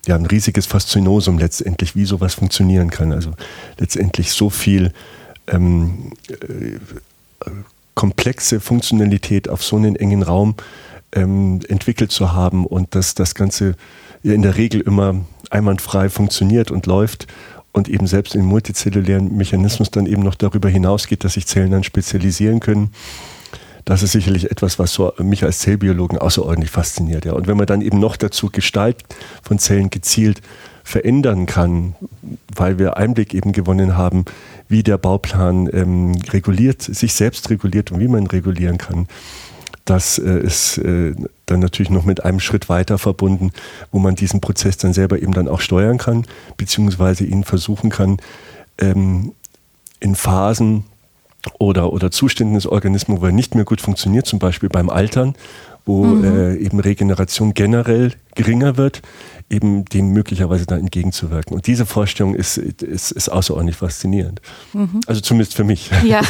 ja, 0.05 0.15
ein 0.15 0.25
riesiges 0.25 0.65
Faszinosum 0.65 1.37
letztendlich, 1.37 1.95
wie 1.95 2.05
sowas 2.05 2.33
funktionieren 2.33 2.89
kann. 2.89 3.11
Also 3.11 3.31
letztendlich 3.77 4.31
so 4.31 4.49
viel 4.49 4.91
ähm, 5.47 6.13
äh, 6.29 6.79
komplexe 7.95 8.59
Funktionalität 8.59 9.49
auf 9.49 9.63
so 9.63 9.75
einen 9.75 9.95
engen 9.95 10.23
Raum 10.23 10.55
ähm, 11.13 11.61
entwickelt 11.67 12.11
zu 12.11 12.33
haben 12.33 12.65
und 12.65 12.93
dass 12.93 13.15
das 13.15 13.33
Ganze 13.33 13.75
in 14.23 14.41
der 14.41 14.57
Regel 14.57 14.81
immer 14.81 15.15
einwandfrei 15.49 16.09
funktioniert 16.09 16.69
und 16.69 16.85
läuft 16.85 17.27
und 17.71 17.87
eben 17.89 18.07
selbst 18.07 18.35
im 18.35 18.45
multizellulären 18.45 19.35
Mechanismus 19.35 19.91
dann 19.91 20.05
eben 20.05 20.23
noch 20.23 20.35
darüber 20.35 20.69
hinausgeht, 20.69 21.23
dass 21.23 21.33
sich 21.33 21.47
Zellen 21.47 21.71
dann 21.71 21.83
spezialisieren 21.83 22.59
können. 22.59 22.91
Das 23.87 24.03
ist 24.03 24.11
sicherlich 24.11 24.51
etwas, 24.51 24.79
was 24.79 24.91
so 24.91 25.13
mich 25.17 25.45
als 25.45 25.59
Zellbiologen 25.59 26.17
außerordentlich 26.17 26.71
fasziniert. 26.71 27.23
Ja. 27.23 27.31
Und 27.31 27.47
wenn 27.47 27.55
man 27.55 27.67
dann 27.67 27.79
eben 27.79 28.01
noch 28.01 28.17
dazu 28.17 28.49
Gestalt 28.51 28.97
von 29.41 29.59
Zellen 29.59 29.89
gezielt 29.89 30.41
verändern 30.83 31.45
kann, 31.45 31.95
weil 32.53 32.79
wir 32.79 32.97
Einblick 32.97 33.33
eben 33.33 33.53
gewonnen 33.53 33.95
haben, 33.95 34.25
wie 34.67 34.83
der 34.83 34.97
Bauplan 34.97 35.69
ähm, 35.71 36.21
reguliert, 36.31 36.81
sich 36.81 37.13
selbst 37.13 37.49
reguliert 37.49 37.93
und 37.93 38.01
wie 38.01 38.09
man 38.09 38.27
regulieren 38.27 38.77
kann, 38.77 39.07
das 39.85 40.19
äh, 40.19 40.37
ist 40.39 40.79
äh, 40.79 41.15
dann 41.45 41.61
natürlich 41.61 41.89
noch 41.89 42.03
mit 42.03 42.25
einem 42.25 42.41
Schritt 42.41 42.67
weiter 42.67 42.97
verbunden, 42.97 43.51
wo 43.93 43.99
man 43.99 44.15
diesen 44.15 44.41
Prozess 44.41 44.75
dann 44.75 44.91
selber 44.91 45.21
eben 45.21 45.31
dann 45.31 45.47
auch 45.47 45.61
steuern 45.61 45.97
kann, 45.97 46.25
beziehungsweise 46.57 47.23
ihn 47.23 47.45
versuchen 47.45 47.89
kann, 47.89 48.17
ähm, 48.79 49.31
in 50.01 50.15
Phasen 50.15 50.83
oder, 51.59 51.93
oder 51.93 52.11
Zuständen 52.11 52.55
des 52.55 52.67
Organismus, 52.67 53.21
wo 53.21 53.25
er 53.25 53.31
nicht 53.31 53.55
mehr 53.55 53.65
gut 53.65 53.81
funktioniert, 53.81 54.25
zum 54.25 54.39
Beispiel 54.39 54.69
beim 54.69 54.89
Altern, 54.89 55.35
wo 55.87 56.03
mhm. 56.03 56.23
äh, 56.23 56.55
eben 56.57 56.79
Regeneration 56.79 57.53
generell 57.53 58.13
geringer 58.35 58.77
wird, 58.77 59.01
eben 59.49 59.85
dem 59.85 60.11
möglicherweise 60.11 60.65
dann 60.65 60.81
entgegenzuwirken. 60.81 61.55
Und 61.55 61.67
diese 61.67 61.85
Vorstellung 61.85 62.35
ist, 62.35 62.57
ist, 62.57 63.11
ist 63.11 63.29
außerordentlich 63.29 63.77
faszinierend. 63.77 64.41
Mhm. 64.73 64.99
Also 65.07 65.21
zumindest 65.21 65.55
für 65.55 65.63
mich. 65.63 65.89
Ja, 66.03 66.21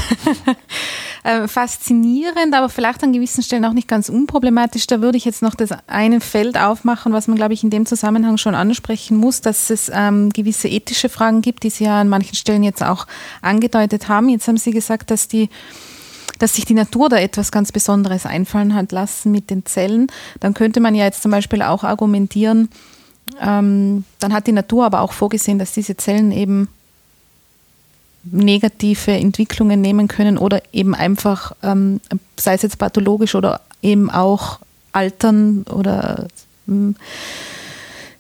äh, 1.24 1.48
faszinierend, 1.48 2.54
aber 2.54 2.70
vielleicht 2.70 3.04
an 3.04 3.14
gewissen 3.14 3.44
Stellen 3.44 3.66
auch 3.66 3.74
nicht 3.74 3.88
ganz 3.88 4.10
unproblematisch. 4.10 4.88
Da 4.88 5.02
würde 5.02 5.18
ich 5.18 5.26
jetzt 5.26 5.42
noch 5.42 5.56
das 5.56 5.70
eine 5.88 6.20
Feld 6.20 6.58
aufmachen, 6.58 7.14
was 7.14 7.28
man, 7.28 7.38
glaube 7.38 7.54
ich, 7.54 7.64
in 7.64 7.70
dem 7.70 7.86
Zusammenhang 7.86 8.38
schon 8.38 8.56
ansprechen 8.56 9.18
muss, 9.18 9.42
dass 9.42 9.70
es 9.70 9.92
ähm, 9.94 10.30
gewisse 10.30 10.68
ethische 10.68 11.10
Fragen 11.10 11.42
gibt, 11.42 11.64
die 11.64 11.70
Sie 11.70 11.84
ja 11.84 12.00
an 12.02 12.10
manchen 12.10 12.36
Stellen 12.36 12.64
jetzt 12.64 12.84
auch 12.84 13.06
angedeutet 13.42 14.08
haben. 14.08 14.30
Jetzt 14.30 14.48
haben 14.48 14.58
Sie 14.58 14.72
gesagt, 14.72 15.12
dass 15.12 15.28
die 15.28 15.50
dass 16.40 16.56
sich 16.56 16.66
die 16.66 16.74
Natur 16.74 17.10
da 17.10 17.18
etwas 17.18 17.52
ganz 17.52 17.72
Besonderes 17.72 18.26
einfallen 18.26 18.76
hat 18.76 18.92
lassen 18.92 19.32
mit 19.32 19.50
den 19.50 19.66
Zellen, 19.66 20.08
dann 20.40 20.54
könnte 20.54 20.80
man 20.80 20.96
ja 20.96 21.06
jetzt 21.06 21.22
zum 21.22 21.32
Beispiel 21.32 21.62
auch 21.62 21.84
argumentieren, 21.84 22.70
ähm, 23.42 24.04
dann 24.20 24.34
hat 24.34 24.48
die 24.48 24.52
Natur 24.52 24.86
aber 24.86 25.02
auch 25.02 25.12
vorgesehen, 25.12 25.60
dass 25.60 25.74
diese 25.74 25.98
Zellen 25.98 26.32
eben 26.32 26.70
negative 28.24 29.12
Entwicklungen 29.12 29.82
nehmen 29.82 30.08
können 30.08 30.38
oder 30.38 30.62
eben 30.74 30.96
einfach, 30.96 31.54
ähm, 31.64 32.02
sei 32.38 32.54
es 32.56 32.62
jetzt 32.62 32.78
pathologisch 32.78 33.36
oder 33.36 33.62
eben 33.82 34.10
auch 34.10 34.60
altern 34.92 35.64
oder 35.64 36.28
ähm, 36.68 36.96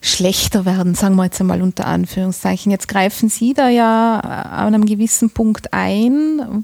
schlechter 0.01 0.65
werden, 0.65 0.95
sagen 0.95 1.15
wir 1.15 1.25
jetzt 1.25 1.41
einmal 1.41 1.61
unter 1.61 1.85
Anführungszeichen. 1.85 2.71
Jetzt 2.71 2.87
greifen 2.87 3.29
Sie 3.29 3.53
da 3.53 3.67
ja 3.67 4.19
an 4.19 4.73
einem 4.73 4.85
gewissen 4.85 5.29
Punkt 5.31 5.73
ein, 5.73 6.63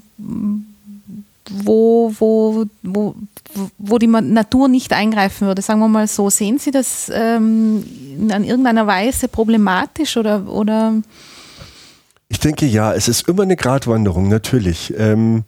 wo, 1.62 2.12
wo, 2.18 2.64
wo, 2.82 3.14
wo 3.78 3.98
die 3.98 4.06
Natur 4.06 4.68
nicht 4.68 4.92
eingreifen 4.92 5.46
würde. 5.46 5.62
Sagen 5.62 5.80
wir 5.80 5.88
mal 5.88 6.08
so, 6.08 6.30
sehen 6.30 6.58
Sie 6.58 6.70
das 6.70 7.10
ähm, 7.14 7.84
in 8.18 8.44
irgendeiner 8.44 8.86
Weise 8.86 9.28
problematisch 9.28 10.16
oder, 10.16 10.48
oder? 10.48 10.94
Ich 12.28 12.40
denke 12.40 12.66
ja, 12.66 12.92
es 12.92 13.08
ist 13.08 13.28
immer 13.28 13.42
eine 13.44 13.56
Gratwanderung, 13.56 14.28
natürlich. 14.28 14.92
Ähm, 14.96 15.44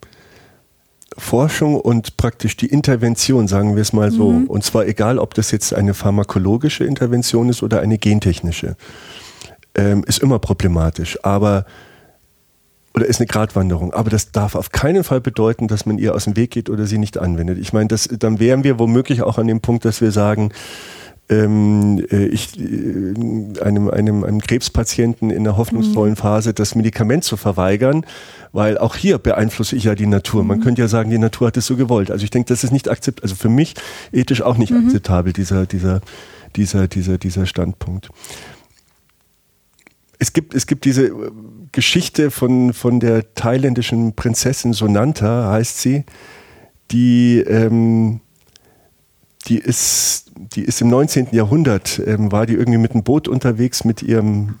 Forschung 1.17 1.79
und 1.79 2.15
praktisch 2.17 2.57
die 2.57 2.67
Intervention, 2.67 3.47
sagen 3.47 3.75
wir 3.75 3.81
es 3.81 3.91
mal 3.91 4.11
so. 4.11 4.31
Mhm. 4.31 4.45
Und 4.45 4.63
zwar 4.63 4.85
egal, 4.85 5.17
ob 5.17 5.33
das 5.33 5.51
jetzt 5.51 5.73
eine 5.73 5.93
pharmakologische 5.93 6.85
Intervention 6.85 7.49
ist 7.49 7.63
oder 7.63 7.79
eine 7.81 7.97
gentechnische, 7.97 8.75
ähm, 9.75 10.03
ist 10.07 10.19
immer 10.19 10.37
problematisch. 10.39 11.17
Aber 11.23 11.65
oder 12.97 13.05
ist 13.05 13.19
eine 13.19 13.27
Gratwanderung. 13.27 13.93
Aber 13.93 14.09
das 14.09 14.31
darf 14.31 14.55
auf 14.55 14.71
keinen 14.71 15.03
Fall 15.03 15.21
bedeuten, 15.21 15.67
dass 15.67 15.85
man 15.85 15.99
ihr 15.99 16.15
aus 16.15 16.23
dem 16.23 16.35
Weg 16.35 16.49
geht 16.49 16.67
oder 16.67 16.87
sie 16.87 16.97
nicht 16.97 17.19
anwendet. 17.19 17.59
Ich 17.59 17.71
meine, 17.71 17.87
das, 17.87 18.09
dann 18.11 18.39
wären 18.39 18.63
wir 18.63 18.79
womöglich 18.79 19.21
auch 19.21 19.37
an 19.37 19.47
dem 19.47 19.61
Punkt, 19.61 19.85
dass 19.85 20.01
wir 20.01 20.11
sagen, 20.11 20.51
ähm, 21.29 22.03
äh, 22.09 22.25
ich, 22.25 22.59
äh, 22.59 23.61
einem, 23.61 23.89
einem, 23.91 24.23
einem 24.23 24.41
Krebspatienten 24.41 25.29
in 25.29 25.43
der 25.43 25.57
hoffnungsvollen 25.57 26.13
mhm. 26.13 26.17
Phase 26.17 26.55
das 26.55 26.73
Medikament 26.73 27.23
zu 27.23 27.37
verweigern, 27.37 28.03
weil 28.51 28.79
auch 28.79 28.95
hier 28.95 29.19
beeinflusse 29.19 29.75
ich 29.75 29.83
ja 29.83 29.93
die 29.93 30.07
Natur. 30.07 30.43
Man 30.43 30.57
mhm. 30.57 30.63
könnte 30.63 30.81
ja 30.81 30.87
sagen, 30.87 31.11
die 31.11 31.19
Natur 31.19 31.47
hat 31.47 31.57
es 31.57 31.67
so 31.67 31.75
gewollt. 31.75 32.09
Also 32.09 32.23
ich 32.23 32.31
denke, 32.31 32.47
das 32.47 32.63
ist 32.63 32.71
nicht 32.71 32.89
akzeptabel, 32.89 33.29
also 33.29 33.35
für 33.35 33.49
mich 33.49 33.75
ethisch 34.11 34.41
auch 34.41 34.57
nicht 34.57 34.71
mhm. 34.71 34.85
akzeptabel, 34.85 35.33
dieser, 35.33 35.67
dieser, 35.67 36.01
dieser, 36.55 36.87
dieser, 36.87 37.19
dieser 37.19 37.45
Standpunkt 37.45 38.09
es 40.19 40.33
gibt, 40.33 40.53
es 40.53 40.65
gibt 40.67 40.85
diese 40.85 41.11
Geschichte 41.77 42.31
von, 42.31 42.73
von 42.73 42.99
der 42.99 43.35
thailändischen 43.35 44.15
Prinzessin 44.15 44.73
Sonanta, 44.73 45.51
heißt 45.51 45.79
sie, 45.79 46.05
die, 46.89 47.37
ähm, 47.41 48.19
die, 49.45 49.59
ist, 49.59 50.31
die 50.55 50.63
ist 50.63 50.81
im 50.81 50.87
19. 50.87 51.27
Jahrhundert, 51.33 52.01
ähm, 52.03 52.31
war 52.31 52.47
die 52.47 52.55
irgendwie 52.55 52.79
mit 52.79 52.93
einem 52.93 53.03
Boot 53.03 53.27
unterwegs 53.27 53.83
mit 53.83 54.01
ihrem, 54.01 54.55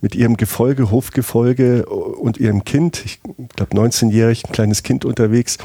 mit 0.00 0.14
ihrem 0.14 0.38
Gefolge, 0.38 0.90
Hofgefolge 0.90 1.84
und 1.84 2.38
ihrem 2.38 2.64
Kind, 2.64 3.02
ich 3.04 3.20
glaube 3.54 3.76
19-jährig, 3.76 4.46
ein 4.46 4.52
kleines 4.52 4.82
Kind 4.82 5.04
unterwegs. 5.04 5.58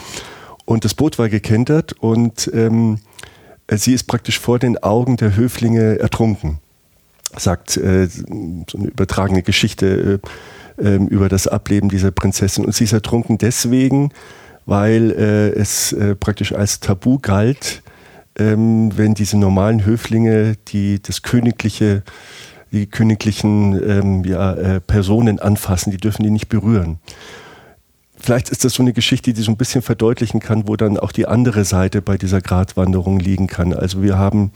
Und 0.66 0.84
das 0.84 0.94
Boot 0.94 1.18
war 1.18 1.30
gekentert 1.30 1.94
und 1.94 2.52
ähm, 2.54 3.00
sie 3.72 3.94
ist 3.94 4.08
praktisch 4.08 4.42
vor 4.42 4.60
den 4.60 4.78
Augen 4.84 5.16
der 5.16 5.38
Höflinge 5.38 6.00
ertrunken 6.00 6.60
sagt 7.36 7.78
äh, 7.78 8.08
so 8.08 8.24
eine 8.28 8.88
übertragene 8.88 9.44
Geschichte 9.44 10.22
äh, 10.24 10.28
äh, 10.78 10.96
über 10.96 11.30
das 11.30 11.48
Ableben 11.48 11.90
dieser 11.90 12.12
Prinzessin. 12.12 12.66
Und 12.66 12.76
sie 12.76 12.86
ist 12.86 12.94
ertrunken 12.94 13.38
deswegen, 13.38 14.12
weil 14.66 15.12
äh, 15.12 15.50
es 15.50 15.94
äh, 15.94 16.16
praktisch 16.16 16.54
als 16.54 16.80
Tabu 16.80 17.20
galt, 17.20 17.82
ähm, 18.38 18.92
wenn 18.96 19.14
diese 19.14 19.38
normalen 19.38 19.86
Höflinge, 19.86 20.56
die 20.68 21.02
das 21.02 21.22
königliche, 21.22 22.04
die 22.72 22.86
königlichen 22.86 23.74
ähm, 23.82 24.24
ja, 24.24 24.54
äh, 24.54 24.80
Personen 24.80 25.40
anfassen, 25.40 25.92
die 25.92 25.98
dürfen 25.98 26.24
die 26.24 26.30
nicht 26.30 26.50
berühren. 26.50 27.00
Vielleicht 28.20 28.50
ist 28.50 28.66
das 28.66 28.74
so 28.74 28.84
eine 28.84 28.94
Geschichte, 28.94 29.32
die 29.32 29.42
so 29.42 29.52
ein 29.52 29.58
bisschen 29.58 29.82
verdeutlichen 29.82 30.40
kann, 30.40 30.68
wo 30.68 30.76
dann 30.76 30.98
auch 30.98 31.12
die 31.12 31.28
andere 31.28 31.66
Seite 31.66 32.02
bei 32.02 32.18
dieser 32.18 32.42
Gratwanderung 32.42 33.20
liegen 33.20 33.48
kann. 33.48 33.74
Also 33.74 34.02
wir 34.02 34.18
haben 34.18 34.52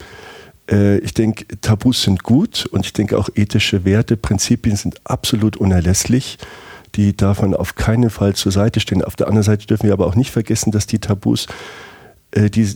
äh, 0.70 0.98
ich 0.98 1.14
denke, 1.14 1.46
Tabus 1.60 2.02
sind 2.02 2.22
gut 2.22 2.66
und 2.66 2.86
ich 2.86 2.92
denke 2.92 3.18
auch 3.18 3.28
ethische 3.34 3.84
Werte, 3.84 4.16
Prinzipien 4.16 4.76
sind 4.76 5.00
absolut 5.04 5.56
unerlässlich. 5.56 6.38
Die 6.94 7.16
darf 7.16 7.40
man 7.40 7.54
auf 7.54 7.74
keinen 7.74 8.10
Fall 8.10 8.34
zur 8.34 8.52
Seite 8.52 8.80
stehen. 8.80 9.02
Auf 9.02 9.16
der 9.16 9.26
anderen 9.28 9.44
Seite 9.44 9.66
dürfen 9.66 9.84
wir 9.84 9.94
aber 9.94 10.06
auch 10.06 10.14
nicht 10.14 10.30
vergessen, 10.30 10.72
dass 10.72 10.86
die 10.86 10.98
Tabus, 10.98 11.46
äh, 12.32 12.50
die, 12.50 12.68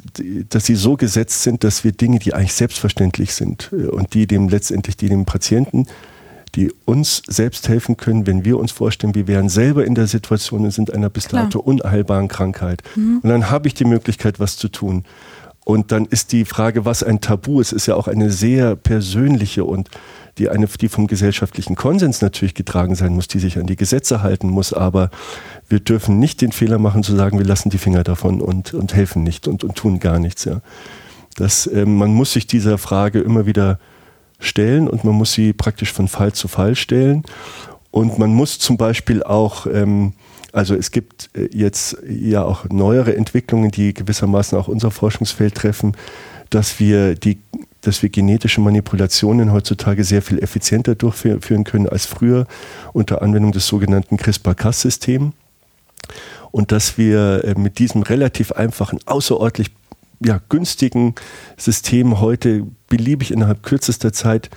dass 0.48 0.66
sie 0.66 0.74
so 0.74 0.96
gesetzt 0.96 1.42
sind, 1.42 1.64
dass 1.64 1.84
wir 1.84 1.92
Dinge, 1.92 2.18
die 2.18 2.34
eigentlich 2.34 2.54
selbstverständlich 2.54 3.34
sind 3.34 3.70
äh, 3.72 3.86
und 3.86 4.14
die 4.14 4.26
dem 4.26 4.48
letztendlich, 4.48 4.96
die 4.96 5.08
dem 5.08 5.24
Patienten 5.24 5.86
die 6.56 6.72
uns 6.86 7.22
selbst 7.26 7.68
helfen 7.68 7.98
können, 7.98 8.26
wenn 8.26 8.44
wir 8.44 8.58
uns 8.58 8.72
vorstellen, 8.72 9.14
wir 9.14 9.28
wären 9.28 9.50
selber 9.50 9.84
in 9.84 9.94
der 9.94 10.06
Situation 10.06 10.64
und 10.64 10.70
sind 10.70 10.92
einer 10.92 11.10
bis 11.10 11.28
dato 11.28 11.60
unheilbaren 11.60 12.28
Krankheit. 12.28 12.82
Mhm. 12.96 13.20
Und 13.22 13.28
dann 13.28 13.50
habe 13.50 13.68
ich 13.68 13.74
die 13.74 13.84
Möglichkeit, 13.84 14.40
was 14.40 14.56
zu 14.56 14.68
tun. 14.68 15.04
Und 15.66 15.90
dann 15.90 16.06
ist 16.06 16.30
die 16.30 16.44
Frage, 16.44 16.84
was 16.84 17.02
ein 17.02 17.20
Tabu 17.20 17.60
ist, 17.60 17.72
ist 17.72 17.86
ja 17.86 17.96
auch 17.96 18.06
eine 18.06 18.30
sehr 18.30 18.76
persönliche 18.76 19.64
und 19.64 19.90
die 20.38 20.48
eine, 20.48 20.68
die 20.68 20.88
vom 20.88 21.08
gesellschaftlichen 21.08 21.74
Konsens 21.74 22.22
natürlich 22.22 22.54
getragen 22.54 22.94
sein 22.94 23.14
muss, 23.14 23.26
die 23.26 23.40
sich 23.40 23.58
an 23.58 23.66
die 23.66 23.74
Gesetze 23.74 24.22
halten 24.22 24.48
muss. 24.48 24.72
Aber 24.72 25.10
wir 25.68 25.80
dürfen 25.80 26.20
nicht 26.20 26.40
den 26.40 26.52
Fehler 26.52 26.78
machen 26.78 27.02
zu 27.02 27.16
sagen, 27.16 27.38
wir 27.38 27.44
lassen 27.44 27.70
die 27.70 27.78
Finger 27.78 28.04
davon 28.04 28.40
und, 28.40 28.74
und 28.74 28.94
helfen 28.94 29.24
nicht 29.24 29.48
und, 29.48 29.64
und 29.64 29.74
tun 29.74 29.98
gar 29.98 30.20
nichts. 30.20 30.44
Ja. 30.44 30.60
Das, 31.34 31.66
äh, 31.66 31.84
man 31.84 32.14
muss 32.14 32.32
sich 32.32 32.46
dieser 32.46 32.78
Frage 32.78 33.18
immer 33.18 33.46
wieder 33.46 33.80
stellen 34.38 34.86
und 34.86 35.02
man 35.02 35.16
muss 35.16 35.32
sie 35.32 35.52
praktisch 35.52 35.92
von 35.92 36.06
Fall 36.06 36.32
zu 36.32 36.46
Fall 36.46 36.76
stellen. 36.76 37.24
Und 37.90 38.20
man 38.20 38.32
muss 38.32 38.60
zum 38.60 38.76
Beispiel 38.76 39.24
auch 39.24 39.66
ähm, 39.66 40.12
also 40.52 40.74
es 40.74 40.90
gibt 40.90 41.30
äh, 41.34 41.48
jetzt 41.52 41.98
ja 42.08 42.44
auch 42.44 42.68
neuere 42.68 43.16
Entwicklungen, 43.16 43.70
die 43.70 43.94
gewissermaßen 43.94 44.56
auch 44.58 44.68
unser 44.68 44.90
Forschungsfeld 44.90 45.54
treffen, 45.54 45.96
dass 46.50 46.80
wir 46.80 47.14
die 47.14 47.38
dass 47.82 48.02
wir 48.02 48.08
genetische 48.08 48.60
Manipulationen 48.60 49.52
heutzutage 49.52 50.02
sehr 50.02 50.20
viel 50.20 50.42
effizienter 50.42 50.96
durchführen 50.96 51.62
können 51.62 51.88
als 51.88 52.04
früher 52.04 52.48
unter 52.92 53.22
Anwendung 53.22 53.52
des 53.52 53.68
sogenannten 53.68 54.16
CRISPR-Cas-Systems. 54.16 55.32
Und 56.50 56.72
dass 56.72 56.98
wir 56.98 57.44
äh, 57.44 57.54
mit 57.56 57.78
diesem 57.78 58.02
relativ 58.02 58.50
einfachen, 58.50 58.98
außerordentlich 59.06 59.70
ja, 60.24 60.40
günstigen 60.48 61.14
System 61.56 62.20
heute 62.20 62.66
beliebig 62.88 63.30
innerhalb 63.30 63.62
kürzester 63.62 64.12
Zeit 64.12 64.50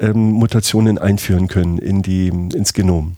ähm, 0.00 0.32
Mutationen 0.32 0.98
einführen 0.98 1.46
können 1.46 1.78
in 1.78 2.02
die, 2.02 2.28
ins 2.28 2.72
Genom 2.72 3.16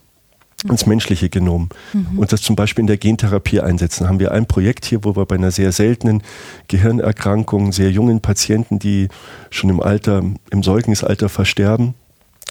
ins 0.65 0.87
menschliche 0.87 1.29
Genom 1.29 1.69
mhm. 1.93 2.19
und 2.19 2.33
das 2.33 2.43
zum 2.43 2.57
Beispiel 2.57 2.83
in 2.83 2.87
der 2.87 2.97
Gentherapie 2.97 3.61
einsetzen. 3.61 4.09
Haben 4.09 4.21
wir 4.21 4.33
ein 4.33 4.47
Projekt 4.47 4.87
hier, 4.87 5.05
wo 5.05 5.15
wir 5.15 5.27
bei 5.27 5.37
einer 5.37 5.51
sehr 5.51 5.73
seltenen 5.73 6.23
Gehirnerkrankung, 6.69 7.73
sehr 7.73 7.91
jungen 7.91 8.21
Patienten, 8.21 8.79
die 8.79 9.09
schon 9.51 9.71
im 9.71 9.81
Alter, 9.81 10.23
im 10.51 10.63
Säuglingsalter 10.63 11.29
versterben, 11.29 11.95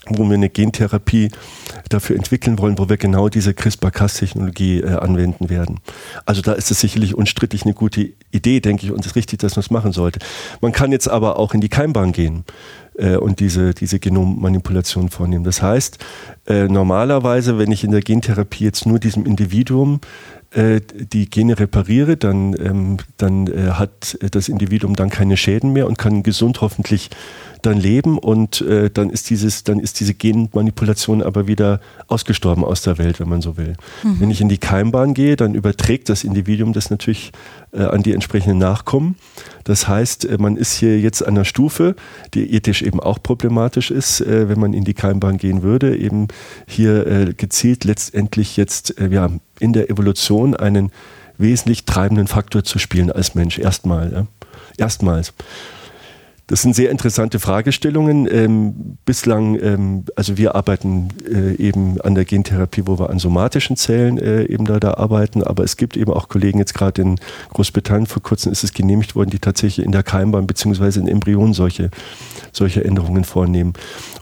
wo 0.10 0.26
wir 0.26 0.36
eine 0.36 0.50
Gentherapie 0.50 1.30
dafür 1.90 2.16
entwickeln 2.16 2.60
wollen, 2.60 2.78
wo 2.78 2.90
wir 2.90 2.98
genau 2.98 3.30
diese 3.30 3.54
CRISPR-Cas-Technologie 3.54 4.82
äh, 4.82 4.96
anwenden 4.96 5.50
werden. 5.50 5.80
Also 6.26 6.42
da 6.42 6.54
ist 6.54 6.72
es 6.72 6.80
sicherlich 6.80 7.16
unstrittig 7.16 7.64
eine 7.64 7.74
gute 7.74 8.14
Idee, 8.32 8.60
denke 8.60 8.86
ich, 8.86 8.92
und 8.92 9.00
es 9.02 9.08
ist 9.08 9.16
richtig, 9.16 9.40
dass 9.40 9.56
man 9.56 9.62
es 9.62 9.72
machen 9.72 9.92
sollte. 9.92 10.20
Man 10.62 10.72
kann 10.72 10.92
jetzt 10.92 11.08
aber 11.08 11.38
auch 11.38 11.54
in 11.54 11.62
die 11.62 11.70
Keimbahn 11.70 12.12
gehen 12.12 12.44
äh, 12.98 13.18
und 13.18 13.40
diese, 13.40 13.74
diese 13.74 14.00
Genommanipulation 14.00 15.10
vornehmen. 15.10 15.44
Das 15.44 15.62
heißt, 15.62 15.98
äh, 16.48 16.68
normalerweise, 16.68 17.58
wenn 17.58 17.72
ich 17.72 17.84
in 17.84 17.92
der 17.92 18.02
Gentherapie 18.02 18.64
jetzt 18.64 18.86
nur 18.86 19.00
diesem 19.00 19.26
Individuum 19.26 20.02
äh, 20.52 20.82
die 20.94 21.30
Gene 21.30 21.60
repariere, 21.60 22.18
dann, 22.18 22.56
ähm, 22.60 22.98
dann 23.18 23.48
äh, 23.48 23.72
hat 23.72 24.18
das 24.32 24.50
Individuum 24.50 24.96
dann 24.96 25.10
keine 25.10 25.38
Schäden 25.38 25.74
mehr 25.74 25.88
und 25.88 25.98
kann 25.98 26.24
gesund 26.24 26.62
hoffentlich 26.62 27.10
dann 27.62 27.78
leben 27.80 28.18
und 28.18 28.62
äh, 28.62 28.90
dann 28.90 29.10
ist 29.10 29.30
dieses, 29.30 29.64
dann 29.64 29.80
ist 29.80 30.00
diese 30.00 30.14
Genmanipulation 30.14 31.22
aber 31.22 31.48
wieder 31.48 31.80
ausgestorben 32.08 32.64
aus 32.64 32.82
der 32.82 32.98
Welt, 32.98 33.20
wenn 33.20 33.30
man 33.30 33.42
so 33.42 33.58
will. 33.58 33.76
Mhm. 34.04 34.20
Wenn 34.20 34.32
ich 34.32 34.42
in 34.42 34.50
die 34.50 34.58
Keimbahn 34.58 35.14
gehe, 35.14 35.36
dann 35.36 35.56
überträgt 35.56 36.10
das 36.10 36.24
Individuum 36.24 36.74
das 36.74 36.90
natürlich 36.90 37.32
äh, 37.72 37.84
an 37.84 38.04
die 38.04 38.14
entsprechenden 38.14 38.58
Nachkommen. 38.58 39.16
Das 39.64 39.88
heißt, 39.88 40.26
äh, 40.26 40.38
man 40.38 40.58
ist 40.58 40.74
hier 40.74 41.00
jetzt 41.00 41.22
an 41.22 41.36
einer 41.36 41.46
Stufe, 41.46 41.96
die 42.34 42.54
ethisch 42.54 42.82
eben 42.82 43.00
auch 43.00 43.22
problematisch 43.22 43.92
ist, 43.92 44.22
äh, 44.22 44.50
wenn 44.50 44.60
man 44.60 44.74
in 44.74 44.84
die 44.84 44.94
Keimbahn 44.94 45.38
gehen 45.38 45.62
würde, 45.62 45.98
eben 45.98 46.28
hier 46.68 47.08
äh, 47.08 47.34
gezielt 47.34 47.84
letztendlich 47.84 48.58
jetzt 48.58 49.00
äh, 49.00 49.10
ja, 49.10 49.30
in 49.60 49.74
der 49.74 49.90
Evolution 49.90 50.56
einen 50.56 50.92
wesentlich 51.38 51.86
treibenden 51.86 52.28
Faktor 52.28 52.64
zu 52.64 52.80
spielen 52.80 53.12
als 53.12 53.36
Mensch. 53.36 53.60
Erstmal. 53.60 54.12
Ja. 54.12 54.28
Erstmals. 54.78 55.34
Das 56.48 56.62
sind 56.62 56.76
sehr 56.76 56.92
interessante 56.92 57.40
Fragestellungen. 57.40 58.28
Ähm, 58.32 58.98
bislang, 59.04 59.60
ähm, 59.60 60.04
also 60.16 60.38
wir 60.38 60.54
arbeiten 60.54 61.10
äh, 61.28 61.56
eben 61.56 62.00
an 62.02 62.14
der 62.14 62.26
Gentherapie, 62.26 62.84
wo 62.86 63.00
wir 63.00 63.10
an 63.10 63.18
somatischen 63.18 63.78
Zellen 63.78 64.20
äh, 64.20 64.44
eben 64.44 64.66
da, 64.66 64.80
da 64.80 64.94
arbeiten, 64.94 65.42
aber 65.44 65.64
es 65.64 65.76
gibt 65.76 65.98
eben 65.98 66.14
auch 66.14 66.30
Kollegen 66.30 66.60
jetzt 66.60 66.76
gerade 66.76 67.02
in 67.02 67.20
Großbritannien, 67.54 68.06
vor 68.06 68.22
kurzem 68.22 68.52
ist 68.52 68.64
es 68.64 68.74
genehmigt 68.74 69.16
worden, 69.16 69.32
die 69.32 69.40
tatsächlich 69.40 69.84
in 69.84 69.92
der 69.92 70.04
Keimbahn 70.04 70.46
beziehungsweise 70.46 71.00
in 71.00 71.08
Embryonen 71.08 71.54
solche, 71.54 71.90
solche 72.52 72.86
Änderungen 72.86 73.24
vornehmen. 73.24 73.74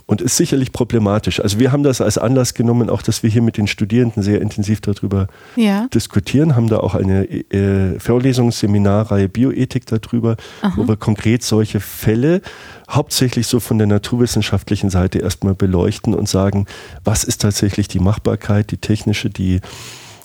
Und 0.06 0.20
ist 0.20 0.36
sicherlich 0.36 0.72
problematisch. 0.72 1.40
Also 1.40 1.58
wir 1.58 1.72
haben 1.72 1.82
das 1.82 2.00
als 2.00 2.18
Anlass 2.18 2.54
genommen, 2.54 2.90
auch 2.90 3.00
dass 3.00 3.22
wir 3.22 3.30
hier 3.30 3.42
mit 3.42 3.56
den 3.56 3.66
Studierenden 3.66 4.22
sehr 4.22 4.40
intensiv 4.40 4.80
darüber 4.80 5.28
ja. 5.56 5.88
diskutieren, 5.94 6.56
haben 6.56 6.68
da 6.68 6.78
auch 6.78 6.94
eine 6.94 7.24
äh, 7.24 7.98
Vorlesungsseminarreihe 7.98 9.28
Bioethik 9.28 9.86
darüber, 9.86 10.36
Aha. 10.60 10.74
wo 10.76 10.86
wir 10.86 10.96
konkret 10.96 11.42
solche 11.42 11.80
Fälle 11.80 12.14
Fälle 12.14 12.42
hauptsächlich 12.88 13.46
so 13.46 13.60
von 13.60 13.78
der 13.78 13.86
naturwissenschaftlichen 13.86 14.90
Seite 14.90 15.18
erstmal 15.18 15.54
beleuchten 15.54 16.14
und 16.14 16.28
sagen, 16.28 16.66
was 17.02 17.24
ist 17.24 17.40
tatsächlich 17.40 17.88
die 17.88 17.98
Machbarkeit, 17.98 18.70
die 18.70 18.76
technische, 18.76 19.30
die 19.30 19.60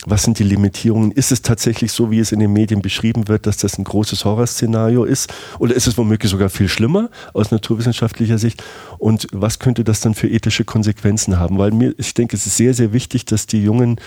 was 0.06 0.24
sind 0.24 0.40
die 0.40 0.44
Limitierungen? 0.44 1.12
Ist 1.12 1.32
es 1.32 1.42
tatsächlich 1.42 1.92
so, 1.92 2.10
wie 2.10 2.20
es 2.20 2.32
in 2.32 2.40
den 2.40 2.54
Medien 2.54 2.82
beschrieben 2.82 3.28
wird, 3.28 3.46
dass 3.46 3.58
das 3.58 3.78
ein 3.78 3.84
großes 3.84 4.24
Horrorszenario 4.24 5.04
ist? 5.04 5.34
Oder 5.60 5.76
ist 5.76 5.88
es 5.88 5.98
womöglich 5.98 6.32
sogar 6.32 6.50
viel 6.50 6.70
schlimmer 6.70 7.10
aus 7.34 7.52
naturwissenschaftlicher 7.52 8.38
Sicht? 8.38 8.64
Und 8.98 9.28
was 9.32 9.60
könnte 9.60 9.84
das 9.84 10.00
dann 10.00 10.14
für 10.14 10.30
ethische 10.30 10.64
Konsequenzen 10.64 11.38
haben? 11.38 11.58
Weil 11.58 11.72
mir, 11.72 11.94
ich 11.98 12.14
denke, 12.14 12.38
es 12.38 12.46
ist 12.46 12.56
sehr, 12.56 12.74
sehr 12.74 12.94
wichtig, 12.94 13.26
dass 13.26 13.46
die 13.46 13.62
jungen 13.62 14.00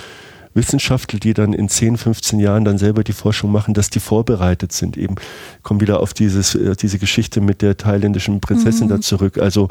Wissenschaftler, 0.55 1.19
die 1.19 1.35
dann 1.35 1.53
in 1.53 1.69
10, 1.69 1.97
15 1.97 2.39
Jahren 2.39 2.65
dann 2.65 2.79
selber 2.79 3.05
die 3.05 3.13
Forschung 3.13 3.51
machen, 3.51 3.75
dass 3.75 3.91
die 3.91 4.01
vorbereitet 4.01 4.73
sind. 4.73 4.97
Eben 4.97 5.17
kommen 5.63 5.81
wieder 5.81 6.01
auf 6.01 6.13
dieses, 6.13 6.55
äh, 6.55 6.77
diese 6.77 6.99
Geschichte 6.99 7.41
mit 7.41 7.63
der 7.63 7.77
thailändischen 7.77 8.41
Prinzessin 8.41 8.87
mhm. 8.87 8.91
da 8.91 9.01
zurück. 9.01 9.39
Also 9.39 9.69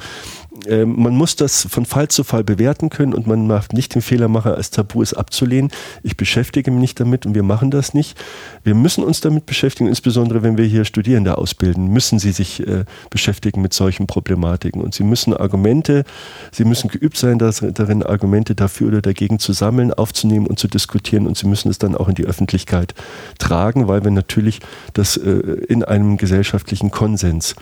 äh, 0.67 0.85
man 0.85 1.15
muss 1.15 1.35
das 1.35 1.67
von 1.69 1.85
Fall 1.85 2.09
zu 2.09 2.23
Fall 2.23 2.43
bewerten 2.43 2.89
können 2.89 3.13
und 3.13 3.25
man 3.25 3.47
darf 3.47 3.69
nicht 3.69 3.95
den 3.95 4.01
Fehler 4.01 4.27
machen, 4.27 4.51
als 4.51 4.69
Tabu 4.69 5.01
es 5.01 5.13
abzulehnen. 5.13 5.71
Ich 6.03 6.17
beschäftige 6.17 6.71
mich 6.71 6.81
nicht 6.81 6.99
damit 6.99 7.25
und 7.25 7.35
wir 7.35 7.43
machen 7.43 7.71
das 7.71 7.93
nicht. 7.93 8.17
Wir 8.63 8.75
müssen 8.75 9.03
uns 9.03 9.21
damit 9.21 9.45
beschäftigen, 9.45 9.87
insbesondere 9.87 10.43
wenn 10.43 10.57
wir 10.57 10.65
hier 10.65 10.83
Studierende 10.85 11.37
ausbilden, 11.37 11.87
müssen 11.87 12.19
sie 12.19 12.31
sich 12.31 12.67
äh, 12.67 12.85
beschäftigen 13.09 13.61
mit 13.61 13.73
solchen 13.73 14.07
Problematiken 14.07 14.81
und 14.81 14.93
sie 14.93 15.03
müssen 15.03 15.33
Argumente, 15.33 16.03
sie 16.51 16.65
müssen 16.65 16.89
geübt 16.89 17.17
sein 17.17 17.39
darin, 17.39 18.03
Argumente 18.03 18.55
dafür 18.55 18.89
oder 18.89 19.01
dagegen 19.01 19.39
zu 19.39 19.53
sammeln, 19.53 19.93
aufzunehmen 19.93 20.47
und 20.47 20.59
zu 20.59 20.67
diskutieren 20.67 21.27
und 21.27 21.37
sie 21.37 21.47
müssen 21.47 21.69
es 21.69 21.77
dann 21.77 21.95
auch 21.95 22.09
in 22.09 22.15
die 22.15 22.25
Öffentlichkeit 22.25 22.93
tragen, 23.39 23.87
weil 23.87 24.03
wir 24.03 24.11
natürlich 24.11 24.59
das 24.93 25.17
äh, 25.17 25.29
in 25.29 25.83
einem 25.83 26.17
gesellschaftlichen 26.17 26.91
Konsens 26.91 27.55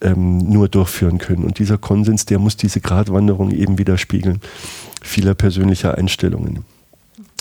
ähm, 0.00 0.38
nur 0.38 0.68
durchführen 0.68 1.18
können. 1.18 1.44
Und 1.44 1.58
dieser 1.58 1.78
Konsens, 1.78 2.26
der 2.26 2.38
muss 2.38 2.56
diese 2.56 2.80
Gratwanderung 2.80 3.50
eben 3.50 3.78
widerspiegeln, 3.78 4.40
vieler 5.02 5.34
persönlicher 5.34 5.96
Einstellungen. 5.96 6.64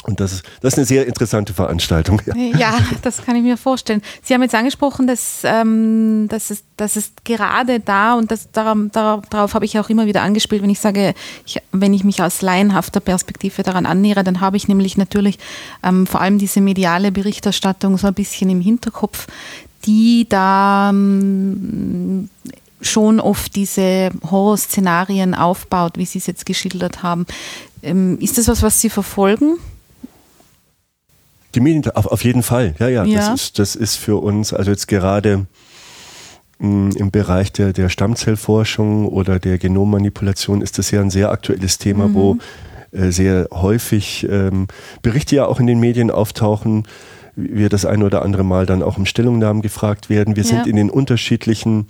Und 0.03 0.22
das 0.22 0.31
ist, 0.31 0.44
das 0.61 0.73
ist 0.73 0.80
eine 0.80 0.86
sehr 0.86 1.07
interessante 1.07 1.53
Veranstaltung. 1.53 2.22
Ja. 2.26 2.34
ja. 2.57 2.77
das 3.02 3.23
kann 3.23 3.36
ich 3.36 3.44
mir 3.44 3.57
vorstellen. 3.57 4.02
Sie 4.23 4.34
haben 4.34 4.41
jetzt 4.41 4.56
angesprochen, 4.56 5.07
dass, 5.07 5.41
ähm, 5.44 6.27
dass, 6.30 6.52
es, 6.52 6.64
dass 6.77 6.95
es 6.95 7.11
gerade 7.26 7.80
da, 7.81 8.14
und 8.14 8.31
das, 8.31 8.49
darauf, 8.52 8.77
darauf 9.30 9.53
habe 9.53 9.65
ich 9.65 9.77
auch 9.77 9.90
immer 9.90 10.06
wieder 10.06 10.22
angespielt, 10.22 10.64
wenn 10.64 10.69
ich 10.69 10.80
sage, 10.80 11.14
ich, 11.45 11.61
wenn 11.72 11.94
ich 11.94 12.03
mich 12.03 12.23
aus 12.23 12.41
laienhafter 12.41 13.02
Perspektive 13.02 13.61
daran 13.61 13.86
annähere, 13.86 14.23
dann 14.23 14.40
habe 14.40 14.56
ich 14.56 14.68
nämlich 14.69 14.98
natürlich 14.98 15.38
ähm, 15.84 16.07
vor 16.07 16.22
allem 16.22 16.38
diese 16.38 16.61
mediale 16.61 17.11
Berichterstattung 17.11 17.98
so 17.98 18.07
ein 18.07 18.14
bisschen 18.14 18.49
im 18.49 18.61
Hinterkopf, 18.61 19.27
die 19.85 20.27
da 20.30 20.89
ähm, 20.89 22.30
schon 22.81 23.19
oft 23.19 23.56
diese 23.56 24.10
Horrorszenarien 24.30 25.35
aufbaut, 25.35 25.97
wie 25.97 26.06
Sie 26.06 26.19
es 26.19 26.27
jetzt 26.27 26.45
geschildert 26.45 27.03
haben. 27.03 27.26
Ähm, 27.84 28.18
ist 28.19 28.38
das 28.38 28.47
was, 28.47 28.61
was 28.61 28.81
Sie 28.81 28.89
verfolgen? 28.89 29.57
Die 31.56 31.61
Medien, 31.61 31.89
auf, 31.91 32.23
jeden 32.23 32.43
Fall, 32.43 32.76
ja, 32.80 32.88
ja. 32.88 33.03
ja. 33.03 33.31
Das, 33.31 33.41
ist, 33.41 33.60
das 33.60 33.76
ist 33.76 33.95
für 33.95 34.18
uns, 34.18 34.53
also 34.53 34.69
jetzt 34.69 34.88
gerade 34.88 35.47
mh, 36.60 36.68
mm, 36.68 36.91
im 36.91 37.11
Bereich 37.11 37.51
der, 37.51 37.73
der 37.73 37.89
Stammzellforschung 37.89 39.07
oder 39.07 39.39
der 39.39 39.57
Genommanipulation 39.57 40.61
ist 40.61 40.77
das 40.77 40.91
ja 40.91 41.01
ein 41.01 41.10
sehr 41.10 41.31
aktuelles 41.31 41.80
Thema, 41.80 42.07
mhm. 42.07 42.14
wo 42.14 42.38
äh, 42.91 43.11
sehr 43.11 43.47
häufig 43.51 44.27
ähm, 44.30 44.68
Berichte 45.01 45.38
ja 45.38 45.45
auch 45.47 45.60
in 45.60 45.68
den 45.68 45.80
Medien 45.80 46.11
auftauchen, 46.11 46.88
wir 47.41 47.70
das 47.70 47.86
ein 47.86 48.03
oder 48.03 48.22
andere 48.22 48.44
Mal 48.44 48.66
dann 48.66 48.84
auch 48.84 48.98
um 48.98 49.06
Stellungnahmen 49.06 49.61
gefragt 49.61 50.10
werden. 50.10 50.36
Wir 50.36 50.44
ja. 50.44 50.49
sind 50.49 50.68
in 50.68 50.76
den 50.76 50.90
unterschiedlichen 50.90 51.88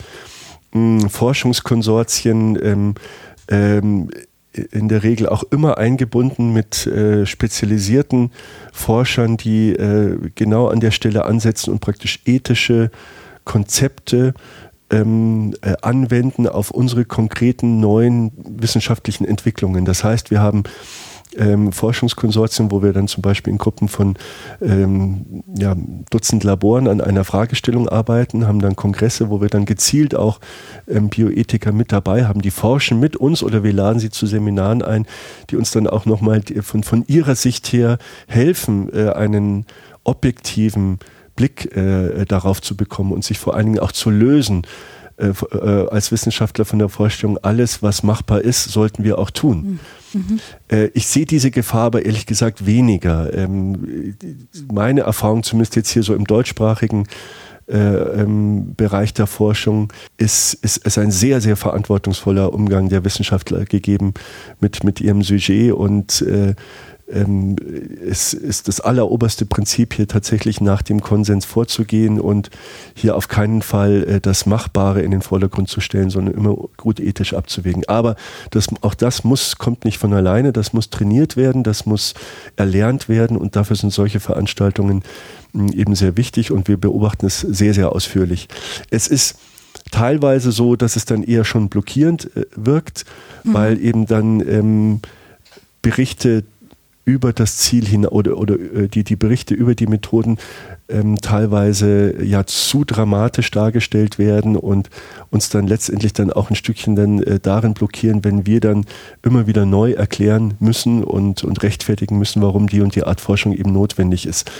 mh, 0.72 1.02
hm, 1.02 1.10
Forschungskonsortien 1.10 2.58
ähm, 2.62 2.96
ähm, 3.50 4.10
in 4.72 4.90
der 4.90 5.04
Regel 5.04 5.30
auch 5.30 5.44
immer 5.52 5.78
eingebunden 5.78 6.54
mit 6.54 6.88
äh, 6.88 7.26
spezialisierten 7.26 8.32
Forschern, 8.74 9.38
die 9.38 9.72
äh, 9.72 10.18
genau 10.36 10.68
an 10.68 10.80
der 10.80 10.92
Stelle 10.92 11.26
ansetzen 11.26 11.72
und 11.72 11.80
praktisch 11.80 12.22
ethische 12.26 12.90
Konzepte 13.46 14.34
ähm, 14.90 15.54
äh, 15.62 15.76
anwenden 15.82 16.48
auf 16.48 16.72
unsere 16.72 17.06
konkreten 17.06 17.80
neuen 17.80 18.32
wissenschaftlichen 18.38 19.26
Entwicklungen. 19.26 19.86
Das 19.86 20.04
heißt, 20.04 20.32
wir 20.32 20.42
haben 20.42 20.64
ähm, 21.38 21.72
Forschungskonsortien, 21.72 22.72
wo 22.72 22.82
wir 22.82 22.94
dann 22.94 23.08
zum 23.08 23.22
Beispiel 23.22 23.52
in 23.52 23.58
Gruppen 23.58 23.88
von 23.88 24.16
ähm, 24.62 25.44
ja, 25.58 25.76
Dutzend 26.10 26.44
Laboren 26.44 26.88
an 26.88 27.02
einer 27.02 27.24
Fragestellung 27.24 27.88
arbeiten, 27.88 28.48
haben 28.48 28.60
dann 28.60 28.76
Kongresse, 28.76 29.30
wo 29.30 29.42
wir 29.42 29.50
dann 29.50 29.66
gezielt 29.66 30.16
auch 30.16 30.40
ähm, 30.88 31.10
Bioethiker 31.10 31.72
mit 31.72 31.92
dabei 31.92 32.26
haben, 32.26 32.42
die 32.42 32.52
forschen 32.52 33.00
mit 33.00 33.16
uns 33.16 33.44
oder 33.44 33.64
wir 33.64 33.74
laden 33.74 34.00
sie 34.00 34.10
zu 34.10 34.26
Seminaren 34.26 34.82
ein, 34.82 35.06
die 35.50 35.56
uns 35.56 35.72
dann 35.72 35.88
auch 35.88 36.06
nochmal 36.06 36.42
von, 36.62 36.84
von 36.84 37.04
ihrer 37.08 37.36
Sicht 37.36 37.72
her 37.74 37.98
helfen, 38.28 38.92
äh, 38.94 39.10
einen 39.10 39.66
objektiven 40.04 41.00
Blick 41.36 41.76
äh, 41.76 42.26
darauf 42.26 42.62
zu 42.62 42.76
bekommen 42.76 43.14
und 43.14 43.24
sich 43.24 43.40
vor 43.40 43.56
allen 43.56 43.68
Dingen 43.68 43.80
auch 43.80 43.94
zu 43.94 44.10
lösen 44.10 44.64
äh, 45.20 45.34
äh, 45.52 45.88
als 45.90 46.12
Wissenschaftler 46.12 46.66
von 46.66 46.80
der 46.80 46.90
Vorstellung, 46.90 47.38
alles, 47.42 47.84
was 47.84 48.04
machbar 48.04 48.42
ist, 48.42 48.66
sollten 48.66 49.04
wir 49.04 49.20
auch 49.20 49.30
tun. 49.30 49.80
Mhm. 50.14 50.40
Äh, 50.72 50.86
ich 50.94 51.08
sehe 51.08 51.26
diese 51.26 51.52
Gefahr 51.52 51.88
aber 51.88 52.06
ehrlich 52.06 52.26
gesagt 52.26 52.66
weniger. 52.66 53.34
Ähm, 53.34 54.16
meine 54.72 55.02
Erfahrung, 55.02 55.44
zumindest 55.44 55.76
jetzt 55.76 55.90
hier 55.90 56.04
so 56.04 56.16
im 56.16 56.26
deutschsprachigen 56.26 57.06
äh, 57.68 57.78
ähm, 57.78 58.74
Bereich 58.76 59.14
der 59.14 59.28
Forschung 59.28 59.92
ist, 60.18 60.54
ist, 60.56 60.78
ist 60.78 60.98
ein 60.98 61.12
sehr, 61.12 61.42
sehr 61.42 61.56
verantwortungsvoller 61.56 62.54
Umgang 62.54 62.90
der 62.90 63.04
Wissenschaftler 63.04 63.66
gegeben 63.66 64.14
mit, 64.60 64.84
mit 64.84 65.02
ihrem 65.02 65.22
Sujet 65.22 65.74
und 65.74 66.22
äh, 66.22 66.56
ähm, 67.12 67.56
es 68.08 68.34
ist 68.34 68.68
das 68.68 68.82
alleroberste 68.82 69.46
Prinzip 69.46 69.94
hier 69.94 70.08
tatsächlich 70.08 70.62
nach 70.62 70.82
dem 70.82 71.02
Konsens 71.02 71.46
vorzugehen 71.46 72.20
und 72.20 72.50
hier 72.94 73.16
auf 73.16 73.28
keinen 73.28 73.62
Fall 73.62 74.04
äh, 74.04 74.22
das 74.22 74.46
Machbare 74.46 75.02
in 75.02 75.12
den 75.12 75.22
Vordergrund 75.22 75.70
zu 75.70 75.82
stellen, 75.82 76.10
sondern 76.10 76.36
immer 76.36 76.56
gut 76.78 77.00
ethisch 77.00 77.34
abzuwägen. 77.34 77.84
Aber 77.88 78.16
das, 78.52 78.68
auch 78.82 78.94
das 78.94 79.24
muss, 79.24 79.58
kommt 79.58 79.86
nicht 79.86 79.98
von 79.98 80.14
alleine, 80.14 80.54
das 80.54 80.74
muss 80.74 80.90
trainiert 80.90 81.38
werden, 81.38 81.64
das 81.64 81.86
muss 81.86 82.14
erlernt 82.56 83.10
werden 83.10 83.38
und 83.38 83.56
dafür 83.56 83.76
sind 83.76 83.92
solche 83.94 84.20
Veranstaltungen 84.20 85.04
hm, 85.54 85.70
eben 85.70 85.96
sehr 85.96 86.18
wichtig 86.18 86.52
und 86.52 86.68
wir 86.68 86.78
beobachten 86.78 87.26
es 87.26 87.40
sehr, 87.40 87.74
sehr 87.74 87.92
ausführlich. 87.92 88.48
Es 88.90 89.08
ist 89.08 89.36
teilweise 89.92 90.52
so, 90.52 90.76
dass 90.76 90.96
es 90.96 91.06
dann 91.06 91.24
eher 91.24 91.44
schon 91.44 91.70
blockierend 91.70 92.36
äh, 92.36 92.46
wirkt, 92.56 93.06
mhm. 93.44 93.54
weil 93.54 93.80
eben 93.84 94.06
dann 94.06 94.42
ähm, 94.42 95.02
Berichte 95.82 96.44
über 97.10 97.34
das 97.34 97.58
Ziel 97.58 97.88
hin 97.88 98.06
oder, 98.06 98.38
oder 98.38 98.54
äh, 98.56 98.88
die, 98.88 99.04
die 99.04 99.16
Berichte 99.16 99.56
über 99.56 99.74
die 99.74 99.88
Methoden 99.88 100.38
ähm, 100.90 101.18
teilweise 101.20 102.24
ja 102.24 102.46
zu 102.46 102.84
dramatisch 102.84 103.50
dargestellt 103.50 104.20
werden 104.20 104.56
und 104.56 104.90
uns 105.32 105.50
dann 105.50 105.66
letztendlich 105.66 106.14
dann 106.14 106.32
auch 106.32 106.52
ein 106.52 106.56
Stückchen 106.56 106.96
dann 106.96 107.24
äh, 107.24 107.40
darin 107.40 107.74
blockieren, 107.74 108.24
wenn 108.24 108.46
wir 108.46 108.60
dann 108.60 108.86
immer 109.24 109.48
wieder 109.48 109.66
neu 109.66 109.94
erklären 109.94 110.54
müssen 110.60 111.04
und, 111.04 111.44
und 111.44 111.64
rechtfertigen 111.64 112.20
müssen, 112.20 112.44
warum 112.44 112.68
die 112.68 112.82
und 112.82 112.94
die 112.96 113.04
Art 113.04 113.22
Forschung 113.22 113.54
eben 113.54 113.74
notwendig 113.74 114.28
ist. 114.28 114.52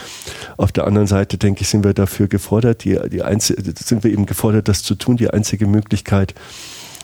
Auf 0.56 0.72
der 0.72 0.86
anderen 0.88 1.06
Seite, 1.06 1.38
denke 1.38 1.62
ich, 1.62 1.68
sind 1.68 1.84
wir 1.84 1.94
dafür 1.94 2.26
gefordert, 2.26 2.82
die, 2.82 2.98
die 3.10 3.22
sind 3.38 4.02
wir 4.02 4.10
eben 4.10 4.26
gefordert, 4.26 4.66
das 4.66 4.82
zu 4.82 4.96
tun. 4.96 5.16
Die 5.16 5.30
einzige 5.30 5.66
Möglichkeit, 5.66 6.34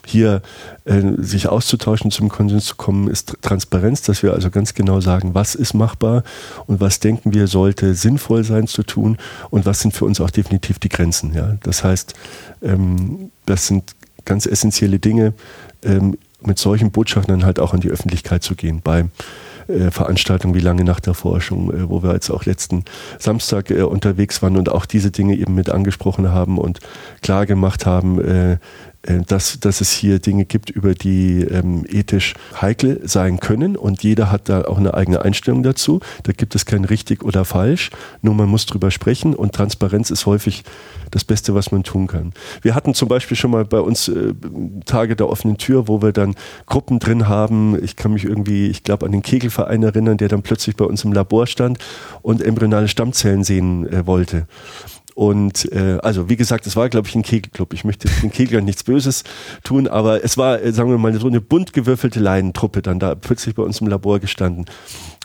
hier 0.07 0.41
äh, 0.85 1.03
sich 1.19 1.49
auszutauschen, 1.49 2.11
zum 2.11 2.29
Konsens 2.29 2.65
zu 2.65 2.77
kommen, 2.77 3.09
ist 3.09 3.37
Transparenz, 3.43 4.03
dass 4.03 4.23
wir 4.23 4.33
also 4.33 4.51
ganz 4.51 4.75
genau 4.75 5.01
sagen, 5.01 5.35
was 5.35 5.55
ist 5.55 5.75
machbar 5.75 6.23
und 6.67 6.81
was 6.81 7.01
denken 7.01 7.35
wir 7.35 7.49
sollte 7.49 7.95
sinnvoll 7.95 8.45
sein 8.45 8.67
zu 8.67 8.83
tun 8.83 9.19
und 9.51 9.67
was 9.67 9.81
sind 9.81 9.93
für 9.93 10.05
uns 10.05 10.21
auch 10.21 10.31
definitiv 10.31 10.79
die 10.79 10.89
Grenzen. 10.89 11.35
Ja? 11.35 11.57
Das 11.63 11.85
heißt, 11.85 12.15
ähm, 12.63 13.31
das 13.45 13.67
sind 13.67 13.95
ganz 14.25 14.47
essentielle 14.47 14.99
Dinge, 14.99 15.35
ähm, 15.83 16.17
mit 16.41 16.59
solchen 16.59 16.91
Botschaften 16.93 17.33
dann 17.33 17.47
halt 17.47 17.59
auch 17.59 17.75
an 17.75 17.81
die 17.81 17.91
Öffentlichkeit 17.91 18.43
zu 18.43 18.55
gehen. 18.55 18.81
Bei 18.83 19.07
äh, 19.69 19.91
Veranstaltungen 19.91 20.55
wie 20.55 20.61
Lange 20.61 20.85
nach 20.85 21.01
der 21.01 21.15
Forschung, 21.15 21.73
äh, 21.73 21.89
wo 21.89 22.03
wir 22.03 22.13
jetzt 22.13 22.31
auch 22.31 22.45
letzten 22.45 22.85
Samstag 23.19 23.71
äh, 23.71 23.83
unterwegs 23.83 24.41
waren 24.43 24.57
und 24.57 24.69
auch 24.69 24.87
diese 24.87 25.11
Dinge 25.11 25.35
eben 25.35 25.55
mit 25.55 25.71
angesprochen 25.71 26.31
haben 26.31 26.59
und 26.59 26.79
klar 27.23 27.47
gemacht 27.47 27.87
haben, 27.87 28.59
dass, 29.27 29.61
dass 29.61 29.81
es 29.81 29.93
hier 29.93 30.19
Dinge 30.19 30.45
gibt, 30.45 30.71
über 30.71 30.95
die 30.95 31.43
ähm, 31.43 31.85
ethisch 31.89 32.35
heikel 32.61 33.01
sein 33.05 33.41
können 33.41 33.77
und 33.77 34.03
jeder 34.03 34.31
hat 34.31 34.49
da 34.49 34.65
auch 34.65 34.79
eine 34.79 34.95
eigene 34.95 35.23
Einstellung 35.23 35.63
dazu. 35.63 36.01
Da 36.25 36.33
gibt 36.33 36.55
es 36.55 36.67
kein 36.67 36.85
richtig 36.85 37.23
oder 37.23 37.45
falsch, 37.45 37.91
nur 38.23 38.35
man 38.35 38.49
muss 38.49 38.67
drüber 38.67 38.91
sprechen 38.91 39.35
und 39.35 39.55
Transparenz 39.55 40.11
ist 40.11 40.27
häufig 40.27 40.65
das 41.11 41.25
Beste, 41.25 41.55
was 41.55 41.73
man 41.73 41.83
tun 41.83 42.07
kann. 42.07 42.33
Wir 42.63 42.75
hatten 42.75 42.95
zum 42.95 43.09
Beispiel 43.09 43.37
schon 43.37 43.51
mal 43.51 43.65
bei 43.65 43.81
uns 43.81 44.09
äh, 44.09 44.35
Tage 44.85 45.17
der 45.17 45.29
offenen 45.29 45.57
Tür, 45.57 45.89
wo 45.89 46.03
wir 46.03 46.13
dann 46.13 46.35
Gruppen 46.67 46.99
drin 46.99 47.29
haben. 47.29 47.83
Ich 47.83 47.97
kann 47.97 48.13
mich 48.13 48.25
irgendwie, 48.25 48.69
ich 48.69 48.83
glaube, 48.83 49.07
an 49.07 49.13
den 49.13 49.23
Kegelverein 49.23 49.83
erinnern, 49.83 50.17
der 50.17 50.29
dann 50.29 50.43
plötzlich 50.43 50.77
bei 50.77 50.85
uns 50.85 51.05
im 51.05 51.13
Labor 51.13 51.47
stand 51.47 51.79
und 52.23 52.43
embryonale 52.43 52.89
Stammzellen 52.89 53.45
sehen 53.45 53.87
äh, 53.87 54.07
wollte. 54.07 54.47
Und 55.17 55.73
äh, 55.73 55.99
also 56.03 56.29
wie 56.29 56.37
gesagt, 56.37 56.67
es 56.67 56.77
war, 56.77 56.91
glaube 56.91 57.09
ich, 57.09 57.15
ein 57.15 57.23
Kegelclub. 57.23 57.73
Ich 57.73 57.85
möchte 57.85 58.07
den 58.21 58.31
Keglern 58.31 58.67
nichts 58.67 58.85
Böses 58.85 59.25
tun, 59.65 59.89
aber 59.89 60.23
es 60.23 60.37
war, 60.37 60.61
äh, 60.61 60.73
sagen 60.73 60.91
wir 60.91 60.99
mal, 60.99 61.19
so 61.19 61.27
eine 61.27 61.41
bunt 61.41 61.73
gewürfelte 61.73 62.21
Leinentruppe 62.21 62.83
dann 62.83 62.99
da 62.99 63.15
plötzlich 63.15 63.55
bei 63.55 63.63
uns 63.63 63.81
im 63.81 63.87
Labor 63.87 64.21
gestanden. 64.21 64.67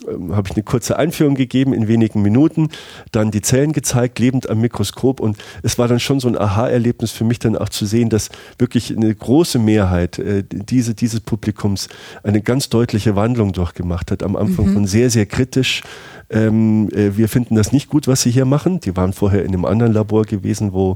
Ähm, 0.07 0.35
Habe 0.35 0.49
ich 0.49 0.55
eine 0.55 0.63
kurze 0.63 0.97
Einführung 0.97 1.35
gegeben 1.35 1.73
in 1.73 1.87
wenigen 1.87 2.21
Minuten, 2.21 2.69
dann 3.11 3.31
die 3.31 3.41
Zellen 3.41 3.73
gezeigt, 3.73 4.19
lebend 4.19 4.49
am 4.49 4.61
Mikroskop 4.61 5.19
und 5.19 5.37
es 5.63 5.77
war 5.77 5.87
dann 5.87 5.99
schon 5.99 6.19
so 6.19 6.27
ein 6.27 6.37
Aha-Erlebnis 6.37 7.11
für 7.11 7.23
mich 7.23 7.39
dann 7.39 7.57
auch 7.57 7.69
zu 7.69 7.85
sehen, 7.85 8.09
dass 8.09 8.29
wirklich 8.57 8.95
eine 8.95 9.13
große 9.13 9.59
Mehrheit 9.59 10.19
äh, 10.19 10.43
diese, 10.49 10.93
dieses 10.93 11.19
Publikums 11.19 11.89
eine 12.23 12.41
ganz 12.41 12.69
deutliche 12.69 13.15
Wandlung 13.15 13.53
durchgemacht 13.53 14.11
hat. 14.11 14.23
Am 14.23 14.35
Anfang 14.35 14.67
mhm. 14.67 14.73
von 14.73 14.87
sehr, 14.87 15.09
sehr 15.09 15.25
kritisch 15.25 15.83
ähm, 16.31 16.87
äh, 16.93 17.17
wir 17.17 17.27
finden 17.27 17.55
das 17.55 17.71
nicht 17.71 17.89
gut, 17.89 18.07
was 18.07 18.21
sie 18.21 18.31
hier 18.31 18.45
machen. 18.45 18.79
Die 18.79 18.95
waren 18.95 19.13
vorher 19.13 19.43
in 19.43 19.49
einem 19.49 19.65
anderen 19.65 19.91
Labor 19.91 20.23
gewesen, 20.23 20.71
wo, 20.71 20.95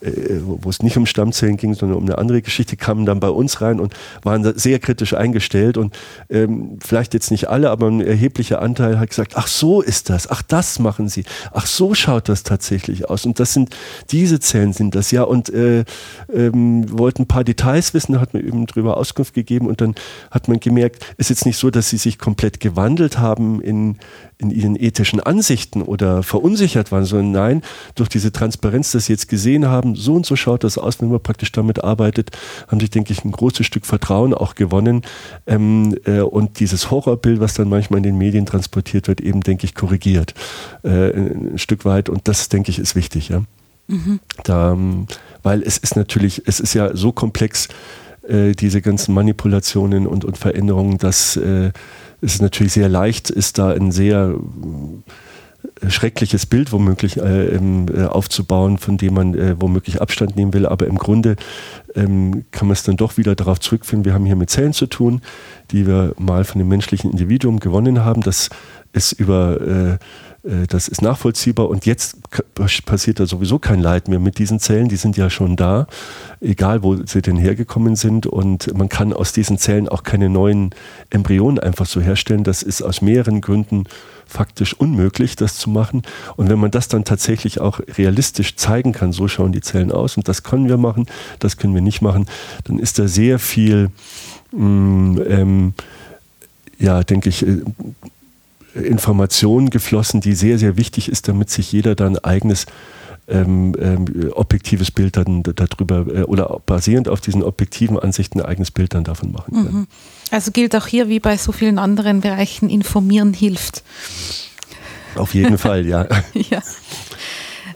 äh, 0.00 0.10
wo 0.42 0.70
es 0.70 0.82
nicht 0.82 0.96
um 0.96 1.06
Stammzellen 1.06 1.58
ging, 1.58 1.74
sondern 1.74 1.98
um 1.98 2.04
eine 2.04 2.16
andere 2.16 2.40
Geschichte, 2.40 2.76
kamen 2.76 3.04
dann 3.04 3.20
bei 3.20 3.28
uns 3.28 3.60
rein 3.60 3.78
und 3.78 3.94
waren 4.22 4.58
sehr 4.58 4.78
kritisch 4.78 5.12
eingestellt. 5.12 5.76
Und 5.76 5.96
ähm, 6.30 6.78
vielleicht 6.82 7.12
jetzt 7.12 7.30
nicht 7.30 7.48
alle, 7.48 7.70
aber 7.70 7.88
ein 7.88 8.00
erheblicher 8.00 8.39
Anteil 8.48 8.98
hat 8.98 9.10
gesagt, 9.10 9.32
ach 9.36 9.46
so 9.46 9.80
ist 9.80 10.10
das, 10.10 10.30
ach 10.30 10.42
das 10.42 10.78
machen 10.78 11.08
sie, 11.08 11.24
ach 11.52 11.66
so 11.66 11.94
schaut 11.94 12.28
das 12.28 12.42
tatsächlich 12.42 13.08
aus. 13.08 13.24
Und 13.24 13.38
das 13.38 13.52
sind, 13.52 13.76
diese 14.10 14.40
Zellen 14.40 14.72
sind 14.72 14.94
das, 14.94 15.10
ja. 15.10 15.22
Und 15.22 15.50
äh, 15.50 15.84
ähm, 16.32 16.86
wollten 16.98 17.22
ein 17.22 17.28
paar 17.28 17.44
Details 17.44 17.94
wissen, 17.94 18.14
da 18.14 18.20
hat 18.20 18.34
man 18.34 18.44
eben 18.44 18.66
drüber 18.66 18.96
Auskunft 18.96 19.34
gegeben 19.34 19.66
und 19.66 19.80
dann 19.80 19.94
hat 20.30 20.48
man 20.48 20.60
gemerkt, 20.60 21.04
es 21.16 21.26
ist 21.26 21.30
jetzt 21.30 21.46
nicht 21.46 21.58
so, 21.58 21.70
dass 21.70 21.90
sie 21.90 21.96
sich 21.96 22.18
komplett 22.18 22.60
gewandelt 22.60 23.18
haben 23.18 23.60
in 23.60 23.96
in 24.40 24.50
ihren 24.50 24.76
ethischen 24.76 25.20
Ansichten 25.20 25.82
oder 25.82 26.22
verunsichert 26.22 26.92
waren, 26.92 27.04
sondern 27.04 27.30
nein, 27.32 27.62
durch 27.94 28.08
diese 28.08 28.32
Transparenz, 28.32 28.92
dass 28.92 29.06
sie 29.06 29.12
jetzt 29.12 29.28
gesehen 29.28 29.66
haben, 29.66 29.94
so 29.94 30.14
und 30.14 30.24
so 30.24 30.34
schaut 30.34 30.64
das 30.64 30.78
aus, 30.78 31.00
wenn 31.00 31.10
man 31.10 31.22
praktisch 31.22 31.52
damit 31.52 31.84
arbeitet, 31.84 32.30
haben 32.68 32.80
sich, 32.80 32.90
denke 32.90 33.12
ich, 33.12 33.24
ein 33.24 33.32
großes 33.32 33.66
Stück 33.66 33.84
Vertrauen 33.84 34.32
auch 34.32 34.54
gewonnen. 34.54 35.02
Ähm, 35.46 35.96
äh, 36.04 36.20
und 36.20 36.58
dieses 36.60 36.90
Horrorbild, 36.90 37.40
was 37.40 37.54
dann 37.54 37.68
manchmal 37.68 37.98
in 37.98 38.04
den 38.04 38.18
Medien 38.18 38.29
transportiert 38.46 39.08
wird, 39.08 39.20
eben, 39.20 39.42
denke 39.42 39.64
ich, 39.64 39.74
korrigiert 39.74 40.34
äh, 40.82 41.10
ein 41.10 41.58
Stück 41.58 41.84
weit. 41.84 42.08
Und 42.08 42.28
das, 42.28 42.48
denke 42.48 42.70
ich, 42.70 42.78
ist 42.78 42.96
wichtig. 42.96 43.28
Ja? 43.28 43.42
Mhm. 43.86 44.20
Da, 44.44 44.72
ähm, 44.72 45.06
weil 45.42 45.62
es 45.62 45.78
ist 45.78 45.96
natürlich, 45.96 46.42
es 46.46 46.60
ist 46.60 46.74
ja 46.74 46.96
so 46.96 47.12
komplex, 47.12 47.68
äh, 48.28 48.52
diese 48.52 48.80
ganzen 48.80 49.14
Manipulationen 49.14 50.06
und, 50.06 50.24
und 50.24 50.38
Veränderungen, 50.38 50.98
dass 50.98 51.36
äh, 51.36 51.72
es 52.20 52.40
natürlich 52.40 52.72
sehr 52.72 52.88
leicht, 52.88 53.30
ist 53.30 53.58
da 53.58 53.70
ein 53.70 53.92
sehr 53.92 54.34
äh, 55.80 55.90
schreckliches 55.90 56.46
Bild 56.46 56.72
womöglich 56.72 57.16
äh, 57.16 57.54
äh, 57.56 58.06
aufzubauen, 58.06 58.78
von 58.78 58.98
dem 58.98 59.14
man 59.14 59.34
äh, 59.34 59.56
womöglich 59.58 60.00
Abstand 60.00 60.36
nehmen 60.36 60.52
will. 60.52 60.66
Aber 60.66 60.86
im 60.86 60.98
Grunde 60.98 61.36
ähm, 61.94 62.44
kann 62.50 62.68
man 62.68 62.72
es 62.72 62.82
dann 62.82 62.96
doch 62.96 63.16
wieder 63.16 63.34
darauf 63.34 63.60
zurückführen, 63.60 64.04
wir 64.04 64.14
haben 64.14 64.26
hier 64.26 64.36
mit 64.36 64.50
Zellen 64.50 64.72
zu 64.72 64.86
tun, 64.86 65.20
die 65.70 65.86
wir 65.86 66.14
mal 66.18 66.44
von 66.44 66.58
dem 66.58 66.68
menschlichen 66.68 67.10
Individuum 67.10 67.60
gewonnen 67.60 68.04
haben. 68.04 68.22
Das 68.22 68.48
ist 68.92 69.12
über 69.12 69.60
äh, 69.60 69.98
das 70.42 70.88
ist 70.88 71.02
nachvollziehbar 71.02 71.68
und 71.68 71.84
jetzt 71.84 72.16
passiert 72.86 73.20
da 73.20 73.26
sowieso 73.26 73.58
kein 73.58 73.80
Leid 73.80 74.08
mehr 74.08 74.20
mit 74.20 74.38
diesen 74.38 74.58
Zellen, 74.58 74.88
die 74.88 74.96
sind 74.96 75.18
ja 75.18 75.28
schon 75.28 75.54
da, 75.54 75.86
egal 76.40 76.82
wo 76.82 76.96
sie 77.04 77.20
denn 77.20 77.36
hergekommen 77.36 77.94
sind 77.94 78.26
und 78.26 78.72
man 78.74 78.88
kann 78.88 79.12
aus 79.12 79.34
diesen 79.34 79.58
Zellen 79.58 79.88
auch 79.88 80.02
keine 80.02 80.30
neuen 80.30 80.70
Embryonen 81.10 81.58
einfach 81.58 81.84
so 81.84 82.00
herstellen. 82.00 82.42
Das 82.42 82.62
ist 82.62 82.80
aus 82.80 83.02
mehreren 83.02 83.42
Gründen 83.42 83.84
faktisch 84.26 84.72
unmöglich, 84.72 85.36
das 85.36 85.56
zu 85.56 85.68
machen. 85.68 86.02
Und 86.36 86.48
wenn 86.48 86.58
man 86.58 86.70
das 86.70 86.88
dann 86.88 87.04
tatsächlich 87.04 87.60
auch 87.60 87.80
realistisch 87.98 88.56
zeigen 88.56 88.92
kann, 88.92 89.12
so 89.12 89.28
schauen 89.28 89.52
die 89.52 89.60
Zellen 89.60 89.92
aus 89.92 90.16
und 90.16 90.26
das 90.26 90.42
können 90.42 90.68
wir 90.68 90.78
machen, 90.78 91.06
das 91.38 91.58
können 91.58 91.74
wir 91.74 91.82
nicht 91.82 92.00
machen, 92.00 92.26
dann 92.64 92.78
ist 92.78 92.98
da 92.98 93.08
sehr 93.08 93.38
viel, 93.38 93.90
mm, 94.52 95.18
ähm, 95.28 95.74
ja, 96.78 97.02
denke 97.02 97.28
ich, 97.28 97.46
äh, 97.46 97.58
Information 98.74 99.70
geflossen, 99.70 100.20
die 100.20 100.34
sehr, 100.34 100.58
sehr 100.58 100.76
wichtig 100.76 101.08
ist, 101.08 101.28
damit 101.28 101.50
sich 101.50 101.72
jeder 101.72 101.94
dann 101.94 102.16
ein 102.16 102.24
eigenes 102.24 102.66
ähm, 103.28 103.74
ähm, 103.80 104.32
objektives 104.32 104.90
Bild 104.90 105.16
dann 105.16 105.42
darüber 105.42 106.06
äh, 106.12 106.22
oder 106.22 106.60
basierend 106.66 107.08
auf 107.08 107.20
diesen 107.20 107.42
objektiven 107.42 107.98
Ansichten 107.98 108.40
ein 108.40 108.46
eigenes 108.46 108.70
Bild 108.70 108.94
dann 108.94 109.04
davon 109.04 109.32
machen 109.32 109.54
können. 109.54 109.76
Mhm. 109.80 109.86
Also 110.30 110.50
gilt 110.50 110.74
auch 110.74 110.86
hier 110.86 111.08
wie 111.08 111.20
bei 111.20 111.36
so 111.36 111.52
vielen 111.52 111.78
anderen 111.78 112.20
Bereichen, 112.20 112.68
informieren 112.68 113.32
hilft. 113.32 113.82
Auf 115.14 115.34
jeden 115.34 115.58
Fall, 115.58 115.86
ja. 115.86 116.06
ja. 116.34 116.62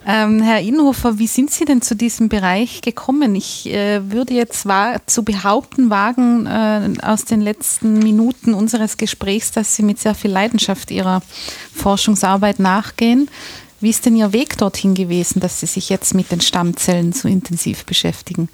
Ähm, 0.06 0.42
Herr 0.42 0.60
Inhofer, 0.60 1.18
wie 1.18 1.26
sind 1.26 1.50
Sie 1.50 1.64
denn 1.64 1.80
zu 1.80 1.96
diesem 1.96 2.28
Bereich 2.28 2.82
gekommen? 2.82 3.34
Ich 3.34 3.66
äh, 3.72 4.10
würde 4.12 4.34
jetzt 4.34 4.66
zu 5.06 5.22
behaupten 5.22 5.88
wagen 5.88 6.46
äh, 6.46 6.90
aus 7.02 7.24
den 7.24 7.40
letzten 7.40 8.00
Minuten 8.00 8.52
unseres 8.52 8.98
Gesprächs, 8.98 9.50
dass 9.52 9.76
Sie 9.76 9.82
mit 9.82 9.98
sehr 9.98 10.14
viel 10.14 10.30
Leidenschaft 10.30 10.90
Ihrer 10.90 11.22
Forschungsarbeit 11.74 12.58
nachgehen. 12.58 13.30
Wie 13.80 13.90
ist 13.90 14.04
denn 14.04 14.16
Ihr 14.16 14.34
Weg 14.34 14.58
dorthin 14.58 14.94
gewesen, 14.94 15.40
dass 15.40 15.60
Sie 15.60 15.66
sich 15.66 15.88
jetzt 15.88 16.14
mit 16.14 16.30
den 16.30 16.42
Stammzellen 16.42 17.12
so 17.12 17.26
intensiv 17.26 17.86
beschäftigen? 17.86 18.50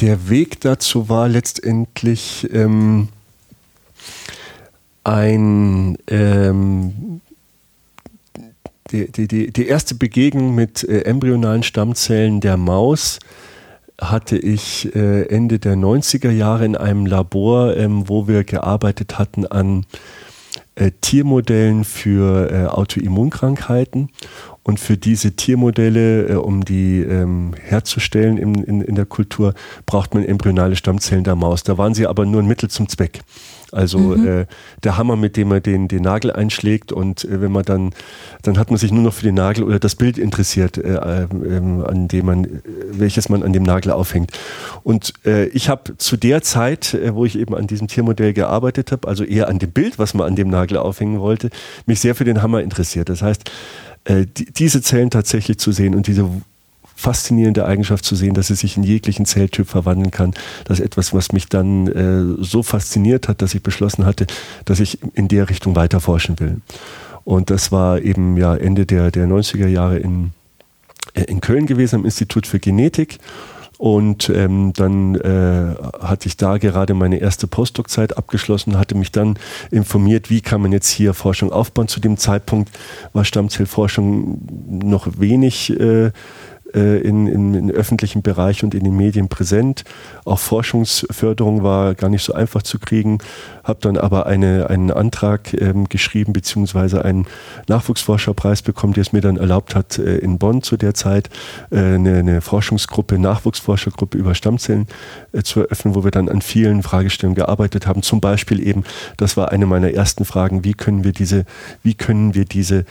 Der 0.00 0.28
Weg 0.28 0.60
dazu 0.60 1.08
war 1.08 1.28
letztendlich 1.28 2.48
ähm, 2.52 3.08
ein 5.02 5.96
ähm, 6.08 7.20
die, 8.90 9.10
die, 9.10 9.52
die, 9.52 9.66
erste 9.66 9.94
Begegnung 9.94 10.54
mit 10.54 10.84
äh, 10.84 11.02
embryonalen 11.02 11.62
Stammzellen 11.62 12.40
der 12.40 12.56
Maus 12.56 13.18
hatte 14.00 14.36
ich 14.36 14.94
äh, 14.94 15.22
Ende 15.28 15.58
der 15.58 15.74
90er 15.74 16.30
Jahre 16.30 16.64
in 16.64 16.76
einem 16.76 17.06
Labor, 17.06 17.76
ähm, 17.76 18.08
wo 18.08 18.28
wir 18.28 18.44
gearbeitet 18.44 19.18
hatten 19.18 19.46
an 19.46 19.86
äh, 20.74 20.90
Tiermodellen 21.00 21.84
für 21.84 22.50
äh, 22.50 22.66
Autoimmunkrankheiten. 22.66 24.10
Und 24.62 24.80
für 24.80 24.96
diese 24.96 25.32
Tiermodelle, 25.32 26.28
äh, 26.28 26.34
um 26.34 26.64
die 26.64 27.00
ähm, 27.00 27.54
herzustellen 27.58 28.36
in, 28.36 28.54
in, 28.56 28.80
in 28.82 28.94
der 28.94 29.06
Kultur, 29.06 29.54
braucht 29.86 30.12
man 30.12 30.24
embryonale 30.24 30.76
Stammzellen 30.76 31.24
der 31.24 31.36
Maus. 31.36 31.62
Da 31.62 31.78
waren 31.78 31.94
sie 31.94 32.06
aber 32.06 32.26
nur 32.26 32.42
ein 32.42 32.48
Mittel 32.48 32.68
zum 32.68 32.88
Zweck. 32.88 33.20
Also 33.72 33.98
mhm. 33.98 34.26
äh, 34.26 34.46
der 34.84 34.96
Hammer, 34.96 35.16
mit 35.16 35.36
dem 35.36 35.48
man 35.48 35.62
den, 35.62 35.88
den 35.88 36.02
Nagel 36.02 36.32
einschlägt 36.32 36.92
und 36.92 37.24
äh, 37.24 37.40
wenn 37.40 37.52
man 37.52 37.64
dann, 37.64 37.90
dann 38.42 38.58
hat 38.58 38.70
man 38.70 38.78
sich 38.78 38.92
nur 38.92 39.02
noch 39.02 39.14
für 39.14 39.24
den 39.24 39.34
Nagel 39.34 39.64
oder 39.64 39.78
das 39.78 39.94
Bild 39.94 40.18
interessiert, 40.18 40.78
äh, 40.78 41.22
ähm, 41.22 41.84
an 41.84 42.08
dem 42.08 42.26
man, 42.26 42.62
welches 42.90 43.28
man 43.28 43.42
an 43.42 43.52
dem 43.52 43.62
Nagel 43.62 43.92
aufhängt. 43.92 44.32
Und 44.82 45.12
äh, 45.24 45.46
ich 45.48 45.68
habe 45.68 45.96
zu 45.98 46.16
der 46.16 46.42
Zeit, 46.42 46.94
äh, 46.94 47.14
wo 47.14 47.24
ich 47.24 47.38
eben 47.38 47.54
an 47.54 47.66
diesem 47.66 47.88
Tiermodell 47.88 48.32
gearbeitet 48.32 48.92
habe, 48.92 49.08
also 49.08 49.24
eher 49.24 49.48
an 49.48 49.58
dem 49.58 49.70
Bild, 49.70 49.98
was 49.98 50.14
man 50.14 50.26
an 50.26 50.36
dem 50.36 50.48
Nagel 50.48 50.76
aufhängen 50.78 51.20
wollte, 51.20 51.50
mich 51.86 52.00
sehr 52.00 52.14
für 52.14 52.24
den 52.24 52.42
Hammer 52.42 52.62
interessiert. 52.62 53.08
Das 53.08 53.22
heißt, 53.22 53.50
äh, 54.04 54.26
die, 54.26 54.46
diese 54.52 54.82
Zellen 54.82 55.10
tatsächlich 55.10 55.58
zu 55.58 55.72
sehen 55.72 55.94
und 55.94 56.06
diese 56.06 56.28
faszinierende 56.96 57.66
Eigenschaft 57.66 58.04
zu 58.04 58.16
sehen, 58.16 58.34
dass 58.34 58.50
es 58.50 58.60
sich 58.60 58.76
in 58.76 58.82
jeglichen 58.82 59.26
Zelltyp 59.26 59.68
verwandeln 59.68 60.10
kann. 60.10 60.32
Das 60.64 60.80
ist 60.80 60.84
etwas, 60.84 61.14
was 61.14 61.30
mich 61.30 61.48
dann 61.48 61.86
äh, 61.86 62.42
so 62.42 62.62
fasziniert 62.62 63.28
hat, 63.28 63.42
dass 63.42 63.54
ich 63.54 63.62
beschlossen 63.62 64.06
hatte, 64.06 64.26
dass 64.64 64.80
ich 64.80 64.98
in 65.14 65.28
der 65.28 65.48
Richtung 65.50 65.76
weiter 65.76 66.00
forschen 66.00 66.40
will. 66.40 66.62
Und 67.22 67.50
das 67.50 67.70
war 67.70 68.00
eben 68.00 68.36
ja 68.36 68.56
Ende 68.56 68.86
der, 68.86 69.10
der 69.10 69.26
90er 69.26 69.66
Jahre 69.66 69.98
in, 69.98 70.30
äh, 71.14 71.24
in 71.24 71.40
Köln 71.40 71.66
gewesen, 71.66 71.96
am 71.96 72.04
Institut 72.06 72.46
für 72.46 72.58
Genetik. 72.58 73.18
Und 73.78 74.30
ähm, 74.30 74.72
dann 74.74 75.16
äh, 75.16 75.74
hatte 76.00 76.28
ich 76.28 76.38
da 76.38 76.56
gerade 76.56 76.94
meine 76.94 77.18
erste 77.18 77.46
Postdoc-Zeit 77.46 78.16
abgeschlossen, 78.16 78.78
hatte 78.78 78.94
mich 78.94 79.12
dann 79.12 79.38
informiert, 79.70 80.30
wie 80.30 80.40
kann 80.40 80.62
man 80.62 80.72
jetzt 80.72 80.88
hier 80.88 81.12
Forschung 81.12 81.52
aufbauen. 81.52 81.88
Zu 81.88 82.00
dem 82.00 82.16
Zeitpunkt 82.16 82.70
war 83.12 83.26
Stammzellforschung 83.26 84.40
noch 84.66 85.08
wenig 85.18 85.78
äh, 85.78 86.10
äh, 86.76 86.98
in, 86.98 87.26
in, 87.26 87.54
in 87.54 87.70
öffentlichen 87.70 88.22
Bereich 88.22 88.62
und 88.62 88.74
in 88.74 88.84
den 88.84 88.96
Medien 88.96 89.28
präsent. 89.28 89.84
Auch 90.24 90.38
Forschungsförderung 90.38 91.62
war 91.62 91.94
gar 91.94 92.10
nicht 92.10 92.22
so 92.22 92.34
einfach 92.34 92.62
zu 92.62 92.78
kriegen. 92.78 93.18
Habe 93.64 93.78
dann 93.80 93.96
aber 93.96 94.26
eine, 94.26 94.68
einen 94.68 94.90
Antrag 94.90 95.54
ähm, 95.54 95.88
geschrieben, 95.88 96.32
beziehungsweise 96.32 97.04
einen 97.04 97.26
Nachwuchsforscherpreis 97.66 98.62
bekommen, 98.62 98.92
der 98.92 99.00
es 99.00 99.12
mir 99.12 99.22
dann 99.22 99.38
erlaubt 99.38 99.74
hat, 99.74 99.98
äh, 99.98 100.18
in 100.18 100.38
Bonn 100.38 100.62
zu 100.62 100.76
der 100.76 100.94
Zeit 100.94 101.30
äh, 101.70 101.78
eine, 101.78 102.18
eine, 102.18 102.40
Forschungsgruppe, 102.40 103.18
Nachwuchsforschergruppe 103.18 104.18
über 104.18 104.34
Stammzellen 104.34 104.86
äh, 105.32 105.42
zu 105.42 105.60
eröffnen, 105.60 105.94
wo 105.94 106.04
wir 106.04 106.10
dann 106.10 106.28
an 106.28 106.42
vielen 106.42 106.82
Fragestellungen 106.82 107.36
gearbeitet 107.36 107.86
haben. 107.86 108.02
Zum 108.02 108.20
Beispiel 108.20 108.66
eben, 108.66 108.84
das 109.16 109.36
war 109.36 109.50
eine 109.50 109.66
meiner 109.66 109.92
ersten 109.92 110.24
Fragen, 110.24 110.62
wie 110.64 110.74
können 110.74 111.04
wir 111.04 111.12
diese, 111.12 111.46
wie 111.82 111.94
können 111.94 112.34
wir 112.34 112.44
diese 112.44 112.84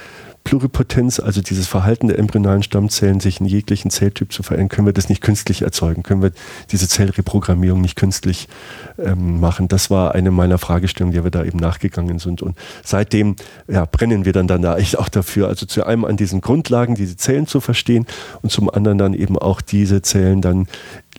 Pluripotenz, 0.45 1.19
also 1.19 1.41
dieses 1.41 1.67
Verhalten 1.67 2.07
der 2.07 2.19
embryonalen 2.19 2.61
Stammzellen, 2.61 3.19
sich 3.19 3.41
in 3.41 3.47
jeglichen 3.47 3.89
Zelltyp 3.89 4.31
zu 4.31 4.43
verändern, 4.43 4.69
können 4.69 4.85
wir 4.85 4.93
das 4.93 5.09
nicht 5.09 5.21
künstlich 5.21 5.63
erzeugen? 5.63 6.03
Können 6.03 6.21
wir 6.21 6.31
diese 6.71 6.87
Zellreprogrammierung 6.87 7.81
nicht 7.81 7.95
künstlich 7.95 8.47
ähm, 8.99 9.39
machen? 9.39 9.67
Das 9.67 9.89
war 9.89 10.13
eine 10.13 10.29
meiner 10.29 10.59
Fragestellungen, 10.59 11.17
die 11.17 11.23
wir 11.23 11.31
da 11.31 11.43
eben 11.43 11.57
nachgegangen 11.57 12.19
sind. 12.19 12.43
Und 12.43 12.55
seitdem 12.83 13.35
ja, 13.67 13.85
brennen 13.85 14.23
wir 14.23 14.33
dann, 14.33 14.47
dann 14.47 14.61
da 14.61 14.77
echt 14.77 14.99
auch 14.99 15.09
dafür, 15.09 15.47
also 15.47 15.65
zu 15.65 15.83
einem 15.83 16.05
an 16.05 16.15
diesen 16.15 16.41
Grundlagen, 16.41 16.93
diese 16.93 17.17
Zellen 17.17 17.47
zu 17.47 17.59
verstehen 17.59 18.05
und 18.43 18.51
zum 18.51 18.69
anderen 18.69 18.99
dann 18.99 19.15
eben 19.15 19.39
auch 19.39 19.61
diese 19.61 20.03
Zellen 20.03 20.41
dann 20.41 20.67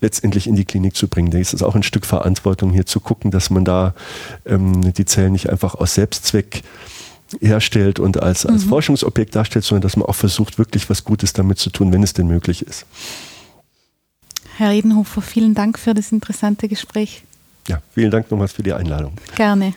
letztendlich 0.01 0.47
in 0.47 0.55
die 0.55 0.65
Klinik 0.65 0.95
zu 0.95 1.09
bringen. 1.09 1.33
Da 1.33 1.39
ist 1.39 1.53
es 1.53 1.65
auch 1.65 1.75
ein 1.75 1.83
Stück 1.83 2.07
Verantwortung 2.07 2.71
hier 2.71 2.87
zu 2.87 3.01
gucken, 3.01 3.33
dass 3.33 3.51
man 3.51 3.65
da 3.65 3.93
ähm, 4.45 4.93
die 4.95 5.05
Zellen 5.05 5.33
nicht 5.33 5.51
einfach 5.51 5.75
aus 5.75 5.95
Selbstzweck 5.95 6.63
herstellt 7.41 7.99
und 7.99 8.23
als, 8.23 8.47
als 8.47 8.65
mhm. 8.65 8.69
Forschungsobjekt 8.69 9.35
darstellt, 9.35 9.65
sondern 9.65 9.83
dass 9.83 9.97
man 9.97 10.07
auch 10.07 10.15
versucht, 10.15 10.59
wirklich 10.59 10.89
was 10.89 11.05
Gutes 11.05 11.33
damit 11.33 11.59
zu 11.59 11.71
tun, 11.71 11.93
wenn 11.93 12.03
es 12.03 12.13
denn 12.13 12.27
möglich 12.27 12.63
ist. 12.63 12.87
Herr 14.57 14.73
Edenhofer, 14.73 15.21
vielen 15.21 15.55
Dank 15.55 15.79
für 15.79 15.93
das 15.93 16.13
interessante 16.13 16.69
Gespräch. 16.69 17.23
Ja, 17.69 17.83
vielen 17.95 18.11
Dank 18.11 18.31
nochmals 18.31 18.53
für 18.53 18.63
die 18.63 18.73
Einladung. 18.73 19.13
Gerne. 19.35 19.73